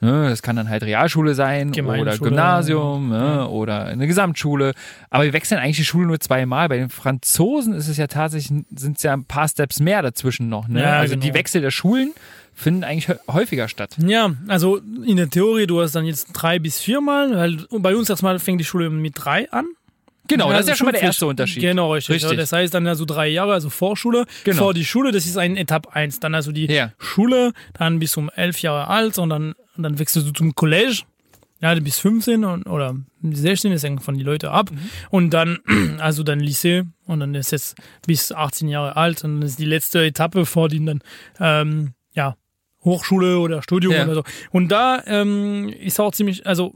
Ne? 0.06 0.30
Das 0.30 0.42
kann 0.42 0.56
dann 0.56 0.70
halt 0.70 0.84
Realschule 0.84 1.34
sein 1.36 1.70
oder 1.74 2.18
Gymnasium 2.18 3.10
ne? 3.10 3.48
oder 3.48 3.86
eine 3.86 4.08
Gesamtschule. 4.08 4.74
Aber 5.10 5.24
wir 5.24 5.34
wechseln 5.34 5.60
eigentlich 5.60 5.78
die 5.78 5.86
Schule 5.86 6.08
nur 6.08 6.20
zweimal. 6.20 6.70
Bei 6.70 6.78
den 6.78 6.90
Franzosen 6.90 7.74
ist 7.74 7.88
es 7.88 7.98
ja 7.98 8.08
tatsächlich, 8.08 8.64
sind 8.76 8.98
es 8.98 9.04
ja 9.04 9.14
ein 9.14 9.26
paar 9.26 9.48
Steps 9.48 9.80
mehr 9.80 10.02
dazwischen 10.02 10.50
noch. 10.50 10.68
Ne? 10.68 10.82
Ja, 10.82 11.00
also 11.00 11.14
genau. 11.16 11.26
die 11.26 11.34
Wechsel 11.34 11.62
der 11.62 11.72
Schulen 11.72 12.14
finden 12.54 12.84
eigentlich 12.84 13.10
hä- 13.10 13.20
häufiger 13.32 13.68
statt. 13.68 13.98
Ja, 13.98 14.32
also 14.48 14.78
in 15.06 15.18
der 15.18 15.30
Theorie, 15.30 15.68
du 15.68 15.82
hast 15.82 15.94
dann 15.96 16.06
jetzt 16.06 16.30
drei 16.34 16.60
bis 16.60 16.80
viermal, 16.80 17.36
weil 17.36 17.58
bei 17.82 17.96
uns 17.96 18.10
erstmal 18.10 18.40
fängt 18.40 18.62
die 18.62 18.66
Schule 18.66 18.90
mit 18.90 19.14
drei 19.16 19.52
an. 19.52 19.66
Genau, 20.28 20.46
das 20.50 20.54
ist 20.54 20.58
also 20.62 20.70
ja 20.72 20.76
schon 20.78 20.86
mal 20.86 20.92
der 20.94 21.02
erste 21.04 21.28
Unterschied. 21.28 21.62
Genau, 21.62 21.94
richtig. 21.94 22.16
Richtig. 22.16 22.32
Ja, 22.32 22.38
das 22.38 22.52
heißt 22.52 22.74
dann 22.74 22.88
also 22.88 23.06
drei 23.06 23.28
Jahre, 23.28 23.54
also 23.54 23.70
Vorschule. 23.70 24.26
Genau. 24.44 24.58
Vor 24.58 24.74
die 24.74 24.84
Schule, 24.86 25.12
das 25.12 25.28
ist 25.28 25.38
ein 25.38 25.56
Etappe 25.56 25.94
1. 25.94 26.20
Dann 26.20 26.34
also 26.34 26.52
die 26.52 26.66
Ja. 26.66 26.94
Schule, 26.98 27.52
dann 27.78 28.00
bis 28.00 28.18
um 28.18 28.32
elf 28.36 28.60
Jahre 28.60 28.88
alt 28.88 29.20
und 29.20 29.30
dann, 29.30 29.54
und 29.78 29.84
dann 29.84 30.00
wechselst 30.00 30.28
du 30.28 30.32
zum 30.34 30.56
College. 30.56 31.04
Ja, 31.62 31.74
bis 31.76 32.00
15 32.00 32.44
und, 32.44 32.68
oder 32.68 32.96
16, 33.24 33.72
das 33.72 33.82
hängt 33.84 34.04
von 34.04 34.18
den 34.18 34.26
Leuten 34.26 34.48
ab. 34.48 34.70
Mhm. 34.72 34.78
Und 35.10 35.30
dann, 35.32 35.60
also 36.00 36.22
dann 36.24 36.42
Lycée 36.42 36.86
und 37.06 37.22
dann 37.22 37.34
ist 37.34 37.52
jetzt 37.52 37.76
bis 38.06 38.32
18 38.32 38.68
Jahre 38.68 38.98
alt 38.98 39.24
und 39.24 39.40
das 39.42 39.52
ist 39.52 39.60
die 39.60 39.66
letzte 39.66 40.04
Etappe 40.04 40.46
vor 40.46 40.68
die 40.68 40.84
dann, 40.84 41.02
ähm, 41.40 41.94
ja, 42.14 42.36
Hochschule 42.84 43.40
oder 43.40 43.64
Studium 43.64 43.94
Ja. 43.94 44.04
oder 44.04 44.16
so. 44.16 44.24
Und 44.52 44.70
da 44.70 45.02
ähm, 45.08 45.70
ist 45.70 46.00
auch 46.00 46.12
ziemlich, 46.12 46.46
also 46.46 46.76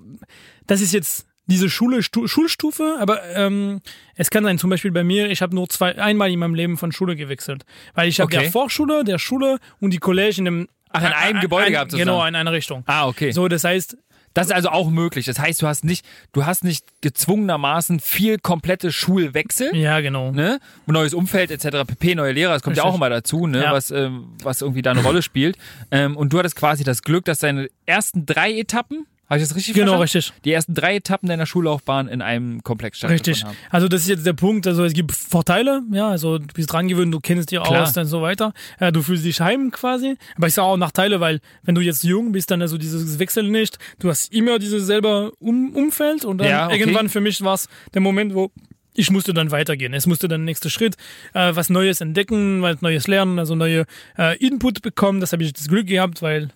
das 0.65 0.81
ist 0.81 0.93
jetzt 0.93 1.27
diese 1.45 1.69
Schule, 1.69 2.01
Stu 2.03 2.27
Schulstufe, 2.27 2.97
aber 2.99 3.23
ähm, 3.35 3.81
es 4.15 4.29
kann 4.29 4.43
sein, 4.43 4.57
zum 4.59 4.69
Beispiel 4.69 4.91
bei 4.91 5.03
mir, 5.03 5.29
ich 5.29 5.41
habe 5.41 5.55
nur 5.55 5.67
zwei, 5.67 5.97
einmal 5.97 6.31
in 6.31 6.39
meinem 6.39 6.53
Leben 6.55 6.77
von 6.77 6.91
Schule 6.91 7.15
gewechselt. 7.15 7.63
Weil 7.95 8.07
ich 8.07 8.19
habe 8.19 8.31
Okay. 8.33 8.43
der 8.43 8.51
Vorschule, 8.51 9.03
der 9.03 9.17
Schule 9.19 9.57
und 9.79 9.91
die 9.91 9.97
College 9.97 10.35
in 10.37 10.45
dem 10.45 10.67
Ach, 10.91 11.01
in 11.01 11.07
einem 11.07 11.41
Gebäude 11.41 11.67
ein, 11.67 11.71
gehabt 11.73 11.91
Genau, 11.91 12.03
sozusagen. 12.13 12.27
in 12.29 12.35
einer 12.35 12.51
Richtung. 12.51 12.83
Ah, 12.87 13.07
okay. 13.07 13.31
So, 13.31 13.47
das 13.47 13.63
heißt, 13.63 13.97
Das 14.35 14.45
ist 14.47 14.53
also 14.53 14.69
auch 14.69 14.89
möglich. 14.91 15.25
Das 15.25 15.39
heißt, 15.39 15.61
du 15.61 15.67
hast 15.67 15.83
nicht, 15.83 16.05
du 16.33 16.45
hast 16.45 16.63
nicht 16.63 16.85
gezwungenermaßen 17.01 17.99
viel 17.99 18.37
komplette 18.37 18.91
Schulwechsel. 18.91 19.75
ja, 19.75 19.99
genau. 20.01 20.31
ne? 20.31 20.59
Neues 20.85 21.13
Umfeld 21.15 21.49
etc. 21.51 21.83
pp, 21.87 22.13
neue 22.15 22.31
Lehrer, 22.33 22.53
das 22.53 22.61
kommt 22.61 22.77
ja 22.77 22.83
Richtig. 22.83 22.93
auch 22.93 22.97
immer 22.97 23.09
dazu, 23.09 23.47
ne? 23.47 23.63
Ja. 23.63 23.73
was, 23.73 23.89
ähm, 23.91 24.35
was 24.43 24.61
irgendwie 24.61 24.81
da 24.83 24.91
eine 24.91 25.01
Rolle 25.03 25.21
spielt. 25.23 25.57
Ähm, 25.91 26.15
und 26.15 26.31
du 26.31 26.37
hattest 26.39 26.55
quasi 26.55 26.83
das 26.83 27.01
Glück, 27.01 27.25
dass 27.25 27.39
deine 27.39 27.69
ersten 27.87 28.25
drei 28.25 28.53
Etappen, 28.53 29.05
habe 29.29 29.39
ich 29.39 29.47
das 29.47 29.55
richtig 29.55 29.75
Genau, 29.75 29.97
verstanden? 29.97 30.01
richtig. 30.27 30.41
Die 30.43 30.51
ersten 30.51 30.73
drei 30.73 30.95
Etappen 30.95 31.29
deiner 31.29 31.45
Schullaufbahn 31.45 32.07
in 32.07 32.21
einem 32.21 32.63
Komplex 32.63 32.97
stattgefunden 32.97 33.33
Richtig. 33.33 33.45
haben. 33.47 33.55
Also 33.69 33.87
das 33.87 34.01
ist 34.01 34.07
jetzt 34.09 34.25
der 34.25 34.33
Punkt. 34.33 34.65
Also 34.67 34.83
es 34.83 34.93
gibt 34.93 35.11
Vorteile, 35.11 35.81
ja, 35.91 36.09
also 36.09 36.39
du 36.39 36.47
bist 36.47 36.71
dran 36.73 36.87
gewöhnt, 36.87 37.13
du 37.13 37.19
kennst 37.19 37.51
dich 37.51 37.61
Klar. 37.61 37.83
aus 37.83 37.95
und 37.95 38.05
so 38.05 38.21
weiter. 38.21 38.53
Ja, 38.79 38.91
du 38.91 39.01
fühlst 39.01 39.25
dich 39.25 39.39
heim 39.39 39.71
quasi. 39.71 40.15
Aber 40.35 40.47
ich 40.47 40.53
sage 40.55 40.67
auch 40.67 40.77
Nachteile, 40.77 41.19
weil 41.19 41.39
wenn 41.63 41.75
du 41.75 41.81
jetzt 41.81 42.03
jung 42.03 42.31
bist, 42.31 42.49
dann 42.51 42.61
also 42.61 42.77
dieses 42.77 43.19
Wechsel 43.19 43.43
nicht. 43.49 43.77
Du 43.99 44.09
hast 44.09 44.33
immer 44.33 44.57
dieses 44.59 44.85
selber 44.87 45.31
um 45.39 45.75
Umfeld 45.75 46.25
und 46.25 46.39
dann 46.39 46.47
Ja, 46.47 46.65
okay. 46.67 46.79
irgendwann 46.79 47.09
für 47.09 47.21
mich 47.21 47.41
war 47.43 47.53
es 47.53 47.67
der 47.93 48.01
Moment, 48.01 48.33
wo 48.33 48.51
ich 48.95 49.11
musste 49.11 49.33
dann 49.33 49.51
weitergehen. 49.51 49.93
Es 49.93 50.07
musste 50.07 50.27
dann 50.27 50.41
der 50.41 50.45
nächste 50.45 50.69
Schritt, 50.69 50.95
äh, 51.33 51.55
was 51.55 51.69
Neues 51.69 52.01
entdecken, 52.01 52.61
was 52.63 52.81
Neues 52.81 53.07
lernen, 53.07 53.39
also 53.39 53.55
neue 53.55 53.85
äh, 54.17 54.35
Input 54.45 54.81
bekommen. 54.81 55.21
Das 55.21 55.31
habe 55.31 55.43
ich 55.43 55.53
das 55.53 55.67
Glück 55.69 55.87
gehabt, 55.87 56.21
weil 56.21 56.49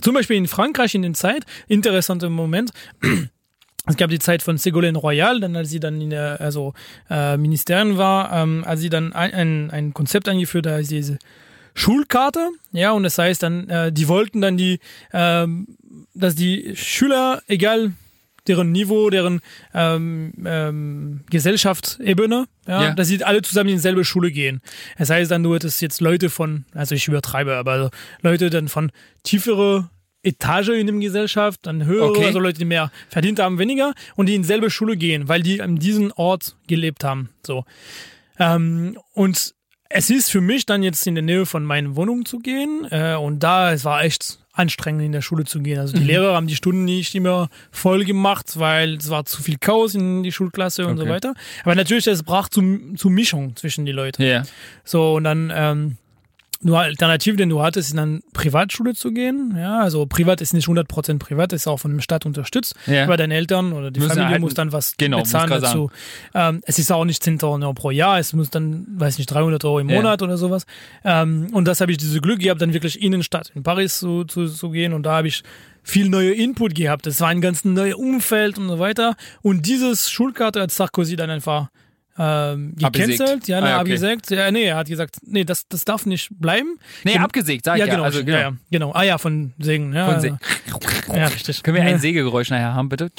zum 0.00 0.14
Beispiel 0.14 0.36
in 0.36 0.46
Frankreich 0.46 0.94
in 0.94 1.02
der 1.02 1.14
Zeit, 1.14 1.44
interessanter 1.66 2.30
Moment, 2.30 2.70
es 3.86 3.96
gab 3.96 4.10
die 4.10 4.18
Zeit 4.18 4.42
von 4.42 4.58
Ségolène 4.58 4.98
Royal, 4.98 5.40
dann 5.40 5.56
als 5.56 5.70
sie 5.70 5.80
dann 5.80 6.00
in 6.00 6.10
der 6.10 6.40
also 6.40 6.74
äh, 7.08 7.36
Ministerien 7.36 7.96
war, 7.96 8.32
ähm, 8.32 8.64
als 8.66 8.80
sie 8.80 8.90
dann 8.90 9.12
ein, 9.12 9.32
ein, 9.32 9.70
ein 9.70 9.94
Konzept 9.94 10.28
eingeführt 10.28 10.66
hat, 10.66 10.74
also 10.74 10.94
diese 10.94 11.18
Schulkarte, 11.74 12.50
ja, 12.72 12.92
und 12.92 13.04
das 13.04 13.18
heißt 13.18 13.42
dann, 13.42 13.68
äh, 13.68 13.92
die 13.92 14.08
wollten 14.08 14.40
dann 14.40 14.56
die, 14.56 14.80
ähm, 15.12 15.68
dass 16.14 16.34
die 16.34 16.74
Schüler, 16.76 17.42
egal 17.46 17.92
deren 18.48 18.72
Niveau, 18.72 19.10
deren 19.10 19.40
ähm, 19.74 20.32
ähm, 20.44 21.20
Gesellschaftsebene, 21.30 22.46
ja, 22.66 22.82
Ja. 22.82 22.94
dass 22.94 23.08
sie 23.08 23.22
alle 23.24 23.42
zusammen 23.42 23.70
in 23.70 23.76
dieselbe 23.76 24.04
Schule 24.04 24.30
gehen. 24.30 24.60
Das 24.96 25.10
heißt 25.10 25.30
dann, 25.30 25.42
du 25.42 25.54
hättest 25.54 25.80
jetzt 25.82 26.00
Leute 26.00 26.30
von, 26.30 26.64
also 26.74 26.94
ich 26.94 27.06
übertreibe, 27.08 27.56
aber 27.56 27.72
also 27.72 27.90
Leute 28.22 28.50
dann 28.50 28.68
von 28.68 28.90
tiefere 29.22 29.90
Etage 30.22 30.70
in 30.70 30.86
der 30.88 30.96
Gesellschaft, 30.96 31.60
dann 31.62 31.84
höhere, 31.84 32.10
Okay. 32.10 32.26
also 32.26 32.40
Leute, 32.40 32.58
die 32.58 32.64
mehr 32.64 32.90
verdient 33.08 33.38
haben, 33.38 33.58
weniger 33.58 33.94
und 34.16 34.26
die 34.26 34.34
in 34.34 34.44
selbe 34.44 34.68
Schule 34.70 34.96
gehen, 34.96 35.28
weil 35.28 35.42
die 35.42 35.62
an 35.62 35.76
diesem 35.76 36.12
Ort 36.16 36.56
gelebt 36.66 37.04
haben. 37.04 37.30
So. 37.46 37.64
Ähm, 38.38 38.98
und 39.14 39.54
es 39.90 40.10
ist 40.10 40.30
für 40.30 40.40
mich 40.40 40.66
dann 40.66 40.82
jetzt 40.82 41.06
in 41.06 41.14
der 41.14 41.22
Nähe 41.22 41.46
von 41.46 41.64
meiner 41.64 41.96
Wohnung 41.96 42.24
zu 42.26 42.40
gehen 42.40 42.86
äh, 42.90 43.14
und 43.14 43.40
da, 43.42 43.72
es 43.72 43.84
war 43.84 44.02
echt 44.04 44.40
anstrengend 44.58 45.02
in 45.04 45.12
der 45.12 45.22
Schule 45.22 45.44
zu 45.44 45.60
gehen. 45.60 45.78
Also 45.78 45.96
die 45.96 46.04
Lehrer 46.04 46.34
haben 46.34 46.46
die 46.48 46.56
Stunden 46.56 46.84
nicht 46.84 47.14
immer 47.14 47.48
voll 47.70 48.04
gemacht, 48.04 48.58
weil 48.58 48.94
es 48.94 49.08
war 49.10 49.24
zu 49.24 49.42
viel 49.42 49.56
Chaos 49.58 49.94
in 49.94 50.22
die 50.22 50.32
Schulklasse 50.32 50.86
und 50.86 50.96
so 50.96 51.04
Okay. 51.04 51.12
weiter. 51.12 51.34
Aber 51.64 51.74
natürlich, 51.74 52.06
es 52.06 52.22
brach 52.22 52.48
zu, 52.48 52.62
zu 52.96 53.08
Mischung 53.08 53.54
zwischen 53.56 53.86
die 53.86 53.92
Leute. 53.92 54.24
Ja. 54.24 54.42
So, 54.84 55.14
und 55.14 55.24
dann, 55.24 55.52
ähm, 55.54 55.96
nur 56.60 56.80
Alternative, 56.80 57.36
den 57.36 57.48
du 57.50 57.62
hattest, 57.62 57.90
ist 57.90 57.96
dann 57.96 58.20
Privatschule 58.32 58.94
zu 58.94 59.12
gehen. 59.12 59.54
Ja, 59.56 59.78
also 59.80 60.06
privat 60.06 60.40
ist 60.40 60.54
nicht 60.54 60.66
100% 60.66 61.18
privat, 61.18 61.52
ist 61.52 61.68
auch 61.68 61.76
von 61.78 61.92
dem 61.92 62.00
Staat 62.00 62.26
unterstützt. 62.26 62.74
Ja. 62.86 63.04
Aber 63.04 63.16
deine 63.16 63.34
Eltern 63.34 63.72
oder 63.72 63.90
die 63.92 64.00
Müssen 64.00 64.10
Familie 64.14 64.30
halt- 64.32 64.40
muss 64.40 64.54
dann 64.54 64.72
was 64.72 64.96
genau, 64.96 65.18
bezahlen 65.18 65.48
dazu. 65.50 65.90
Ähm, 66.34 66.60
es 66.64 66.78
ist 66.80 66.90
auch 66.90 67.04
nicht 67.04 67.22
10.000 67.22 67.62
Euro 67.62 67.74
pro 67.74 67.90
Jahr, 67.92 68.18
es 68.18 68.32
muss 68.32 68.50
dann, 68.50 68.86
weiß 68.96 69.18
nicht, 69.18 69.28
300 69.28 69.64
Euro 69.64 69.78
im 69.78 69.88
Ja. 69.88 69.96
Monat 69.96 70.20
oder 70.22 70.36
sowas. 70.36 70.64
Ähm, 71.04 71.46
und 71.52 71.66
das 71.66 71.80
habe 71.80 71.92
ich 71.92 71.98
diese 71.98 72.20
Glück 72.20 72.40
gehabt, 72.40 72.60
dann 72.60 72.72
wirklich 72.74 73.00
Innenstadt 73.00 73.52
in 73.54 73.62
Paris 73.62 73.98
zu, 73.98 74.24
zu, 74.24 74.48
zu 74.48 74.70
gehen 74.70 74.92
und 74.94 75.04
da 75.04 75.12
habe 75.18 75.28
ich 75.28 75.42
viel 75.84 76.08
neue 76.08 76.32
Input 76.32 76.74
gehabt. 76.74 77.06
Es 77.06 77.20
war 77.20 77.28
ein 77.28 77.40
ganz 77.40 77.64
neues 77.64 77.94
Umfeld 77.94 78.58
und 78.58 78.68
so 78.68 78.78
weiter. 78.78 79.14
Und 79.42 79.64
dieses 79.66 80.10
Schulkarte 80.10 80.60
hat 80.60 80.70
Sarkozy 80.70 81.16
dann 81.16 81.30
einfach 81.30 81.68
ähm, 82.18 82.74
gecancelt. 82.76 83.46
Ja, 83.48 83.58
Ah, 83.58 83.60
ne, 83.60 83.66
ja, 83.68 83.74
okay. 83.74 83.80
abgesägt. 83.80 84.30
Ja, 84.30 84.50
nee, 84.50 84.64
er 84.64 84.76
hat 84.76 84.88
gesagt, 84.88 85.16
nee, 85.24 85.44
das, 85.44 85.68
das 85.68 85.84
darf 85.84 86.04
nicht 86.06 86.28
bleiben. 86.30 86.78
Nee, 87.04 87.12
Gen- 87.14 87.22
abgesägt, 87.22 87.64
sag 87.64 87.76
ich 87.76 87.80
ja, 87.80 87.86
ja. 87.86 87.92
genau, 87.94 88.04
Also, 88.04 88.24
genau. 88.24 88.36
Ja, 88.36 88.42
ja, 88.50 88.52
genau. 88.70 88.92
Ah 88.92 89.02
ja, 89.04 89.18
von 89.18 89.52
Segen. 89.58 89.92
Ja, 89.92 90.10
Von 90.10 90.20
Se- 90.20 90.38
ja, 91.14 91.26
richtig. 91.28 91.62
Können 91.62 91.76
wir 91.76 91.84
ja. 91.84 91.90
ein 91.90 91.98
Sägegeräusch 92.00 92.50
nachher 92.50 92.74
haben, 92.74 92.88
bitte? 92.88 93.10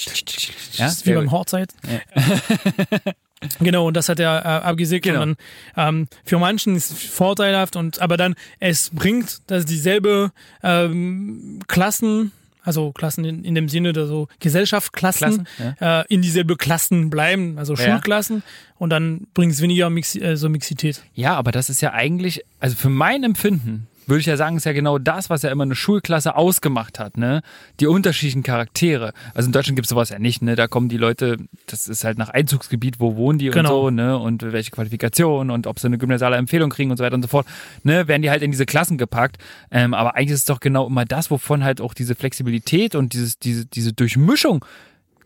Ja, 0.73 0.85
Das 0.85 0.93
ist 0.97 1.05
wie 1.05 1.13
beim. 1.13 1.31
Hochzeit. 1.31 1.73
genau, 3.59 3.88
und 3.88 3.95
das 3.95 4.09
hat 4.09 4.19
er 4.19 4.39
äh, 4.43 4.47
abgesägt. 4.67 5.05
Genau. 5.05 5.21
Und 5.23 5.38
dann, 5.75 5.88
ähm, 5.95 6.07
für 6.25 6.38
manchen 6.39 6.75
ist 6.75 6.91
es 6.91 7.03
vorteilhaft, 7.03 7.75
und 7.75 7.99
aber 8.01 8.17
dann, 8.17 8.35
es 8.59 8.89
bringt, 8.91 9.49
dass 9.49 9.65
dieselbe 9.65 10.31
ähm, 10.63 11.59
Klassen, 11.67 12.31
also 12.63 12.91
Klassen 12.91 13.26
in, 13.26 13.43
in 13.43 13.56
dem 13.56 13.69
Sinne 13.69 13.93
der 13.93 14.06
so 14.08 14.28
Gesellschaftsklassen, 14.39 15.45
Klassen, 15.45 15.78
äh, 15.82 16.04
in 16.10 16.22
dieselbe 16.22 16.56
Klassen 16.56 17.10
bleiben, 17.10 17.58
also 17.58 17.74
Ja. 17.74 17.80
Schulklassen, 17.80 18.43
und 18.78 18.89
dann 18.89 19.28
bringt 19.34 19.54
es 19.54 19.62
weniger 19.62 19.89
Mix, 19.89 20.15
äh, 20.15 20.36
so 20.38 20.50
Mixität. 20.50 21.04
Ja, 21.13 21.36
aber 21.36 21.52
das 21.52 21.69
ist 21.69 21.82
ja 21.82 21.93
eigentlich, 21.93 22.43
also 22.60 22.76
für 22.76 22.89
mein 22.89 23.24
Empfinden, 23.24 23.88
würde 24.10 24.19
ich 24.22 24.26
ja 24.26 24.38
sagen, 24.38 24.58
ist 24.58 24.65
ja 24.65 24.74
genau 24.74 24.98
das, 24.98 25.30
was 25.30 25.41
ja 25.43 25.52
immer 25.52 25.63
eine 25.63 25.76
Schulklasse 25.76 26.36
ausgemacht 26.36 27.00
hat, 27.00 27.17
ne? 27.17 27.41
Die 27.80 27.88
unterschiedlichen 27.88 28.43
Charaktere. 28.43 29.13
Also 29.34 29.48
in 29.48 29.52
Deutschland 29.54 29.76
gibt's 29.76 29.89
sowas 29.89 30.10
ja 30.10 30.19
nicht, 30.19 30.41
ne? 30.41 30.56
Da 30.56 30.67
kommen 30.67 30.89
die 30.89 30.98
Leute, 30.98 31.38
das 31.67 31.88
ist 31.88 32.04
halt 32.04 32.17
nach 32.17 32.30
Einzugsgebiet, 32.30 33.00
wo 33.00 33.15
wohnen 33.15 33.39
die 33.39 33.50
Genau. 33.50 33.88
und 33.88 33.98
so, 33.98 34.04
ne? 34.04 34.17
Und 34.17 34.41
welche 34.52 34.72
Qualifikationen 34.72 35.52
und 35.52 35.67
ob 35.67 35.80
sie 35.80 35.88
eine 35.88 35.98
gymnasiale 35.98 36.36
Empfehlung 36.38 36.69
kriegen 36.69 36.91
und 36.91 36.98
so 36.98 37.04
weiter 37.04 37.15
und 37.15 37.22
so 37.22 37.28
fort, 37.28 37.45
ne? 37.84 38.08
Werden 38.08 38.22
die 38.22 38.30
halt 38.30 38.41
in 38.41 38.52
diese 38.52 38.65
Klassen 38.65 38.98
gepackt. 38.98 39.38
Ähm, 39.72 39.93
aber 39.93 40.15
eigentlich 40.15 40.32
ist 40.32 40.39
es 40.39 40.45
doch 40.45 40.60
genau 40.60 40.88
immer 40.88 41.06
das, 41.06 41.32
wovon 41.32 41.63
halt 41.63 41.82
auch 41.82 41.93
diese 41.93 42.15
Flexibilität 42.15 42.95
und 42.95 43.13
dieses, 43.13 43.39
diese, 43.39 43.65
diese 43.65 43.93
Durchmischung 43.93 44.63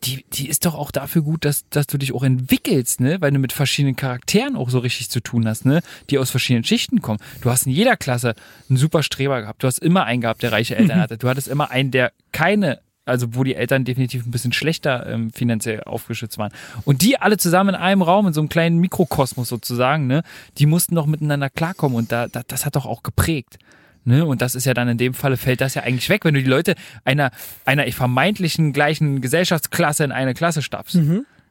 die, 0.04 0.26
die 0.34 0.50
ist 0.50 0.66
doch 0.66 0.76
auch 0.76 0.92
dafür 0.92 1.22
gut, 1.22 1.46
dass, 1.46 1.68
dass 1.70 1.88
du 1.88 1.98
dich 1.98 2.13
auch 2.13 2.24
entwickelst, 2.24 3.00
ne? 3.00 3.22
Weil 3.22 3.32
du 3.32 3.39
mit 3.39 3.54
verschiedenen 3.54 3.96
Charakteren 3.96 4.56
auch 4.56 4.70
so 4.70 4.80
richtig 4.80 5.10
zu 5.10 5.22
tun 5.22 5.48
hast, 5.48 5.66
ne? 5.66 5.82
Die 6.10 6.18
aus 6.18 6.30
verschiedenen 6.30 6.64
Schichten 6.64 7.01
kommen. 7.01 7.20
Du 7.41 7.49
hast 7.49 7.66
in 7.66 7.72
jeder 7.72 7.97
Klasse 7.97 8.36
einen 8.70 8.78
super 8.78 9.04
Streber 9.04 9.41
gehabt. 9.41 9.64
Du 9.64 9.68
hast 9.68 9.80
immer 9.80 10.06
einen 10.06 10.22
gehabt, 10.22 10.43
der 10.43 10.51
reiche 10.51 10.76
Eltern 10.76 10.99
hatte. 10.99 11.18
Du 11.18 11.30
hattest 11.30 11.47
immer 11.47 11.72
einen, 11.72 11.91
der 11.91 12.12
keine, 12.32 12.80
also 13.06 13.36
wo 13.36 13.43
die 13.43 13.56
Eltern 13.56 13.86
definitiv 13.86 14.26
ein 14.26 14.32
bisschen 14.32 14.54
schlechter 14.54 15.08
ähm, 15.08 15.32
finanziell 15.32 15.84
aufgeschützt 15.84 16.38
waren. 16.38 16.51
Und 16.86 17.01
die 17.01 17.20
alle 17.20 17.38
zusammen 17.38 17.76
in 17.76 17.82
einem 17.82 18.01
Raum, 18.01 18.28
in 18.28 18.34
so 18.34 18.41
einem 18.41 18.49
kleinen 18.49 18.80
Mikrokosmos 18.80 19.47
sozusagen, 19.47 20.08
ne? 20.08 20.24
Die 20.58 20.66
mussten 20.66 20.95
doch 20.95 21.06
miteinander 21.06 21.49
klarkommen 21.49 21.97
und 21.97 22.12
da, 22.12 22.28
da 22.28 22.41
das 22.47 22.66
hat 22.66 22.76
doch 22.76 22.86
auch 22.86 23.04
geprägt. 23.04 23.58
Ne? 24.06 24.26
Und 24.26 24.41
das 24.41 24.56
ist 24.56 24.66
ja 24.66 24.74
dann 24.74 24.89
in 24.89 24.97
dem 24.97 25.14
Falle 25.14 25.38
fällt 25.38 25.62
das 25.62 25.76
ja 25.76 25.84
eigentlich 25.84 26.10
weg, 26.10 26.26
wenn 26.26 26.34
du 26.34 26.41
die 26.41 26.49
Leute 26.49 26.76
einer, 27.06 27.32
einer 27.66 27.89
vermeintlichen 27.91 28.74
gleichen 28.74 29.22
Gesellschaftsklasse 29.22 30.04
in 30.04 30.12
eine 30.12 30.34
Klasse 30.34 30.62
stapfst. 30.62 30.95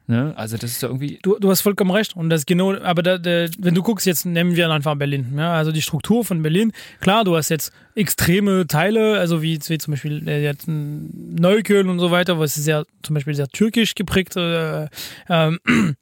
Ne? 0.05 0.33
Also 0.35 0.57
das 0.57 0.71
ist 0.71 0.81
ja 0.81 0.89
irgendwie. 0.89 1.19
Du, 1.21 1.39
du 1.39 1.49
hast 1.49 1.61
vollkommen 1.61 1.91
recht. 1.91 2.15
Und 2.15 2.29
das 2.29 2.45
genau, 2.45 2.75
aber 2.75 3.03
da, 3.03 3.17
da, 3.17 3.47
wenn 3.57 3.73
du 3.73 3.81
guckst, 3.81 4.05
jetzt 4.05 4.25
nehmen 4.25 4.55
wir 4.55 4.69
einfach 4.69 4.95
Berlin. 4.95 5.33
Ja, 5.37 5.53
also 5.53 5.71
die 5.71 5.81
Struktur 5.81 6.25
von 6.25 6.41
Berlin, 6.41 6.73
klar, 6.99 7.23
du 7.23 7.37
hast 7.37 7.49
jetzt 7.49 7.71
extreme 7.95 8.67
Teile, 8.67 9.17
also 9.19 9.41
wie, 9.41 9.59
wie 9.65 9.77
zum 9.77 9.93
Beispiel 9.93 10.27
äh, 10.27 10.43
jetzt 10.43 10.67
ein 10.67 11.35
Neukölln 11.39 11.87
und 11.87 11.99
so 11.99 12.11
weiter, 12.11 12.37
was 12.37 12.57
ist 12.57 12.67
ja 12.67 12.83
zum 13.01 13.13
Beispiel 13.13 13.33
sehr 13.33 13.47
türkisch 13.47 13.95
geprägt, 13.95 14.35
äh, 14.35 14.87
ähm, 15.29 15.59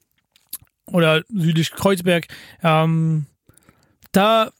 oder 0.87 1.21
südlich 1.29 1.69
Kreuzberg. 1.71 2.25
Ähm, 2.63 3.27
da 4.13 4.51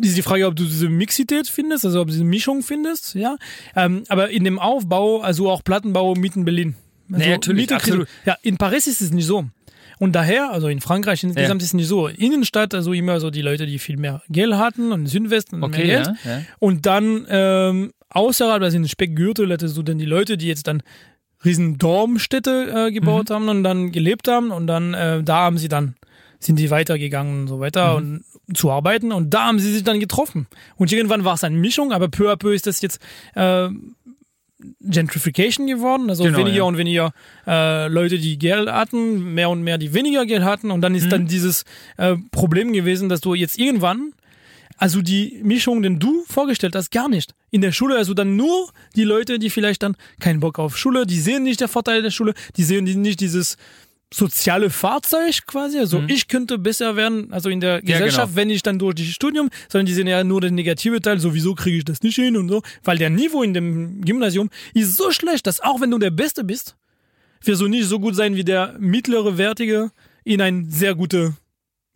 ist 0.00 0.16
die 0.16 0.22
Frage, 0.22 0.46
ob 0.46 0.56
du 0.56 0.64
diese 0.64 0.88
Mixität 0.88 1.48
findest, 1.48 1.84
also 1.84 2.00
ob 2.00 2.06
du 2.08 2.12
diese 2.12 2.24
Mischung 2.24 2.62
findest, 2.62 3.14
ja. 3.14 3.36
Ähm, 3.74 4.04
aber 4.08 4.30
in 4.30 4.44
dem 4.44 4.58
Aufbau, 4.58 5.20
also 5.20 5.50
auch 5.50 5.62
Plattenbau 5.62 6.14
mitten 6.14 6.44
Berlin. 6.44 6.74
Also 7.12 7.24
Nee, 7.24 7.30
natürlich, 7.32 7.62
Miete- 7.68 7.76
absolut. 7.76 8.08
Ja, 8.24 8.36
in 8.42 8.56
Paris 8.56 8.86
ist 8.86 9.00
es 9.00 9.10
nicht 9.12 9.26
so. 9.26 9.44
Und 9.98 10.12
daher, 10.12 10.50
also 10.50 10.68
in 10.68 10.80
Frankreich 10.80 11.22
insgesamt 11.24 11.62
ist 11.62 11.68
es 11.68 11.74
nicht 11.74 11.88
so. 11.88 12.08
Innenstadt, 12.08 12.74
also 12.74 12.92
immer 12.92 13.18
so 13.20 13.30
die 13.30 13.40
Leute, 13.42 13.64
die 13.66 13.78
viel 13.78 13.96
mehr 13.96 14.22
Geld 14.28 14.54
hatten 14.54 14.92
und 14.92 15.06
Südwesten 15.06 15.56
und 15.56 15.64
Okay, 15.64 15.86
mehr 15.86 16.02
Geld. 16.02 16.16
ja, 16.24 16.30
ja. 16.38 16.42
Und 16.58 16.84
dann 16.84 17.26
ähm, 17.30 17.92
außerhalb, 18.10 18.62
also 18.62 18.76
in 18.76 18.86
Speckgürtel, 18.88 19.50
hattest 19.52 19.76
du 19.76 19.82
dann 19.82 19.96
die 19.98 20.04
Leute, 20.04 20.36
die 20.36 20.48
jetzt 20.48 20.66
dann 20.66 20.82
riesen 21.44 21.78
Dormstädte 21.78 22.88
äh, 22.88 22.92
gebaut 22.92 23.30
haben 23.30 23.48
und 23.48 23.62
dann 23.62 23.92
gelebt 23.92 24.28
haben 24.28 24.50
und 24.50 24.66
dann 24.66 24.94
äh, 24.94 25.22
da 25.22 25.36
haben 25.36 25.58
sie 25.58 25.68
dann 25.68 25.94
sind 26.40 26.58
die 26.58 26.70
weitergegangen 26.70 27.42
und 27.42 27.48
so 27.48 27.60
weiter 27.60 27.96
und 27.96 28.24
zu 28.54 28.70
arbeiten 28.70 29.12
und 29.12 29.30
da 29.34 29.46
haben 29.46 29.58
sie 29.58 29.72
sich 29.72 29.82
dann 29.84 29.98
getroffen 30.00 30.46
und 30.76 30.92
irgendwann 30.92 31.24
war 31.24 31.34
es 31.34 31.44
eine 31.44 31.56
Mischung, 31.56 31.92
aber 31.92 32.08
peu 32.08 32.30
à 32.30 32.36
peu 32.36 32.52
ist 32.54 32.66
das 32.66 32.80
jetzt 32.80 33.00
äh, 33.34 33.68
Gentrification 34.80 35.66
geworden, 35.66 36.08
also 36.08 36.24
Genau, 36.24 36.38
weniger 36.38 36.56
ja. 36.58 36.62
und 36.62 36.78
weniger 36.78 37.12
äh, 37.46 37.88
Leute, 37.88 38.18
die 38.18 38.38
Geld 38.38 38.70
hatten, 38.70 39.34
mehr 39.34 39.50
und 39.50 39.62
mehr, 39.62 39.78
die 39.78 39.92
weniger 39.92 40.24
Geld 40.26 40.44
hatten 40.44 40.70
und 40.70 40.80
dann 40.80 40.94
ist 40.94 41.10
dann 41.12 41.26
dieses 41.26 41.64
äh, 41.98 42.16
Problem 42.30 42.72
gewesen, 42.72 43.08
dass 43.08 43.20
du 43.20 43.34
jetzt 43.34 43.58
irgendwann 43.58 44.12
also 44.78 45.00
die 45.00 45.40
Mischung, 45.42 45.80
den 45.82 45.98
du 45.98 46.22
vorgestellt 46.28 46.74
hast, 46.76 46.90
gar 46.90 47.08
nicht. 47.08 47.34
In 47.50 47.62
der 47.62 47.72
Schule, 47.72 47.96
also 47.96 48.12
dann 48.12 48.36
nur 48.36 48.68
die 48.94 49.04
Leute, 49.04 49.38
die 49.38 49.48
vielleicht 49.48 49.82
dann 49.82 49.96
keinen 50.20 50.40
Bock 50.40 50.58
auf 50.58 50.76
Schule, 50.76 51.06
die 51.06 51.18
sehen 51.18 51.44
nicht 51.44 51.60
der 51.62 51.68
Vorteil 51.68 52.02
der 52.02 52.10
Schule, 52.10 52.34
die 52.58 52.62
sehen 52.62 52.84
die- 52.84 52.94
nicht 52.94 53.20
dieses 53.20 53.56
soziale 54.12 54.70
Fahrzeug 54.70 55.46
quasi. 55.46 55.78
Also 55.78 56.02
ich 56.06 56.28
könnte 56.28 56.58
besser 56.58 56.96
werden, 56.96 57.32
also 57.32 57.50
in 57.50 57.60
der 57.60 57.82
Gesellschaft, 57.82 58.28
genau. 58.28 58.36
wenn 58.36 58.50
ich 58.50 58.62
dann 58.62 58.78
durch 58.78 58.94
dieses 58.94 59.14
Studium, 59.14 59.50
sondern 59.68 59.86
die 59.86 59.94
sehen 59.94 60.06
ja 60.06 60.22
nur 60.22 60.40
den 60.40 60.54
negative 60.54 61.00
Teil, 61.00 61.18
sowieso 61.18 61.54
kriege 61.54 61.78
ich 61.78 61.84
das 61.84 62.02
nicht 62.02 62.16
hin 62.16 62.36
und 62.36 62.48
so, 62.48 62.62
weil 62.84 62.98
der 62.98 63.10
Niveau 63.10 63.42
in 63.42 63.52
dem 63.52 64.02
Gymnasium 64.02 64.50
ist 64.74 64.96
so 64.96 65.10
schlecht, 65.10 65.46
dass 65.46 65.60
auch 65.60 65.80
wenn 65.80 65.90
du 65.90 65.98
der 65.98 66.10
Beste 66.10 66.44
bist, 66.44 66.76
wirst 67.42 67.60
du 67.60 67.68
nicht 67.68 67.86
so 67.86 67.98
gut 67.98 68.14
sein 68.14 68.36
wie 68.36 68.44
der 68.44 68.76
mittlere 68.78 69.38
Wertige 69.38 69.90
in 70.24 70.40
ein 70.40 70.70
sehr 70.70 70.94
gute 70.94 71.36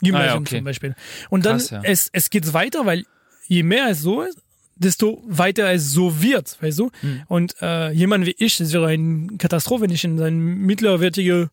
Gymnasium 0.01 0.31
Ah 0.31 0.35
ja, 0.35 0.41
okay. 0.41 0.57
zum 0.57 0.65
Beispiel. 0.65 0.95
Und 1.29 1.47
dann, 1.47 1.59
Krass, 1.59 1.71
ja. 1.71 1.83
es, 1.85 2.11
es 2.13 2.31
geht 2.31 2.53
weiter, 2.53 2.87
weil 2.87 3.05
je 3.47 3.63
mehr 3.63 3.89
es 3.89 4.01
so 4.01 4.23
ist, 4.23 4.39
desto 4.77 5.23
weiter 5.27 5.71
es 5.73 5.93
so 5.93 6.23
wird, 6.23 6.57
weißt 6.61 6.79
du? 6.79 6.91
Hm. 7.01 7.23
Und 7.29 7.55
äh, 7.61 7.91
jemand 7.93 8.27
wie 8.27 8.35
ich, 8.39 8.57
das 8.57 8.73
wäre 8.73 8.87
eine 8.87 9.37
Katastrophe, 9.37 9.83
wenn 9.83 9.91
ich 9.91 10.05
in 10.05 10.17
sein 10.19 10.39
mittlerwertige 10.39 11.51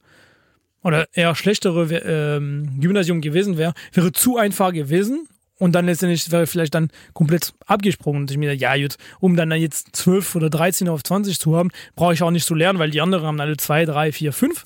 oder 0.83 1.07
eher 1.13 1.35
schlechtere 1.35 1.93
ähm, 1.95 2.79
Gymnasium 2.79 3.21
gewesen 3.21 3.57
wäre, 3.57 3.73
wäre 3.93 4.11
zu 4.11 4.37
einfach 4.37 4.73
gewesen. 4.73 5.27
Und 5.59 5.73
dann 5.73 5.87
letztendlich 5.87 6.31
wäre 6.31 6.45
vielleicht 6.45 6.75
dann 6.75 6.91
komplett 7.13 7.53
abgesprungen. 7.65 8.21
Und 8.21 8.31
ich 8.31 8.37
mir, 8.37 8.53
ja, 8.55 8.77
gut, 8.77 8.95
um 9.19 9.35
dann 9.35 9.51
jetzt 9.51 9.95
12 9.95 10.35
oder 10.35 10.49
13 10.49 10.87
auf 10.87 11.03
20 11.03 11.39
zu 11.39 11.57
haben, 11.57 11.71
brauche 11.95 12.13
ich 12.13 12.21
auch 12.21 12.31
nicht 12.31 12.45
zu 12.45 12.53
lernen, 12.53 12.77
weil 12.77 12.91
die 12.91 13.01
anderen 13.01 13.25
haben 13.25 13.39
alle 13.39 13.57
2, 13.57 13.85
3, 13.85 14.11
4, 14.11 14.33
5. 14.33 14.63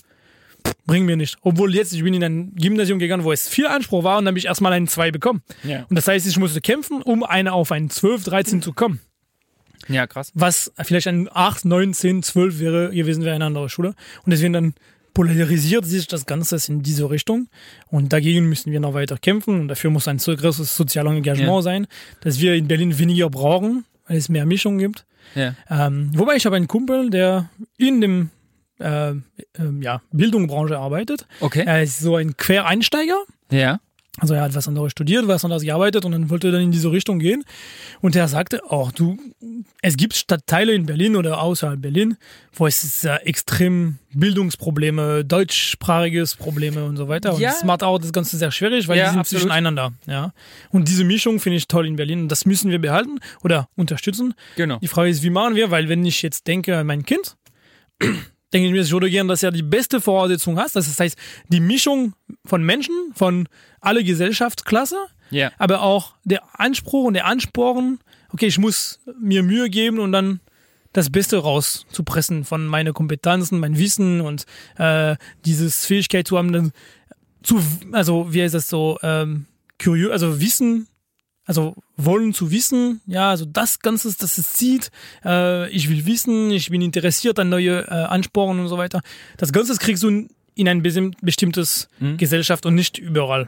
Bringen 0.86 1.05
mir 1.05 1.16
nicht. 1.16 1.38
Obwohl 1.41 1.74
jetzt, 1.74 1.93
ich 1.93 2.03
bin 2.03 2.14
in 2.14 2.24
ein 2.24 2.55
Gymnasium 2.55 2.99
gegangen, 2.99 3.24
wo 3.24 3.32
es 3.32 3.47
viel 3.47 3.68
Anspruch 3.68 4.03
war 4.03 4.18
und 4.18 4.26
dann 4.26 4.34
habe 4.34 4.39
ich 4.39 4.45
erstmal 4.45 4.74
einen 4.74 4.88
2 4.88 5.12
bekommen. 5.12 5.41
Ja. 5.64 5.86
Und 5.89 5.95
das 5.95 6.07
heißt, 6.07 6.28
ich 6.28 6.38
musste 6.38 6.59
kämpfen, 6.62 7.01
um 7.01 7.24
eine 7.24 7.53
auf 7.53 7.72
einen 7.72 7.89
12, 7.89 8.26
13 8.26 8.62
zu 8.62 8.74
kommen. 8.74 8.99
ja, 9.88 10.05
krass. 10.07 10.32
Was 10.36 10.72
vielleicht 10.84 11.07
ein 11.07 11.30
8, 11.32 11.66
9, 11.66 11.93
10, 11.93 12.24
12 12.24 12.59
wäre 12.59 12.91
gewesen, 12.91 13.24
wäre 13.24 13.36
eine 13.36 13.45
andere 13.45 13.70
Schule. 13.70 13.95
Und 14.24 14.32
deswegen 14.32 14.53
dann 14.53 14.74
polarisiert 15.14 15.86
sich 15.86 16.07
das 16.07 16.26
Ganze 16.26 16.57
in 16.72 16.82
diese 16.82 17.09
Richtung. 17.09 17.47
Und 17.88 18.14
dagegen 18.14 18.47
müssen 18.49 18.72
wir 18.72 18.80
noch 18.80 18.93
weiter 18.93 19.18
kämpfen. 19.18 19.62
Und 19.62 19.68
dafür 19.68 19.89
muss 19.89 20.07
ein 20.07 20.20
so 20.20 20.36
großes 20.36 20.76
soziales 20.76 21.14
Engagement 21.14 21.49
Ja. 21.49 21.62
sein, 21.62 21.88
dass 22.22 22.39
wir 22.39 22.55
in 22.55 22.68
Berlin 22.68 22.97
weniger 22.97 23.30
brauchen, 23.30 23.86
weil 24.07 24.18
es 24.18 24.30
mehr 24.30 24.45
Mischung 24.45 24.78
gibt. 24.78 25.05
Ja. 25.36 25.55
Ähm, 25.70 26.12
wobei 26.16 26.36
ich 26.36 26.45
habe 26.45 26.55
einen 26.55 26.68
Kumpel, 26.68 27.09
der 27.09 27.49
in 27.78 28.01
dem 28.01 28.30
äh, 28.80 29.12
ähm, 29.12 29.82
ja, 29.82 30.01
Bildungsbranche 30.12 30.78
arbeitet. 30.78 31.28
Okay. 31.39 31.64
Er 31.66 31.84
ist 31.84 31.99
so 31.99 32.16
ein 32.16 32.36
Quereinsteiger. 32.36 33.22
Ja. 33.51 33.80
Also 34.20 34.34
er 34.34 34.41
hat 34.41 34.53
was 34.53 34.68
anderes 34.68 34.91
studiert, 34.91 35.26
was 35.28 35.45
anderes 35.45 35.64
gearbeitet 35.64 36.03
und 36.03 36.12
dann 36.12 36.30
wollte 36.30 36.47
er 36.49 36.51
dann 36.51 36.62
in 36.64 36.72
diese 36.72 36.91
Richtung 36.91 37.18
gehen. 37.20 37.45
Und 38.01 38.14
er 38.16 38.28
sagte, 38.28 38.62
auch 38.70 38.91
du, 38.91 39.18
es 39.82 39.95
gibt 39.95 40.16
Stadtteile 40.16 40.74
in 40.74 40.86
Berlin 40.86 41.16
oder 41.16 41.41
außerhalb 41.41 41.82
Berlin, 41.82 42.18
wo 42.53 42.68
es 42.68 43.05
äh, 43.05 43.16
extrem 43.24 43.99
Bildungsprobleme, 44.14 45.24
deutschsprachiges 45.24 46.36
Probleme 46.36 46.84
und 46.84 46.97
so 46.97 47.07
weiter. 47.07 47.34
Und 47.36 47.39
Ja. 47.39 47.51
das 47.51 47.64
macht 47.64 47.84
auch 47.84 47.99
das 47.99 48.12
Ganze 48.12 48.36
sehr 48.36 48.51
schwierig, 48.51 48.89
weil 48.89 48.97
Ja, 48.97 49.05
die 49.05 49.09
sind 49.12 49.20
absolut. 49.22 49.43
zwischeneinander. 49.43 49.93
Ja. 50.07 50.34
Und 50.72 50.89
diese 50.89 51.05
Mischung 51.05 51.39
finde 51.39 51.57
ich 51.57 51.70
toll 51.70 51.88
in 51.88 51.95
Berlin 51.95 52.24
und 52.24 52.28
das 52.30 52.45
müssen 52.45 52.70
wir 52.70 52.80
behalten 52.80 53.20
oder 53.43 53.70
unterstützen. 53.78 54.34
Genau. 54.57 54.78
Die 54.80 54.88
Frage 54.89 55.09
ist, 55.09 55.24
wie 55.24 55.30
machen 55.30 55.55
wir? 55.55 55.72
Weil 55.72 55.88
wenn 55.88 56.05
ich 56.05 56.22
jetzt 56.22 56.47
denke 56.47 56.84
mein 56.84 57.05
Kind, 57.05 57.38
denke 58.54 58.68
ich 58.68 58.74
mir, 58.74 58.82
ich 58.82 58.91
würde 58.91 59.10
gerne, 59.10 59.30
dass 59.30 59.43
er 59.43 59.52
die 59.52 59.64
beste 59.64 60.02
Voraussetzung 60.02 60.58
hat. 60.60 60.76
Das 60.76 60.99
heißt, 60.99 61.18
die 61.47 61.60
Mischung 61.60 62.14
von 62.45 62.64
Menschen, 62.64 62.93
von 63.16 63.47
alle 63.80 64.04
Gesellschaftsklasse, 64.04 64.97
Ja. 65.30 65.52
aber 65.58 65.82
auch 65.82 66.16
der 66.24 66.41
Anspruch 66.60 67.06
und 67.06 67.14
der 67.14 67.26
Ansporn, 67.26 67.99
okay, 68.30 68.47
ich 68.47 68.58
muss 68.58 68.99
mir 69.20 69.43
Mühe 69.43 69.70
geben 69.70 69.99
und 69.99 70.12
dann 70.12 70.39
das 70.93 71.10
Beste 71.10 71.38
rauszupressen 71.38 72.43
von 72.43 72.66
meinen 72.68 72.93
Kompetenzen, 72.93 73.60
mein 73.60 73.78
Wissen 73.78 74.20
und 74.20 74.45
äh, 74.78 75.16
dieses 75.45 75.86
Fähigkeit 75.86 76.28
zu 76.28 76.38
haben, 76.38 76.52
dann 76.52 76.72
zu, 77.43 77.62
also 77.93 78.34
wie 78.34 78.41
heißt 78.43 78.54
das 78.54 78.68
so, 78.68 78.99
ähm, 79.02 79.45
curieux, 79.82 80.12
also 80.12 80.41
Wissen, 80.41 80.88
also 81.46 81.76
wollen 81.98 82.34
zu 82.34 82.52
wissen, 82.52 83.02
ja, 83.06 83.30
also 83.30 83.46
das 83.46 83.80
Ganze, 83.80 84.14
das 84.18 84.38
es 84.38 84.54
zieht, 84.54 84.92
äh, 85.26 85.70
ich 85.70 85.89
will 85.89 86.06
wissen, 86.06 86.52
ich 86.52 86.70
bin 86.70 86.82
interessiert 86.82 87.39
an 87.39 87.50
neue 87.50 87.82
äh, 87.88 87.89
Ansporen 87.89 88.60
und 88.60 88.68
so 88.68 88.78
weiter. 88.78 89.02
Das 89.38 89.52
Ganze 89.52 89.76
kriegst 89.78 90.04
du 90.04 90.10
in, 90.10 90.30
in 90.56 90.68
ein 90.68 90.82
bestimmtes 90.82 91.89
Gesellschaft 92.18 92.66
und 92.66 92.76
nicht 92.76 92.98
überall. 92.98 93.48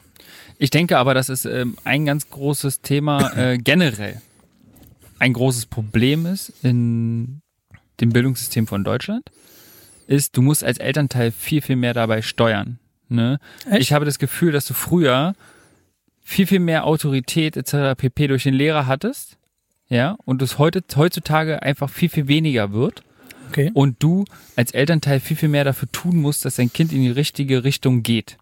Ich 0.58 0.70
denke 0.70 0.98
aber, 0.98 1.14
das 1.14 1.30
ist 1.30 1.46
ähm, 1.46 1.78
ein 1.84 2.06
ganz 2.06 2.30
großes 2.30 2.82
Thema 2.82 3.32
äh, 3.38 3.58
generell. 3.58 4.22
Ein 5.20 5.34
großes 5.34 5.68
Problem 5.68 6.26
ist 6.26 6.54
in 6.64 7.42
dem 8.02 8.10
Bildungssystem 8.10 8.68
von 8.68 8.84
Deutschland, 8.84 9.32
ist, 10.08 10.36
du 10.36 10.42
musst 10.42 10.64
als 10.64 10.78
Elternteil 10.78 11.32
viel, 11.32 11.62
viel 11.62 11.76
mehr 11.76 11.94
dabei 11.94 12.22
steuern. 12.22 12.80
Ne? 13.10 13.40
Ich 13.78 13.94
habe 13.94 14.06
das 14.06 14.20
Gefühl, 14.20 14.52
dass 14.52 14.66
du 14.66 14.74
früher 14.74 15.36
viel, 16.24 16.48
viel 16.48 16.60
mehr 16.60 16.86
Autorität 16.86 17.58
etc. 17.58 17.96
pp. 17.98 18.28
durch 18.28 18.44
den 18.44 18.54
Lehrer 18.54 18.88
hattest. 18.88 19.38
Ja, 19.90 20.16
und 20.26 20.42
es 20.42 20.58
heute, 20.58 20.84
heutzutage 20.96 21.62
einfach 21.62 21.90
viel, 21.90 22.10
viel 22.10 22.28
weniger 22.28 22.72
wird. 22.72 23.04
Okay. 23.50 23.70
Und 23.74 24.02
du 24.02 24.26
als 24.56 24.72
Elternteil 24.72 25.20
viel, 25.20 25.38
viel 25.38 25.50
mehr 25.50 25.64
dafür 25.64 25.92
tun 25.92 26.16
musst, 26.18 26.46
dass 26.46 26.56
dein 26.56 26.74
Kind 26.74 26.92
in 26.92 27.02
die 27.02 27.12
richtige 27.12 27.64
Richtung 27.64 28.02
geht. 28.02 28.38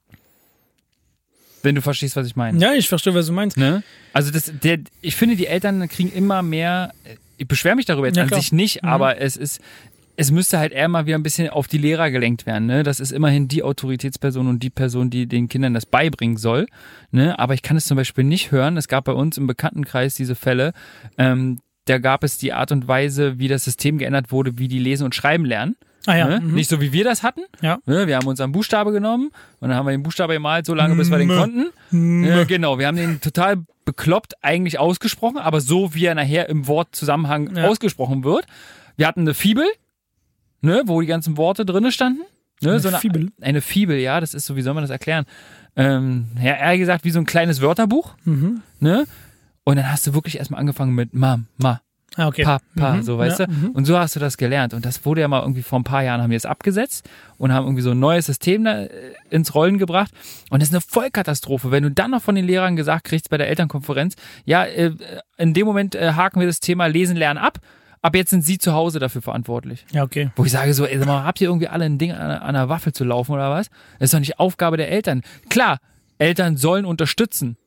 wenn 1.64 1.76
du 1.76 1.82
verstehst, 1.82 2.16
was 2.16 2.26
ich 2.26 2.36
meine. 2.36 2.58
Ja, 2.60 2.74
ich 2.74 2.88
verstehe, 2.90 3.14
was 3.14 3.28
du 3.28 3.34
meinst. 3.34 3.56
Ne? 3.58 3.84
Also 4.14 4.32
das, 4.32 4.52
der, 4.64 4.80
ich 5.02 5.16
finde, 5.16 5.36
die 5.36 5.46
Eltern 5.48 5.88
kriegen 5.90 6.12
immer 6.12 6.42
mehr. 6.42 6.92
Ich 7.38 7.48
beschwere 7.48 7.76
mich 7.76 7.86
darüber 7.86 8.08
jetzt 8.08 8.16
Ja, 8.18 8.24
an 8.24 8.30
klar. 8.30 8.40
sich 8.42 8.52
nicht, 8.52 8.82
Mhm. 8.82 8.90
aber 8.90 9.20
es 9.22 9.36
ist, 9.36 9.60
es 10.22 10.32
müsste 10.32 10.60
halt 10.60 10.72
eher 10.72 10.88
mal 10.88 11.08
wieder 11.08 11.18
ein 11.18 11.24
bisschen 11.24 11.50
auf 11.50 11.68
die 11.68 11.80
Lehrer 11.80 12.12
gelenkt 12.12 12.46
werden. 12.46 12.68
Ne? 12.68 12.84
Das 12.84 13.00
ist 13.00 13.12
immerhin 13.12 13.48
die 13.48 13.64
Autoritätsperson 13.64 14.48
und 14.48 14.62
die 14.62 14.70
Person, 14.70 15.10
die 15.10 15.26
den 15.28 15.50
Kindern 15.50 15.74
das 15.74 15.88
beibringen 15.88 16.38
soll. 16.38 16.68
Ne? 17.10 17.38
Aber 17.40 17.56
ich 17.56 17.64
kann 17.64 17.76
es 17.76 17.86
zum 17.86 17.98
Beispiel 17.98 18.24
nicht 18.24 18.52
hören. 18.52 18.78
Es 18.78 18.88
gab 18.88 19.06
bei 19.06 19.14
uns 19.14 19.38
im 19.38 19.48
Bekanntenkreis 19.48 20.14
diese 20.14 20.36
Fälle. 20.36 20.74
Ähm, 21.18 21.60
da 21.86 21.98
gab 21.98 22.24
es 22.24 22.38
die 22.38 22.54
Art 22.54 22.72
und 22.72 22.88
Weise, 22.88 23.40
wie 23.40 23.48
das 23.48 23.64
System 23.64 23.98
geändert 23.98 24.32
wurde, 24.32 24.60
wie 24.60 24.68
die 24.68 24.78
lesen 24.78 25.06
und 25.06 25.16
schreiben 25.16 25.44
lernen. 25.44 25.76
Ah 26.06 26.16
ja. 26.16 26.28
Ne? 26.28 26.40
mhm. 26.40 26.54
Nicht 26.54 26.70
so 26.70 26.80
wie 26.82 26.94
wir 26.94 27.04
das 27.04 27.24
hatten. 27.24 27.42
Ja. 27.62 27.80
Ne? 27.88 28.06
Wir 28.06 28.16
haben 28.18 28.28
unseren 28.28 28.52
Buchstabe 28.52 28.92
genommen 28.92 29.32
und 29.60 29.70
dann 29.70 29.76
haben 29.76 29.88
wir 29.88 29.92
den 29.92 30.04
Buchstabe 30.04 30.34
gemalt, 30.34 30.68
so 30.68 30.76
lange, 30.76 30.96
bis 30.96 31.10
wir 31.10 31.18
den 31.18 31.30
konnten. 31.30 32.24
Ja, 32.26 32.44
genau, 32.44 32.78
wir 32.78 32.86
haben 32.88 32.98
den 32.98 33.22
total 33.22 33.58
bekloppt 33.86 34.36
eigentlich 34.44 34.78
ausgesprochen, 34.78 35.38
aber 35.38 35.62
so 35.62 35.96
wie 35.96 36.06
er 36.06 36.14
nachher 36.16 36.48
im 36.48 36.68
Wortzusammenhang 36.68 37.56
Ja. 37.56 37.68
ausgesprochen 37.68 38.24
wird. 38.24 38.46
Wir 38.98 39.08
hatten 39.08 39.22
eine 39.22 39.34
Fibel, 39.34 39.66
ne, 40.62 40.84
wo 40.86 41.02
die 41.02 41.08
ganzen 41.08 41.38
Worte 41.38 41.66
drinne 41.66 41.92
standen. 41.92 42.22
Ne, 42.62 42.72
Eine 42.72 42.80
so 42.80 42.90
eine 42.90 42.98
Fibel? 43.00 43.32
Eine 43.42 43.62
Fibel, 43.62 43.98
ja, 43.98 44.20
das 44.20 44.34
ist 44.34 44.46
so, 44.46 44.56
wie 44.56 44.62
soll 44.62 44.74
man 44.76 44.84
das 44.84 44.92
erklären? 44.92 45.26
Ähm, 45.76 46.28
ja, 46.42 46.54
eher 46.56 46.78
gesagt, 46.78 47.04
wie 47.06 47.12
so 47.12 47.20
ein 47.20 47.26
kleines 47.26 47.62
Wörterbuch. 47.62 48.16
Mhm. 48.26 48.62
Ne? 48.80 49.06
Und 49.64 49.78
dann 49.78 49.92
hast 49.92 50.06
du 50.08 50.14
wirklich 50.14 50.38
erstmal 50.38 50.60
angefangen 50.60 50.94
mit 50.94 51.14
Mama, 51.14 51.44
Ma, 51.58 51.82
Ah, 52.18 52.28
okay. 52.28 52.44
Papa, 52.44 52.96
Mhm, 52.96 53.04
so 53.04 53.18
weißt 53.18 53.40
ja, 53.40 53.46
du. 53.46 53.54
mhm. 53.54 53.70
Und 53.70 53.86
so 53.86 53.98
hast 53.98 54.18
du 54.18 54.20
das 54.20 54.36
gelernt. 54.36 54.74
Und 54.74 54.86
das 54.86 55.06
wurde 55.06 55.22
ja 55.22 55.30
mal 55.30 55.40
irgendwie 55.42 55.62
vor 55.64 55.80
ein 55.80 55.86
paar 55.86 56.04
Jahren 56.04 56.22
haben 56.22 56.30
wir 56.30 56.36
es 56.36 56.46
abgesetzt 56.46 57.10
und 57.38 57.54
haben 57.54 57.66
irgendwie 57.66 57.84
so 57.84 57.92
ein 57.92 58.00
neues 58.00 58.26
System 58.26 58.66
da, 58.66 58.82
äh, 58.82 58.90
ins 59.30 59.56
Rollen 59.56 59.78
gebracht. 59.78 60.12
Und 60.50 60.62
das 60.62 60.68
ist 60.70 60.76
eine 60.76 60.82
Vollkatastrophe, 60.82 61.72
wenn 61.72 61.84
du 61.84 61.90
dann 61.92 62.12
noch 62.12 62.22
von 62.22 62.36
den 62.36 62.44
Lehrern 62.46 62.76
gesagt 62.76 63.06
kriegst 63.06 63.30
bei 63.30 63.38
der 63.38 63.48
Elternkonferenz, 63.48 64.16
ja, 64.44 64.66
äh, 64.66 64.92
in 65.38 65.54
dem 65.54 65.66
Moment 65.66 65.96
äh, 65.96 66.12
haken 66.14 66.42
wir 66.42 66.48
das 66.48 66.60
Thema 66.60 66.88
Lesen, 66.88 67.16
Lernen 67.16 67.38
ab. 67.40 67.60
Ab 68.02 68.16
jetzt 68.16 68.32
sind 68.32 68.44
sie 68.44 68.58
zu 68.58 68.74
Hause 68.74 69.00
dafür 69.00 69.22
verantwortlich. 69.22 69.86
Ja, 69.92 70.04
okay. 70.04 70.32
Wo 70.36 70.44
ich 70.44 70.52
sage 70.52 70.74
so, 70.74 70.86
ey, 70.86 70.98
mal, 71.06 71.24
habt 71.24 71.40
ihr 71.40 71.48
irgendwie 71.48 71.68
alle 71.68 71.86
ein 71.86 72.00
Ding 72.00 72.12
an, 72.12 72.32
an 72.32 72.42
einer 72.42 72.68
Waffe 72.68 72.94
zu 72.94 73.04
laufen 73.04 73.32
oder 73.32 73.52
was? 73.52 73.70
Das 74.00 74.08
ist 74.08 74.14
doch 74.14 74.20
nicht 74.20 74.40
Aufgabe 74.40 74.78
der 74.78 74.90
Eltern. 74.90 75.22
Klar, 75.50 75.78
Eltern 76.18 76.58
sollen 76.58 76.86
unterstützen. 76.86 77.58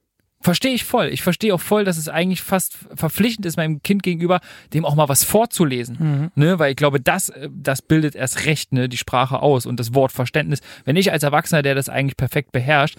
Verstehe 0.41 0.74
ich 0.74 0.85
voll. 0.85 1.07
Ich 1.07 1.22
verstehe 1.22 1.55
auch 1.55 1.61
voll, 1.61 1.85
dass 1.85 1.97
es 1.97 2.09
eigentlich 2.09 2.43
fast 2.43 2.76
verpflichtend 2.95 3.47
ist, 3.47 3.57
meinem 3.57 3.82
Kind 3.82 4.03
gegenüber, 4.03 4.41
dem 4.74 4.85
auch 4.85 4.95
mal 4.95 5.09
was 5.09 5.24
vorzulesen. 5.24 6.30
Ne? 6.35 6.59
Weil 6.59 6.72
ich 6.72 6.76
glaube, 6.76 7.01
das, 7.01 7.30
äh, 7.30 7.49
das 7.51 7.80
bildet 7.80 8.14
erst 8.14 8.45
recht 8.45 8.72
ne, 8.72 8.89
die 8.89 8.99
Sprache 8.99 9.41
aus 9.41 9.64
und 9.64 9.80
das 9.80 9.95
Wortverständnis. 9.95 10.61
Wenn 10.85 10.97
ich 10.97 11.12
als 11.12 11.22
Erwachsener, 11.22 11.62
der 11.62 11.74
das 11.74 11.89
eigentlich 11.89 12.18
perfekt 12.18 12.53
beherrscht, 12.53 12.99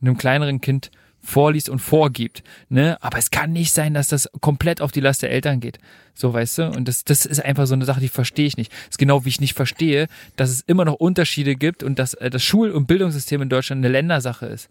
einem 0.00 0.16
kleineren 0.16 0.60
Kind 0.60 0.90
vorliest 1.22 1.68
und 1.68 1.80
vorgibt. 1.80 2.42
Ne? 2.68 2.96
Aber 3.00 3.18
es 3.18 3.30
kann 3.30 3.52
nicht 3.52 3.72
sein, 3.72 3.94
dass 3.94 4.08
das 4.08 4.28
komplett 4.40 4.80
auf 4.80 4.92
die 4.92 5.00
Last 5.00 5.22
der 5.22 5.30
Eltern 5.30 5.60
geht. 5.60 5.78
So, 6.14 6.32
weißt 6.32 6.58
du? 6.58 6.66
Und 6.70 6.88
das, 6.88 7.04
das 7.04 7.26
ist 7.26 7.40
einfach 7.44 7.66
so 7.66 7.74
eine 7.74 7.84
Sache, 7.84 8.00
die 8.00 8.08
verstehe 8.08 8.46
ich 8.46 8.56
nicht. 8.56 8.72
Das 8.72 8.90
ist 8.90 8.98
genau 8.98 9.24
wie 9.24 9.28
ich 9.28 9.40
nicht 9.40 9.54
verstehe, 9.54 10.08
dass 10.36 10.50
es 10.50 10.62
immer 10.62 10.84
noch 10.84 10.94
Unterschiede 10.94 11.54
gibt 11.54 11.82
und 11.82 11.98
dass 11.98 12.14
äh, 12.14 12.30
das 12.30 12.42
Schul- 12.42 12.70
und 12.70 12.86
Bildungssystem 12.86 13.42
in 13.42 13.48
Deutschland 13.48 13.80
eine 13.80 13.92
Ländersache 13.92 14.46
ist. 14.46 14.68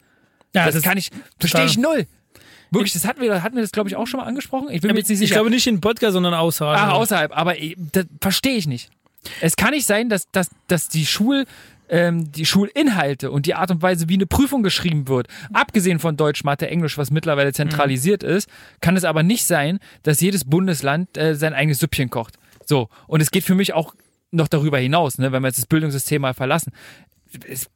Ja, 0.53 0.65
das, 0.65 0.75
das 0.75 0.83
kann 0.83 0.97
ich, 0.97 1.11
verstehe 1.39 1.65
ich 1.65 1.77
null. 1.77 2.07
Wirklich, 2.71 2.93
das 2.93 3.05
hatten 3.05 3.21
wir, 3.21 3.43
hatten 3.43 3.55
wir 3.55 3.61
das, 3.61 3.71
glaube 3.71 3.89
ich, 3.89 3.95
auch 3.95 4.07
schon 4.07 4.19
mal 4.19 4.25
angesprochen. 4.25 4.69
Ich 4.71 4.81
bin 4.81 4.91
mir 4.91 4.97
jetzt 4.97 5.09
nicht 5.09 5.21
ich 5.21 5.29
sicher. 5.29 5.35
glaube 5.35 5.49
nicht 5.49 5.67
in 5.67 5.79
Podcast, 5.79 6.13
sondern 6.13 6.33
außerhalb. 6.33 6.77
Ah, 6.77 6.91
außerhalb, 6.91 7.35
aber 7.35 7.59
eh, 7.59 7.75
das 7.77 8.05
verstehe 8.19 8.55
ich 8.55 8.67
nicht. 8.67 8.89
Es 9.41 9.55
kann 9.55 9.71
nicht 9.71 9.85
sein, 9.85 10.09
dass, 10.09 10.29
dass, 10.31 10.49
dass 10.67 10.89
die 10.89 11.05
Schul, 11.05 11.45
ähm, 11.89 12.31
die 12.31 12.45
Schulinhalte 12.45 13.31
und 13.31 13.45
die 13.45 13.55
Art 13.55 13.71
und 13.71 13.81
Weise, 13.81 14.09
wie 14.09 14.15
eine 14.15 14.25
Prüfung 14.25 14.63
geschrieben 14.63 15.07
wird, 15.07 15.27
abgesehen 15.53 15.99
von 15.99 16.17
Deutsch, 16.17 16.43
Mathe, 16.43 16.69
Englisch, 16.69 16.97
was 16.97 17.11
mittlerweile 17.11 17.53
zentralisiert 17.53 18.23
ist, 18.23 18.49
kann 18.81 18.97
es 18.97 19.03
aber 19.03 19.23
nicht 19.23 19.45
sein, 19.45 19.79
dass 20.03 20.21
jedes 20.21 20.45
Bundesland 20.45 21.17
äh, 21.17 21.35
sein 21.35 21.53
eigenes 21.53 21.79
Süppchen 21.79 22.09
kocht. 22.09 22.35
So. 22.65 22.89
Und 23.07 23.21
es 23.21 23.31
geht 23.31 23.43
für 23.43 23.55
mich 23.55 23.73
auch 23.73 23.93
noch 24.31 24.47
darüber 24.47 24.77
hinaus, 24.77 25.17
ne, 25.17 25.31
wenn 25.31 25.41
wir 25.41 25.47
jetzt 25.47 25.59
das 25.59 25.67
Bildungssystem 25.67 26.21
mal 26.21 26.33
verlassen. 26.33 26.73
Es, 27.47 27.69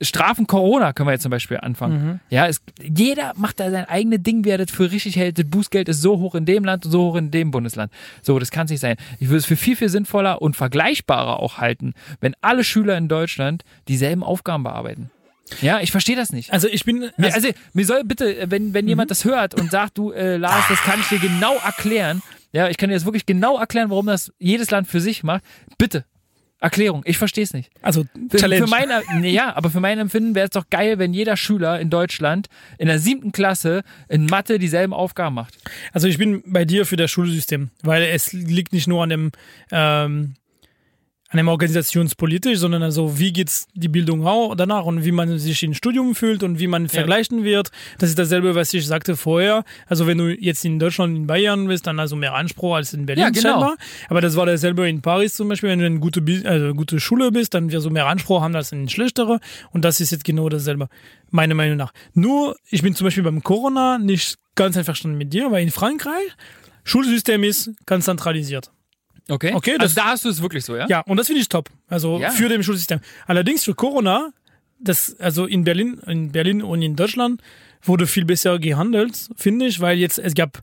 Strafen 0.00 0.46
Corona 0.46 0.92
können 0.92 1.08
wir 1.08 1.12
jetzt 1.12 1.22
zum 1.22 1.30
Beispiel 1.30 1.58
anfangen. 1.58 2.20
Ja, 2.30 2.46
es, 2.46 2.60
jeder 2.82 3.32
macht 3.36 3.60
da 3.60 3.70
sein 3.70 3.84
eigenes 3.84 4.22
Ding, 4.22 4.44
wer 4.44 4.58
das 4.58 4.70
für 4.70 4.90
richtig 4.90 5.16
hält. 5.16 5.38
Das 5.38 5.46
Bußgeld 5.46 5.88
ist 5.88 6.02
so 6.02 6.18
hoch 6.18 6.34
in 6.34 6.44
dem 6.44 6.64
Land 6.64 6.84
und 6.84 6.90
so 6.92 7.10
hoch 7.10 7.16
in 7.16 7.30
dem 7.30 7.50
Bundesland. 7.50 7.92
So, 8.22 8.38
das 8.38 8.50
kann 8.50 8.64
es 8.64 8.70
nicht 8.70 8.80
sein. 8.80 8.96
Ich 9.20 9.28
würde 9.28 9.38
es 9.38 9.46
für 9.46 9.56
viel, 9.56 9.76
viel 9.76 9.88
sinnvoller 9.88 10.42
und 10.42 10.56
vergleichbarer 10.56 11.38
auch 11.38 11.58
halten, 11.58 11.94
wenn 12.20 12.34
alle 12.40 12.64
Schüler 12.64 12.96
in 12.96 13.08
Deutschland 13.08 13.64
dieselben 13.88 14.22
Aufgaben 14.22 14.64
bearbeiten. 14.64 15.10
Ja, 15.60 15.80
ich 15.80 15.90
verstehe 15.90 16.16
das 16.16 16.32
nicht. 16.32 16.52
Also 16.52 16.68
ich 16.68 16.84
bin. 16.84 17.10
Mir, 17.16 17.34
also, 17.34 17.48
mir 17.74 17.84
soll 17.84 18.04
bitte, 18.04 18.46
wenn, 18.46 18.72
wenn 18.74 18.88
jemand 18.88 19.10
das 19.10 19.24
hört 19.24 19.60
und 19.60 19.70
sagt, 19.70 19.98
du, 19.98 20.10
äh, 20.12 20.36
Lars, 20.36 20.64
das 20.68 20.80
kann 20.80 20.98
ich 21.00 21.08
dir 21.08 21.18
genau 21.18 21.56
erklären, 21.56 22.22
ja, 22.52 22.68
ich 22.68 22.76
kann 22.76 22.88
dir 22.88 22.94
das 22.94 23.04
wirklich 23.04 23.26
genau 23.26 23.58
erklären, 23.58 23.90
warum 23.90 24.06
das 24.06 24.32
jedes 24.38 24.70
Land 24.70 24.86
für 24.86 25.00
sich 25.00 25.22
macht, 25.22 25.42
bitte. 25.78 26.04
Erklärung, 26.62 27.02
ich 27.04 27.18
verstehe 27.18 27.42
es 27.42 27.52
nicht. 27.52 27.72
also 27.82 28.04
Für, 28.30 28.36
Challenge. 28.36 28.64
für 28.64 28.70
meine, 28.70 29.02
nee, 29.18 29.30
ja, 29.32 29.56
aber 29.56 29.68
für 29.68 29.80
mein 29.80 29.98
Empfinden 29.98 30.36
wäre 30.36 30.44
es 30.44 30.52
doch 30.52 30.70
geil, 30.70 31.00
wenn 31.00 31.12
jeder 31.12 31.36
Schüler 31.36 31.80
in 31.80 31.90
Deutschland 31.90 32.46
in 32.78 32.86
der 32.86 33.00
siebten 33.00 33.32
Klasse 33.32 33.82
in 34.08 34.26
Mathe 34.26 34.60
dieselben 34.60 34.92
Aufgaben 34.94 35.34
macht. 35.34 35.58
Also 35.92 36.06
ich 36.06 36.18
bin 36.18 36.44
bei 36.46 36.64
dir 36.64 36.86
für 36.86 36.96
das 36.96 37.10
Schulsystem, 37.10 37.70
weil 37.82 38.04
es 38.04 38.32
liegt 38.32 38.72
nicht 38.72 38.86
nur 38.86 39.02
an 39.02 39.08
dem 39.08 39.32
ähm, 39.72 40.34
an 41.32 41.38
dem 41.38 41.48
organisationspolitisch, 41.48 42.58
sondern 42.58 42.82
also 42.82 43.18
wie 43.18 43.32
geht's 43.32 43.66
die 43.72 43.88
Bildung 43.88 44.26
auch 44.26 44.54
danach 44.54 44.84
und 44.84 45.02
wie 45.04 45.12
man 45.12 45.38
sich 45.38 45.62
im 45.62 45.72
Studium 45.72 46.14
fühlt 46.14 46.42
und 46.42 46.58
wie 46.58 46.66
man 46.66 46.88
vergleichen 46.90 47.42
wird. 47.42 47.70
Das 47.98 48.10
ist 48.10 48.18
dasselbe, 48.18 48.54
was 48.54 48.72
ich 48.74 48.86
sagte 48.86 49.16
vorher. 49.16 49.64
Also 49.86 50.06
wenn 50.06 50.18
du 50.18 50.28
jetzt 50.28 50.62
in 50.66 50.78
Deutschland, 50.78 51.16
in 51.16 51.26
Bayern 51.26 51.68
bist, 51.68 51.86
dann 51.86 51.98
also 51.98 52.16
mehr 52.16 52.34
Anspruch 52.34 52.76
als 52.76 52.92
in 52.92 53.06
Berlin 53.06 53.24
Ja, 53.24 53.30
genau. 53.30 53.42
scheinbar. 53.42 53.76
Aber 54.10 54.20
das 54.20 54.36
war 54.36 54.44
dasselbe 54.44 54.86
in 54.86 55.00
Paris 55.00 55.32
zum 55.32 55.48
Beispiel. 55.48 55.70
Wenn 55.70 55.78
du 55.78 55.86
eine 55.86 56.00
gute, 56.00 56.22
also 56.44 56.74
gute 56.74 57.00
Schule 57.00 57.32
bist, 57.32 57.54
dann 57.54 57.72
wirst 57.72 57.86
du 57.86 57.90
mehr 57.90 58.06
Anspruch 58.06 58.42
haben 58.42 58.54
als 58.54 58.70
in 58.72 58.90
schlechtere. 58.90 59.40
Und 59.70 59.86
das 59.86 60.00
ist 60.00 60.10
jetzt 60.10 60.24
genau 60.24 60.50
dasselbe, 60.50 60.88
meiner 61.30 61.54
Meinung 61.54 61.78
nach. 61.78 61.94
Nur, 62.12 62.56
ich 62.68 62.82
bin 62.82 62.94
zum 62.94 63.06
Beispiel 63.06 63.22
beim 63.24 63.42
Corona 63.42 63.96
nicht 63.96 64.36
ganz 64.54 64.76
einverstanden 64.76 65.16
mit 65.16 65.32
dir, 65.32 65.50
weil 65.50 65.62
in 65.62 65.70
Frankreich 65.70 66.36
Schulsystem 66.84 67.44
ist 67.44 67.70
ganz 67.86 68.06
zentralisiert. 68.06 68.71
Okay? 69.28 69.52
Okay, 69.54 69.72
also 69.72 69.82
das- 69.84 69.94
da 69.94 70.04
hast 70.06 70.24
du 70.24 70.28
es 70.28 70.42
wirklich 70.42 70.64
so, 70.64 70.76
ja? 70.76 70.86
Ja, 70.88 71.00
und 71.00 71.16
das 71.16 71.26
finde 71.28 71.40
ich 71.42 71.48
top. 71.48 71.68
Also 71.88 72.18
Ja. 72.18 72.30
für 72.30 72.48
dem 72.48 72.62
Schulsystem. 72.62 73.00
Allerdings 73.26 73.64
für 73.64 73.74
Corona, 73.74 74.30
das, 74.80 75.16
also 75.20 75.46
in 75.46 75.64
Berlin, 75.64 76.00
in 76.06 76.32
Berlin 76.32 76.62
und 76.62 76.82
in 76.82 76.96
Deutschland 76.96 77.40
wurde 77.82 78.06
viel 78.06 78.24
besser 78.24 78.58
gehandelt, 78.58 79.28
finde 79.36 79.66
ich, 79.66 79.80
weil 79.80 79.98
jetzt 79.98 80.18
es 80.18 80.34
gab 80.34 80.62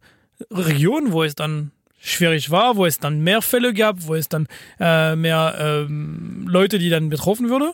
Regionen, 0.52 1.12
wo 1.12 1.24
es 1.24 1.36
dann 1.36 1.72
schwierig 2.02 2.50
war, 2.50 2.78
wo 2.78 2.86
es 2.86 2.98
dann 3.00 3.20
mehr 3.22 3.42
Fälle 3.42 3.74
gab, 3.74 4.08
wo 4.08 4.16
es 4.16 4.30
dann 4.30 4.48
äh, 4.80 5.16
mehr 5.16 5.56
ähm, 5.90 6.46
Leute, 6.48 6.80
die 6.80 6.90
dann 6.90 7.10
betroffen 7.10 7.50
wurden. 7.50 7.72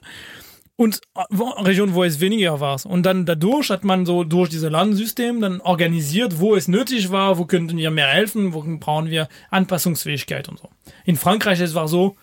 Und 0.78 1.00
äh, 1.16 1.22
Regionen, 1.62 1.94
wo 1.94 2.04
es 2.04 2.20
weniger 2.20 2.60
war. 2.60 2.80
Und 2.86 3.04
dann 3.04 3.26
dadurch 3.26 3.70
hat 3.70 3.84
man 3.84 4.06
so 4.06 4.24
durch 4.24 4.50
dieses 4.50 4.70
Landensystem 4.70 5.40
dann 5.40 5.62
organisiert, 5.62 6.40
wo 6.40 6.56
es 6.56 6.68
nötig 6.68 7.12
war, 7.12 7.38
wo 7.38 7.46
könnten 7.46 7.78
wir 7.78 7.92
mehr 7.92 8.08
helfen, 8.08 8.54
wo 8.54 8.62
brauchen 8.80 9.10
wir 9.10 9.30
Anpassungsfähigkeit 9.52 10.50
und 10.50 10.60
so. 10.60 10.70
In 11.06 11.16
Frankreich, 11.16 11.62
es 11.62 11.76
war 11.76 11.88
so, 11.88 12.18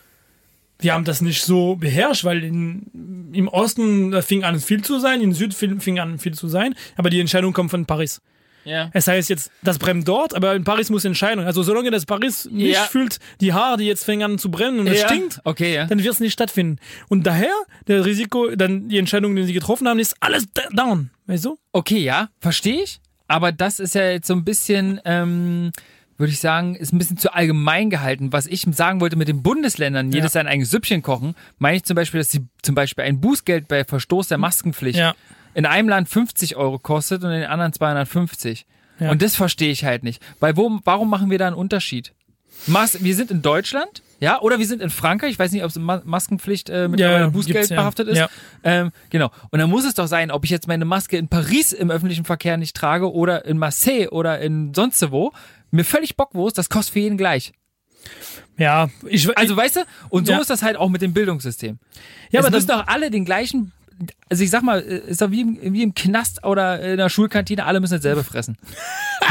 wir 0.79 0.93
haben 0.93 1.05
das 1.05 1.21
nicht 1.21 1.43
so 1.43 1.77
beherrscht, 1.77 2.25
weil 2.25 2.45
in, 2.45 3.31
im 3.33 3.49
Osten 3.49 4.21
fing 4.23 4.45
an 4.45 4.61
viel 4.61 4.83
zu 4.83 4.99
sein, 4.99 5.23
im 5.23 5.33
Süden 5.33 5.81
fing 5.81 5.99
an 5.99 6.19
viel 6.19 6.35
zu 6.35 6.49
sein, 6.49 6.75
aber 6.97 7.09
die 7.09 7.21
Entscheidung 7.21 7.53
kommt 7.53 7.71
von 7.71 7.87
Paris. 7.87 8.21
Ja. 8.65 8.91
Es 8.93 9.07
heißt 9.09 9.29
jetzt, 9.31 9.51
das 9.63 9.79
brennt 9.79 10.07
dort, 10.07 10.35
aber 10.35 10.55
in 10.55 10.65
Paris 10.65 10.89
muss 10.91 11.05
Entscheidung. 11.05 11.45
Also 11.47 11.63
solange 11.63 11.91
das 11.91 12.07
Paris 12.07 12.49
nicht 12.51 12.75
Ja. 12.75 12.83
fühlt, 12.85 13.19
die 13.41 13.53
Haare, 13.53 13.77
die 13.79 13.85
jetzt 13.85 14.05
fängen 14.05 14.23
an 14.23 14.39
zu 14.39 14.51
brennen 14.51 14.79
und 14.81 14.87
es 14.87 15.01
Ja. 15.01 15.09
stinkt, 15.09 15.41
Okay, 15.45 15.75
ja. 15.75 15.87
dann 15.87 15.99
wird 16.03 16.13
es 16.15 16.21
nicht 16.21 16.33
stattfinden. 16.33 16.79
Und 17.09 17.27
daher, 17.27 17.53
der 17.89 18.05
Risiko, 18.05 18.55
dann 18.55 18.89
die 18.89 18.99
Entscheidung, 18.99 19.35
die 19.37 19.45
sie 19.45 19.53
getroffen 19.53 19.89
haben, 19.89 19.99
ist 19.99 20.15
alles 20.21 20.45
down. 20.73 21.11
Weißt 21.27 21.45
du? 21.45 21.59
Okay, 21.73 21.99
ja, 21.99 22.29
verstehe 22.41 22.83
ich. 22.83 23.01
Aber 23.29 23.51
das 23.53 23.81
ist 23.81 23.95
ja 23.95 24.11
jetzt 24.11 24.27
so 24.27 24.35
ein 24.35 24.45
bisschen, 24.45 25.01
ähm, 25.05 25.73
würde 26.19 26.33
ich 26.33 26.39
sagen, 26.41 26.77
ist 26.77 26.93
ein 26.93 26.99
bisschen 26.99 27.17
zu 27.17 27.33
allgemein 27.35 27.89
gehalten. 27.91 28.33
Was 28.33 28.47
ich 28.47 28.67
sagen 28.73 29.01
wollte 29.01 29.17
mit 29.17 29.27
den 29.29 29.43
Bundesländern, 29.43 30.13
jedes 30.13 30.33
sein 30.33 30.47
eigenes 30.47 30.71
Süppchen 30.71 31.03
kochen, 31.03 31.35
meine 31.59 31.79
ich 31.79 31.85
zum 31.85 31.95
Beispiel, 31.97 32.21
dass 32.21 32.31
sie 32.31 32.47
zum 32.63 32.75
Beispiel 32.75 33.05
ein 33.05 33.21
Bußgeld 33.21 33.67
bei 33.67 33.85
Verstoß 33.85 34.29
der 34.29 34.39
Maskenpflicht 34.39 34.99
Ja. 34.99 35.15
In 35.55 35.67
einem 35.67 35.89
Land 35.89 36.09
50 36.09 36.57
Euro 36.57 36.79
kostet 36.79 37.23
und 37.25 37.31
in 37.31 37.41
den 37.41 37.51
anderen 37.51 37.73
250. 37.73 38.67
Ja. 39.01 39.11
Und 39.11 39.23
das 39.23 39.35
verstehe 39.37 39.71
ich 39.73 39.85
halt 39.85 40.03
nicht. 40.05 40.23
Weil 40.41 40.57
wo, 40.57 40.79
warum 40.85 41.11
machen 41.11 41.31
wir 41.31 41.39
da 41.39 41.47
einen 41.49 41.57
Unterschied? 41.57 42.13
Mas 42.67 43.03
wir 43.03 43.15
sind 43.17 43.31
in 43.31 43.43
Deutschland, 43.43 44.03
ja, 44.21 44.41
oder 44.41 44.59
wir 44.61 44.67
sind 44.67 44.83
in 44.83 44.91
Frankreich. 44.91 45.33
Ich 45.33 45.39
weiß 45.39 45.51
nicht, 45.51 45.65
ob 45.65 45.71
es 45.71 45.77
Ma 45.77 46.01
Maskenpflicht 46.05 46.71
äh, 46.71 46.87
mit 46.87 47.01
Ja, 47.01 47.29
Bußgeld 47.29 47.71
ja. 47.71 47.77
behaftet 47.77 48.07
ist. 48.09 48.19
Ja. 48.19 48.29
Ähm, 48.63 48.93
genau. 49.11 49.31
Und 49.51 49.59
dann 49.59 49.69
muss 49.69 49.85
es 49.85 49.95
doch 49.95 50.07
sein, 50.07 50.31
ob 50.31 50.45
ich 50.45 50.51
jetzt 50.51 50.69
meine 50.69 50.85
Maske 50.85 51.17
in 51.17 51.27
Paris 51.29 51.73
im 51.73 51.91
öffentlichen 51.91 52.25
Verkehr 52.25 52.57
nicht 52.59 52.77
trage 52.77 53.11
oder 53.13 53.45
in 53.47 53.59
Marseille 53.59 54.09
oder 54.11 54.39
in 54.41 54.73
sonst 54.75 55.11
wo. 55.11 55.33
Mir 55.73 55.85
völlig 55.85 56.17
Bockwurst, 56.17 56.57
das 56.57 56.69
kostet 56.69 56.93
für 56.93 57.01
jeden 57.01 57.17
gleich. 57.17 57.53
Ja, 58.59 58.91
ich, 59.09 59.37
Also 59.37 59.57
weißt 59.57 59.77
du, 59.77 59.81
und 60.11 60.27
so 60.27 60.33
Ja. 60.35 60.39
ist 60.41 60.51
das 60.51 60.63
halt 60.63 60.77
auch 60.77 60.91
mit 60.91 61.03
dem 61.03 61.15
Bildungssystem. 61.15 61.79
Ja, 62.31 62.41
es 62.41 62.47
aber 62.47 62.55
müssen 62.55 62.69
das- 62.69 62.77
doch 62.83 62.87
alle 62.87 63.11
den 63.11 63.25
gleichen 63.25 63.73
also 64.29 64.43
ich 64.45 64.51
sag 64.51 64.63
mal, 64.63 64.81
ist 64.81 65.21
doch 65.21 65.31
wie 65.31 65.43
im, 65.43 65.59
wie 65.75 65.83
im 65.83 65.95
Knast 65.95 66.45
oder 66.45 66.81
in 66.81 66.97
der 66.97 67.09
Schulkantine, 67.09 67.65
alle 67.67 67.81
müssen 67.81 67.95
dasselbe 67.95 68.25
fressen. 68.25 68.57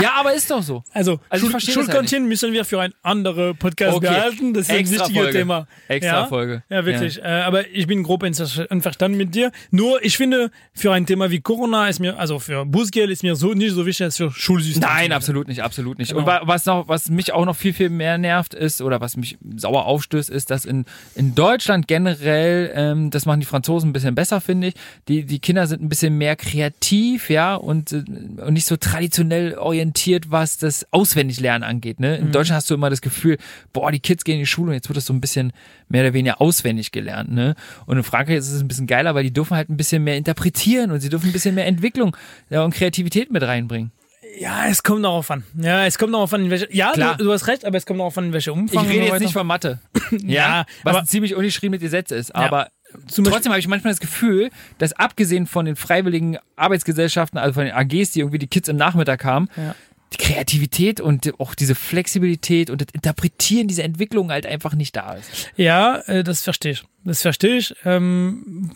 ja, 0.02 0.12
aber 0.20 0.34
ist 0.34 0.50
doch 0.52 0.62
so. 0.64 0.84
Also, 0.94 1.20
Also 1.30 1.50
Schul 1.50 1.60
Schulkantinen 1.60 2.28
müssen 2.28 2.54
wir 2.54 2.66
für 2.66 2.80
ein 2.82 2.94
andere 3.02 3.54
Podcast 3.56 3.98
Okay. 3.98 4.08
behalten. 4.08 4.54
Das 4.54 4.64
ist 4.64 4.72
ein 4.72 4.78
Extra 4.78 5.00
wichtiges 5.06 5.22
Folge. 5.24 5.38
Thema. 5.40 5.68
Extra 5.88 6.22
ja? 6.22 6.26
Folge. 6.28 6.64
Ja, 6.70 6.86
wirklich. 6.86 7.20
Äh, 7.20 7.24
aber 7.24 7.68
ich 7.70 7.88
bin 7.88 8.04
grob 8.04 8.24
einver- 8.24 8.70
einverstanden 8.72 9.18
mit 9.18 9.34
dir. 9.36 9.52
Nur, 9.72 10.04
ich 10.04 10.18
finde, 10.18 10.52
für 10.74 10.94
ein 10.94 11.06
Thema 11.06 11.32
wie 11.32 11.42
Corona 11.42 11.88
ist 11.90 12.00
mir, 12.00 12.18
also 12.20 12.40
für 12.40 12.66
Bußgeld 12.66 13.10
ist 13.10 13.24
mir 13.24 13.36
so 13.36 13.54
nicht 13.54 13.74
so 13.74 13.86
wichtig 13.86 14.06
als 14.06 14.18
für 14.18 14.32
Schulsystem. 14.32 14.82
Nein, 14.82 15.12
absolut 15.12 15.48
nicht, 15.48 15.62
absolut 15.64 15.98
nicht. 16.00 16.14
Und 16.14 16.26
Genau. 16.26 16.28
wa- 16.38 16.42
was 16.46 16.66
noch, 16.66 16.88
was 16.88 17.10
mich 17.10 17.34
auch 17.34 17.46
noch 17.46 17.56
viel, 17.56 17.74
viel 17.74 17.90
mehr 17.90 18.18
nervt 18.18 18.54
ist, 18.54 18.82
oder 18.82 19.02
was 19.02 19.18
mich 19.18 19.38
sauer 19.58 19.86
aufstößt, 19.86 20.30
ist, 20.30 20.52
dass 20.52 20.66
in, 20.66 20.86
in 21.16 21.36
Deutschland 21.36 21.88
generell, 21.88 22.72
ähm, 22.76 23.10
das 23.10 23.26
machen 23.26 23.40
die 23.40 23.46
Franzosen 23.46 23.90
ein 23.90 23.94
bisschen 23.94 24.16
besser, 24.16 24.40
finde 24.42 24.61
ich, 24.64 24.76
die, 25.08 25.26
die 25.26 25.40
Kinder 25.40 25.68
sind 25.68 25.82
ein 25.82 25.90
bisschen 25.90 26.18
mehr 26.18 26.36
kreativ, 26.36 27.30
ja, 27.30 27.56
und, 27.56 27.92
äh, 27.92 27.98
und 27.98 28.54
nicht 28.54 28.66
so 28.66 28.78
traditionell 28.78 29.58
orientiert, 29.58 30.32
was 30.32 30.58
das 30.58 30.86
Auswendiglernen 30.92 31.68
angeht. 31.68 32.00
Ne? 32.00 32.18
In 32.18 32.32
Deutschland 32.32 32.58
hast 32.58 32.70
du 32.70 32.74
immer 32.74 32.90
das 32.90 33.02
Gefühl, 33.02 33.38
boah, 33.74 33.92
die 33.92 34.00
Kids 34.00 34.24
gehen 34.24 34.36
in 34.36 34.42
die 34.42 34.46
Schule 34.46 34.70
und 34.70 34.74
jetzt 34.76 34.90
wird 34.90 34.98
das 34.98 35.06
so 35.06 35.14
ein 35.14 35.22
bisschen 35.22 35.54
mehr 35.90 36.04
oder 36.04 36.14
weniger 36.14 36.42
auswendig 36.42 36.92
gelernt. 36.92 37.32
Ne? 37.32 37.56
Und 37.86 37.98
in 37.98 38.04
Frankreich 38.04 38.38
ist 38.38 38.52
es 38.52 38.62
ein 38.62 38.68
bisschen 38.68 38.88
geiler, 38.88 39.16
weil 39.16 39.24
die 39.24 39.34
dürfen 39.34 39.56
halt 39.56 39.70
ein 39.70 39.78
bisschen 39.78 40.04
mehr 40.04 40.18
interpretieren 40.18 40.92
und 40.92 41.00
sie 41.00 41.10
dürfen 41.10 41.30
ein 41.30 41.34
bisschen 41.34 41.56
mehr 41.56 41.66
Entwicklung 41.66 42.16
ja, 42.50 42.64
und 42.64 42.74
Kreativität 42.74 43.32
mit 43.32 43.44
reinbringen. 43.44 43.92
Ja, 44.40 44.68
es 44.68 44.82
kommt 44.84 45.04
darauf 45.04 45.30
an. 45.30 45.44
Ja, 45.60 45.86
es 45.86 45.98
kommt 45.98 46.14
darauf 46.14 46.34
an, 46.34 46.50
welche. 46.50 46.68
Ja, 46.74 46.94
du, 46.94 47.26
du 47.26 47.34
hast 47.34 47.48
recht, 47.48 47.66
aber 47.66 47.78
es 47.78 47.86
kommt 47.86 48.00
darauf 48.00 48.18
an, 48.18 48.26
in 48.26 48.34
welche 48.34 48.54
Umfang. 48.54 48.86
Ich 48.86 48.90
rede 48.92 49.02
jetzt 49.04 49.12
weiter. 49.14 49.24
nicht 49.24 49.34
von 49.34 49.46
Mathe. 49.48 49.80
Ja, 50.26 50.66
was 50.84 50.96
aber- 50.96 51.06
ziemlich 51.06 51.36
ungeschriebene 51.36 51.80
Gesetz 51.80 52.12
ist. 52.12 52.34
Aber 52.36 52.70
Zum 53.08 53.26
trotzdem 53.26 53.52
habe 53.52 53.60
ich 53.60 53.68
manchmal 53.68 53.92
das 53.94 54.00
Gefühl, 54.00 54.50
dass 54.78 54.94
abgesehen 54.94 55.48
von 55.48 55.66
den 55.66 55.76
freiwilligen 55.76 56.38
Arbeitsgesellschaften, 56.56 57.38
also 57.40 57.54
von 57.54 57.66
den 57.66 57.74
AGs, 57.74 58.12
die 58.12 58.20
irgendwie 58.20 58.40
die 58.40 58.48
Kids 58.48 58.68
im 58.70 58.78
Nachmittag 58.78 59.24
haben, 59.26 59.48
Ja. 59.58 59.76
die 60.14 60.18
Kreativität 60.18 61.00
und 61.02 61.40
auch 61.40 61.56
diese 61.56 61.76
Flexibilität 61.76 62.70
und 62.70 62.82
das 62.82 62.88
Interpretieren 62.94 63.68
dieser 63.68 63.84
Entwicklung 63.84 64.32
halt 64.32 64.46
einfach 64.46 64.74
nicht 64.76 64.96
da 64.96 65.14
ist. 65.14 65.50
Ja, 65.56 65.98
äh, 66.08 66.24
das 66.24 66.44
verstehe 66.44 66.74
ich. 66.74 66.84
Das 67.06 67.22
verstehe 67.22 67.58
ich. 67.58 67.74
Ähm, 67.86 68.72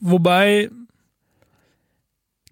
wobei 0.00 0.70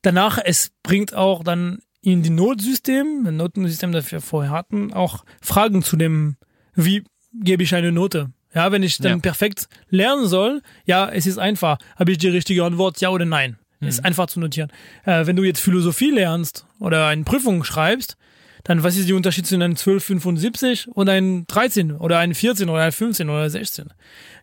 danach 0.02 0.38
es 0.44 0.70
bringt 0.82 1.14
auch 1.14 1.42
dann 1.44 1.78
in 2.02 2.22
die 2.22 2.30
Notsystem, 2.30 3.24
ein 3.26 3.36
Notensystem, 3.36 3.92
das 3.92 4.12
wir 4.12 4.20
vorher 4.20 4.50
hatten, 4.52 4.92
auch 4.92 5.24
Fragen 5.40 5.82
zu 5.82 5.96
dem, 5.96 6.36
wie 6.74 7.02
gebe 7.32 7.62
ich 7.62 7.74
eine 7.74 7.92
Note? 7.92 8.30
Ja, 8.54 8.70
wenn 8.72 8.82
ich 8.82 8.98
dann 8.98 9.12
Ja. 9.12 9.18
perfekt 9.18 9.68
lernen 9.90 10.26
soll, 10.26 10.62
ja, 10.86 11.08
es 11.08 11.26
ist 11.26 11.38
einfach. 11.38 11.78
Habe 11.96 12.12
ich 12.12 12.18
die 12.18 12.28
richtige 12.28 12.64
Antwort, 12.64 13.00
ja 13.00 13.08
oder 13.10 13.24
nein? 13.24 13.56
Ist 13.80 14.02
einfach 14.02 14.28
zu 14.28 14.40
notieren. 14.40 14.70
Äh, 15.04 15.26
wenn 15.26 15.36
du 15.36 15.42
jetzt 15.42 15.60
Philosophie 15.60 16.10
lernst 16.10 16.64
oder 16.78 17.08
eine 17.08 17.22
Prüfung 17.24 17.64
schreibst, 17.64 18.16
dann 18.62 18.82
was 18.82 18.96
ist 18.96 19.10
der 19.10 19.16
Unterschied 19.16 19.46
zwischen 19.46 19.60
einem 19.60 19.76
1275 19.76 20.88
und 20.88 21.10
einem 21.10 21.46
13 21.48 21.92
oder 21.92 22.18
einem 22.18 22.34
14 22.34 22.70
oder 22.70 22.80
einem 22.80 22.92
15 22.92 23.28
oder 23.28 23.50
16? 23.50 23.90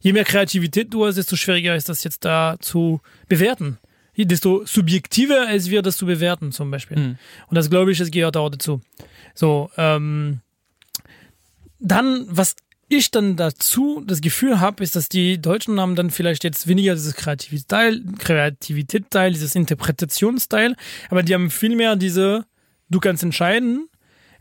Je 0.02 0.14
mehr 0.14 0.26
Kreativität 0.26 0.94
du 0.94 1.08
hast, 1.08 1.16
desto 1.16 1.36
schwieriger 1.38 1.76
ist 1.76 1.90
das 1.90 2.04
jetzt 2.04 2.24
da 2.24 2.56
zu 2.60 3.02
bewerten. 3.30 3.80
Desto 4.16 4.64
subjektiver 4.66 5.50
es 5.50 5.72
wird, 5.72 5.88
das 5.88 5.98
zu 5.98 6.06
bewerten 6.06 6.52
zum 6.52 6.70
Beispiel. 6.70 7.00
Mhm. 7.00 7.18
Und 7.48 7.56
das 7.56 7.72
glaube 7.72 7.92
ich, 7.92 7.98
das 7.98 8.12
gehört 8.12 8.38
auch 8.38 8.50
dazu. 8.52 8.80
So, 9.34 9.72
ähm, 9.76 10.42
dann, 11.80 12.26
was 12.30 12.56
ich 12.92 13.12
dann 13.12 13.36
dazu 13.36 14.04
das 14.06 14.22
Gefühl 14.22 14.60
habe, 14.60 14.84
ist, 14.84 14.96
dass 14.96 15.10
die 15.10 15.42
Deutschen 15.42 15.80
haben 15.80 15.96
dann 15.96 16.12
vielleicht 16.12 16.44
jetzt 16.44 16.68
weniger 16.68 16.94
dieses 16.94 17.16
Kreativitätsteil, 17.16 18.02
Kreativitätsteil, 18.20 19.32
dieses 19.34 19.56
Interpretationsteil, 19.56 20.76
aber 21.10 21.24
die 21.24 21.34
haben 21.34 21.50
viel 21.50 21.76
mehr 21.76 21.96
diese, 21.96 22.46
du 22.90 23.00
kannst 23.00 23.24
entscheiden, 23.24 23.88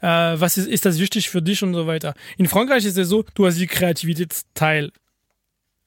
äh, 0.01 0.07
was 0.07 0.57
ist, 0.59 0.68
ist 0.68 0.86
das 0.86 0.98
wichtig 0.98 1.30
für 1.30 1.42
dich 1.42 1.62
und 1.62 1.74
so 1.74 1.86
weiter. 1.86 2.14
In 2.36 2.48
Frankreich 2.48 2.84
ist 2.84 2.98
es 2.98 3.09
so, 3.09 3.24
du 3.34 3.46
hast 3.46 3.59
die 3.59 3.66
Kreativitätsteil 3.66 4.92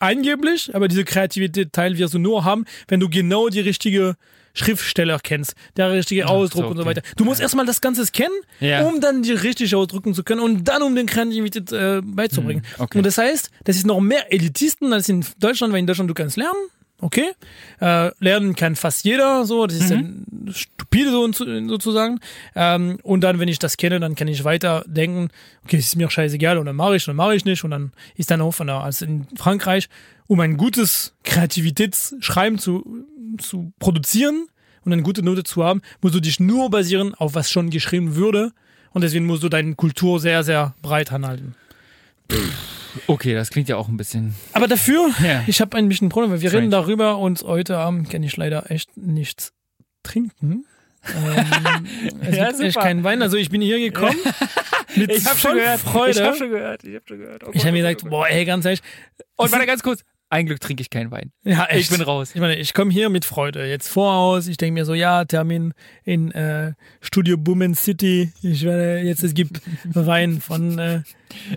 angeblich, 0.04 0.74
aber 0.76 0.88
diese 0.88 1.04
Kreativität-Teil 1.06 1.97
wirst 1.97 2.14
du 2.14 2.20
nur 2.20 2.43
haben, 2.43 2.66
wenn 2.88 2.99
du 2.99 3.10
genau 3.10 3.49
die 3.49 3.62
richtige 3.62 4.16
Schriftsteller 4.56 5.20
kennst, 5.22 5.56
der 5.78 5.91
richtige 5.91 6.28
Ausdruck 6.28 6.66
so, 6.66 6.70
und 6.70 6.78
so 6.78 6.84
okay. 6.84 6.89
weiter. 6.91 7.01
Du 7.18 7.26
musst 7.26 7.41
erstmal 7.41 7.66
das 7.66 7.82
Ganze 7.82 8.06
kennen, 8.12 8.36
Ja. 8.60 8.84
um 8.84 9.01
dann 9.01 9.24
die 9.24 9.32
richtig 9.32 9.74
ausdrücken 9.74 10.14
zu 10.14 10.24
können 10.24 10.41
und 10.41 10.66
dann 10.66 10.84
um 10.84 10.95
den 10.95 11.08
Kreativität 11.08 11.72
äh, 11.72 12.01
beizubringen. 12.04 12.64
Hm, 12.76 12.84
okay. 12.84 12.97
Und 12.99 13.06
das 13.06 13.18
heißt, 13.18 13.49
das 13.64 13.78
ist 13.78 13.88
noch 13.88 13.99
mehr 13.99 14.32
Elitisten 14.32 14.93
als 14.93 15.10
in 15.10 15.26
Deutschland, 15.39 15.74
weil 15.74 15.80
in 15.80 15.88
Deutschland 15.88 16.10
du 16.10 16.14
kannst 16.14 16.38
lernen, 16.38 16.60
okay, 17.04 17.32
äh, 17.82 18.12
lernen 18.20 18.56
kann 18.56 18.76
fast 18.76 19.04
jeder, 19.06 19.45
so, 19.45 19.68
das 19.68 19.78
ist 19.78 19.91
Mhm. 19.91 20.26
dann 20.45 20.54
stupide 20.54 21.12
so, 21.12 21.32
sozusagen. 21.32 22.20
Ähm, 22.56 22.97
und 23.04 23.22
dann, 23.22 23.39
wenn 23.39 23.47
ich 23.47 23.60
das 23.60 23.78
kenne, 23.78 23.99
dann 23.99 24.16
kann 24.16 24.28
ich 24.28 24.43
weiter 24.43 24.84
denken, 24.88 25.30
okay, 25.66 25.78
es 25.78 25.88
ist 25.88 25.95
mir 25.95 26.10
scheißegal 26.10 26.58
und 26.58 26.66
dann 26.66 26.76
mache 26.76 26.95
ich 26.95 27.08
oder 27.08 27.14
mache 27.14 27.36
ich 27.36 27.45
nicht 27.45 27.64
und 27.64 27.72
dann 27.72 27.91
ist 28.16 28.32
dann 28.32 28.41
auch 28.41 28.51
von 28.54 28.68
da. 28.68 28.82
Also 28.82 29.06
in 29.06 29.28
Frankreich, 29.36 29.89
um 30.28 30.39
ein 30.39 30.58
gutes 30.58 31.14
Kreativitätsschreiben 31.24 32.58
zu, 32.58 33.06
zu 33.38 33.74
produzieren 33.80 34.47
und 34.86 34.93
eine 34.93 35.04
gute 35.04 35.24
Note 35.24 35.43
zu 35.43 35.64
haben, 35.64 35.82
musst 36.01 36.16
du 36.16 36.20
dich 36.20 36.39
nur 36.39 36.70
basieren 36.70 37.14
auf 37.16 37.36
was 37.36 37.51
schon 37.51 37.70
geschrieben 37.70 38.16
würde 38.16 38.51
und 38.91 39.01
deswegen 39.04 39.26
musst 39.26 39.43
du 39.43 39.49
deine 39.49 39.76
Kultur 39.76 40.20
sehr, 40.20 40.43
sehr 40.43 40.74
breit 40.82 41.12
anhalten. 41.12 41.56
Okay, 43.08 43.34
das 43.34 43.50
klingt 43.50 43.70
ja 43.70 43.78
auch 43.78 43.88
ein 43.88 43.98
bisschen. 43.98 44.36
Aber 44.54 44.68
dafür, 44.68 45.10
Ja. 45.24 45.44
ich 45.48 45.62
habe 45.62 45.78
ein 45.78 45.88
bisschen 45.89 46.10
Problem, 46.10 46.32
weil 46.32 46.41
wir 46.41 46.50
Strange. 46.50 46.64
reden 46.64 46.72
darüber 46.72 47.18
und 47.18 47.41
heute 47.44 47.78
Abend 47.78 48.10
kann 48.10 48.24
ich 48.24 48.36
leider 48.38 48.70
echt 48.72 48.96
nichts 48.98 49.52
trinken. 50.04 50.66
ähm, 51.14 51.88
es 52.22 52.36
Ja, 52.36 52.48
gibt 52.50 52.62
echt 52.62 52.74
super. 52.74 52.86
keinen 52.86 53.04
Wein. 53.04 53.22
Also 53.22 53.38
ich 53.38 53.50
bin 53.50 53.62
hier 53.62 53.80
gekommen 53.80 54.18
mit 54.96 55.12
Ich 55.12 55.26
habe 55.26 55.38
schon 55.39 55.56
gehört. 55.56 55.80
Freude. 55.82 56.12
Ich 56.20 56.22
habe 56.26 56.38
schon 56.38 56.50
gehört. 56.50 56.84
Ich 56.84 56.96
habe 56.96 57.04
schon 57.08 57.18
gehört. 57.20 57.44
Oh 57.44 57.48
Ich 57.50 57.54
Gott, 57.56 57.62
habe 57.64 57.72
mir 57.74 57.82
gesagt, 57.84 58.10
boah, 58.10 58.28
ey, 58.28 58.46
ganz 58.46 58.66
ehrlich. 58.66 58.82
Und 59.36 59.52
warte 59.52 59.66
ganz 59.66 59.84
kurz. 59.84 60.04
Ein 60.34 60.48
Glück 60.48 60.62
trinke 60.62 60.82
ich 60.82 60.90
keinen 60.90 61.12
Wein. 61.12 61.32
Ja, 61.44 61.66
echt. 61.66 61.92
Ich 61.92 61.96
bin 61.96 62.02
raus. 62.02 62.32
Ich 62.34 62.42
meine, 62.42 62.56
ich 62.56 62.74
komme 62.74 62.92
hier 62.92 63.12
mit 63.12 63.24
Freude. 63.24 63.68
Jetzt 63.68 63.88
voraus. 63.88 64.48
Ich 64.48 64.58
denke 64.58 64.74
mir 64.74 64.84
so, 64.84 64.96
ja, 64.96 65.26
Termin 65.26 65.76
in 66.06 66.32
äh, 66.32 66.74
Studio 67.02 67.38
Boomen 67.38 67.76
City. 67.76 68.34
Ich 68.42 68.64
werde 68.64 69.02
jetzt, 69.02 69.24
es 69.24 69.36
gibt 69.36 69.62
Wein 69.84 70.42
von 70.42 70.80
äh, 70.80 71.04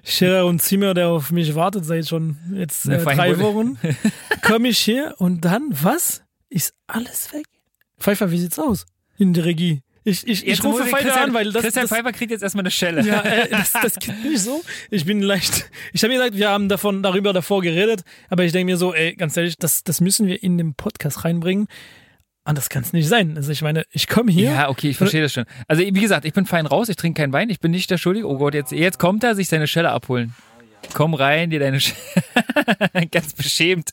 Scherer 0.05 0.45
und 0.45 0.61
Zimmer, 0.61 0.93
der 0.93 1.09
auf 1.09 1.31
mich 1.31 1.55
wartet 1.55 1.87
seit 1.87 2.07
schon 2.07 2.37
jetzt 2.53 2.87
äh, 2.87 3.03
drei. 3.03 3.39
Wochen. 3.39 3.79
Komme 4.43 4.69
ich 4.69 4.79
hier 4.79 5.15
und 5.17 5.47
dann, 5.47 5.71
was? 5.71 6.23
Ist 6.51 6.75
alles 6.87 7.33
weg? 7.33 7.47
Pfeiffer, 7.99 8.31
wie 8.31 8.39
sieht's 8.39 8.59
aus? 8.59 8.85
In 9.17 9.33
der 9.33 9.47
Regie. 9.47 9.81
Ich, 10.09 10.25
ich, 10.25 10.47
ich 10.47 10.63
rufe 10.63 10.85
Pfeiffer 10.85 10.99
Christian, 10.99 11.31
an, 11.31 11.35
weil 11.35 11.51
das, 11.51 11.65
Christian 11.65 11.83
das, 11.83 11.91
Pfeiffer 11.91 12.13
kriegt 12.13 12.31
jetzt 12.31 12.43
erstmal 12.43 12.63
eine 12.63 12.71
Schelle. 12.71 13.03
ja, 13.03 13.23
äh, 13.23 13.49
das, 13.51 13.73
das 13.73 13.95
geht 13.97 14.25
nicht 14.25 14.39
so. 14.39 14.63
Ich 14.89 15.05
bin 15.05 15.21
leicht. 15.21 15.69
Ich 15.93 16.05
habe 16.05 16.13
mir 16.13 16.21
gesagt, 16.21 16.37
wir 16.37 16.49
haben 16.49 16.69
davon 16.69 17.03
darüber 17.03 17.33
davor 17.33 17.61
geredet, 17.61 18.03
aber 18.31 18.45
ich 18.45 18.53
denke 18.53 18.67
mir 18.67 18.77
so, 18.77 18.95
ey, 18.95 19.17
ganz 19.17 19.37
ehrlich, 19.37 19.57
das, 19.59 19.83
das 19.83 20.01
müssen 20.01 20.29
wir 20.29 20.41
in 20.45 20.59
den 20.59 20.75
Podcast 20.75 21.25
reinbringen. 21.25 21.67
Anders 22.45 22.69
kann 22.69 22.85
es 22.85 22.93
nicht 22.93 23.09
sein. 23.09 23.37
Also 23.37 23.51
ich 23.51 23.63
meine, 23.63 23.83
ich 23.91 24.07
komme 24.07 24.31
hier. 24.31 24.53
Ja, 24.53 24.69
okay, 24.69 24.91
ich 24.91 24.97
verstehe 24.97 25.23
das 25.23 25.33
schon. 25.33 25.45
Also 25.67 25.83
wie 25.83 25.91
gesagt, 25.91 26.25
ich 26.25 26.33
bin 26.33 26.47
fein 26.47 26.67
raus, 26.67 26.89
ich 26.89 26.95
trinke 26.95 27.23
keinen 27.23 27.33
Wein, 27.33 27.51
ich 27.51 27.59
bin 27.59 27.73
nicht 27.73 27.91
der 27.91 27.99
Schuldige. 27.99 28.29
Oh 28.29 28.39
Gott, 28.39 28.55
jetzt, 28.55 28.71
jetzt 28.71 29.01
kommt 29.01 29.25
er, 29.25 29.35
sich 29.35 29.49
seine 29.49 29.67
Schelle 29.67 29.91
abholen. 29.91 30.37
Komm 30.95 31.15
rein, 31.15 31.51
dir 31.51 31.59
deine 31.59 31.81
Schelle. 31.81 31.99
Ganz 33.11 33.33
beschämt. 33.33 33.91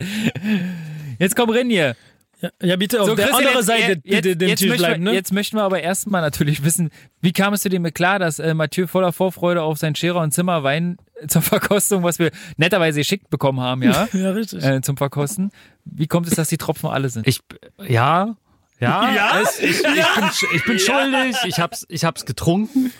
Jetzt 1.18 1.36
komm 1.36 1.50
rein 1.50 1.72
hier. 1.72 1.96
Ja, 2.44 2.50
ja 2.62 2.76
bitte 2.76 3.02
auf 3.02 3.16
der 3.16 3.28
Christian, 3.28 3.36
anderen 3.38 3.56
jetzt- 3.58 3.66
Seite 3.66 3.92
jetzt, 3.92 4.04
bitte 4.04 4.36
den 4.38 4.50
jetzt 4.50 4.60
Tisch 4.60 4.70
möchten 4.70 4.82
wir, 4.84 4.88
bleiben, 4.90 5.04
ne? 5.06 5.14
Jetzt 5.14 5.32
möchten 5.32 5.56
wir 5.58 5.64
aber 5.64 5.82
erstmal 5.82 6.22
natürlich 6.22 6.64
wissen, 6.66 6.90
wie 7.22 7.32
kam 7.32 7.54
es 7.54 7.62
zu 7.62 7.70
dem 7.70 7.84
klar, 7.94 8.20
dass 8.20 8.40
äh, 8.40 8.54
Mathieu 8.54 8.86
voller 8.88 9.14
Vorfreude 9.14 9.62
auf 9.62 9.78
sein 9.78 9.96
Scherer 9.96 10.20
und 10.22 10.32
Zimmer 10.34 10.62
Wein 10.64 10.98
zur 11.28 11.42
Verkostung, 11.42 12.04
was 12.04 12.20
wir 12.20 12.32
netterweise 12.58 13.00
geschickt 13.00 13.30
bekommen 13.30 13.62
haben, 13.62 13.82
ja, 13.82 14.10
Ja, 14.14 14.32
richtig. 14.32 14.62
äh, 14.64 14.82
zum 14.82 14.98
Verkosten. 14.98 15.52
Wie 15.86 16.08
kommt 16.08 16.28
es, 16.28 16.36
dass 16.36 16.50
die 16.50 16.58
Tropfen 16.58 16.90
alle 16.90 17.08
sind? 17.10 17.26
Ich, 17.28 17.40
ja, 17.88 18.36
ja, 18.80 19.12
Ja? 19.16 19.42
Es, 19.42 19.60
ich, 19.62 19.70
ich, 19.70 19.82
bin, 19.84 20.30
ich 20.56 20.66
bin 20.66 20.80
schuldig, 20.80 21.38
ich 21.46 21.60
hab's, 21.60 21.86
ich 21.88 22.04
hab's 22.04 22.26
getrunken. 22.26 22.92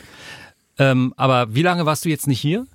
Ähm, 0.80 1.14
aber 1.18 1.54
wie 1.54 1.62
lange 1.64 1.86
warst 1.86 2.06
du 2.06 2.10
jetzt 2.10 2.28
nicht 2.28 2.40
hier? 2.40 2.66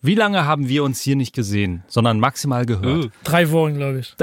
Wie 0.00 0.14
lange 0.14 0.46
haben 0.46 0.68
wir 0.68 0.84
uns 0.84 1.00
hier 1.02 1.16
nicht 1.16 1.34
gesehen, 1.34 1.82
sondern 1.86 2.18
maximal 2.18 2.64
gehört? 2.64 3.10
Drei 3.24 3.50
Wochen, 3.50 3.74
glaube 3.74 3.98
ich. 3.98 4.14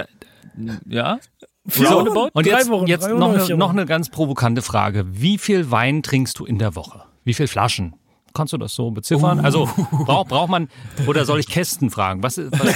ja? 0.87 1.19
Vier 1.67 1.87
So, 1.87 2.05
Wochen? 2.15 2.29
Und 2.33 2.45
Drei 2.47 2.51
jetzt, 2.59 2.69
Wochen, 2.69 2.87
jetzt 2.87 3.05
drei 3.07 3.13
noch, 3.13 3.33
eine, 3.33 3.57
noch 3.57 3.69
eine 3.71 3.85
ganz 3.85 4.09
provokante 4.09 4.61
Frage. 4.61 5.05
Wie 5.09 5.37
viel 5.37 5.71
Wein 5.71 6.03
trinkst 6.03 6.37
du 6.39 6.45
in 6.45 6.59
der 6.59 6.75
Woche? 6.75 7.03
Wie 7.23 7.33
viel 7.33 7.47
Flaschen? 7.47 7.95
Kannst 8.33 8.53
du 8.53 8.57
das 8.57 8.75
so 8.75 8.91
beziffern? 8.91 9.39
Also 9.39 9.65
braucht 10.05 10.27
braucht 10.27 10.49
man 10.49 10.69
oder 11.07 11.25
soll 11.25 11.39
ich 11.39 11.47
Kästen 11.47 11.89
fragen? 11.89 12.21
Was, 12.21 12.37
ist- 12.37 12.51
was 12.51 12.73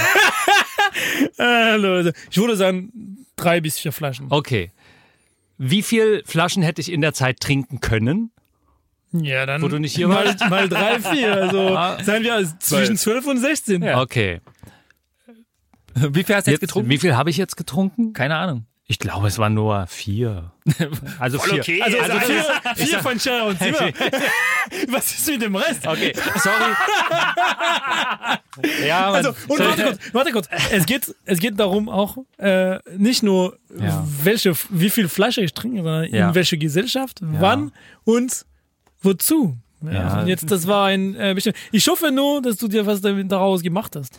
Äh, 1.38 1.76
Leute, 1.76 2.14
ich 2.30 2.36
würde 2.38 2.56
sagen, 2.56 3.26
drei 3.36 3.60
bis 3.60 3.78
vier 3.78 3.92
Flaschen. 3.92 4.26
Okay. 4.30 4.72
Wie 5.58 5.82
viel 5.82 6.22
Flaschen 6.24 6.62
hätte 6.62 6.80
ich 6.80 6.90
in 6.90 7.00
der 7.02 7.12
Zeit 7.12 7.40
trinken 7.40 7.80
können? 7.80 8.32
Ja, 9.12 9.44
dann 9.44 9.60
Wo 9.60 9.68
du 9.68 9.78
nicht 9.78 9.94
hier 9.94 10.08
mal, 10.08 10.24
warst? 10.24 10.40
mal 10.48 10.68
drei, 10.68 10.98
vier. 11.00 11.34
Also 11.34 11.76
seien 12.04 12.22
wir 12.22 12.42
zwischen 12.58 12.96
zwölf 12.96 13.26
und 13.26 13.38
sechzehn. 13.38 13.82
Ja. 13.82 14.00
Okay. 14.00 14.40
Wie 15.94 16.24
viel 16.24 16.34
hast 16.36 16.46
du 16.46 16.50
jetzt, 16.52 16.60
Jetzt, 16.62 16.68
getrunken? 16.70 16.88
wie 16.90 16.98
viel 16.98 17.16
habe 17.16 17.28
ich 17.30 17.36
jetzt 17.36 17.56
getrunken? 17.56 18.12
Keine 18.14 18.36
Ahnung. 18.36 18.64
Ich 18.90 18.98
glaube, 18.98 19.28
es 19.28 19.38
waren 19.38 19.54
nur 19.54 19.86
vier. 19.86 20.50
Also 21.20 21.38
vier. 21.38 21.60
okay. 21.60 21.80
Also, 21.80 21.98
Also, 21.98 22.12
also 22.12 22.26
vier, 22.26 22.44
vier 22.74 22.86
sag- 22.88 23.02
von 23.02 23.20
Scherer 23.20 23.46
und 23.46 23.56
Zimmer. 23.58 23.78
Was 24.88 25.12
ist 25.16 25.28
mit 25.28 25.42
dem 25.42 25.54
Rest? 25.54 25.86
Okay, 25.86 26.12
sorry. 26.42 26.72
ja, 28.86 29.10
Also, 29.12 29.30
und 29.48 29.58
warte 29.60 29.82
kurz, 29.84 29.98
warte 30.12 30.32
kurz. 30.32 30.48
Es 30.72 30.86
geht, 30.86 31.14
es 31.24 31.38
geht 31.38 31.58
darum 31.58 31.88
auch, 31.88 32.16
äh, 32.38 32.78
nicht 32.96 33.22
nur, 33.22 33.56
Ja. 33.78 34.04
welche, 34.22 34.54
wie 34.70 34.90
viel 34.90 35.08
Flasche 35.08 35.40
ich 35.42 35.52
trinke, 35.54 35.78
sondern 35.82 36.04
Ja. 36.12 36.28
in 36.28 36.34
welche 36.34 36.58
Gesellschaft, 36.58 37.18
wann 37.20 37.72
und 38.04 38.44
wozu. 39.02 39.56
Ja. 39.82 39.92
Ja. 39.92 40.20
Und 40.22 40.26
jetzt, 40.28 40.50
das 40.50 40.66
war 40.66 40.86
ein, 40.88 41.14
äh, 41.14 41.32
bestimmt. 41.34 41.56
Ich 41.72 41.86
hoffe 41.88 42.10
nur, 42.10 42.42
dass 42.42 42.56
du 42.56 42.68
dir 42.68 42.84
was 42.86 43.00
damit- 43.00 43.30
daraus 43.30 43.62
gemacht 43.62 43.96
hast. 43.96 44.18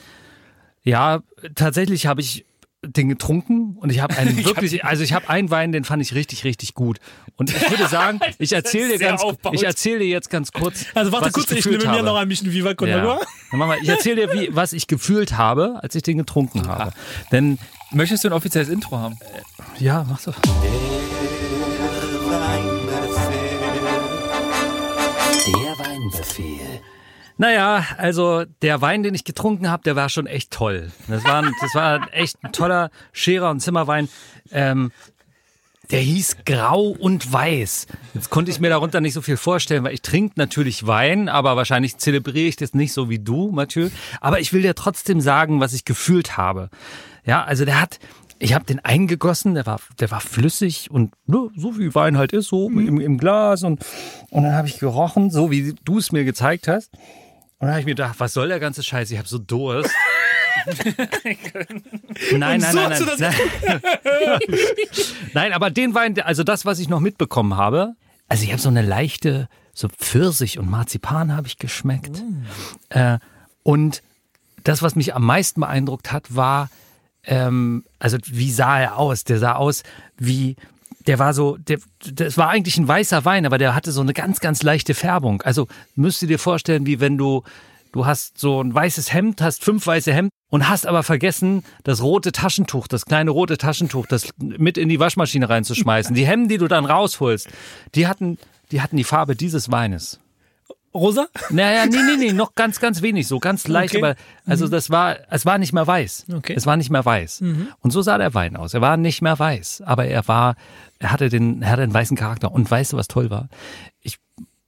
Ja, 0.83 1.21
tatsächlich 1.55 2.07
habe 2.07 2.21
ich 2.21 2.45
den 2.83 3.09
getrunken 3.09 3.75
und 3.79 3.91
ich 3.91 3.99
habe 3.99 4.17
einen 4.17 4.43
wirklich, 4.45 4.83
also 4.83 5.03
ich 5.03 5.13
habe 5.13 5.29
einen 5.29 5.51
Wein, 5.51 5.71
den 5.71 5.83
fand 5.83 6.01
ich 6.01 6.15
richtig, 6.15 6.43
richtig 6.43 6.73
gut. 6.73 6.99
Und 7.37 7.51
ich 7.51 7.69
würde 7.69 7.87
sagen, 7.89 8.19
ich 8.39 8.53
erzähle 8.53 8.89
dir 8.89 8.99
ganz, 8.99 9.21
aufbauend. 9.21 9.55
ich 9.59 9.65
erzähle 9.65 9.99
dir 9.99 10.07
jetzt 10.07 10.29
ganz 10.31 10.51
kurz. 10.51 10.85
Also 10.95 11.11
warte 11.11 11.27
was 11.27 11.33
kurz, 11.33 11.51
ich, 11.51 11.57
gefühlt 11.57 11.79
nehme 11.79 11.91
mir 11.91 11.97
habe. 11.99 12.07
noch 12.07 12.15
ein 12.17 12.27
bisschen 12.27 12.51
Viva 12.51 12.73
Con 12.73 12.89
Ja. 12.89 12.99
Agua. 13.01 13.19
Dann 13.51 13.59
mach 13.59 13.67
mal, 13.67 13.77
ich 13.81 13.87
erzähle 13.89 14.27
dir, 14.27 14.33
wie, 14.33 14.55
was 14.55 14.73
ich 14.73 14.87
gefühlt 14.87 15.37
habe, 15.37 15.79
als 15.83 15.93
ich 15.93 16.01
den 16.03 16.17
getrunken 16.17 16.67
habe. 16.67 16.91
Denn, 17.31 17.59
Möchtest 17.93 18.23
du 18.23 18.29
ein 18.29 18.33
offizielles 18.33 18.69
Intro 18.69 18.97
haben? 18.97 19.17
ja, 19.79 20.05
mach 20.09 20.21
doch. 20.23 20.35
Der 25.47 25.77
Weinbefehl. 25.85 26.80
Naja, 27.41 27.83
also 27.97 28.45
der 28.61 28.81
Wein, 28.81 29.01
den 29.01 29.15
ich 29.15 29.23
getrunken 29.23 29.67
habe, 29.67 29.81
der 29.81 29.95
war 29.95 30.09
schon 30.09 30.27
echt 30.27 30.51
toll. 30.51 30.91
Das 31.07 31.23
war, 31.23 31.41
das 31.41 31.73
war 31.73 32.07
echt 32.13 32.37
ein 32.43 32.51
toller 32.51 32.91
Scherer- 33.13 33.49
und 33.49 33.61
Zimmerwein. 33.61 34.09
Ähm, 34.51 34.91
der 35.89 36.01
hieß 36.01 36.37
Grau 36.45 36.89
und 36.89 37.33
Weiß. 37.33 37.87
Jetzt 38.13 38.29
konnte 38.29 38.51
ich 38.51 38.59
mir 38.59 38.69
darunter 38.69 39.01
nicht 39.01 39.15
so 39.15 39.23
viel 39.23 39.37
vorstellen, 39.37 39.83
weil 39.83 39.95
ich 39.95 40.03
trinke 40.03 40.35
natürlich 40.37 40.85
Wein, 40.85 41.29
aber 41.29 41.55
wahrscheinlich 41.55 41.97
zelebriere 41.97 42.47
ich 42.47 42.57
das 42.57 42.75
nicht 42.75 42.93
so 42.93 43.09
wie 43.09 43.17
du, 43.17 43.51
Mathieu. 43.51 43.89
Aber 44.19 44.39
ich 44.39 44.53
will 44.53 44.61
dir 44.61 44.75
trotzdem 44.75 45.19
sagen, 45.19 45.59
was 45.59 45.73
ich 45.73 45.83
gefühlt 45.83 46.37
habe. 46.37 46.69
Ja, 47.25 47.43
also 47.43 47.65
der 47.65 47.81
hat, 47.81 47.97
ich 48.37 48.53
habe 48.53 48.65
den 48.65 48.85
eingegossen, 48.85 49.55
der 49.55 49.65
war, 49.65 49.79
der 49.99 50.11
war 50.11 50.21
flüssig 50.21 50.91
und 50.91 51.15
ne, 51.25 51.49
so 51.57 51.79
wie 51.79 51.95
Wein 51.95 52.19
halt 52.19 52.33
ist, 52.33 52.49
so 52.49 52.69
im, 52.69 53.01
im 53.01 53.17
Glas 53.17 53.63
und, 53.63 53.83
und 54.29 54.43
dann 54.43 54.53
habe 54.53 54.67
ich 54.67 54.77
gerochen, 54.77 55.31
so 55.31 55.49
wie 55.49 55.73
du 55.83 55.97
es 55.97 56.11
mir 56.11 56.23
gezeigt 56.23 56.67
hast. 56.67 56.91
Und 57.61 57.67
dann 57.67 57.71
habe 57.73 57.79
ich 57.81 57.85
mir 57.85 57.91
gedacht, 57.91 58.15
was 58.19 58.33
soll 58.33 58.47
der 58.47 58.59
ganze 58.59 58.81
Scheiß? 58.81 59.11
Ich 59.11 59.19
habe 59.19 59.27
so 59.27 59.37
Durst. 59.37 59.91
nein, 62.31 62.59
nein, 62.59 62.61
so 62.61 62.79
nein, 62.79 63.03
nein. 63.19 63.35
Nein. 64.03 64.39
nein, 65.33 65.53
aber 65.53 65.69
den 65.69 65.93
Wein, 65.93 66.19
also 66.21 66.43
das, 66.43 66.65
was 66.65 66.79
ich 66.79 66.89
noch 66.89 66.99
mitbekommen 66.99 67.55
habe, 67.55 67.93
also 68.27 68.43
ich 68.43 68.51
habe 68.51 68.61
so 68.61 68.69
eine 68.69 68.81
leichte, 68.81 69.47
so 69.73 69.89
Pfirsich 69.89 70.57
und 70.57 70.69
Marzipan 70.69 71.35
habe 71.35 71.45
ich 71.47 71.59
geschmeckt. 71.59 72.23
Äh, 72.89 73.19
und 73.61 74.01
das, 74.63 74.81
was 74.81 74.95
mich 74.95 75.13
am 75.13 75.23
meisten 75.23 75.61
beeindruckt 75.61 76.11
hat, 76.11 76.35
war, 76.35 76.69
ähm, 77.25 77.85
also 77.99 78.17
wie 78.25 78.51
sah 78.51 78.79
er 78.79 78.97
aus? 78.97 79.23
Der 79.23 79.37
sah 79.37 79.53
aus 79.53 79.83
wie, 80.17 80.55
der 81.07 81.19
war 81.19 81.33
so, 81.33 81.57
der, 81.57 81.79
das 82.13 82.37
war 82.37 82.49
eigentlich 82.49 82.77
ein 82.77 82.87
weißer 82.87 83.25
Wein, 83.25 83.45
aber 83.45 83.57
der 83.57 83.75
hatte 83.75 83.91
so 83.91 84.01
eine 84.01 84.13
ganz, 84.13 84.39
ganz 84.39 84.63
leichte 84.63 84.93
Färbung. 84.93 85.41
Also 85.41 85.67
müsst 85.95 86.21
ihr 86.21 86.27
dir 86.27 86.39
vorstellen, 86.39 86.85
wie 86.85 86.99
wenn 86.99 87.17
du, 87.17 87.43
du 87.91 88.05
hast 88.05 88.37
so 88.37 88.61
ein 88.61 88.73
weißes 88.73 89.13
Hemd, 89.13 89.41
hast 89.41 89.63
fünf 89.63 89.85
weiße 89.87 90.13
Hemden 90.13 90.31
und 90.49 90.67
hast 90.69 90.85
aber 90.85 91.03
vergessen, 91.03 91.63
das 91.83 92.01
rote 92.01 92.31
Taschentuch, 92.31 92.87
das 92.87 93.05
kleine 93.05 93.31
rote 93.31 93.57
Taschentuch, 93.57 94.05
das 94.05 94.29
mit 94.37 94.77
in 94.77 94.89
die 94.89 94.99
Waschmaschine 94.99 95.49
reinzuschmeißen. 95.49 96.15
Die 96.15 96.25
Hemden, 96.25 96.49
die 96.49 96.57
du 96.57 96.67
dann 96.67 96.85
rausholst, 96.85 97.49
die 97.95 98.07
hatten, 98.07 98.37
die 98.71 98.81
hatten 98.81 98.97
die 98.97 99.03
Farbe 99.03 99.35
dieses 99.35 99.71
Weines. 99.71 100.19
Rosa? 100.93 101.27
Naja, 101.49 101.85
nee, 101.85 101.97
nee, 102.05 102.17
nee, 102.17 102.33
noch 102.33 102.53
ganz, 102.55 102.79
ganz 102.79 103.01
wenig, 103.01 103.27
so 103.27 103.39
ganz 103.39 103.67
leicht, 103.67 103.95
Okay. 103.95 104.03
aber 104.03 104.15
also 104.45 104.67
das 104.67 104.89
war, 104.89 105.17
es 105.29 105.45
war 105.45 105.57
nicht 105.57 105.71
mehr 105.73 105.87
weiß. 105.87 106.25
Okay. 106.33 106.53
Es 106.55 106.65
war 106.65 106.75
nicht 106.77 106.89
mehr 106.89 107.05
weiß. 107.05 107.41
Und 107.79 107.91
so 107.91 108.01
sah 108.01 108.17
der 108.17 108.33
Wein 108.33 108.55
aus. 108.57 108.73
Er 108.73 108.81
war 108.81 108.97
nicht 108.97 109.21
mehr 109.21 109.39
weiß, 109.39 109.83
aber 109.85 110.05
er 110.05 110.27
war, 110.27 110.55
er 110.99 111.11
hatte 111.11 111.29
den, 111.29 111.61
er 111.61 111.71
hatte 111.71 111.83
einen 111.83 111.93
weißen 111.93 112.17
Charakter. 112.17 112.51
Und 112.51 112.69
weißt 112.69 112.93
du, 112.93 112.97
was 112.97 113.07
toll 113.07 113.29
war? 113.29 113.47
Ich 114.01 114.19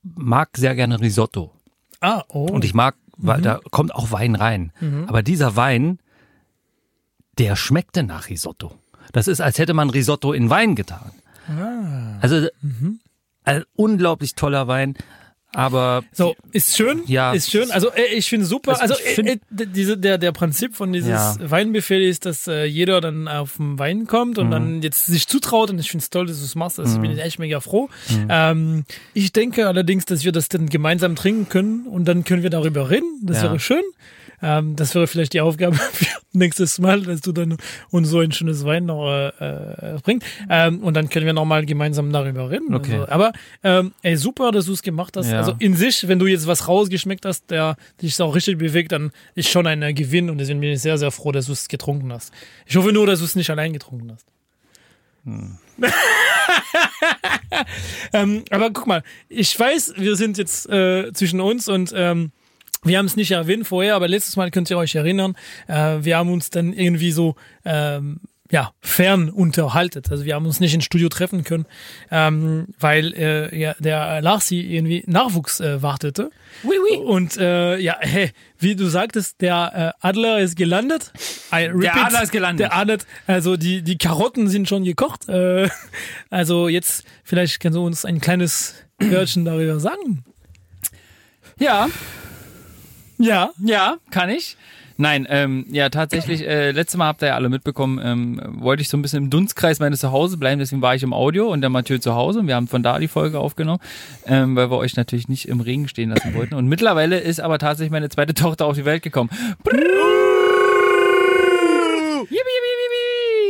mag 0.04 0.50
sehr 0.56 0.76
gerne 0.76 1.00
Risotto. 1.02 1.52
Ah, 2.00 2.24
oh. 2.30 2.46
Und 2.46 2.64
ich 2.64 2.74
mag, 2.74 2.96
weil 3.18 3.42
da 3.42 3.60
kommt 3.72 3.94
auch 3.94 4.12
Wein 4.12 4.36
rein. 4.36 4.72
Aber 5.08 5.24
dieser 5.24 5.56
Wein, 5.56 6.00
der 7.38 7.56
schmeckte 7.56 8.04
nach 8.04 8.30
Risotto. 8.30 8.72
Das 9.12 9.28
ist, 9.28 9.42
als 9.42 9.58
hätte 9.60 9.74
man 9.74 9.90
Risotto 9.90 10.32
in 10.34 10.50
Wein 10.50 10.76
getan. 10.76 11.12
Also, 12.22 12.48
ein 13.44 13.64
unglaublich 13.76 14.36
toller 14.36 14.68
Wein. 14.70 14.96
Aber 15.56 16.04
So, 16.12 16.36
ist 16.52 16.76
schön. 16.76 17.02
Ja. 17.06 17.32
Ist 17.34 17.52
schön. 17.52 17.70
Also, 17.72 17.92
äh, 17.92 18.06
ich 18.16 18.28
finde 18.30 18.46
super. 18.46 18.72
Das- 18.72 18.82
Also, 18.82 18.96
ich 18.96 19.16
find- 19.16 19.30
äh, 19.30 19.34
äh, 19.34 19.68
diese, 19.68 19.98
der, 19.98 20.18
der 20.18 20.32
Prinzip 20.32 20.76
von 20.76 20.92
dieses 20.94 21.10
Ja. 21.10 21.36
Weinbefehl 21.40 22.02
ist, 22.02 22.26
dass 22.26 22.48
äh, 22.48 22.66
jeder 22.66 23.02
dann 23.02 23.28
auf 23.28 23.58
den 23.58 23.78
Wein 23.80 24.08
kommt 24.08 24.38
Mhm. 24.38 24.44
und 24.44 24.52
dann 24.52 24.82
jetzt 24.82 25.06
sich 25.06 25.28
zutraut. 25.28 25.70
Und 25.70 25.80
ich 25.80 25.90
finde 25.92 26.04
es 26.04 26.10
toll, 26.10 26.26
dass 26.28 26.40
du 26.40 26.46
es 26.46 26.56
machst. 26.56 26.80
Also, 26.80 27.00
bin 27.00 27.12
ich 27.12 27.20
echt 27.20 27.40
mega 27.40 27.60
froh. 27.60 27.90
Ähm, 28.30 28.86
ich 29.14 29.32
denke 29.32 29.68
allerdings, 29.68 30.06
dass 30.06 30.24
wir 30.24 30.32
das 30.32 30.50
dann 30.50 30.68
gemeinsam 30.70 31.16
trinken 31.16 31.50
können 31.50 31.86
und 31.88 32.06
dann 32.06 32.24
können 32.24 32.44
wir 32.44 32.50
darüber 32.50 32.90
reden. 32.90 33.20
Das 33.22 33.38
Ja. 33.38 33.44
wäre 33.44 33.60
schön. 33.60 33.84
Ähm, 34.42 34.76
das 34.76 34.94
wäre 34.96 35.08
vielleicht 35.08 35.34
die 35.34 35.42
Aufgabe 35.42 35.76
für 35.94 36.06
nächstes 36.40 36.80
Mal, 36.80 37.02
dass 37.02 37.22
du 37.22 37.32
dann 37.32 37.58
uns 37.90 38.10
so 38.10 38.20
ein 38.20 38.32
schönes 38.32 38.66
Wein 38.66 38.86
noch 38.86 39.08
äh, 39.08 39.28
äh, 39.96 40.00
bringst. 40.04 40.28
Ähm, 40.50 40.80
und 40.84 40.96
dann 40.96 41.10
können 41.10 41.26
wir 41.26 41.34
nochmal 41.34 41.66
gemeinsam 41.66 42.12
darüber 42.12 42.50
reden. 42.50 42.74
Okay. 42.74 42.94
Also, 42.94 43.10
aber 43.10 43.32
ähm, 43.64 43.94
ey, 44.02 44.18
super, 44.18 44.52
dass 44.52 44.66
du 44.66 44.74
es 44.74 44.82
gemacht 44.82 45.16
hast. 45.18 45.32
Ja. 45.32 45.38
Also 45.38 45.56
in 45.60 45.76
sich, 45.76 46.08
wenn 46.08 46.20
du 46.20 46.28
jetzt 46.28 46.48
was 46.48 46.68
rausgeschmeckt 46.68 47.26
hast, 47.26 47.50
der 47.50 47.78
dich 48.02 48.20
auch 48.22 48.36
richtig 48.36 48.58
bewegt, 48.58 48.92
dann 48.92 49.12
ist 49.36 49.50
schon 49.50 49.68
ein 49.68 49.82
äh, 49.82 49.94
Gewinn 49.94 50.30
und 50.30 50.38
deswegen 50.38 50.60
bin 50.60 50.72
ich 50.72 50.82
sehr, 50.82 50.98
sehr 50.98 51.12
froh, 51.12 51.32
dass 51.32 51.46
du 51.48 51.54
es 51.54 51.68
getrunken 51.68 52.12
hast. 52.12 52.34
Ich 52.66 52.76
hoffe 52.76 52.92
nur, 52.92 53.08
dass 53.08 53.20
du 53.20 53.26
es 53.26 53.36
nicht 53.36 53.50
allein 53.50 53.74
getrunken 53.74 54.12
hast. 54.12 54.26
ähm, 58.14 58.44
aber 58.50 58.72
guck 58.72 58.88
mal, 58.88 59.04
ich 59.30 59.58
weiß, 59.58 59.94
wir 59.98 60.18
sind 60.18 60.38
jetzt 60.38 60.70
äh, 60.70 61.14
zwischen 61.14 61.40
uns 61.40 61.70
und 61.70 61.94
ähm, 61.96 62.32
wir 62.84 62.98
haben 62.98 63.06
es 63.06 63.16
nicht 63.16 63.32
erwähnt 63.32 63.68
vorher, 63.68 63.96
aber 63.96 64.08
letztes 64.08 64.36
Mal 64.36 64.52
könnt 64.52 64.70
ihr 64.70 64.78
euch 64.78 64.96
erinnern, 64.96 65.36
äh, 65.68 65.98
wir 66.02 66.18
haben 66.18 66.32
uns 66.32 66.50
dann 66.50 66.74
irgendwie 66.74 67.12
so 67.12 67.36
ähm, 67.66 68.20
ja, 68.54 68.72
fern 68.82 69.32
unterhalten. 69.32 70.04
Also 70.12 70.26
wir 70.26 70.36
haben 70.36 70.46
uns 70.46 70.60
nicht 70.60 70.76
ins 70.76 70.86
Studio 70.86 71.10
treffen 71.10 71.44
können, 71.44 71.66
ähm, 72.12 72.68
weil 72.80 73.12
äh, 73.16 73.58
ja, 73.58 73.74
der 73.80 74.22
Larsi 74.22 74.60
irgendwie 74.60 75.04
Nachwuchs 75.08 75.60
äh, 75.60 75.82
wartete. 75.82 76.30
Oui, 76.62 76.76
oui. 76.84 76.98
Und 76.98 77.36
äh, 77.38 77.80
ja, 77.80 77.96
hey, 78.00 78.32
wie 78.60 78.76
du 78.76 78.86
sagtest, 78.86 79.42
der 79.42 79.96
äh, 80.02 80.08
Adler 80.08 80.40
ist 80.40 80.56
gelandet. 80.56 81.12
I 81.52 81.66
repeat, 81.66 81.96
Adler 81.96 82.22
ist 82.22 82.32
gelandet. 82.32 82.60
Der 82.60 82.76
Adler, 82.76 82.98
also 83.26 83.58
die, 83.58 83.82
die 83.82 83.98
Karotten 83.98 84.48
sind 84.48 84.70
schon 84.70 84.84
gekocht. 84.84 85.28
Äh, 85.30 85.70
also 86.30 86.68
jetzt, 86.68 87.06
vielleicht 87.24 87.60
kannst 87.60 87.76
du 87.76 87.84
uns 87.84 88.06
ein 88.06 88.22
kleines 88.22 88.76
Wörtchen 89.00 89.46
darüber 89.46 89.80
sagen. 89.80 90.26
Ja, 91.58 91.88
Ja. 93.18 93.52
ja, 93.64 93.98
kann 94.12 94.30
ich. 94.30 94.58
Nein, 94.98 95.26
ähm, 95.30 95.66
ja, 95.72 95.90
tatsächlich, 95.90 96.48
äh, 96.48 96.72
letztes 96.72 96.98
Mal 96.98 97.08
habt 97.08 97.24
ihr 97.24 97.30
ja 97.30 97.36
alle 97.36 97.50
mitbekommen, 97.50 98.00
ähm, 98.04 98.40
wollte 98.60 98.82
ich 98.82 98.90
so 98.90 98.98
ein 98.98 99.02
bisschen 99.02 99.24
im 99.24 99.30
Dunstkreis 99.32 99.80
meines 99.80 100.02
Zuhause 100.02 100.38
bleiben, 100.38 100.60
deswegen 100.60 100.84
war 100.84 100.94
ich 100.94 101.02
im 101.02 101.14
Audio 101.14 101.52
und 101.52 101.62
der 101.62 101.72
Mathieu 101.72 101.98
zu 101.98 102.14
Hause 102.14 102.40
und 102.40 102.48
wir 102.48 102.56
haben 102.56 102.68
von 102.68 102.84
da 102.84 103.00
die 103.00 103.08
Folge 103.08 103.40
aufgenommen, 103.40 103.80
ähm, 104.28 104.56
weil 104.56 104.70
wir 104.70 104.78
euch 104.78 104.96
natürlich 104.96 105.28
nicht 105.28 105.48
im 105.48 105.62
Regen 105.62 105.88
stehen 105.88 106.12
lassen 106.12 106.36
wollten. 106.36 106.54
Und 106.54 106.68
mittlerweile 106.68 107.20
ist 107.20 107.40
aber 107.40 107.58
tatsächlich 107.58 107.92
meine 107.92 108.10
zweite 108.10 108.34
Tochter 108.36 108.66
auf 108.68 108.76
die 108.76 108.86
Welt 108.86 109.02
gekommen. 109.02 109.32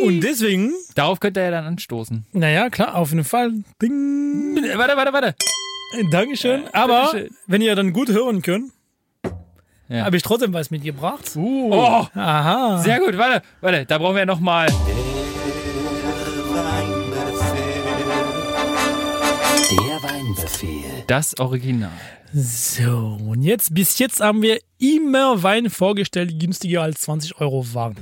Und 0.06 0.22
deswegen, 0.22 0.74
Darauf 0.96 1.20
könnt 1.20 1.38
ihr 1.38 1.44
ja 1.44 1.52
dann 1.52 1.66
anstoßen. 1.66 2.26
naja, 2.34 2.70
klar, 2.70 2.96
auf 2.96 3.12
jeden 3.12 3.24
Fall. 3.24 3.52
Ding. 3.82 4.58
Warte, 4.76 4.98
warte, 4.98 5.14
warte. 5.14 5.36
Dankeschön. 6.12 6.64
Aber 6.74 7.12
bitteschön. 7.12 7.36
wenn 7.48 7.62
ihr 7.62 7.76
dann 7.76 7.94
gut 7.94 8.10
hören 8.10 8.42
könnt, 8.42 8.72
Ja. 9.94 10.06
habe 10.06 10.18
ich 10.18 10.24
trotzdem 10.24 10.52
was 10.54 10.72
mitgebracht. 10.72 11.32
Oh, 11.36 12.08
Aha. 12.16 12.80
sehr 12.84 13.00
gut, 13.00 13.16
warte, 13.16 13.46
warte, 13.62 13.86
da 13.86 14.00
brauchen 14.00 14.16
wir 14.16 14.26
nochmal. 14.26 14.66
Der 19.70 20.02
Weinbefehl. 20.04 21.04
Das 21.06 21.38
Original. 21.40 21.92
So, 22.34 23.20
und 23.28 23.44
jetzt, 23.44 23.76
bis 23.76 24.00
jetzt 24.00 24.20
haben 24.20 24.42
wir 24.42 24.60
immer 24.80 25.44
Wein 25.44 25.70
vorgestellt, 25.70 26.32
die 26.32 26.40
günstiger 26.40 26.82
als 26.82 27.02
20 27.02 27.40
Euro 27.40 27.64
waren. 27.74 27.96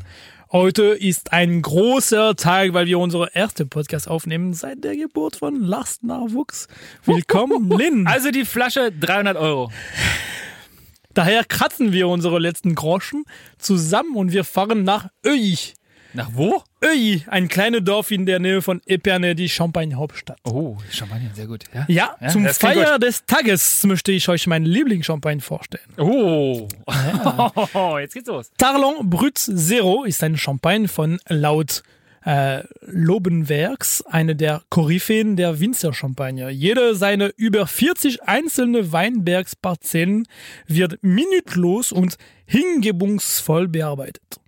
Heute 0.51 0.83
ist 0.83 1.33
ein 1.33 1.61
großer 1.61 2.35
Tag, 2.35 2.73
weil 2.73 2.85
wir 2.85 2.99
unsere 2.99 3.29
erste 3.33 3.65
Podcast 3.65 4.07
aufnehmen 4.09 4.53
seit 4.53 4.83
der 4.83 4.95
Geburt 4.95 5.37
von 5.37 5.61
Lars 5.61 5.99
Nachwuchs. 6.03 6.67
Willkommen, 7.05 7.69
Lynn. 7.77 8.07
Also 8.07 8.31
die 8.31 8.45
Flasche 8.45 8.91
300 8.97 9.35
Euro. 9.37 9.71
Daher 11.13 11.43
kratzen 11.43 11.91
wir 11.93 12.07
unsere 12.07 12.39
letzten 12.39 12.75
Groschen 12.75 13.25
zusammen 13.57 14.15
und 14.15 14.31
wir 14.31 14.43
fahren 14.43 14.83
nach 14.83 15.09
Öich. 15.25 15.73
Nach 16.13 16.29
wo? 16.33 16.61
Öi, 16.83 17.21
ein 17.27 17.47
kleines 17.47 17.83
Dorf 17.85 18.11
in 18.11 18.25
der 18.25 18.39
Nähe 18.39 18.61
von 18.61 18.81
Epernay, 18.85 19.33
die 19.33 19.47
Champagne-Hauptstadt. 19.47 20.39
Oh, 20.43 20.75
Champagner, 20.89 21.29
sehr 21.33 21.47
gut. 21.47 21.63
Ja, 21.73 21.85
Ja, 21.87 22.17
Ja, 22.19 22.27
zum 22.27 22.45
Feier 22.47 22.99
des 22.99 23.25
Tages 23.25 23.83
möchte 23.85 24.11
ich 24.11 24.27
euch 24.27 24.45
meinen 24.47 24.65
Lieblingschampagne 24.65 25.41
vorstellen. 25.41 25.85
Oh. 25.97 26.67
Jetzt 27.99 28.13
geht's 28.13 28.27
los. 28.27 28.51
Tarlon 28.57 29.09
Brut 29.09 29.37
Zero 29.37 30.03
ist 30.03 30.21
ein 30.23 30.35
Champagne 30.37 30.87
von 30.89 31.19
laut 31.29 31.83
äh, 32.25 32.63
Lobenwerks, 32.81 34.03
eine 34.03 34.35
der 34.35 34.63
Koryphäen 34.69 35.35
der 35.35 35.59
Winzerchampagner. 35.59 36.49
Jede 36.49 36.95
seiner 36.95 37.31
über 37.37 37.67
40 37.67 38.23
einzelne 38.23 38.91
Weinbergsparzellen 38.91 40.27
wird 40.67 40.99
minutlos 41.01 41.91
und 41.91 42.17
hingebungsvoll 42.45 43.67
bearbeitet. 43.67 44.39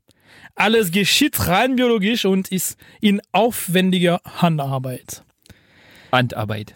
Alles 0.55 0.91
geschieht 0.91 1.47
rein 1.47 1.75
biologisch 1.75 2.25
und 2.25 2.51
ist 2.51 2.77
in 3.01 3.21
aufwendiger 3.31 4.21
Handarbeit. 4.23 5.23
Handarbeit. 6.11 6.75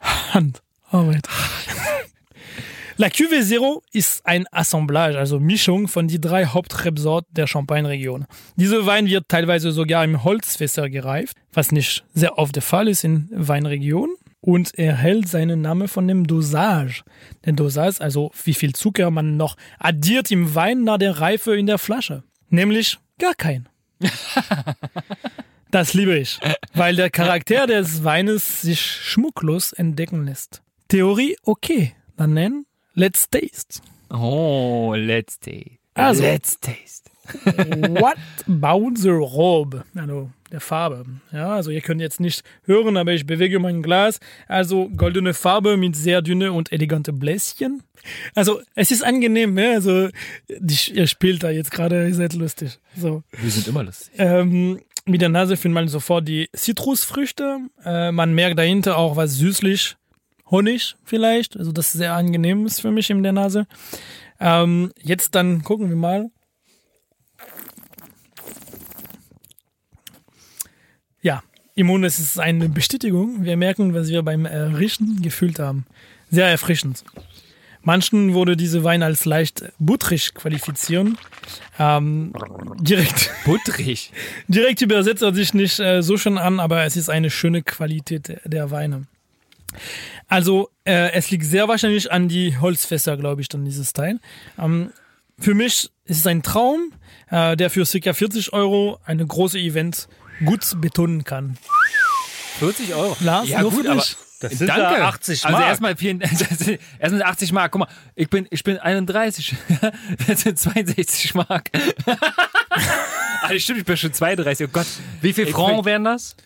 Handarbeit. 0.00 1.26
La 2.96 3.08
Cuvée 3.08 3.42
Zero 3.42 3.82
ist 3.92 4.24
ein 4.24 4.46
Assemblage, 4.52 5.18
also 5.18 5.40
Mischung 5.40 5.88
von 5.88 6.06
die 6.06 6.20
drei 6.20 6.46
Hauptrebsorten 6.46 7.34
der 7.34 7.48
Champagne-Region. 7.48 8.26
Diese 8.54 8.86
Wein 8.86 9.08
wird 9.08 9.28
teilweise 9.28 9.72
sogar 9.72 10.04
im 10.04 10.22
Holzfässer 10.22 10.88
gereift, 10.88 11.36
was 11.52 11.72
nicht 11.72 12.04
sehr 12.14 12.38
oft 12.38 12.54
der 12.54 12.62
Fall 12.62 12.86
ist 12.86 13.02
in 13.02 13.28
Weinregionen. 13.32 14.14
Und 14.40 14.78
erhält 14.78 15.26
seinen 15.26 15.62
Namen 15.62 15.88
von 15.88 16.06
dem 16.06 16.26
Dosage. 16.26 17.02
Der 17.44 17.54
Dosage, 17.54 18.00
also 18.00 18.30
wie 18.44 18.52
viel 18.52 18.74
Zucker 18.74 19.10
man 19.10 19.38
noch 19.38 19.56
addiert 19.78 20.30
im 20.30 20.54
Wein 20.54 20.84
nach 20.84 20.98
der 20.98 21.18
Reife 21.18 21.56
in 21.56 21.66
der 21.66 21.78
Flasche. 21.78 22.22
Nämlich 22.48 22.98
gar 23.18 23.34
kein. 23.34 23.68
Das 25.70 25.92
liebe 25.92 26.16
ich, 26.16 26.38
weil 26.74 26.94
der 26.94 27.10
Charakter 27.10 27.66
des 27.66 28.04
Weines 28.04 28.60
sich 28.62 28.80
schmucklos 28.80 29.72
entdecken 29.72 30.24
lässt. 30.24 30.62
Theorie 30.86 31.36
okay, 31.42 31.96
dann 32.16 32.34
nennen 32.34 32.64
Let's 32.94 33.28
Taste. 33.28 33.82
Oh, 34.10 34.94
let's 34.96 35.40
taste. 35.40 35.78
Also. 35.94 36.22
let's 36.22 36.58
taste. 36.60 37.10
What 37.44 38.16
about 38.46 38.96
the 38.96 39.10
robe? 39.10 39.84
Also 39.96 40.30
der 40.52 40.60
Farbe. 40.60 41.04
Ja, 41.32 41.54
also 41.54 41.70
ihr 41.70 41.80
könnt 41.80 42.00
jetzt 42.00 42.20
nicht 42.20 42.44
hören, 42.64 42.96
aber 42.96 43.12
ich 43.12 43.26
bewege 43.26 43.58
mein 43.58 43.82
Glas. 43.82 44.20
Also 44.46 44.88
goldene 44.90 45.34
Farbe 45.34 45.76
mit 45.76 45.96
sehr 45.96 46.22
dünne 46.22 46.52
und 46.52 46.70
elegante 46.70 47.12
Bläschen. 47.12 47.82
Also 48.34 48.60
es 48.76 48.90
ist 48.92 49.02
angenehm, 49.02 49.54
ne? 49.54 49.70
Also 49.70 50.08
die, 50.48 50.92
ihr 50.92 51.06
spielt 51.08 51.42
da 51.42 51.50
jetzt 51.50 51.72
gerade, 51.72 52.06
ihr 52.06 52.14
seid 52.14 52.34
lustig. 52.34 52.78
So. 52.94 53.24
Wir 53.32 53.50
sind 53.50 53.66
immer 53.66 53.82
lustig. 53.82 54.12
Ähm, 54.18 54.80
mit 55.06 55.20
der 55.20 55.30
Nase 55.30 55.56
findet 55.56 55.74
man 55.74 55.88
sofort 55.88 56.28
die 56.28 56.48
Zitrusfrüchte. 56.52 57.58
Äh, 57.84 58.12
man 58.12 58.34
merkt 58.34 58.58
dahinter 58.58 58.98
auch 58.98 59.16
was 59.16 59.34
süßlich. 59.34 59.96
Honig 60.50 60.96
vielleicht. 61.04 61.56
Also 61.56 61.72
das 61.72 61.92
sehr 61.92 62.14
angenehm 62.14 62.66
ist 62.66 62.80
für 62.80 62.90
mich 62.90 63.10
in 63.10 63.22
der 63.22 63.32
Nase. 63.32 63.66
Ähm, 64.40 64.92
jetzt 65.02 65.34
dann 65.34 65.62
gucken 65.62 65.88
wir 65.88 65.96
mal. 65.96 66.30
Ja, 71.22 71.42
Immun, 71.74 72.04
es 72.04 72.18
ist 72.18 72.38
eine 72.38 72.68
Bestätigung. 72.68 73.44
Wir 73.44 73.56
merken, 73.56 73.94
was 73.94 74.08
wir 74.08 74.22
beim 74.22 74.46
Riechen 74.46 75.22
gefühlt 75.22 75.58
haben. 75.58 75.86
Sehr 76.30 76.48
erfrischend. 76.48 77.04
Manchen 77.84 78.32
wurde 78.32 78.56
diese 78.56 78.82
Wein 78.82 79.02
als 79.02 79.26
leicht 79.26 79.64
butterig 79.78 80.34
qualifizieren. 80.34 81.18
Ähm, 81.78 82.32
direkt, 82.80 83.30
Butterig. 83.44 84.10
direkt 84.48 84.80
übersetzt 84.80 85.22
er 85.22 85.34
sich 85.34 85.52
nicht 85.52 85.78
äh, 85.80 86.02
so 86.02 86.16
schön 86.16 86.38
an, 86.38 86.60
aber 86.60 86.84
es 86.84 86.96
ist 86.96 87.10
eine 87.10 87.30
schöne 87.30 87.62
Qualität 87.62 88.40
der 88.44 88.70
Weine. 88.70 89.06
Also 90.28 90.70
äh, 90.84 91.12
es 91.12 91.30
liegt 91.30 91.44
sehr 91.44 91.68
wahrscheinlich 91.68 92.10
an 92.10 92.28
die 92.28 92.58
Holzfässer, 92.58 93.16
glaube 93.16 93.42
ich, 93.42 93.48
dann 93.48 93.64
dieses 93.64 93.92
Teil. 93.92 94.18
Ähm, 94.58 94.90
für 95.38 95.54
mich 95.54 95.90
ist 96.04 96.18
es 96.18 96.26
ein 96.26 96.42
Traum, 96.42 96.92
äh, 97.30 97.56
der 97.56 97.70
für 97.70 97.84
ca. 97.84 98.12
40 98.12 98.52
Euro 98.52 98.98
eine 99.04 99.26
große 99.26 99.58
Event 99.58 100.08
gut 100.44 100.80
betonen 100.80 101.24
kann. 101.24 101.58
40 102.58 102.94
Euro. 102.94 103.16
Lars, 103.20 103.48
ja, 103.48 103.60
nur 103.60 103.70
gut, 103.70 103.84
für 103.84 103.90
aber. 103.90 104.00
dich. 104.00 104.16
Das 104.40 104.52
sind 104.58 104.66
Danke. 104.68 104.82
ja 104.98 105.08
80 105.08 105.44
Also 105.46 105.56
Mark. 105.56 105.68
erstmal 105.68 105.96
vielen, 105.96 106.20
erstmal 106.98 107.22
80 107.22 107.52
Mark. 107.52 107.72
Guck 107.72 107.80
mal, 107.80 107.88
ich 108.14 108.28
bin, 108.28 108.46
ich 108.50 108.62
bin 108.62 108.78
31. 108.78 109.54
Das 110.26 110.42
sind 110.42 110.58
62 110.58 111.34
Mark. 111.34 111.70
also 113.42 113.58
stimmt, 113.58 113.78
ich 113.80 113.84
bin 113.84 113.96
schon 113.96 114.12
32. 114.12 114.66
Oh 114.66 114.70
Gott. 114.72 114.86
Wie 115.22 115.32
viel 115.32 115.46
Franc 115.46 115.84
wären 115.84 116.04
das? 116.04 116.36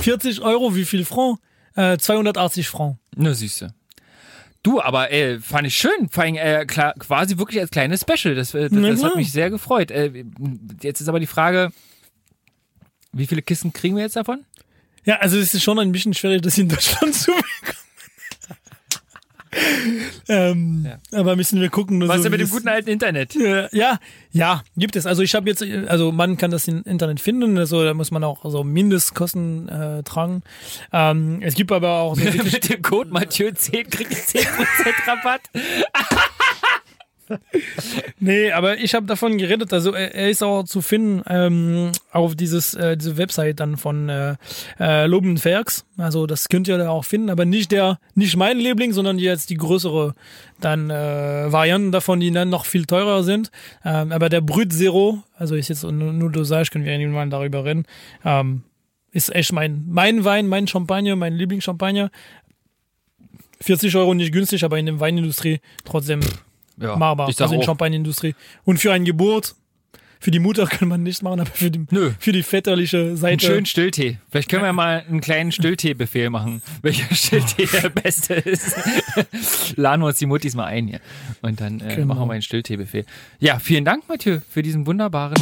40 0.00 0.40
Euro, 0.40 0.74
wie 0.74 0.84
viel 0.84 1.04
Franc? 1.04 1.38
Äh, 1.78 1.96
280 1.96 2.68
Franc. 2.68 2.98
Na, 3.14 3.32
süße. 3.32 3.72
Du, 4.64 4.80
aber 4.80 5.12
äh, 5.12 5.38
fand 5.38 5.68
ich 5.68 5.76
schön. 5.76 6.08
Vor 6.10 6.24
allem, 6.24 6.34
äh, 6.34 6.66
klar, 6.66 6.92
quasi 6.98 7.38
wirklich 7.38 7.60
als 7.60 7.70
kleines 7.70 8.00
Special. 8.00 8.34
Das, 8.34 8.52
äh, 8.52 8.62
das, 8.62 8.72
Na 8.72 8.90
das 8.90 9.04
hat 9.04 9.14
mich 9.14 9.30
sehr 9.30 9.48
gefreut. 9.48 9.92
Äh, 9.92 10.24
jetzt 10.82 11.00
ist 11.00 11.08
aber 11.08 11.20
die 11.20 11.28
Frage, 11.28 11.70
wie 13.12 13.28
viele 13.28 13.42
Kisten 13.42 13.72
kriegen 13.72 13.94
wir 13.94 14.02
jetzt 14.02 14.16
davon? 14.16 14.44
Ja, 15.04 15.18
also 15.18 15.38
es 15.38 15.54
ist 15.54 15.62
schon 15.62 15.78
ein 15.78 15.92
bisschen 15.92 16.14
schwierig, 16.14 16.42
das 16.42 16.58
in 16.58 16.68
Deutschland 16.68 17.14
zu 17.14 17.30
bekommen. 17.30 17.77
ähm, 20.28 20.88
Aber 21.12 21.36
müssen 21.36 21.60
wir 21.60 21.68
gucken. 21.68 22.00
Was 22.02 22.08
so, 22.08 22.14
ist 22.14 22.22
denn 22.24 22.32
mit 22.32 22.40
dem 22.40 22.50
guten 22.50 22.68
alten 22.68 22.88
Internet? 22.88 23.36
Äh, 23.36 23.68
ja, 23.76 23.98
ja, 24.32 24.62
gibt 24.76 24.96
es. 24.96 25.06
Also 25.06 25.22
ich 25.22 25.34
habe 25.34 25.48
jetzt, 25.48 25.62
also 25.62 26.12
man 26.12 26.36
kann 26.36 26.50
das 26.50 26.68
im 26.68 26.82
Internet 26.84 27.20
finden, 27.20 27.58
also 27.58 27.84
da 27.84 27.94
muss 27.94 28.10
man 28.10 28.24
auch 28.24 28.44
so 28.44 28.64
Mindestkosten 28.64 29.68
äh, 29.68 30.02
tragen. 30.02 30.42
Ähm, 30.92 31.38
es 31.42 31.54
gibt 31.54 31.72
aber 31.72 32.00
auch 32.00 32.16
so 32.16 32.24
mit 32.44 32.68
dem 32.68 32.82
Code 32.82 33.10
Mathieu 33.10 33.50
10 33.52 33.90
kriegt 33.90 34.12
ihr 34.34 34.42
10% 34.42 34.46
Rabatt. 35.06 35.42
nee, 38.20 38.52
aber 38.52 38.78
ich 38.78 38.94
habe 38.94 39.06
davon 39.06 39.38
geredet, 39.38 39.72
also 39.72 39.92
er, 39.92 40.14
er 40.14 40.30
ist 40.30 40.42
auch 40.42 40.64
zu 40.64 40.82
finden 40.82 41.22
ähm, 41.28 41.92
auf 42.12 42.34
dieses 42.34 42.74
äh, 42.74 42.96
diese 42.96 43.16
Website 43.16 43.60
dann 43.60 43.76
von 43.76 44.08
äh, 44.08 44.36
äh, 44.78 45.06
Lobenwerks. 45.06 45.84
Also 45.96 46.26
das 46.26 46.48
könnt 46.48 46.68
ihr 46.68 46.78
da 46.78 46.90
auch 46.90 47.04
finden, 47.04 47.30
aber 47.30 47.44
nicht 47.44 47.72
der, 47.72 47.98
nicht 48.14 48.36
mein 48.36 48.58
Liebling, 48.58 48.92
sondern 48.92 49.18
jetzt 49.18 49.50
die 49.50 49.56
größere 49.56 50.14
dann 50.60 50.90
äh, 50.90 51.52
Varianten 51.52 51.92
davon, 51.92 52.20
die 52.20 52.30
dann 52.30 52.50
noch 52.50 52.66
viel 52.66 52.84
teurer 52.84 53.22
sind. 53.22 53.50
Ähm, 53.84 54.12
aber 54.12 54.28
der 54.28 54.40
Brut 54.40 54.72
Zero, 54.72 55.22
also 55.36 55.54
ist 55.54 55.68
jetzt 55.68 55.84
nur, 55.84 55.92
nur 55.92 56.30
Dosage, 56.30 56.70
können 56.70 56.84
wir 56.84 56.92
irgendwann 56.92 57.30
darüber 57.30 57.64
reden. 57.64 57.84
Ähm, 58.24 58.62
ist 59.12 59.34
echt 59.34 59.52
mein, 59.52 59.84
mein 59.88 60.24
Wein, 60.24 60.46
mein 60.46 60.66
Champagner, 60.66 61.16
mein 61.16 61.34
Lieblingschampagner. 61.34 62.10
40 63.60 63.96
Euro 63.96 64.14
nicht 64.14 64.32
günstig, 64.32 64.64
aber 64.64 64.78
in 64.78 64.86
der 64.86 65.00
Weinindustrie 65.00 65.60
trotzdem 65.84 66.20
Ja, 66.80 66.96
machbar. 66.96 67.28
Ich 67.28 67.36
sag 67.36 67.44
Also 67.46 67.54
in 67.56 67.60
auch, 67.60 67.64
Champagnerindustrie. 67.66 68.34
Und 68.64 68.78
für 68.78 68.92
eine 68.92 69.04
Geburt, 69.04 69.54
für 70.20 70.30
die 70.30 70.38
Mutter 70.40 70.66
kann 70.70 70.88
man 70.88 71.02
nicht 71.02 71.22
machen, 71.22 71.40
aber 71.40 71.50
für 71.50 71.70
die, 71.70 71.86
Nö. 71.90 72.10
für 72.18 72.32
die 72.32 72.42
väterliche 72.42 72.98
einen 72.98 73.16
Seite. 73.16 73.46
schönen 73.46 73.66
Stilltee. 73.66 74.18
Vielleicht 74.30 74.48
können 74.48 74.64
wir 74.64 74.72
mal 74.72 75.04
einen 75.08 75.20
kleinen 75.20 75.52
Stilltee-Befehl 75.52 76.30
machen, 76.30 76.60
welcher 76.82 77.14
Stilltee 77.14 77.66
der 77.66 77.88
beste 77.90 78.34
ist. 78.34 78.76
Laden 79.76 80.00
wir 80.02 80.06
uns 80.08 80.18
die 80.18 80.26
Muttis 80.26 80.54
mal 80.54 80.66
ein 80.66 80.88
hier. 80.88 81.00
Und 81.42 81.60
dann 81.60 81.80
äh, 81.80 81.94
Genau. 81.96 82.06
machen 82.08 82.20
wir 82.22 82.26
mal 82.26 82.32
einen 82.34 82.42
Stilltee-Befehl. 82.42 83.04
Ja, 83.38 83.58
vielen 83.58 83.84
Dank, 83.84 84.08
Mathieu, 84.08 84.38
für 84.50 84.62
diesen 84.62 84.86
wunderbaren. 84.86 85.36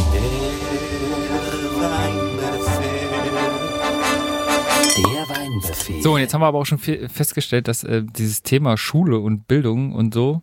Der 4.96 5.28
Weinbefehl. 5.28 6.02
So, 6.02 6.14
und 6.14 6.20
jetzt 6.20 6.34
haben 6.34 6.40
wir 6.40 6.46
aber 6.46 6.58
auch 6.58 6.66
schon 6.66 6.78
festgestellt, 6.78 7.68
dass 7.68 7.84
äh, 7.84 8.02
dieses 8.02 8.42
Thema 8.42 8.76
Schule 8.76 9.18
und 9.18 9.46
Bildung 9.48 9.92
und 9.92 10.14
so 10.14 10.42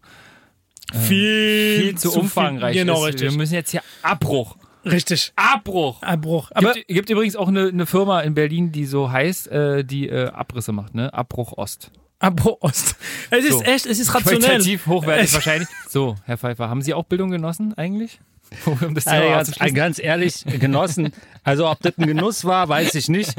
viel, 0.92 1.80
viel 1.82 1.96
zu, 1.98 2.12
umfangreich 2.20 2.76
Genau, 2.76 3.06
ist. 3.06 3.20
Wir 3.20 3.26
richtig. 3.28 3.38
müssen 3.38 3.54
jetzt 3.54 3.72
hier 3.72 3.82
Abbruch. 4.02 4.58
Richtig. 4.86 5.32
Abbruch. 5.38 6.02
Abbruch. 6.02 6.52
Aber 6.54 6.74
gibt, 6.74 6.88
gibt 6.90 7.10
übrigens 7.10 7.36
auch 7.38 7.48
eine, 7.48 7.68
eine 7.70 7.86
Firma 7.86 8.20
in 8.22 8.34
Berlin, 8.34 8.72
die 8.74 8.86
so 8.86 9.10
heißt, 9.12 9.48
äh, 9.48 9.86
die 9.86 10.10
äh, 10.10 10.28
Abrisse 10.30 10.74
macht, 10.74 10.94
ne? 10.94 11.14
Abbruch 11.14 11.54
Ost. 11.58 11.90
Abbruch 12.20 12.58
Ost. 12.62 12.96
Es 13.30 13.46
ist 13.46 13.52
So. 13.52 13.62
echt, 13.64 13.86
es 13.86 14.00
ist 14.00 14.14
rationell. 14.14 14.40
Qualitativ 14.42 14.86
hochwertig 14.88 15.26
Es- 15.26 15.34
wahrscheinlich. 15.34 15.70
So, 15.88 16.16
Herr 16.26 16.38
Pfeiffer, 16.38 16.70
haben 16.70 16.82
Sie 16.82 16.94
auch 16.94 17.06
Bildung 17.06 17.32
genossen 17.32 17.74
eigentlich? 17.78 18.20
Um 18.66 18.94
das 18.96 19.08
Also 19.08 19.52
ganz, 19.60 19.74
ganz 19.74 20.00
ehrlich, 20.00 20.46
genossen. 20.60 21.12
Also 21.44 21.68
ob 21.70 21.80
das 21.82 21.98
ein 21.98 22.08
Genuss 22.08 22.46
war, 22.46 22.70
weiß 22.70 22.96
ich 22.96 23.10
nicht. 23.10 23.34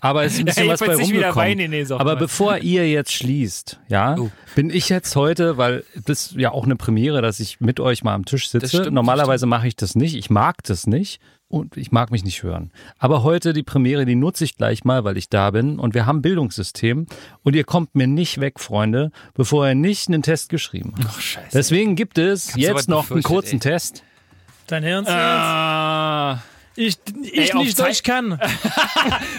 Aber 0.00 0.24
es 0.24 0.34
ist 0.34 0.40
ein 0.40 0.44
bisschen 0.46 0.66
Ja, 0.66 0.72
was 0.72 0.80
bei 0.80 0.94
rumgekommen. 0.96 1.92
Aber 1.92 2.16
bevor 2.16 2.58
ihr 2.58 2.90
jetzt 2.90 3.12
schließt, 3.12 3.80
ja, 3.88 4.16
Oh. 4.18 4.30
bin 4.54 4.70
ich 4.70 4.88
jetzt 4.88 5.14
heute, 5.16 5.56
weil 5.56 5.84
das 6.04 6.26
ist 6.26 6.36
ja 6.36 6.50
auch 6.52 6.64
eine 6.64 6.76
Premiere, 6.76 7.22
dass 7.22 7.40
ich 7.40 7.60
mit 7.60 7.80
euch 7.80 8.02
mal 8.04 8.14
am 8.14 8.24
Tisch 8.24 8.48
sitze. 8.48 8.68
stimmt, 8.68 8.92
Normalerweise 8.92 9.46
mache 9.46 9.66
ich 9.68 9.76
das 9.76 9.94
nicht. 9.94 10.14
Ich 10.16 10.30
mag 10.30 10.62
das 10.64 10.86
nicht 10.86 11.20
und 11.48 11.76
ich 11.76 11.92
mag 11.92 12.10
mich 12.10 12.24
nicht 12.24 12.42
hören. 12.42 12.72
Aber 12.98 13.22
heute 13.22 13.52
die 13.52 13.62
Premiere, 13.62 14.04
die 14.04 14.16
nutze 14.16 14.44
ich 14.44 14.56
gleich 14.56 14.84
mal, 14.84 15.04
weil 15.04 15.16
ich 15.16 15.28
da 15.28 15.50
bin 15.52 15.78
und 15.78 15.94
wir 15.94 16.04
haben 16.06 16.20
Bildungssystem 16.22 17.06
und 17.42 17.54
ihr 17.56 17.64
kommt 17.64 17.94
mir 17.94 18.06
nicht 18.08 18.40
weg, 18.40 18.58
Freunde, 18.58 19.10
bevor 19.34 19.66
ihr 19.68 19.74
nicht 19.74 20.08
einen 20.08 20.22
Test 20.22 20.48
geschrieben 20.48 20.94
habt. 20.96 21.06
Ach, 21.10 21.20
scheiße. 21.20 21.48
Deswegen 21.52 21.94
gibt 21.96 22.18
es 22.18 22.48
was 22.48 22.56
jetzt 22.56 22.88
noch 22.88 23.10
einen 23.10 23.22
kurzen 23.22 23.54
ey. 23.56 23.60
Test. 23.60 24.02
Dein 24.66 24.84
Ernst 24.84 25.10
Ah. 25.10 26.42
Ich, 26.76 26.96
ich 27.22 27.52
Ey, 27.52 27.58
nicht 27.58 27.76
Zeit- 27.76 27.86
Deutsch 27.88 28.02
kann. 28.02 28.38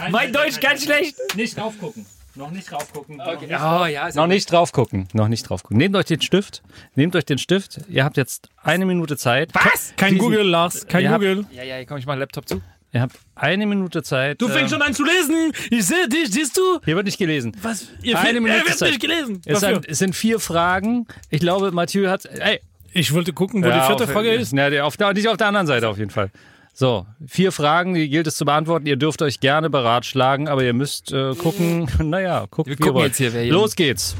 Mein 0.09 0.31
Deutsch 0.31 0.59
ganz 0.61 0.83
schlecht. 0.83 1.15
Nicht 1.35 1.57
draufgucken. 1.57 2.05
Noch 2.35 2.51
nicht 2.51 2.69
draufgucken. 2.69 3.19
Okay. 3.21 3.47
Oh, 3.51 3.85
ja, 3.85 4.09
Noch 4.13 4.27
nicht 4.27 4.51
drauf 4.51 4.71
gucken. 4.71 5.07
Noch 5.13 5.27
nicht 5.29 5.43
drauf 5.49 5.63
gucken. 5.63 5.77
Nehmt 5.77 5.95
euch 5.95 6.05
den 6.05 6.21
Stift. 6.21 6.61
Nehmt 6.95 7.15
euch 7.15 7.25
den 7.25 7.37
Stift. 7.37 7.79
Ihr 7.89 8.03
habt 8.03 8.17
jetzt 8.17 8.49
eine 8.61 8.85
Minute 8.85 9.15
Zeit. 9.17 9.49
Was? 9.53 9.93
Kein 9.97 10.13
Diesen- 10.15 10.19
Google, 10.25 10.43
Lars. 10.47 10.85
Kein 10.87 11.03
Ihr 11.03 11.09
habt- 11.11 11.19
Google. 11.23 11.45
Ja, 11.51 11.63
ja, 11.63 11.83
komm, 11.85 11.97
ich 11.97 12.05
mach 12.05 12.15
Laptop 12.15 12.47
zu. 12.47 12.61
Ihr 12.91 13.01
habt 13.01 13.17
eine 13.35 13.65
Minute 13.65 14.03
Zeit. 14.03 14.41
Du 14.41 14.47
fängst 14.47 14.71
Ähm, 14.73 14.79
schon 14.79 14.81
an 14.87 14.93
zu 14.93 15.03
lesen. 15.03 15.51
Ich 15.69 15.85
sehe 15.85 16.07
dich, 16.07 16.29
siehst 16.31 16.55
du? 16.55 16.79
Hier 16.85 16.95
wird 16.95 17.05
nicht 17.05 17.17
gelesen. 17.17 17.55
Was? 17.61 17.87
Ihr 18.01 18.17
Eine 18.17 18.29
fängt- 18.29 18.43
Minute 18.43 18.61
er 18.61 18.65
wird 18.67 18.77
Zeit. 18.77 18.89
nicht 18.91 19.01
gelesen. 19.01 19.41
Es 19.45 19.59
Dafür. 19.59 19.75
sind, 19.75 19.89
es 19.89 19.97
sind 19.99 20.15
vier 20.15 20.39
Fragen. 20.39 21.05
Ich 21.29 21.41
glaube, 21.41 21.71
Mathieu 21.71 22.09
hat. 22.09 22.25
Ey, 22.25 22.61
Ich 22.95 23.13
wollte 23.13 23.33
gucken, 23.33 23.61
wo 23.63 23.67
die 23.69 23.81
vierte 23.81 24.05
auf- 24.05 24.11
Frage 24.11 24.31
ist. 24.31 24.53
Ja, 24.53 24.83
auf 24.83 24.95
der, 24.97 25.13
nicht 25.13 25.27
auf 25.27 25.37
der 25.37 25.47
anderen 25.47 25.67
Seite 25.67 25.87
auf 25.89 25.97
jeden 25.97 26.11
Fall. 26.11 26.31
So, 26.73 27.05
vier 27.27 27.51
Fragen, 27.51 27.93
die 27.93 28.09
gilt 28.09 28.25
es 28.27 28.35
zu 28.37 28.45
beantworten. 28.45 28.85
Ihr 28.87 28.95
dürft 28.95 29.21
euch 29.21 29.39
gerne 29.39 29.69
beratschlagen, 29.69 30.47
aber 30.47 30.63
ihr 30.63 30.73
müsst 30.73 31.11
äh, 31.11 31.35
gucken. 31.35 31.87
Naja, 32.03 32.45
guckt, 32.49 32.67
Wir 32.69 32.77
wie 32.77 32.81
ihr 32.81 32.85
gucken 32.85 32.93
wollt. 32.95 33.07
jetzt 33.07 33.17
hier, 33.17 33.33
wer 33.33 33.43
hier- 33.43 33.53
Los 33.53 33.75
geht's. 33.75 34.15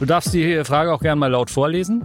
Du 0.00 0.04
darfst 0.06 0.32
die 0.34 0.62
Frage 0.64 0.92
auch 0.92 1.00
gerne 1.00 1.18
mal 1.18 1.26
laut 1.30 1.50
vorlesen. 1.50 2.04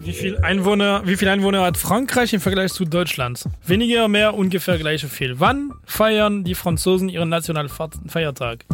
Wie 0.00 0.12
viel 0.12 0.36
Einwohner, 0.38 1.02
wie 1.06 1.16
viel 1.16 1.28
Einwohner 1.28 1.62
hat 1.62 1.76
Frankreich 1.76 2.32
im 2.34 2.40
Vergleich 2.40 2.72
zu 2.72 2.84
Deutschland? 2.84 3.44
Weniger, 3.66 4.08
mehr, 4.08 4.34
ungefähr 4.34 4.76
gleich 4.76 5.04
viel. 5.06 5.38
Wann 5.40 5.72
feiern 5.84 6.42
die 6.44 6.54
Franzosen 6.54 7.08
ihren 7.08 7.28
Nationalfeiertag? 7.28 8.64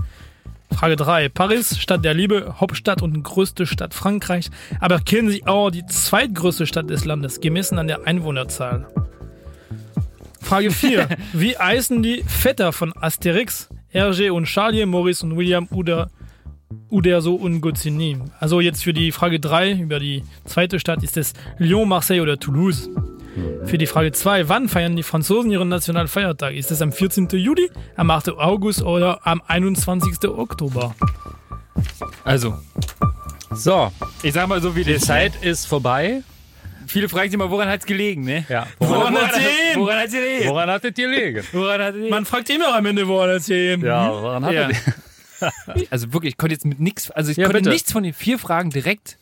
Frage 0.78 0.94
3. 0.94 1.28
Paris, 1.30 1.76
Stadt 1.80 2.04
der 2.04 2.14
Liebe, 2.14 2.54
Hauptstadt 2.60 3.02
und 3.02 3.20
größte 3.24 3.66
Stadt 3.66 3.94
Frankreichs. 3.94 4.48
Aber 4.78 5.00
kennen 5.00 5.28
Sie 5.28 5.44
auch 5.44 5.70
die 5.70 5.84
zweitgrößte 5.84 6.68
Stadt 6.68 6.88
des 6.88 7.04
Landes, 7.04 7.40
gemessen 7.40 7.80
an 7.80 7.88
der 7.88 8.06
Einwohnerzahl? 8.06 8.86
Frage 10.40 10.70
4. 10.70 11.08
Wie 11.32 11.58
heißen 11.58 12.00
die 12.04 12.22
Vetter 12.22 12.72
von 12.72 12.92
Asterix? 12.96 13.68
Hergé 13.92 14.30
und 14.30 14.44
Charlie, 14.44 14.86
Maurice 14.86 15.26
und 15.26 15.36
William 15.36 15.66
oder 15.72 16.12
Uderso 16.92 17.34
und 17.34 17.60
Goscinny. 17.60 18.16
Also 18.38 18.60
jetzt 18.60 18.84
für 18.84 18.92
die 18.92 19.10
Frage 19.10 19.40
3 19.40 19.72
über 19.72 19.98
die 19.98 20.22
zweite 20.44 20.78
Stadt 20.78 21.02
ist 21.02 21.16
es 21.16 21.32
Lyon, 21.58 21.88
Marseille 21.88 22.20
oder 22.20 22.38
Toulouse. 22.38 22.88
Für 23.64 23.78
die 23.78 23.86
Frage 23.86 24.12
2, 24.12 24.48
wann 24.48 24.68
feiern 24.68 24.96
die 24.96 25.02
Franzosen 25.02 25.50
ihren 25.50 25.68
Nationalfeiertag? 25.68 26.54
Ist 26.54 26.70
es 26.70 26.80
am 26.82 26.92
14. 26.92 27.28
Juli, 27.32 27.70
am 27.96 28.10
8. 28.10 28.30
August 28.30 28.82
oder 28.82 29.26
am 29.26 29.42
21. 29.46 30.28
Oktober? 30.28 30.94
Also, 32.24 32.54
So, 33.50 33.90
ich 34.22 34.32
sag 34.34 34.48
mal 34.48 34.60
so 34.60 34.74
wie 34.76 34.84
die. 34.84 34.98
Zeit 34.98 35.32
ist 35.42 35.66
vorbei. 35.66 36.22
Viele 36.86 37.08
fragen 37.08 37.28
sich 37.30 37.34
immer, 37.34 37.50
woran 37.50 37.68
hat's 37.68 37.84
gelegen, 37.86 38.22
ne? 38.24 38.44
Ja. 38.48 38.66
Woran 38.78 39.14
hat's 39.16 39.34
gelegen? 39.34 39.80
Woran 39.80 39.98
hat's 39.98 40.12
gelegen? 40.12 40.48
Woran 40.48 40.70
hat 40.70 40.84
es 40.84 40.94
gelegen? 40.94 41.42
Woran 41.52 41.80
hat's 41.82 41.92
gelegen? 41.94 42.10
Man 42.10 42.24
fragt 42.24 42.50
immer 42.50 42.74
am 42.74 42.86
Ende, 42.86 43.06
woran 43.06 43.28
das 43.28 43.46
hier 43.46 43.56
eben. 43.56 43.84
Ja, 43.84 44.10
woran 44.10 44.44
hat 44.44 44.52
Ja. 44.54 44.68
es 44.70 44.78
Also 45.90 46.12
wirklich, 46.12 46.32
ich 46.32 46.36
konnte 46.38 46.54
jetzt 46.54 46.64
mit 46.64 46.80
nichts, 46.80 47.10
also 47.10 47.30
ich 47.30 47.36
Ja, 47.36 47.44
konnte 47.44 47.58
bitte. 47.60 47.70
nichts 47.70 47.92
von 47.92 48.02
den 48.02 48.12
vier 48.14 48.38
Fragen 48.38 48.70
direkt 48.70 49.18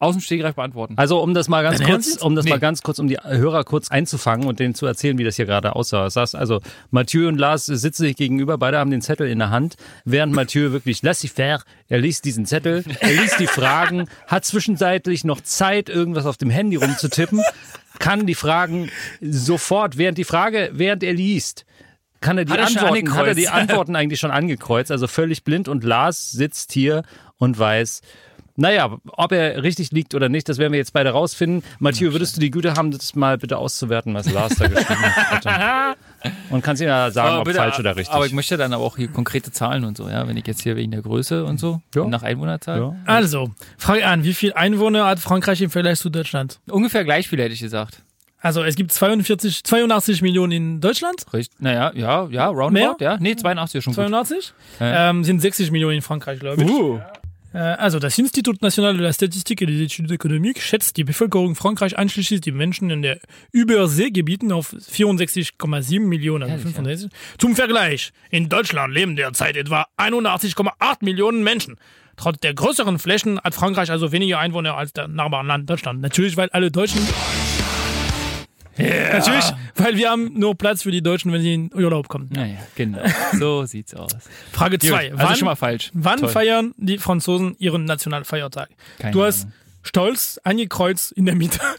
aus 0.00 0.14
dem 0.14 0.20
Stegreif 0.20 0.54
beantworten. 0.54 0.94
Also 0.96 1.20
um 1.20 1.34
das 1.34 1.48
mal 1.48 1.62
ganz 1.62 1.78
Dein 1.78 1.88
kurz, 1.88 2.16
um 2.16 2.36
das 2.36 2.44
Nee. 2.44 2.52
mal 2.52 2.60
ganz 2.60 2.82
kurz, 2.82 2.98
um 2.98 3.08
die 3.08 3.18
Hörer 3.20 3.64
kurz 3.64 3.90
einzufangen 3.90 4.46
und 4.46 4.60
denen 4.60 4.74
zu 4.74 4.86
erzählen, 4.86 5.18
wie 5.18 5.24
das 5.24 5.36
hier 5.36 5.46
gerade 5.46 5.74
aussah. 5.74 6.04
Das 6.04 6.16
heißt 6.16 6.34
also, 6.36 6.60
Mathieu 6.90 7.26
und 7.26 7.38
Lars 7.38 7.66
sitzen 7.66 8.02
sich 8.04 8.16
gegenüber, 8.16 8.58
beide 8.58 8.78
haben 8.78 8.90
den 8.90 9.02
Zettel 9.02 9.28
in 9.28 9.38
der 9.38 9.50
Hand, 9.50 9.74
während 10.04 10.32
Mathieu 10.32 10.72
wirklich 10.72 11.02
laissez-faire, 11.02 11.62
er 11.88 11.98
liest 11.98 12.24
diesen 12.24 12.46
Zettel, 12.46 12.84
er 13.00 13.12
liest 13.12 13.40
die 13.40 13.48
Fragen, 13.48 14.08
hat 14.28 14.44
zwischenzeitlich 14.44 15.24
noch 15.24 15.40
Zeit, 15.40 15.88
irgendwas 15.88 16.26
auf 16.26 16.36
dem 16.36 16.50
Handy 16.50 16.76
rumzutippen, 16.76 17.42
kann 17.98 18.26
die 18.26 18.36
Fragen 18.36 18.90
sofort, 19.20 19.98
während 19.98 20.18
die 20.18 20.24
Frage, 20.24 20.70
während 20.72 21.02
er 21.02 21.14
liest, 21.14 21.64
kann 22.20 22.38
er 22.38 22.44
die 22.44 22.52
Hat 22.52 22.60
er 22.60 22.66
Antworten, 22.66 23.14
hat 23.14 23.26
er 23.26 23.34
die? 23.34 23.48
Antworten 23.48 23.96
eigentlich 23.96 24.20
schon 24.20 24.30
angekreuzt, 24.30 24.90
also 24.90 25.06
völlig 25.06 25.44
blind 25.44 25.68
und 25.68 25.82
Lars 25.84 26.30
sitzt 26.30 26.72
hier 26.72 27.02
und 27.36 27.58
weiß, 27.58 28.00
naja, 28.58 28.96
ob 29.12 29.32
er 29.32 29.62
richtig 29.62 29.92
liegt 29.92 30.14
oder 30.14 30.28
nicht, 30.28 30.48
das 30.48 30.58
werden 30.58 30.72
wir 30.72 30.78
jetzt 30.78 30.92
beide 30.92 31.10
rausfinden. 31.10 31.62
Mathieu, 31.78 32.12
würdest 32.12 32.36
du 32.36 32.40
die 32.40 32.50
Güte 32.50 32.74
haben, 32.74 32.90
das 32.90 33.14
mal 33.14 33.38
bitte 33.38 33.56
auszuwerten, 33.56 34.12
was 34.14 34.30
Lars 34.30 34.56
da 34.56 34.66
geschrieben 34.66 35.02
hat? 35.02 35.96
Und 36.50 36.62
kannst 36.62 36.82
ihm 36.82 36.88
ja 36.88 37.10
sagen, 37.12 37.28
Aber 37.30 37.38
ob 37.40 37.44
bitte, 37.44 37.58
falsch 37.58 37.78
oder 37.78 37.94
richtig. 37.96 38.14
Aber 38.14 38.26
ich 38.26 38.32
möchte 38.32 38.56
dann 38.56 38.72
aber 38.72 38.82
auch 38.82 38.96
hier 38.96 39.08
konkrete 39.08 39.52
Zahlen 39.52 39.84
und 39.84 39.96
so, 39.96 40.08
ja. 40.08 40.26
Wenn 40.26 40.36
ich 40.36 40.46
jetzt 40.46 40.62
hier 40.62 40.74
wegen 40.76 40.90
der 40.90 41.02
Größe 41.02 41.44
und 41.44 41.60
so, 41.60 41.80
Ja. 41.94 42.04
nach 42.06 42.22
Einwohnerzahl. 42.24 42.80
Ja. 42.80 42.96
Also, 43.06 43.50
Frage 43.76 44.04
an, 44.04 44.24
wie 44.24 44.34
viel 44.34 44.52
Einwohner 44.52 45.06
hat 45.06 45.20
Frankreich 45.20 45.62
im 45.62 45.70
Vergleich 45.70 46.00
zu 46.00 46.10
Deutschland? 46.10 46.58
Ungefähr 46.68 47.04
gleich 47.04 47.28
viel 47.28 47.40
hätte 47.40 47.54
ich 47.54 47.60
gesagt. 47.60 48.02
Also 48.40 48.62
es 48.62 48.76
gibt 48.76 48.92
42, 48.92 49.64
82 49.64 50.22
Millionen 50.22 50.52
in 50.52 50.80
Deutschland, 50.80 51.24
Richtig. 51.32 51.58
Naja, 51.60 51.90
ja, 51.94 52.28
ja, 52.30 52.46
roundabout, 52.46 52.70
Mehr? 52.72 52.96
ja. 53.00 53.16
Nee, 53.20 53.34
82 53.34 53.78
ist 53.78 53.84
schon 53.84 53.94
gut. 53.94 54.04
82, 54.04 54.52
Ja. 54.78 55.10
ähm, 55.10 55.24
sind 55.24 55.40
60 55.40 55.72
Millionen 55.72 55.96
in 55.96 56.02
Frankreich, 56.02 56.38
glaube 56.38 56.62
ich. 56.62 56.70
Uh. 56.70 57.00
Also 57.52 57.98
das 57.98 58.18
Institut 58.18 58.60
National 58.60 58.94
de 58.94 59.02
la 59.02 59.12
Statistique 59.12 59.62
et 59.62 59.66
des 59.66 59.80
Études 59.80 60.12
économiques 60.12 60.60
schätzt 60.60 60.96
die 60.96 61.04
Bevölkerung 61.04 61.54
Frankreich 61.54 61.96
einschließlich 61.96 62.40
die 62.42 62.52
Menschen 62.52 62.90
in 62.90 63.02
der 63.02 63.18
Überseegebieten 63.52 64.52
auf 64.52 64.74
64,7 64.74 66.00
Millionen. 66.00 66.42
Also 66.42 66.68
Ehrlich, 66.68 66.76
65. 66.76 67.10
Zum 67.38 67.56
Vergleich, 67.56 68.12
in 68.30 68.48
Deutschland 68.48 68.92
leben 68.92 69.16
derzeit 69.16 69.56
etwa 69.56 69.86
81,8 69.96 71.04
Millionen 71.04 71.42
Menschen. 71.42 71.76
Trotz 72.16 72.40
der 72.40 72.52
größeren 72.52 72.98
Flächen 72.98 73.40
hat 73.40 73.54
Frankreich 73.54 73.90
also 73.90 74.12
weniger 74.12 74.40
Einwohner 74.40 74.76
als 74.76 74.92
der 74.92 75.08
Nachbarland 75.08 75.70
Deutschland. 75.70 76.00
Natürlich, 76.00 76.36
weil 76.36 76.50
alle 76.50 76.70
Deutschen... 76.70 77.00
Natürlich, 78.78 79.44
weil 79.76 79.96
wir 79.96 80.10
haben 80.10 80.32
nur 80.38 80.54
Platz 80.56 80.82
für 80.82 80.90
die 80.90 81.02
Deutschen, 81.02 81.32
wenn 81.32 81.42
sie 81.42 81.54
in 81.54 81.70
Urlaub 81.74 82.08
kommen. 82.08 82.28
Naja, 82.32 82.56
genau. 82.74 82.98
So 83.38 83.64
sieht's 83.66 83.94
aus. 83.94 84.12
Frage 84.52 84.78
Gut, 84.78 84.88
2. 84.90 85.14
also 85.14 85.34
schon 85.34 85.46
mal 85.46 85.56
falsch. 85.56 85.90
Wann 85.94 86.20
Toll. 86.20 86.28
feiern 86.28 86.74
die 86.76 86.98
Franzosen 86.98 87.56
ihren 87.58 87.84
Nationalfeiertag? 87.84 88.68
Keine 88.98 89.12
du 89.12 89.24
hast 89.24 89.42
Ahnung. 89.42 89.52
stolz 89.82 90.40
angekreuzt 90.44 91.12
in 91.12 91.26
der 91.26 91.34
Mitte. 91.34 91.58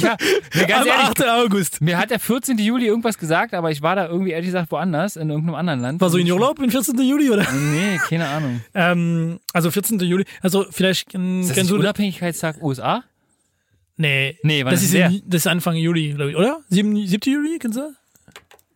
Ja, 0.00 0.16
mir 0.54 0.66
ganz 0.66 0.82
Am 0.82 0.88
ehrlich, 0.88 1.20
8. 1.20 1.24
August. 1.28 1.80
mir 1.82 1.98
hat 1.98 2.10
der 2.10 2.18
14. 2.18 2.56
Juli 2.58 2.86
irgendwas 2.86 3.18
gesagt, 3.18 3.52
aber 3.54 3.70
ich 3.70 3.82
war 3.82 3.94
da 3.96 4.06
irgendwie 4.08 4.30
ehrlich 4.30 4.46
gesagt 4.46 4.70
woanders, 4.70 5.16
in 5.16 5.28
irgendeinem 5.30 5.54
anderen 5.54 5.80
Land. 5.80 6.00
War 6.00 6.08
so 6.10 6.16
in 6.18 6.30
Urlaub, 6.30 6.58
den 6.58 6.70
14. 6.70 6.98
Juli, 7.00 7.30
oder? 7.30 7.46
Nee, 7.52 7.98
keine 8.08 8.26
Ahnung. 8.28 8.62
Ähm, 8.74 9.38
also 9.52 9.70
14. 9.70 9.98
Juli. 10.00 10.24
Also 10.40 10.64
vielleicht 10.70 11.14
ähm, 11.14 11.40
Ist 11.42 11.50
das 11.50 11.56
kennst 11.56 11.70
du. 11.70 11.76
Unabhängigkeitstag 11.76 12.62
USA? 12.62 13.04
Nee, 13.96 14.38
Nee, 14.42 14.64
wann 14.64 14.72
das 14.72 14.82
ist 14.82 14.92
der? 14.92 15.10
das 15.24 15.42
ist 15.42 15.46
Anfang 15.46 15.76
Juli, 15.76 16.12
glaube 16.12 16.30
ich, 16.30 16.36
oder? 16.36 16.60
7. 16.68 17.06
7. 17.06 17.32
Juli, 17.32 17.58
kennst 17.58 17.78
du? 17.78 17.94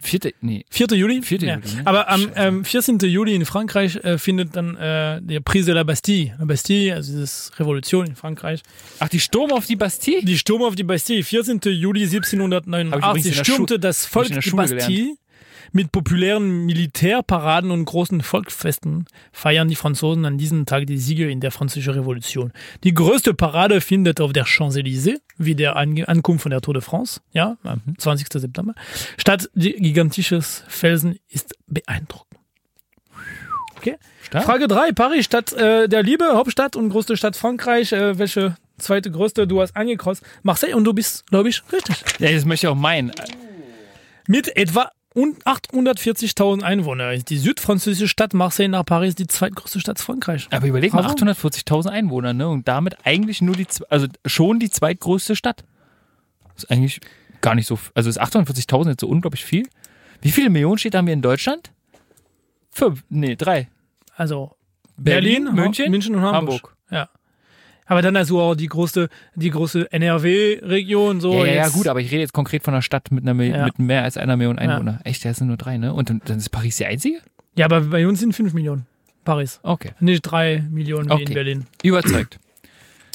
Vierte, 0.02 0.32
nee. 0.40 0.64
4. 0.70 0.86
Juli? 0.92 1.20
4. 1.22 1.38
Ja. 1.40 1.56
Juli, 1.56 1.74
ne? 1.76 1.82
Aber 1.84 2.08
am 2.08 2.30
ähm, 2.34 2.64
14. 2.64 2.98
Juli 3.00 3.34
in 3.34 3.44
Frankreich 3.44 3.96
äh, 3.96 4.16
findet 4.16 4.56
dann 4.56 4.76
äh, 4.76 5.20
der 5.20 5.40
Prise 5.40 5.66
de 5.66 5.74
la 5.74 5.82
Bastille. 5.82 6.34
La 6.38 6.46
Bastille, 6.46 6.94
also 6.94 7.20
das 7.20 7.52
Revolution 7.58 8.06
in 8.06 8.16
Frankreich. 8.16 8.62
Ach, 8.98 9.08
die 9.08 9.20
Sturm 9.20 9.52
auf 9.52 9.66
die 9.66 9.76
Bastille? 9.76 10.22
Die 10.22 10.38
Sturm 10.38 10.62
auf 10.62 10.74
die 10.74 10.84
Bastille, 10.84 11.22
14. 11.22 11.60
Juli 11.64 12.00
Hab 12.00 12.06
ich 12.06 12.14
übrigens 12.14 12.32
in 12.32 12.40
1789, 12.40 13.36
der 13.36 13.44
stürmte 13.44 13.78
das 13.78 14.06
Volk 14.06 14.28
die 14.28 14.50
Bastille. 14.50 15.16
Mit 15.72 15.92
populären 15.92 16.66
Militärparaden 16.66 17.70
und 17.70 17.84
großen 17.84 18.20
Volksfesten 18.22 19.06
feiern 19.32 19.68
die 19.68 19.76
Franzosen 19.76 20.24
an 20.24 20.38
diesem 20.38 20.66
Tag 20.66 20.86
die 20.86 20.98
Siege 20.98 21.30
in 21.30 21.40
der 21.40 21.50
Französischen 21.50 21.94
Revolution. 21.94 22.52
Die 22.84 22.94
größte 22.94 23.34
Parade 23.34 23.80
findet 23.80 24.20
auf 24.20 24.32
der 24.32 24.46
Champs-Élysées, 24.46 25.20
wie 25.38 25.54
der 25.54 25.76
Ange- 25.76 26.06
Ankunft 26.06 26.42
von 26.42 26.50
der 26.50 26.60
Tour 26.60 26.74
de 26.74 26.82
France, 26.82 27.20
ja, 27.32 27.56
am 27.62 27.80
20. 27.98 28.28
September, 28.32 28.74
statt. 29.16 29.50
Gigantisches 29.54 30.64
Felsen 30.68 31.18
ist 31.28 31.54
beeindruckend. 31.66 32.38
Okay. 33.76 33.96
Stark. 34.22 34.44
Frage 34.44 34.68
3. 34.68 34.92
Paris, 34.92 35.24
Stadt 35.24 35.52
äh, 35.54 35.88
der 35.88 36.02
Liebe, 36.02 36.24
Hauptstadt 36.34 36.76
und 36.76 36.90
größte 36.90 37.16
Stadt 37.16 37.34
Frankreich. 37.36 37.92
Äh, 37.92 38.18
welche 38.18 38.56
zweite 38.78 39.10
größte? 39.10 39.46
Du 39.46 39.60
hast 39.62 39.74
angekreuzt. 39.76 40.22
Marseille 40.42 40.74
und 40.74 40.84
du 40.84 40.92
bist, 40.92 41.26
glaube 41.28 41.48
ich, 41.48 41.62
richtig. 41.72 41.96
Ja, 42.18 42.30
das 42.30 42.44
möchte 42.44 42.66
ich 42.66 42.70
auch 42.70 42.76
meinen. 42.76 43.12
Mit 44.28 44.54
etwa 44.56 44.90
und 45.14 45.44
840.000 45.44 46.62
Einwohnern 46.62 47.14
ist 47.14 47.30
die 47.30 47.38
südfranzösische 47.38 48.06
Stadt 48.08 48.32
Marseille 48.34 48.68
nach 48.68 48.84
Paris 48.84 49.14
die 49.16 49.26
zweitgrößte 49.26 49.80
Stadt 49.80 49.98
Frankreich. 49.98 50.46
Aber 50.52 50.66
überleg 50.66 50.92
mal, 50.92 51.04
Aber- 51.04 51.12
840.000 51.14 51.88
Einwohner, 51.90 52.32
ne? 52.32 52.48
Und 52.48 52.68
damit 52.68 52.96
eigentlich 53.04 53.42
nur 53.42 53.56
die, 53.56 53.66
also 53.88 54.06
schon 54.26 54.60
die 54.60 54.70
zweitgrößte 54.70 55.34
Stadt. 55.34 55.64
Ist 56.56 56.70
eigentlich 56.70 57.00
gar 57.40 57.54
nicht 57.54 57.66
so, 57.66 57.78
also 57.94 58.08
ist 58.08 58.20
840.000 58.20 58.90
jetzt 58.90 59.00
so 59.00 59.08
unglaublich 59.08 59.44
viel? 59.44 59.66
Wie 60.20 60.30
viele 60.30 60.50
Millionen 60.50 60.78
steht 60.78 60.94
haben 60.94 61.06
wir 61.06 61.14
in 61.14 61.22
Deutschland? 61.22 61.72
Fünf, 62.70 63.02
nee, 63.08 63.34
drei. 63.36 63.68
Also 64.14 64.54
Berlin, 64.96 65.48
Ha- 65.48 65.52
München, 65.52 65.90
München 65.90 66.14
und 66.14 66.20
Hamburg. 66.22 66.54
Hamburg. 66.62 66.76
Ja. 66.90 67.08
Aber 67.90 68.02
dann 68.02 68.14
also 68.14 68.40
auch 68.40 68.54
die 68.54 68.68
große, 68.68 69.08
die 69.34 69.50
große 69.50 69.90
NRW-Region, 69.92 71.20
so. 71.20 71.32
ja, 71.44 71.46
ja, 71.46 71.52
ja, 71.54 71.68
gut, 71.70 71.88
aber 71.88 72.00
ich 72.00 72.10
rede 72.12 72.20
jetzt 72.20 72.32
konkret 72.32 72.62
von 72.62 72.72
einer 72.72 72.82
Stadt 72.82 73.10
mit, 73.10 73.24
einer, 73.24 73.34
Mil- 73.34 73.50
Ja. 73.50 73.64
mit 73.64 73.80
mehr 73.80 74.04
als 74.04 74.16
einer 74.16 74.36
Million 74.36 74.58
Einwohner. 74.60 75.00
Echt, 75.02 75.24
das 75.24 75.38
sind 75.38 75.48
nur 75.48 75.56
drei, 75.56 75.76
ne? 75.76 75.92
Und 75.92 76.08
dann, 76.08 76.22
dann 76.24 76.38
ist 76.38 76.50
Paris 76.50 76.76
die 76.76 76.86
einzige? 76.86 77.18
Ja, 77.56 77.64
aber 77.66 77.80
bei 77.80 78.06
uns 78.06 78.20
sind 78.20 78.32
5 78.32 78.54
Millionen. 78.54 78.86
Paris. 79.24 79.58
Okay. 79.64 79.90
Nicht 79.98 80.22
3 80.22 80.64
Millionen 80.70 81.08
wie 81.08 81.12
Okay. 81.14 81.24
in 81.24 81.34
Berlin. 81.34 81.66
Überzeugt. 81.82 82.38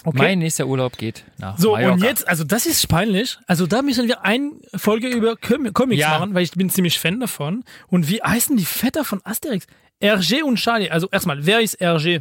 Okay. 0.07 0.17
Mein 0.19 0.37
nächster 0.37 0.67
Urlaub 0.67 0.97
geht 0.99 1.23
nach 1.39 1.57
So, 1.57 1.71
Mallorca. 1.71 1.93
und 1.95 2.03
jetzt, 2.03 2.27
also 2.27 2.43
das 2.43 2.67
ist 2.67 2.87
peinlich. 2.87 3.39
Also 3.47 3.65
da 3.65 3.81
müssen 3.81 4.07
wir 4.07 4.23
eine 4.23 4.51
Folge 4.75 5.07
über 5.07 5.35
Com 5.35 5.73
Comics 5.73 5.99
Ja. 5.99 6.19
machen, 6.19 6.35
weil 6.35 6.43
ich 6.43 6.51
bin 6.51 6.69
ziemlich 6.69 6.99
Fan 6.99 7.19
davon. 7.19 7.63
Und 7.87 8.07
wie 8.07 8.21
heißen 8.21 8.55
die 8.55 8.65
Vetter 8.65 9.03
von 9.03 9.19
Asterix? 9.23 9.65
RG 10.03 10.43
und 10.43 10.57
Charlie. 10.57 10.91
Also 10.91 11.07
erstmal, 11.11 11.43
wer 11.47 11.59
ist 11.61 11.81
RG? 11.81 12.19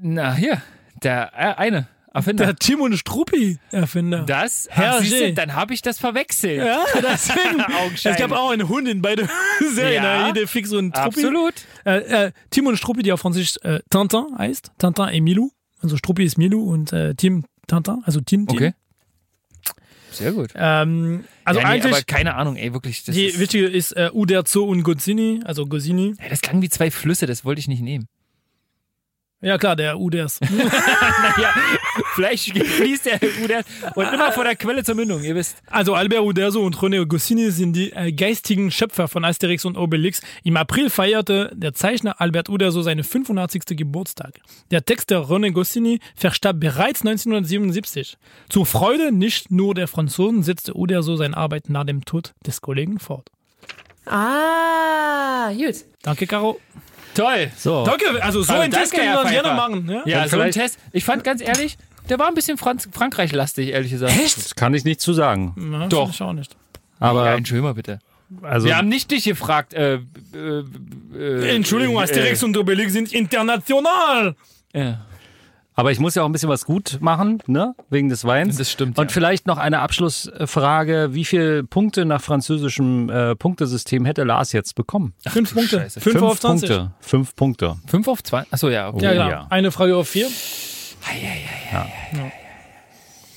Na, 0.00 0.34
hier, 0.34 0.60
der 1.02 1.32
äh, 1.36 1.54
eine 1.60 1.88
Erfinder. 2.12 2.46
Der 2.46 2.56
Tim 2.56 2.80
und 2.80 2.96
Struppi 2.96 3.58
Erfinder. 3.70 4.24
das, 4.24 4.66
Herr 4.70 5.00
siehste, 5.00 5.32
dann 5.32 5.54
habe 5.54 5.74
ich 5.74 5.80
das 5.82 5.98
verwechselt. 6.00 6.58
ja, 6.58 6.82
deswegen. 7.02 7.62
es 7.94 8.16
gab 8.18 8.32
auch 8.32 8.50
einen 8.50 8.68
Hund 8.68 8.88
in 8.88 9.00
beide 9.00 9.28
Serien, 9.74 10.02
Ja. 10.02 10.20
ja. 10.22 10.26
jede 10.26 10.46
Fix 10.48 10.72
und 10.72 10.96
Struppi. 10.96 11.20
Absolut. 11.20 11.54
Äh, 11.86 12.26
äh, 12.26 12.32
Tim 12.50 12.66
und 12.66 12.76
Struppi, 12.76 13.02
die 13.04 13.12
auf 13.12 13.20
Französisch 13.20 13.58
äh, 13.62 13.78
Tintin 13.90 14.26
heißt. 14.36 14.72
Tintin 14.78 15.08
et 15.08 15.22
Milou. 15.22 15.50
Also 15.82 15.96
Struppi 15.96 16.24
ist 16.24 16.36
Milou 16.36 16.72
und 16.72 16.92
äh, 16.92 17.14
Tim 17.14 17.44
Tintin, 17.68 18.02
also 18.04 18.20
Tim. 18.20 18.46
Tim. 18.48 18.56
Okay. 18.56 18.74
Sehr 20.10 20.32
gut. 20.32 20.50
Ähm, 20.56 21.24
also 21.44 21.60
ja, 21.60 21.66
nee, 21.68 21.74
eigentlich, 21.74 21.92
aber 21.94 22.02
keine 22.02 22.34
Ahnung, 22.34 22.56
ey, 22.56 22.72
wirklich. 22.74 23.04
Das, 23.04 23.14
die 23.14 23.26
ist, 23.26 23.38
wichtige 23.38 23.66
ist 23.68 23.92
äh, 23.92 24.10
Uderzo 24.12 24.64
und 24.64 24.82
Gozzini, 24.82 25.40
also 25.44 25.66
Gozzini. 25.66 26.14
ey, 26.18 26.28
das 26.28 26.40
klang 26.40 26.60
wie 26.60 26.68
zwei 26.68 26.90
Flüsse, 26.90 27.26
das 27.26 27.44
wollte 27.44 27.60
ich 27.60 27.68
nicht 27.68 27.82
nehmen. 27.82 28.08
Ja 29.42 29.56
klar, 29.56 29.74
der 29.74 29.98
Uders. 29.98 30.38
naja, 30.50 31.54
vielleicht 32.14 32.50
fließt 32.50 33.06
der 33.06 33.20
Uder 33.42 33.62
und 33.94 34.12
immer 34.12 34.32
vor 34.32 34.44
der 34.44 34.54
Quelle 34.54 34.84
zur 34.84 34.94
Mündung, 34.94 35.22
ihr 35.22 35.34
wisst. 35.34 35.56
Also 35.70 35.94
Albert 35.94 36.20
Uderzo 36.20 36.60
und 36.60 36.76
René 36.76 37.06
Goscinny 37.06 37.50
sind 37.50 37.72
die 37.72 37.90
äh, 37.92 38.12
geistigen 38.12 38.70
Schöpfer 38.70 39.08
von 39.08 39.24
Asterix 39.24 39.64
und 39.64 39.78
Obelix. 39.78 40.20
Im 40.44 40.58
April 40.58 40.90
feierte 40.90 41.50
der 41.54 41.72
Zeichner 41.72 42.20
Albert 42.20 42.50
Uderzo 42.50 42.82
seinen 42.82 43.02
85. 43.02 43.78
Geburtstag. 43.78 44.40
Der 44.70 44.84
Texter 44.84 45.22
René 45.30 45.52
Goscinny 45.52 46.00
verstarb 46.14 46.60
bereits 46.60 47.00
1977. 47.00 48.18
Zur 48.50 48.66
Freude 48.66 49.10
nicht 49.10 49.50
nur 49.50 49.74
der 49.74 49.88
Franzosen 49.88 50.42
setzte 50.42 50.76
Uderzo 50.76 51.16
seine 51.16 51.36
Arbeit 51.36 51.70
nach 51.70 51.84
dem 51.84 52.04
Tod 52.04 52.34
des 52.46 52.60
Kollegen 52.60 52.98
fort. 52.98 53.30
Ah, 54.04 55.50
gut. 55.52 55.76
Danke, 56.02 56.26
Caro. 56.26 56.60
Toll. 57.14 57.50
So. 57.56 57.84
Danke, 57.84 58.22
also 58.22 58.42
so 58.42 58.52
Also 58.52 58.62
einen 58.62 58.72
Test 58.72 58.92
können 58.94 59.12
wir 59.12 59.24
Herr 59.24 59.42
gerne 59.42 59.54
machen. 59.56 59.88
Ja? 59.88 60.02
Ja, 60.06 60.20
Dann 60.20 60.28
so 60.28 60.36
ein 60.36 60.52
vielleicht- 60.52 60.58
Test. 60.58 60.78
Ich 60.92 61.04
fand 61.04 61.24
ganz 61.24 61.40
ehrlich, 61.42 61.76
der 62.08 62.18
war 62.18 62.28
ein 62.28 62.34
bisschen 62.34 62.56
Franz 62.58 62.88
Frankreich-lastig, 62.92 63.68
ehrlich 63.70 63.90
gesagt. 63.90 64.12
Das 64.36 64.54
kann 64.54 64.74
ich 64.74 64.84
nicht 64.84 65.00
zu 65.00 65.12
sagen. 65.12 65.54
Ja, 65.72 65.86
Doch. 65.88 66.10
Ich 66.10 66.20
auch 66.22 66.32
nicht. 66.32 66.56
Aber 66.98 67.26
Ja, 67.26 67.34
entschuldige 67.36 67.66
mal 67.66 67.74
bitte. 67.74 67.98
also, 68.42 68.66
Wir 68.66 68.76
haben 68.76 68.88
nicht 68.88 69.10
dich 69.10 69.24
gefragt. 69.24 69.74
Äh, 69.74 69.94
äh, 70.34 70.62
äh, 71.16 71.56
Entschuldigung, 71.56 71.98
Asterix 72.00 72.42
äh, 72.42 72.44
und 72.44 72.56
Obelix 72.56 72.92
sind 72.92 73.12
international. 73.12 74.36
Ja, 74.72 75.00
aber 75.74 75.92
ich 75.92 75.98
muss 76.00 76.14
ja 76.14 76.22
auch 76.22 76.26
ein 76.26 76.32
bisschen 76.32 76.48
was 76.48 76.64
gut 76.64 76.98
machen, 77.00 77.42
ne? 77.46 77.74
Wegen 77.88 78.08
des 78.08 78.24
Weins. 78.24 78.56
das 78.56 78.70
stimmt. 78.70 78.98
Und 78.98 79.10
ja. 79.10 79.12
vielleicht 79.14 79.46
noch 79.46 79.56
eine 79.58 79.80
Abschlussfrage. 79.80 81.10
Wie 81.12 81.24
viele 81.24 81.64
Punkte 81.64 82.04
nach 82.04 82.20
französischem 82.20 83.08
äh, 83.08 83.34
Punktesystem 83.36 84.04
hätte 84.04 84.24
Lars 84.24 84.52
jetzt 84.52 84.74
bekommen? 84.74 85.14
Fünf 85.26 85.54
Punkte. 85.54 85.80
Scheiße. 85.80 86.00
Fünf, 86.00 86.22
auf 86.22 86.40
20. 86.40 86.68
Punkte. 86.68 86.90
Fünf 87.00 87.34
Punkte. 87.36 87.76
Fünf 87.86 88.08
auf 88.08 88.22
zwei. 88.22 88.44
Achso, 88.50 88.68
ja, 88.68 88.88
okay. 88.88 89.04
Ja, 89.04 89.12
genau. 89.12 89.28
Ja. 89.30 89.46
Eine 89.50 89.70
Frage 89.70 89.96
auf 89.96 90.08
vier. 90.08 90.28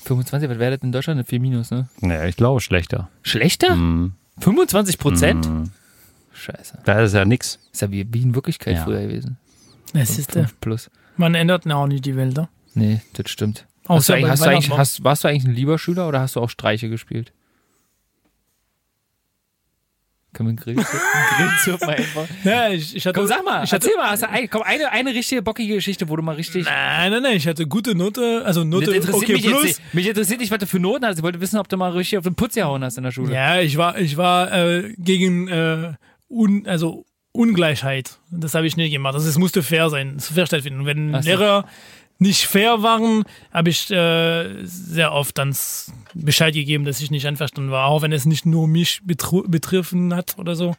25, 0.04 0.50
was 0.50 0.58
wäre 0.58 0.72
das 0.76 0.82
in 0.82 0.92
Deutschland? 0.92 1.16
Eine 1.18 1.24
4 1.24 1.40
minus, 1.40 1.70
ne? 1.70 1.88
Naja, 2.00 2.24
ich 2.26 2.36
glaube 2.36 2.60
schlechter. 2.60 3.08
Schlechter? 3.22 3.74
Mhm. 3.74 4.12
25 4.40 4.98
Prozent? 4.98 5.48
Scheiße. 6.32 6.78
Da 6.84 7.00
ist 7.00 7.14
ja 7.14 7.24
nix. 7.24 7.58
Ist 7.72 7.82
ja 7.82 7.90
wie, 7.90 8.06
wie 8.12 8.22
in 8.22 8.34
Wirklichkeit 8.34 8.74
Ja. 8.76 8.84
früher 8.84 9.00
gewesen. 9.00 9.38
Es 9.94 10.18
ist, 10.18 10.32
5 10.32 10.60
plus. 10.60 10.90
man 11.16 11.34
ändert 11.34 11.70
auch 11.70 11.86
nicht 11.86 12.04
die 12.04 12.16
Welt. 12.16 12.36
Ne? 12.36 12.48
Nee, 12.74 13.00
das 13.14 13.30
stimmt. 13.30 13.66
Hast 13.88 14.08
du 14.08 14.14
eigentlich, 14.14 14.30
hast 14.30 14.44
du 14.44 14.50
eigentlich, 14.50 14.70
hast, 14.70 15.04
warst 15.04 15.24
du 15.24 15.28
eigentlich 15.28 15.44
ein 15.44 15.54
lieber 15.54 15.78
Schüler 15.78 16.08
oder 16.08 16.20
hast 16.20 16.36
du 16.36 16.40
auch 16.40 16.50
Streiche 16.50 16.88
gespielt? 16.88 17.32
Können 20.32 20.48
wir 20.48 20.50
einen 20.50 20.56
Grill, 20.56 20.78
einen 20.78 21.82
einfach? 21.90 22.26
Ja, 22.44 22.68
ich, 22.68 22.96
ich 22.96 23.06
hatte, 23.06 23.20
Komm, 23.20 23.28
sag 23.28 23.44
mal, 23.44 23.62
ich 23.62 23.72
hatte, 23.72 23.86
erzähl 23.86 23.96
mal, 23.96 24.10
hast 24.10 24.24
du 24.24 24.28
ein, 24.28 24.50
komm, 24.50 24.62
eine, 24.62 24.90
eine 24.90 25.14
richtige 25.14 25.42
bockige 25.42 25.74
Geschichte, 25.74 26.08
wo 26.08 26.16
du 26.16 26.22
mal 26.22 26.34
richtig. 26.34 26.64
Nein, 26.64 27.12
nein, 27.12 27.22
nein, 27.22 27.36
ich 27.36 27.46
hatte 27.46 27.68
gute 27.68 27.94
Note, 27.94 28.42
also 28.44 28.64
Note 28.64 28.86
das 28.86 28.96
interessiert 28.96 29.22
okay 29.22 29.32
mich 29.34 29.44
jetzt 29.44 29.52
plus. 29.52 29.64
nicht. 29.64 29.94
Mich 29.94 30.08
interessiert 30.08 30.40
nicht, 30.40 30.50
was 30.50 30.58
du 30.58 30.66
für 30.66 30.80
Noten 30.80 31.06
hast. 31.06 31.18
Ich 31.18 31.22
wollte 31.22 31.40
wissen, 31.40 31.58
ob 31.58 31.68
du 31.68 31.76
mal 31.76 31.92
richtig 31.92 32.18
auf 32.18 32.24
den 32.24 32.34
Putz 32.34 32.54
gehauen 32.54 32.82
hast 32.82 32.98
in 32.98 33.04
der 33.04 33.12
Schule. 33.12 33.32
Ja, 33.32 33.60
ich 33.60 33.76
war, 33.76 33.96
ich 33.96 34.16
war 34.16 34.52
äh, 34.52 34.92
gegen 34.98 35.46
äh, 35.46 35.92
un, 36.28 36.66
also 36.66 37.04
Ungleichheit. 37.34 38.18
Das 38.30 38.54
habe 38.54 38.66
ich 38.66 38.76
nicht 38.76 38.92
gemacht. 38.92 39.14
Also 39.14 39.28
es 39.28 39.38
musste 39.38 39.62
fair 39.62 39.90
sein, 39.90 40.14
es 40.16 40.28
fair 40.28 40.46
stattfinden. 40.46 40.80
Und 40.80 40.86
wenn 40.86 41.12
so. 41.12 41.28
Lehrer 41.28 41.64
nicht 42.18 42.46
fair 42.46 42.82
waren, 42.82 43.24
habe 43.52 43.70
ich 43.70 43.90
äh, 43.90 44.64
sehr 44.64 45.12
oft 45.12 45.36
dann 45.36 45.54
Bescheid 46.14 46.54
gegeben, 46.54 46.84
dass 46.84 47.00
ich 47.00 47.10
nicht 47.10 47.26
einverstanden 47.26 47.72
war, 47.72 47.88
auch 47.88 48.02
wenn 48.02 48.12
es 48.12 48.24
nicht 48.24 48.46
nur 48.46 48.68
mich 48.68 49.02
betroffen 49.04 50.14
hat 50.14 50.38
oder 50.38 50.54
so. 50.54 50.76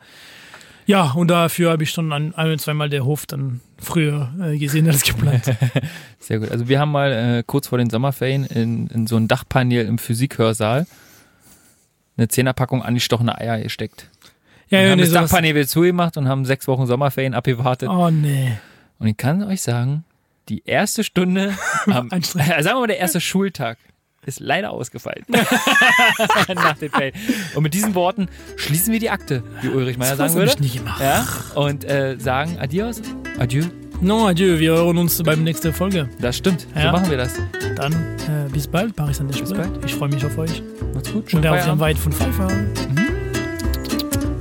Ja, 0.85 1.11
und 1.11 1.29
dafür 1.29 1.71
habe 1.71 1.83
ich 1.83 1.89
schon 1.89 2.13
ein, 2.13 2.33
ein 2.35 2.51
und 2.51 2.61
zweimal 2.61 2.89
der 2.89 3.03
Hof 3.03 3.25
dann 3.25 3.59
früher 3.77 4.33
äh, 4.41 4.57
gesehen 4.57 4.87
als 4.87 5.03
geplant. 5.03 5.43
Sehr 6.19 6.39
gut. 6.39 6.51
Also 6.51 6.69
wir 6.69 6.79
haben 6.79 6.91
mal 6.91 7.11
äh, 7.11 7.43
kurz 7.45 7.67
vor 7.67 7.79
den 7.79 7.89
Sommerferien 7.89 8.45
in, 8.45 8.87
in 8.87 9.07
so 9.07 9.17
ein 9.17 9.27
Dachpanel 9.27 9.85
im 9.87 9.97
Physikhörsaal 9.97 10.85
eine 12.17 12.27
Zehnerpackung 12.27 12.81
angestochene 12.81 13.37
Eier 13.37 13.59
gesteckt. 13.59 14.09
Ja, 14.69 14.79
Wir 14.79 14.81
ja, 14.85 14.89
haben 14.91 14.97
nee, 14.97 15.03
das 15.03 15.11
sowas- 15.11 15.29
Dachpanel 15.31 15.67
zugemacht 15.67 16.17
und 16.17 16.27
haben 16.27 16.45
sechs 16.45 16.67
Wochen 16.67 16.85
Sommerferien 16.87 17.33
abgewartet. 17.33 17.89
Oh 17.89 18.09
nee. 18.09 18.57
Und 18.99 19.07
ich 19.07 19.17
kann 19.17 19.43
euch 19.43 19.61
sagen, 19.61 20.03
die 20.49 20.63
erste 20.65 21.03
Stunde, 21.03 21.53
am, 21.87 22.09
Anstrengend. 22.11 22.51
äh, 22.57 22.63
sagen 22.63 22.75
wir 22.77 22.81
mal 22.81 22.87
der 22.87 22.99
erste 22.99 23.19
Schultag, 23.21 23.77
ist 24.25 24.39
leider 24.39 24.71
ausgefallen. 24.71 25.23
Nach 26.55 26.77
den 26.77 26.89
Ferien. 26.89 27.13
Und 27.55 27.63
mit 27.63 27.73
diesen 27.73 27.93
Worten 27.95 28.27
schließen 28.55 28.91
wir 28.91 28.99
die 28.99 29.09
Akte, 29.11 29.43
wie 29.61 29.67
Ulrich 29.69 29.97
Meier 29.97 30.15
sagen 30.15 30.19
Das 30.19 30.31
habe 30.31 30.41
würde. 30.47 30.51
ich 30.53 30.59
nie 30.73 30.79
gemacht. 30.79 30.99
Ja, 31.01 31.27
und 31.55 31.83
äh, 31.83 32.15
sagen 32.19 32.57
Adios. 32.59 33.01
Adieu. 33.37 33.65
Non, 34.01 34.27
adieu, 34.27 34.59
wir 34.59 34.71
hören 34.73 34.97
uns 34.97 35.21
beim 35.23 35.43
nächsten 35.43 35.73
Folge. 35.73 36.09
Das 36.19 36.35
stimmt. 36.37 36.61
So 36.73 36.79
Ja. 36.79 36.91
machen 36.91 37.09
wir 37.09 37.17
das. 37.17 37.33
Dann 37.77 37.93
äh, 37.93 38.49
bis 38.51 38.67
bald, 38.67 38.95
Paris 38.95 39.21
an 39.21 39.29
der 39.29 39.39
Bis 39.39 39.53
bald. 39.53 39.85
Ich 39.85 39.93
freue 39.95 40.09
mich 40.09 40.25
auf 40.25 40.37
euch. 40.37 40.61
Macht's 40.93 41.11
gut. 41.13 41.23
Und 41.23 41.29
Schönen 41.31 41.43
der 41.43 41.51
Feierabend. 41.53 41.79
Weit 41.81 41.97
von 41.97 42.11
Pfeiffer. 42.11 42.47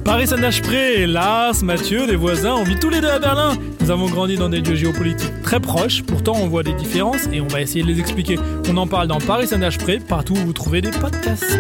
Paris 0.05 0.29
Spree, 0.51 1.07
Lars, 1.07 1.63
Mathieu, 1.63 2.07
des 2.07 2.17
voisins, 2.17 2.55
on 2.55 2.63
vit 2.63 2.79
tous 2.79 2.91
les 2.91 3.01
deux 3.01 3.09
à 3.09 3.19
Berlin. 3.19 3.57
Nous 3.81 3.91
avons 3.91 4.09
grandi 4.09 4.37
dans 4.37 4.51
des 4.51 4.61
lieux 4.61 4.75
géopolitiques 4.75 5.43
très 5.43 5.61
proches, 5.61 6.03
pourtant 6.03 6.35
on 6.37 6.49
voit 6.49 6.63
des 6.63 6.75
différences 6.75 7.27
et 7.33 7.41
on 7.41 7.47
va 7.47 7.63
essayer 7.63 7.83
de 7.83 7.89
les 7.89 8.01
expliquer. 8.01 8.39
On 8.69 8.77
en 8.77 8.87
parle 8.87 9.09
dans 9.09 9.19
Paris 9.19 9.49
Spree, 9.49 10.01
partout 10.01 10.35
où 10.35 10.47
vous 10.47 10.53
trouvez 10.53 10.83
des 10.83 10.91
podcasts. 10.91 11.57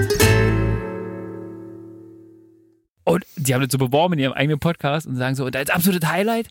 Und 3.06 3.24
die 3.36 3.54
haben 3.54 3.62
das 3.62 3.72
so 3.72 3.78
beworben 3.78 4.14
in 4.14 4.20
ihrem 4.20 4.32
eigenen 4.34 4.58
Podcast 4.58 5.06
und 5.06 5.16
sagen 5.16 5.34
so, 5.34 5.46
und 5.46 5.56
als 5.56 5.70
absolutes 5.70 6.08
Highlight, 6.08 6.48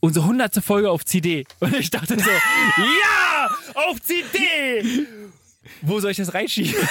unsere 0.00 0.26
hundertste 0.26 0.62
Folge 0.62 0.90
auf 0.90 1.04
CD. 1.04 1.44
Und 1.60 1.74
ich 1.74 1.90
dachte 1.90 2.18
so, 2.18 2.30
ja, 2.30 3.48
auf 3.74 4.00
CD! 4.00 5.06
Wo 5.82 6.00
soll 6.00 6.12
ich 6.12 6.16
das 6.16 6.34
reinschieben? 6.34 6.74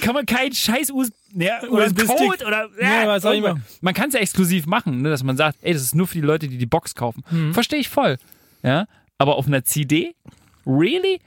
Kann 0.00 0.14
man 0.14 0.26
keinen 0.26 0.52
scheiß 0.52 0.90
US 0.90 1.12
ja, 1.34 1.62
oder. 1.64 1.92
Code 1.92 2.44
oder 2.44 2.68
Ja, 2.80 3.06
was 3.06 3.24
auch 3.24 3.32
immer. 3.32 3.60
Man 3.80 3.94
kann 3.94 4.08
es 4.08 4.14
ja 4.14 4.20
exklusiv 4.20 4.66
machen, 4.66 5.02
ne, 5.02 5.10
dass 5.10 5.22
man 5.22 5.36
sagt, 5.36 5.58
ey, 5.62 5.72
das 5.72 5.82
ist 5.82 5.94
nur 5.94 6.06
für 6.06 6.14
die 6.14 6.26
Leute, 6.26 6.48
die 6.48 6.58
die 6.58 6.66
Box 6.66 6.94
kaufen. 6.94 7.22
Mhm. 7.30 7.54
Verstehe 7.54 7.78
ich 7.78 7.88
voll. 7.88 8.18
Ja, 8.62 8.86
aber 9.18 9.36
auf 9.36 9.46
einer 9.46 9.64
CD? 9.64 10.14
Really? 10.66 11.20